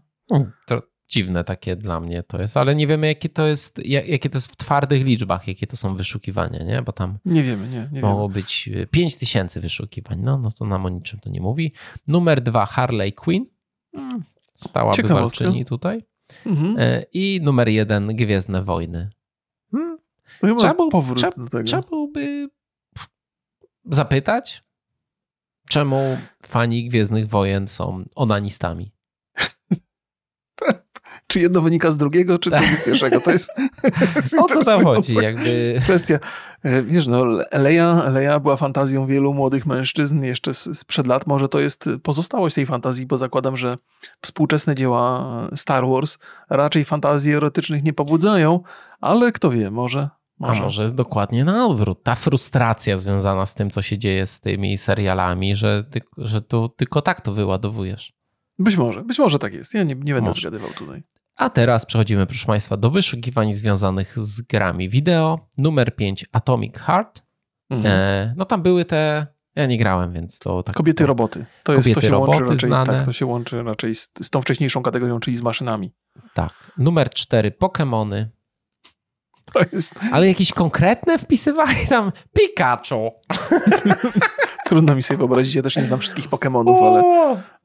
To, 0.66 0.82
dziwne 1.08 1.44
takie 1.44 1.76
dla 1.76 2.00
mnie 2.00 2.22
to 2.22 2.40
jest, 2.40 2.56
ale 2.56 2.74
nie 2.74 2.86
wiemy 2.86 3.06
jakie 3.06 3.28
to 3.28 3.46
jest, 3.46 3.84
jakie 3.84 4.30
to 4.30 4.36
jest 4.36 4.52
w 4.52 4.56
twardych 4.56 5.04
liczbach, 5.04 5.48
jakie 5.48 5.66
to 5.66 5.76
są 5.76 5.96
wyszukiwania, 5.96 6.64
nie? 6.64 6.82
Bo 6.82 6.92
tam 6.92 7.18
nie 7.24 7.42
wiemy, 7.42 7.68
nie, 7.68 7.88
nie 7.92 8.00
mogło 8.00 8.28
wiemy. 8.28 8.34
być 8.34 8.70
5 8.90 9.16
tysięcy 9.16 9.60
wyszukiwań, 9.60 10.20
no, 10.22 10.38
no 10.38 10.50
to 10.50 10.64
nam 10.64 10.86
o 10.86 10.88
niczym 10.88 11.20
to 11.20 11.30
nie 11.30 11.40
mówi. 11.40 11.72
Numer 12.06 12.40
dwa 12.40 12.66
Harley 12.66 13.12
Quinn, 13.12 13.46
hmm, 13.94 14.24
stała 14.54 14.92
bywalczyni 14.96 15.64
tutaj. 15.64 16.04
Mhm. 16.46 16.76
E, 16.78 17.04
I 17.12 17.40
numer 17.42 17.68
jeden 17.68 18.16
Gwiezdne 18.16 18.62
Wojny. 18.62 19.10
Hmm. 19.70 19.98
Trzeba, 20.58 20.74
był, 20.74 21.14
trzeba, 21.14 21.32
trzeba 21.64 21.82
byłby 21.82 22.48
zapytać, 23.84 24.64
czemu 25.68 26.18
fani 26.42 26.88
Gwiezdnych 26.88 27.28
Wojen 27.28 27.68
są 27.68 28.04
onanistami. 28.14 28.93
Czy 31.34 31.40
jedno 31.40 31.60
wynika 31.60 31.90
z 31.90 31.96
drugiego, 31.96 32.38
czy 32.38 32.50
drugie 32.50 32.76
z 32.76 32.82
pierwszego. 32.82 33.20
To 33.20 33.30
jest, 33.30 33.50
O 34.42 34.48
co 34.48 34.64
tam 34.64 34.84
chodzi? 34.94 35.14
Jakby... 35.22 35.76
Kwestia. 35.80 36.18
E, 36.62 36.82
wiesz, 36.82 37.06
no, 37.06 37.24
Leia, 37.52 38.10
Leia 38.10 38.40
była 38.40 38.56
fantazją 38.56 39.06
wielu 39.06 39.34
młodych 39.34 39.66
mężczyzn 39.66 40.22
jeszcze 40.22 40.54
sprzed 40.54 41.06
lat. 41.06 41.26
Może 41.26 41.48
to 41.48 41.60
jest 41.60 41.88
pozostałość 42.02 42.54
tej 42.54 42.66
fantazji, 42.66 43.06
bo 43.06 43.16
zakładam, 43.16 43.56
że 43.56 43.78
współczesne 44.20 44.74
dzieła 44.74 45.24
Star 45.54 45.86
Wars 45.86 46.18
raczej 46.50 46.84
fantazji 46.84 47.34
erotycznych 47.34 47.82
nie 47.82 47.92
pobudzają, 47.92 48.60
ale 49.00 49.32
kto 49.32 49.50
wie, 49.50 49.70
może... 49.70 50.08
Może. 50.38 50.60
A 50.60 50.64
może 50.64 50.82
jest 50.82 50.94
dokładnie 50.94 51.44
na 51.44 51.66
odwrót. 51.66 52.02
Ta 52.02 52.14
frustracja 52.14 52.96
związana 52.96 53.46
z 53.46 53.54
tym, 53.54 53.70
co 53.70 53.82
się 53.82 53.98
dzieje 53.98 54.26
z 54.26 54.40
tymi 54.40 54.78
serialami, 54.78 55.56
że, 55.56 55.84
ty, 55.90 56.00
że 56.18 56.42
to, 56.42 56.68
tylko 56.68 57.02
tak 57.02 57.20
to 57.20 57.32
wyładowujesz. 57.32 58.12
Być 58.58 58.76
może, 58.76 59.02
być 59.02 59.18
może 59.18 59.38
tak 59.38 59.54
jest. 59.54 59.74
Ja 59.74 59.82
nie, 59.82 59.94
nie 59.94 60.14
będę 60.14 60.30
może. 60.30 60.40
zgadywał 60.40 60.70
tutaj. 60.70 61.02
A 61.36 61.50
teraz 61.50 61.86
przechodzimy, 61.86 62.26
proszę 62.26 62.46
Państwa, 62.46 62.76
do 62.76 62.90
wyszukiwań 62.90 63.52
związanych 63.52 64.14
z 64.16 64.40
grami 64.40 64.88
wideo. 64.88 65.48
Numer 65.58 65.96
5 65.96 66.26
Atomic 66.32 66.78
Heart. 66.78 67.22
Mhm. 67.70 67.94
E, 67.96 68.34
no 68.36 68.44
tam 68.44 68.62
były 68.62 68.84
te. 68.84 69.26
Ja 69.56 69.66
nie 69.66 69.78
grałem, 69.78 70.12
więc 70.12 70.38
to 70.38 70.62
tak. 70.62 70.76
Kobiety 70.76 71.06
roboty. 71.06 71.46
To 71.62 71.74
jest 71.74 71.94
to 71.94 72.00
się 72.00 72.16
łączy 72.16 72.40
raczej, 72.40 72.58
znane. 72.58 72.86
Tak, 72.86 73.04
to 73.04 73.12
się 73.12 73.26
łączy 73.26 73.62
raczej 73.62 73.94
z, 73.94 74.10
z 74.20 74.30
tą 74.30 74.42
wcześniejszą 74.42 74.82
kategorią, 74.82 75.20
czyli 75.20 75.36
z 75.36 75.42
maszynami. 75.42 75.92
Tak. 76.34 76.52
Numer 76.78 77.10
4 77.10 77.50
Pokémony. 77.50 78.26
Jest... 79.72 79.94
Ale 80.12 80.28
jakieś 80.28 80.52
konkretne 80.52 81.18
wpisywali 81.18 81.86
tam 81.88 82.12
Pikachu. 82.32 83.12
Trudno 84.68 84.94
mi 84.94 85.02
sobie 85.02 85.18
wyobrazić, 85.18 85.54
ja 85.54 85.62
też 85.62 85.76
nie 85.76 85.84
znam 85.84 86.00
wszystkich 86.00 86.28
Pokémonów, 86.28 86.82
ale 86.86 87.02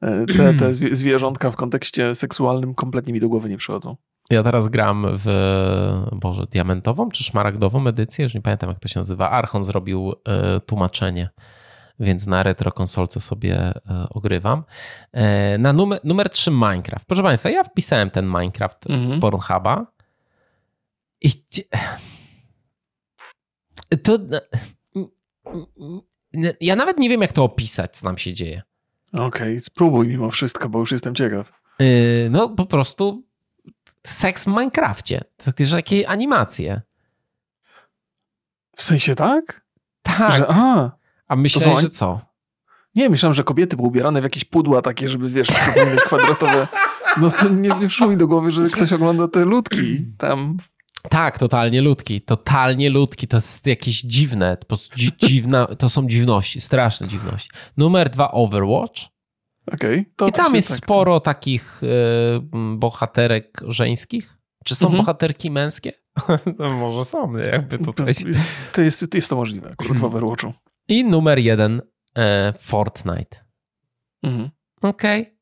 e, 0.00 0.26
te, 0.26 0.54
te 0.54 0.72
zwierzątka 0.72 1.50
w 1.50 1.56
kontekście 1.56 2.14
seksualnym 2.14 2.74
kompletnie 2.74 3.12
mi 3.12 3.20
do 3.20 3.28
głowy 3.28 3.48
nie 3.48 3.56
przychodzą. 3.56 3.96
Ja 4.30 4.42
teraz 4.42 4.68
gram 4.68 5.06
w, 5.12 5.26
Boże, 6.12 6.46
diamentową 6.50 7.10
czy 7.10 7.24
szmaragdową 7.24 7.86
edycję, 7.86 8.22
już 8.22 8.34
nie 8.34 8.42
pamiętam 8.42 8.68
jak 8.68 8.78
to 8.78 8.88
się 8.88 9.00
nazywa. 9.00 9.30
Archon 9.30 9.64
zrobił 9.64 10.12
y, 10.12 10.60
tłumaczenie, 10.60 11.30
więc 12.00 12.26
na 12.26 12.42
retro 12.42 12.72
konsolce 12.72 13.20
sobie 13.20 13.70
y, 13.70 13.72
ogrywam. 14.10 14.64
Y, 15.54 15.58
na 15.58 15.72
numer, 15.72 16.00
numer 16.04 16.30
3 16.30 16.50
Minecraft. 16.50 17.06
Proszę 17.06 17.22
Państwa, 17.22 17.50
ja 17.50 17.64
wpisałem 17.64 18.10
ten 18.10 18.26
Minecraft 18.26 18.90
mhm. 18.90 19.10
w 19.10 19.20
Pornhuba 19.20 19.86
i 21.20 21.32
to 24.02 24.18
Ja 26.60 26.76
nawet 26.76 26.98
nie 26.98 27.08
wiem, 27.08 27.20
jak 27.20 27.32
to 27.32 27.44
opisać, 27.44 27.96
co 27.96 28.06
nam 28.06 28.18
się 28.18 28.34
dzieje. 28.34 28.62
Okej, 29.12 29.26
okay, 29.26 29.60
spróbuj 29.60 30.08
mimo 30.08 30.30
wszystko, 30.30 30.68
bo 30.68 30.78
już 30.78 30.92
jestem 30.92 31.14
ciekaw. 31.14 31.52
Yy, 31.78 32.28
no 32.30 32.48
po 32.48 32.66
prostu 32.66 33.24
seks 34.06 34.44
w 34.44 34.46
Minecrafcie. 34.46 35.24
Takie 35.70 36.08
animacje. 36.08 36.82
W 38.76 38.82
sensie 38.82 39.14
tak? 39.14 39.64
Tak. 40.02 40.32
Że, 40.32 40.46
a, 40.48 40.90
a 41.28 41.36
myślałeś, 41.36 41.76
są... 41.76 41.82
że 41.82 41.90
co? 41.90 42.20
Nie, 42.94 43.10
myślałem, 43.10 43.34
że 43.34 43.44
kobiety 43.44 43.76
były 43.76 43.88
ubierane 43.88 44.20
w 44.20 44.24
jakieś 44.24 44.44
pudła 44.44 44.82
takie, 44.82 45.08
żeby, 45.08 45.28
wiesz, 45.28 45.48
przypominać 45.48 46.00
kwadratowe. 46.00 46.68
No 47.16 47.30
to 47.30 47.48
nie, 47.48 47.68
nie 47.68 47.88
przyszło 47.88 48.06
mi 48.06 48.16
do 48.16 48.26
głowy, 48.26 48.50
że 48.50 48.70
ktoś 48.70 48.92
ogląda 48.92 49.28
te 49.28 49.44
ludki 49.44 50.06
tam. 50.18 50.56
Tak, 51.08 51.38
totalnie 51.38 51.82
ludki. 51.82 52.20
Totalnie 52.20 52.90
ludki. 52.90 53.28
To 53.28 53.36
jest 53.36 53.66
jakieś 53.66 54.00
dziwne. 54.00 54.56
To, 54.66 54.76
dziwna, 55.28 55.66
to 55.66 55.88
są 55.88 56.08
dziwności, 56.08 56.60
straszne 56.60 57.08
dziwności. 57.08 57.50
Numer 57.76 58.10
dwa, 58.10 58.30
Overwatch. 58.30 59.00
Okay, 59.72 60.04
I 60.28 60.32
tam 60.32 60.54
jest 60.54 60.68
tak, 60.68 60.76
sporo 60.76 61.20
to... 61.20 61.24
takich 61.24 61.82
y, 61.82 61.86
bohaterek 62.76 63.60
żeńskich. 63.68 64.36
Czy 64.64 64.74
są 64.74 64.86
mhm. 64.86 65.02
bohaterki 65.02 65.50
męskie? 65.50 65.92
no 66.58 66.72
może 66.72 67.04
są, 67.04 67.36
jakby 67.36 67.78
tutaj. 67.78 68.06
Jest, 68.06 68.46
to, 68.72 68.82
jest, 68.82 69.14
jest 69.14 69.30
to 69.30 69.36
możliwe 69.36 69.70
akurat 69.70 69.98
w 69.98 70.04
Overwatchu. 70.04 70.52
I 70.88 71.04
numer 71.04 71.38
jeden, 71.38 71.82
e, 72.16 72.52
Fortnite. 72.58 73.44
Mhm. 74.22 74.50
Okej. 74.82 75.22
Okay. 75.22 75.40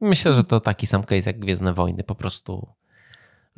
Myślę, 0.00 0.32
że 0.32 0.44
to 0.44 0.60
taki 0.60 0.86
sam 0.86 1.02
case 1.02 1.30
jak 1.30 1.38
Gwiezdne 1.38 1.72
Wojny. 1.72 2.04
Po 2.04 2.14
prostu 2.14 2.68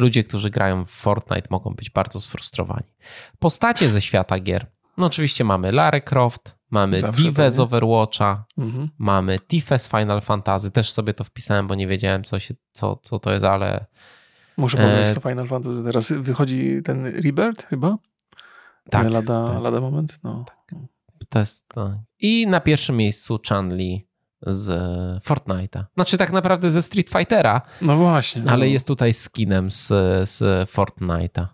ludzie, 0.00 0.24
którzy 0.24 0.50
grają 0.50 0.84
w 0.84 0.90
Fortnite 0.90 1.48
mogą 1.50 1.74
być 1.74 1.90
bardzo 1.90 2.20
sfrustrowani. 2.20 2.94
Postacie 3.38 3.90
ze 3.90 4.00
świata 4.00 4.40
gier. 4.40 4.66
No 4.96 5.06
oczywiście 5.06 5.44
mamy 5.44 5.72
Lara 5.72 6.00
Croft, 6.00 6.56
mamy 6.70 7.02
Divę 7.16 7.50
z 7.50 7.58
Overwatcha, 7.58 8.44
mhm. 8.58 8.88
mamy 8.98 9.38
Tiffę 9.38 9.78
z 9.78 9.88
Final 9.88 10.20
Fantasy. 10.20 10.70
Też 10.70 10.92
sobie 10.92 11.14
to 11.14 11.24
wpisałem, 11.24 11.66
bo 11.66 11.74
nie 11.74 11.86
wiedziałem 11.86 12.24
co, 12.24 12.38
się, 12.38 12.54
co, 12.72 12.96
co 13.02 13.18
to 13.18 13.32
jest, 13.32 13.44
ale... 13.44 13.86
Muszę 14.56 14.76
powiedzieć, 14.76 15.08
e... 15.10 15.14
to 15.14 15.28
Final 15.30 15.48
Fantasy. 15.48 15.84
Teraz 15.84 16.12
wychodzi 16.12 16.82
ten 16.84 17.06
Rebirth 17.06 17.66
chyba? 17.66 17.98
Tak. 18.90 19.10
Lada, 19.10 19.52
tak. 19.52 19.62
lada 19.62 19.80
moment? 19.80 20.18
No. 20.24 20.44
Tak. 20.44 20.78
To 21.28 21.38
jest 21.38 21.68
to. 21.68 21.94
I 22.18 22.46
na 22.46 22.60
pierwszym 22.60 22.96
miejscu 22.96 23.40
Chanli 23.48 24.09
z 24.42 24.68
Fortnite'a. 25.24 25.84
Znaczy 25.94 26.18
tak 26.18 26.32
naprawdę 26.32 26.70
ze 26.70 26.82
Street 26.82 27.10
Fightera. 27.10 27.62
No 27.82 27.96
właśnie. 27.96 28.42
Ale 28.46 28.66
no. 28.66 28.72
jest 28.72 28.86
tutaj 28.86 29.12
skinem 29.12 29.70
z, 29.70 29.86
z 30.28 30.38
Fortnite'a. 30.70 31.46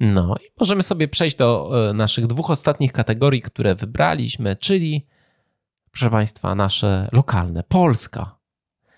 No 0.00 0.34
i 0.36 0.50
możemy 0.60 0.82
sobie 0.82 1.08
przejść 1.08 1.36
do 1.36 1.70
e, 1.90 1.94
naszych 1.94 2.26
dwóch 2.26 2.50
ostatnich 2.50 2.92
kategorii, 2.92 3.42
które 3.42 3.74
wybraliśmy, 3.74 4.56
czyli 4.56 5.06
proszę 5.90 6.10
Państwa, 6.10 6.54
nasze 6.54 7.08
lokalne, 7.12 7.62
Polska. 7.68 8.38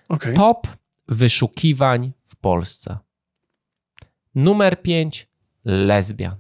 Okay. 0.09 0.35
Top 0.35 0.69
wyszukiwań 1.09 2.13
w 2.23 2.37
Polsce. 2.37 2.99
Numer 4.35 4.83
5 4.83 5.29
lesbian. 5.65 6.37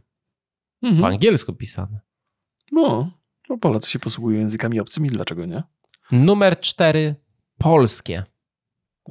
Mhm. 0.82 1.02
Po 1.02 1.08
angielsku 1.08 1.52
pisane. 1.52 2.00
No, 2.72 3.10
no, 3.48 3.58
Polacy 3.58 3.90
się 3.90 3.98
posługują 3.98 4.38
językami 4.38 4.80
obcymi, 4.80 5.08
dlaczego 5.08 5.46
nie? 5.46 5.62
Numer 6.12 6.60
4 6.60 7.14
polskie. 7.58 8.24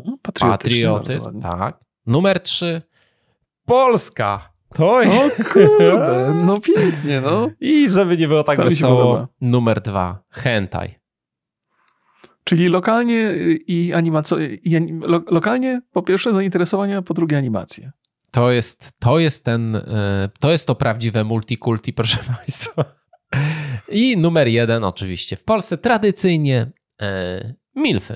No, 0.06 0.18
Patriotyzm, 0.22 1.42
tak. 1.42 1.80
Numer 2.06 2.40
3 2.40 2.82
Polska. 3.66 4.54
To 4.76 5.02
jest. 5.02 5.40
O 5.40 5.44
kurde, 5.44 6.34
no 6.46 6.60
pięknie, 6.60 7.22
no. 7.22 7.50
I 7.60 7.90
żeby 7.90 8.18
nie 8.18 8.28
było 8.28 8.44
tak 8.44 8.64
wesoło, 8.64 9.28
numer 9.42 9.82
dwa, 9.82 10.24
hentai. 10.30 10.96
Czyli 12.44 12.68
lokalnie 12.70 13.34
i 13.68 13.94
animacja, 13.94 14.38
lo, 15.02 15.22
lokalnie 15.28 15.82
po 15.92 16.02
pierwsze 16.02 16.34
zainteresowania, 16.34 17.02
po 17.02 17.14
drugie 17.14 17.38
animacje. 17.38 17.92
To 18.32 18.52
jest, 18.52 18.92
to 19.00 19.20
jest 19.20 19.44
ten, 19.44 19.76
e, 19.76 20.30
to 20.40 20.52
jest 20.52 20.68
to 20.68 20.76
prawdziwe 20.76 21.24
multikulti, 21.24 21.94
proszę 21.94 22.18
Państwa. 22.38 22.86
I 23.90 24.18
numer 24.18 24.48
jeden 24.48 24.84
oczywiście 24.84 25.36
w 25.36 25.44
Polsce 25.44 25.78
tradycyjnie 25.78 26.72
milfy. 27.76 28.16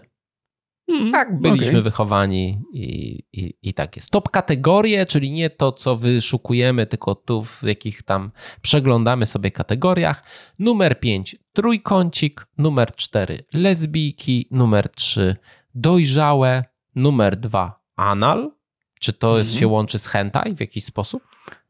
Mm, 0.88 1.12
tak, 1.12 1.40
byliśmy 1.40 1.68
okay. 1.68 1.82
wychowani 1.82 2.62
i, 2.74 3.20
i, 3.34 3.54
i 3.62 3.74
tak 3.74 3.96
jest. 3.96 4.12
Top 4.12 4.30
kategorie, 4.30 5.06
czyli 5.06 5.32
nie 5.32 5.50
to, 5.50 5.72
co 5.72 5.96
wyszukujemy, 5.96 6.88
tylko 6.88 7.16
tu 7.16 7.44
w 7.44 7.64
jakich 7.64 8.04
tam 8.04 8.32
przeglądamy 8.62 9.26
sobie 9.26 9.52
kategoriach. 9.52 10.24
Numer 10.60 11.00
5 11.00 11.36
trójkącik, 11.54 12.48
numer 12.58 12.96
4 12.96 13.46
lesbijki, 13.54 14.48
numer 14.52 14.90
3 14.90 15.36
dojrzałe, 15.76 16.64
numer 16.96 17.38
2 17.38 17.84
anal. 17.96 18.52
Czy 19.00 19.14
to 19.14 19.36
mm. 19.36 19.46
się 19.46 19.68
łączy 19.68 20.00
z 20.00 20.08
hentai 20.08 20.56
w 20.56 20.60
jakiś 20.60 20.86
sposób? 20.86 21.24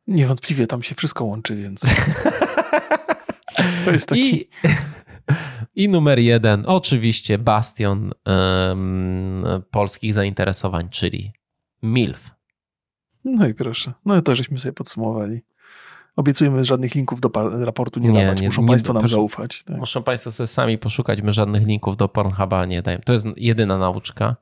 Niewątpliwie 0.07 0.67
tam 0.67 0.83
się 0.83 0.95
wszystko 0.95 1.25
łączy, 1.25 1.55
więc. 1.55 1.85
to 3.85 3.91
jest 3.91 4.09
taki. 4.09 4.35
I... 4.35 4.49
I 5.75 5.89
numer 5.89 6.19
jeden, 6.19 6.63
oczywiście 6.67 7.37
bastion 7.37 8.11
um, 8.25 9.45
polskich 9.71 10.13
zainteresowań, 10.13 10.89
czyli 10.89 11.31
MILF. 11.83 12.31
No 13.25 13.47
i 13.47 13.53
proszę. 13.53 13.93
No 14.05 14.21
to 14.21 14.35
żeśmy 14.35 14.59
sobie 14.59 14.73
podsumowali. 14.73 15.41
Obiecujemy 16.15 16.65
żadnych 16.65 16.95
linków 16.95 17.21
do 17.21 17.29
raportu 17.65 17.99
nie, 17.99 18.09
nie 18.09 18.25
dawać. 18.25 18.41
Muszą 18.41 18.61
nie, 18.61 18.67
Państwo 18.67 18.93
nam 18.93 19.01
proszę, 19.01 19.15
zaufać. 19.15 19.63
Tak. 19.63 19.77
Muszą 19.77 20.03
Państwo 20.03 20.31
sobie 20.31 20.47
sami 20.47 20.77
poszukać. 20.77 21.21
My 21.21 21.33
żadnych 21.33 21.67
linków 21.67 21.97
do 21.97 22.09
Pornhuba 22.09 22.65
nie 22.65 22.81
dajemy. 22.81 23.03
To 23.03 23.13
jest 23.13 23.25
jedyna 23.37 23.77
nauczka. 23.77 24.35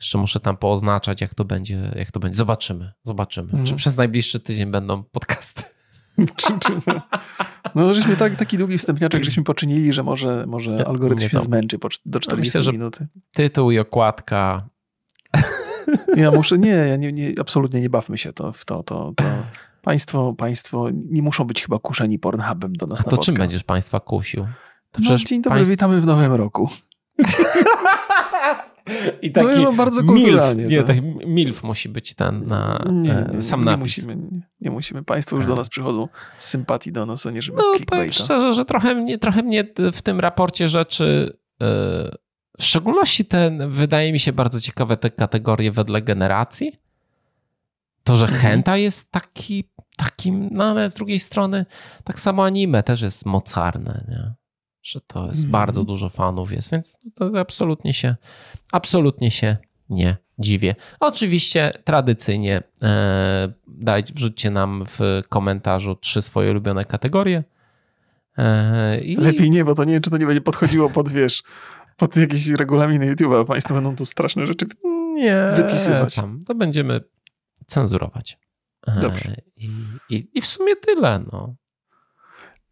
Jeszcze 0.00 0.18
muszę 0.18 0.40
tam 0.40 0.56
pooznaczać, 0.56 1.20
jak 1.20 1.34
to 1.34 1.44
będzie. 1.44 1.92
Jak 1.96 2.10
to 2.10 2.20
będzie. 2.20 2.36
Zobaczymy. 2.36 2.92
Zobaczymy. 3.02 3.52
Mm. 3.52 3.66
Czy 3.66 3.74
przez 3.74 3.96
najbliższy 3.96 4.40
tydzień 4.40 4.70
będą 4.70 5.02
podcasty. 5.02 5.62
No, 7.74 7.94
żeśmy 7.94 8.16
tak, 8.16 8.36
taki 8.36 8.58
długi 8.58 8.78
wstępniaczek, 8.78 9.24
żeśmy 9.24 9.44
poczynili, 9.44 9.92
że 9.92 10.02
może, 10.02 10.44
może 10.46 10.88
algorytm 10.88 11.28
się 11.28 11.40
zmęczy 11.40 11.78
po, 11.78 11.88
do 12.06 12.20
40 12.20 12.58
Myślę, 12.58 12.72
minuty. 12.72 13.06
Tytuł 13.32 13.70
i 13.70 13.78
okładka. 13.78 14.68
Ja 16.16 16.30
muszę, 16.30 16.58
nie, 16.58 16.68
ja 16.68 16.96
nie, 16.96 17.12
nie, 17.12 17.32
absolutnie 17.40 17.80
nie 17.80 17.90
bawmy 17.90 18.18
się 18.18 18.32
to, 18.32 18.52
w 18.52 18.64
to, 18.64 18.82
to, 18.82 19.12
to. 19.16 19.24
Państwo, 19.82 20.32
państwo 20.32 20.88
nie 21.10 21.22
muszą 21.22 21.44
być 21.44 21.62
chyba 21.62 21.78
kuszeni 21.78 22.18
Pornhubem 22.18 22.72
do 22.72 22.86
nas 22.86 23.00
A 23.00 23.10
to 23.10 23.18
czym 23.18 23.34
będziesz 23.34 23.64
państwa 23.64 24.00
kusił? 24.00 24.46
To 24.92 25.00
no, 25.04 25.16
dzień 25.16 25.42
dobry, 25.42 25.58
państw... 25.58 25.70
witamy 25.70 26.00
w 26.00 26.06
nowym 26.06 26.32
roku. 26.32 26.70
I 29.22 29.32
taki 29.32 29.62
Co 29.62 29.72
bardzo 29.72 30.04
kulturalnie. 30.04 30.64
Milf, 30.64 30.70
nie, 30.70 30.82
tak, 30.82 30.96
milf 31.26 31.64
musi 31.64 31.88
być 31.88 32.14
ten 32.14 32.46
na 32.46 32.84
nie, 32.90 33.12
e, 33.12 33.30
nie, 33.34 33.42
sam 33.42 33.64
napis. 33.64 33.80
Musimy, 33.80 34.16
nie, 34.60 34.70
musimy. 34.70 35.02
Państwo 35.02 35.36
już 35.36 35.46
do 35.46 35.54
nas 35.54 35.68
przychodzą 35.68 36.08
z 36.38 36.48
sympatii 36.48 36.92
do 36.92 37.06
nas, 37.06 37.26
a 37.26 37.30
nie 37.30 37.42
żeby 37.42 37.58
No 37.58 37.74
powiem 37.86 38.12
szczerze, 38.12 38.54
że 38.54 38.64
trochę 38.64 38.94
mnie, 38.94 39.18
trochę 39.18 39.42
mnie 39.42 39.64
w 39.92 40.02
tym 40.02 40.20
raporcie 40.20 40.68
rzeczy 40.68 41.36
yy, 41.60 41.66
w 42.58 42.64
szczególności 42.64 43.24
ten, 43.24 43.70
wydaje 43.70 44.12
mi 44.12 44.20
się 44.20 44.32
bardzo 44.32 44.60
ciekawe 44.60 44.96
te 44.96 45.10
kategorie 45.10 45.72
wedle 45.72 46.02
generacji. 46.02 46.80
To, 48.04 48.16
że 48.16 48.24
mhm. 48.24 48.42
Henta 48.42 48.76
jest 48.76 49.12
taki, 49.12 49.64
takim, 49.96 50.48
no 50.52 50.64
ale 50.64 50.90
z 50.90 50.94
drugiej 50.94 51.20
strony 51.20 51.66
tak 52.04 52.20
samo 52.20 52.44
anime 52.44 52.82
też 52.82 53.00
jest 53.00 53.26
mocarne, 53.26 54.04
nie? 54.08 54.41
Że 54.82 55.00
to 55.00 55.26
jest 55.26 55.40
mm. 55.40 55.52
bardzo 55.52 55.84
dużo 55.84 56.08
fanów 56.08 56.52
jest, 56.52 56.70
więc 56.70 56.98
to 57.14 57.40
absolutnie 57.40 57.94
się, 57.94 58.16
absolutnie 58.72 59.30
się 59.30 59.56
nie 59.90 60.16
dziwię. 60.38 60.74
Oczywiście 61.00 61.72
tradycyjnie 61.84 62.62
e, 62.82 63.52
daj, 63.66 64.02
wrzućcie 64.14 64.50
nam 64.50 64.84
w 64.88 65.22
komentarzu 65.28 65.96
trzy 65.96 66.22
swoje 66.22 66.50
ulubione 66.50 66.84
kategorie. 66.84 67.44
E, 68.38 69.00
i... 69.00 69.16
Lepiej 69.16 69.50
nie, 69.50 69.64
bo 69.64 69.74
to 69.74 69.84
nie 69.84 69.92
wiem, 69.92 70.02
czy 70.02 70.10
to 70.10 70.18
nie 70.18 70.26
będzie 70.26 70.40
podchodziło 70.40 70.90
pod, 70.90 71.08
wiesz, 71.08 71.42
pod 71.96 72.16
jakieś 72.16 72.48
regulaminy 72.48 73.14
YouTube'a. 73.14 73.46
Państwo 73.46 73.74
będą 73.74 73.96
tu 73.96 74.06
straszne 74.06 74.46
rzeczy 74.46 74.66
nie, 75.14 75.50
wypisywać. 75.56 76.14
Tam, 76.14 76.44
to 76.46 76.54
będziemy 76.54 77.00
cenzurować. 77.66 78.38
E, 78.86 79.00
Dobrze. 79.00 79.34
I, 79.56 79.70
i, 80.10 80.28
I 80.34 80.40
w 80.40 80.46
sumie 80.46 80.76
tyle, 80.76 81.24
no. 81.32 81.54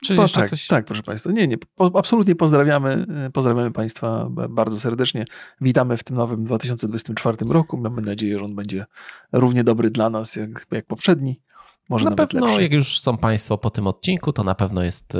Czy 0.04 0.14
po, 0.14 0.28
tak, 0.28 0.50
coś... 0.50 0.66
tak, 0.66 0.84
proszę 0.84 1.02
Państwa. 1.02 1.32
Nie, 1.32 1.48
nie, 1.48 1.58
po, 1.58 1.90
absolutnie 1.98 2.34
pozdrawiamy, 2.34 3.06
e, 3.26 3.30
pozdrawiamy 3.30 3.70
Państwa 3.70 4.28
bardzo 4.50 4.80
serdecznie. 4.80 5.24
Witamy 5.60 5.96
w 5.96 6.04
tym 6.04 6.16
nowym 6.16 6.44
2024 6.44 7.36
roku. 7.48 7.76
Mamy 7.76 8.02
nadzieję, 8.02 8.38
że 8.38 8.44
on 8.44 8.54
będzie 8.54 8.86
równie 9.32 9.64
dobry 9.64 9.90
dla 9.90 10.10
nas 10.10 10.36
jak, 10.36 10.66
jak 10.70 10.86
poprzedni. 10.86 11.40
Może 11.88 12.04
na 12.04 12.10
nawet 12.10 12.30
pewno, 12.30 12.46
lepszy. 12.46 12.62
jak 12.62 12.72
już 12.72 13.00
są 13.00 13.16
Państwo 13.16 13.58
po 13.58 13.70
tym 13.70 13.86
odcinku, 13.86 14.32
to 14.32 14.42
na 14.42 14.54
pewno 14.54 14.82
jest 14.82 15.14
y, 15.14 15.18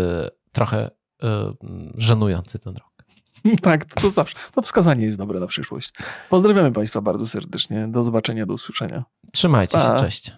trochę 0.53 0.91
y, 1.25 1.27
żenujący 1.95 2.59
ten 2.59 2.75
rok. 2.75 2.91
tak, 3.63 3.85
to, 3.85 4.01
to 4.01 4.11
zawsze. 4.11 4.37
To 4.55 4.63
wskazanie 4.63 5.05
jest 5.05 5.19
dobre 5.19 5.41
na 5.41 5.47
przyszłość. 5.47 5.93
Pozdrawiamy 6.31 6.73
Państwa 6.73 7.01
bardzo 7.01 7.27
serdecznie. 7.27 7.89
Do 7.89 8.03
zobaczenia, 8.03 8.47
do 8.47 8.55
usłyszenia. 8.55 9.05
Trzymajcie 9.33 9.79
pa. 9.79 9.99
się, 9.99 10.05
cześć. 10.05 10.33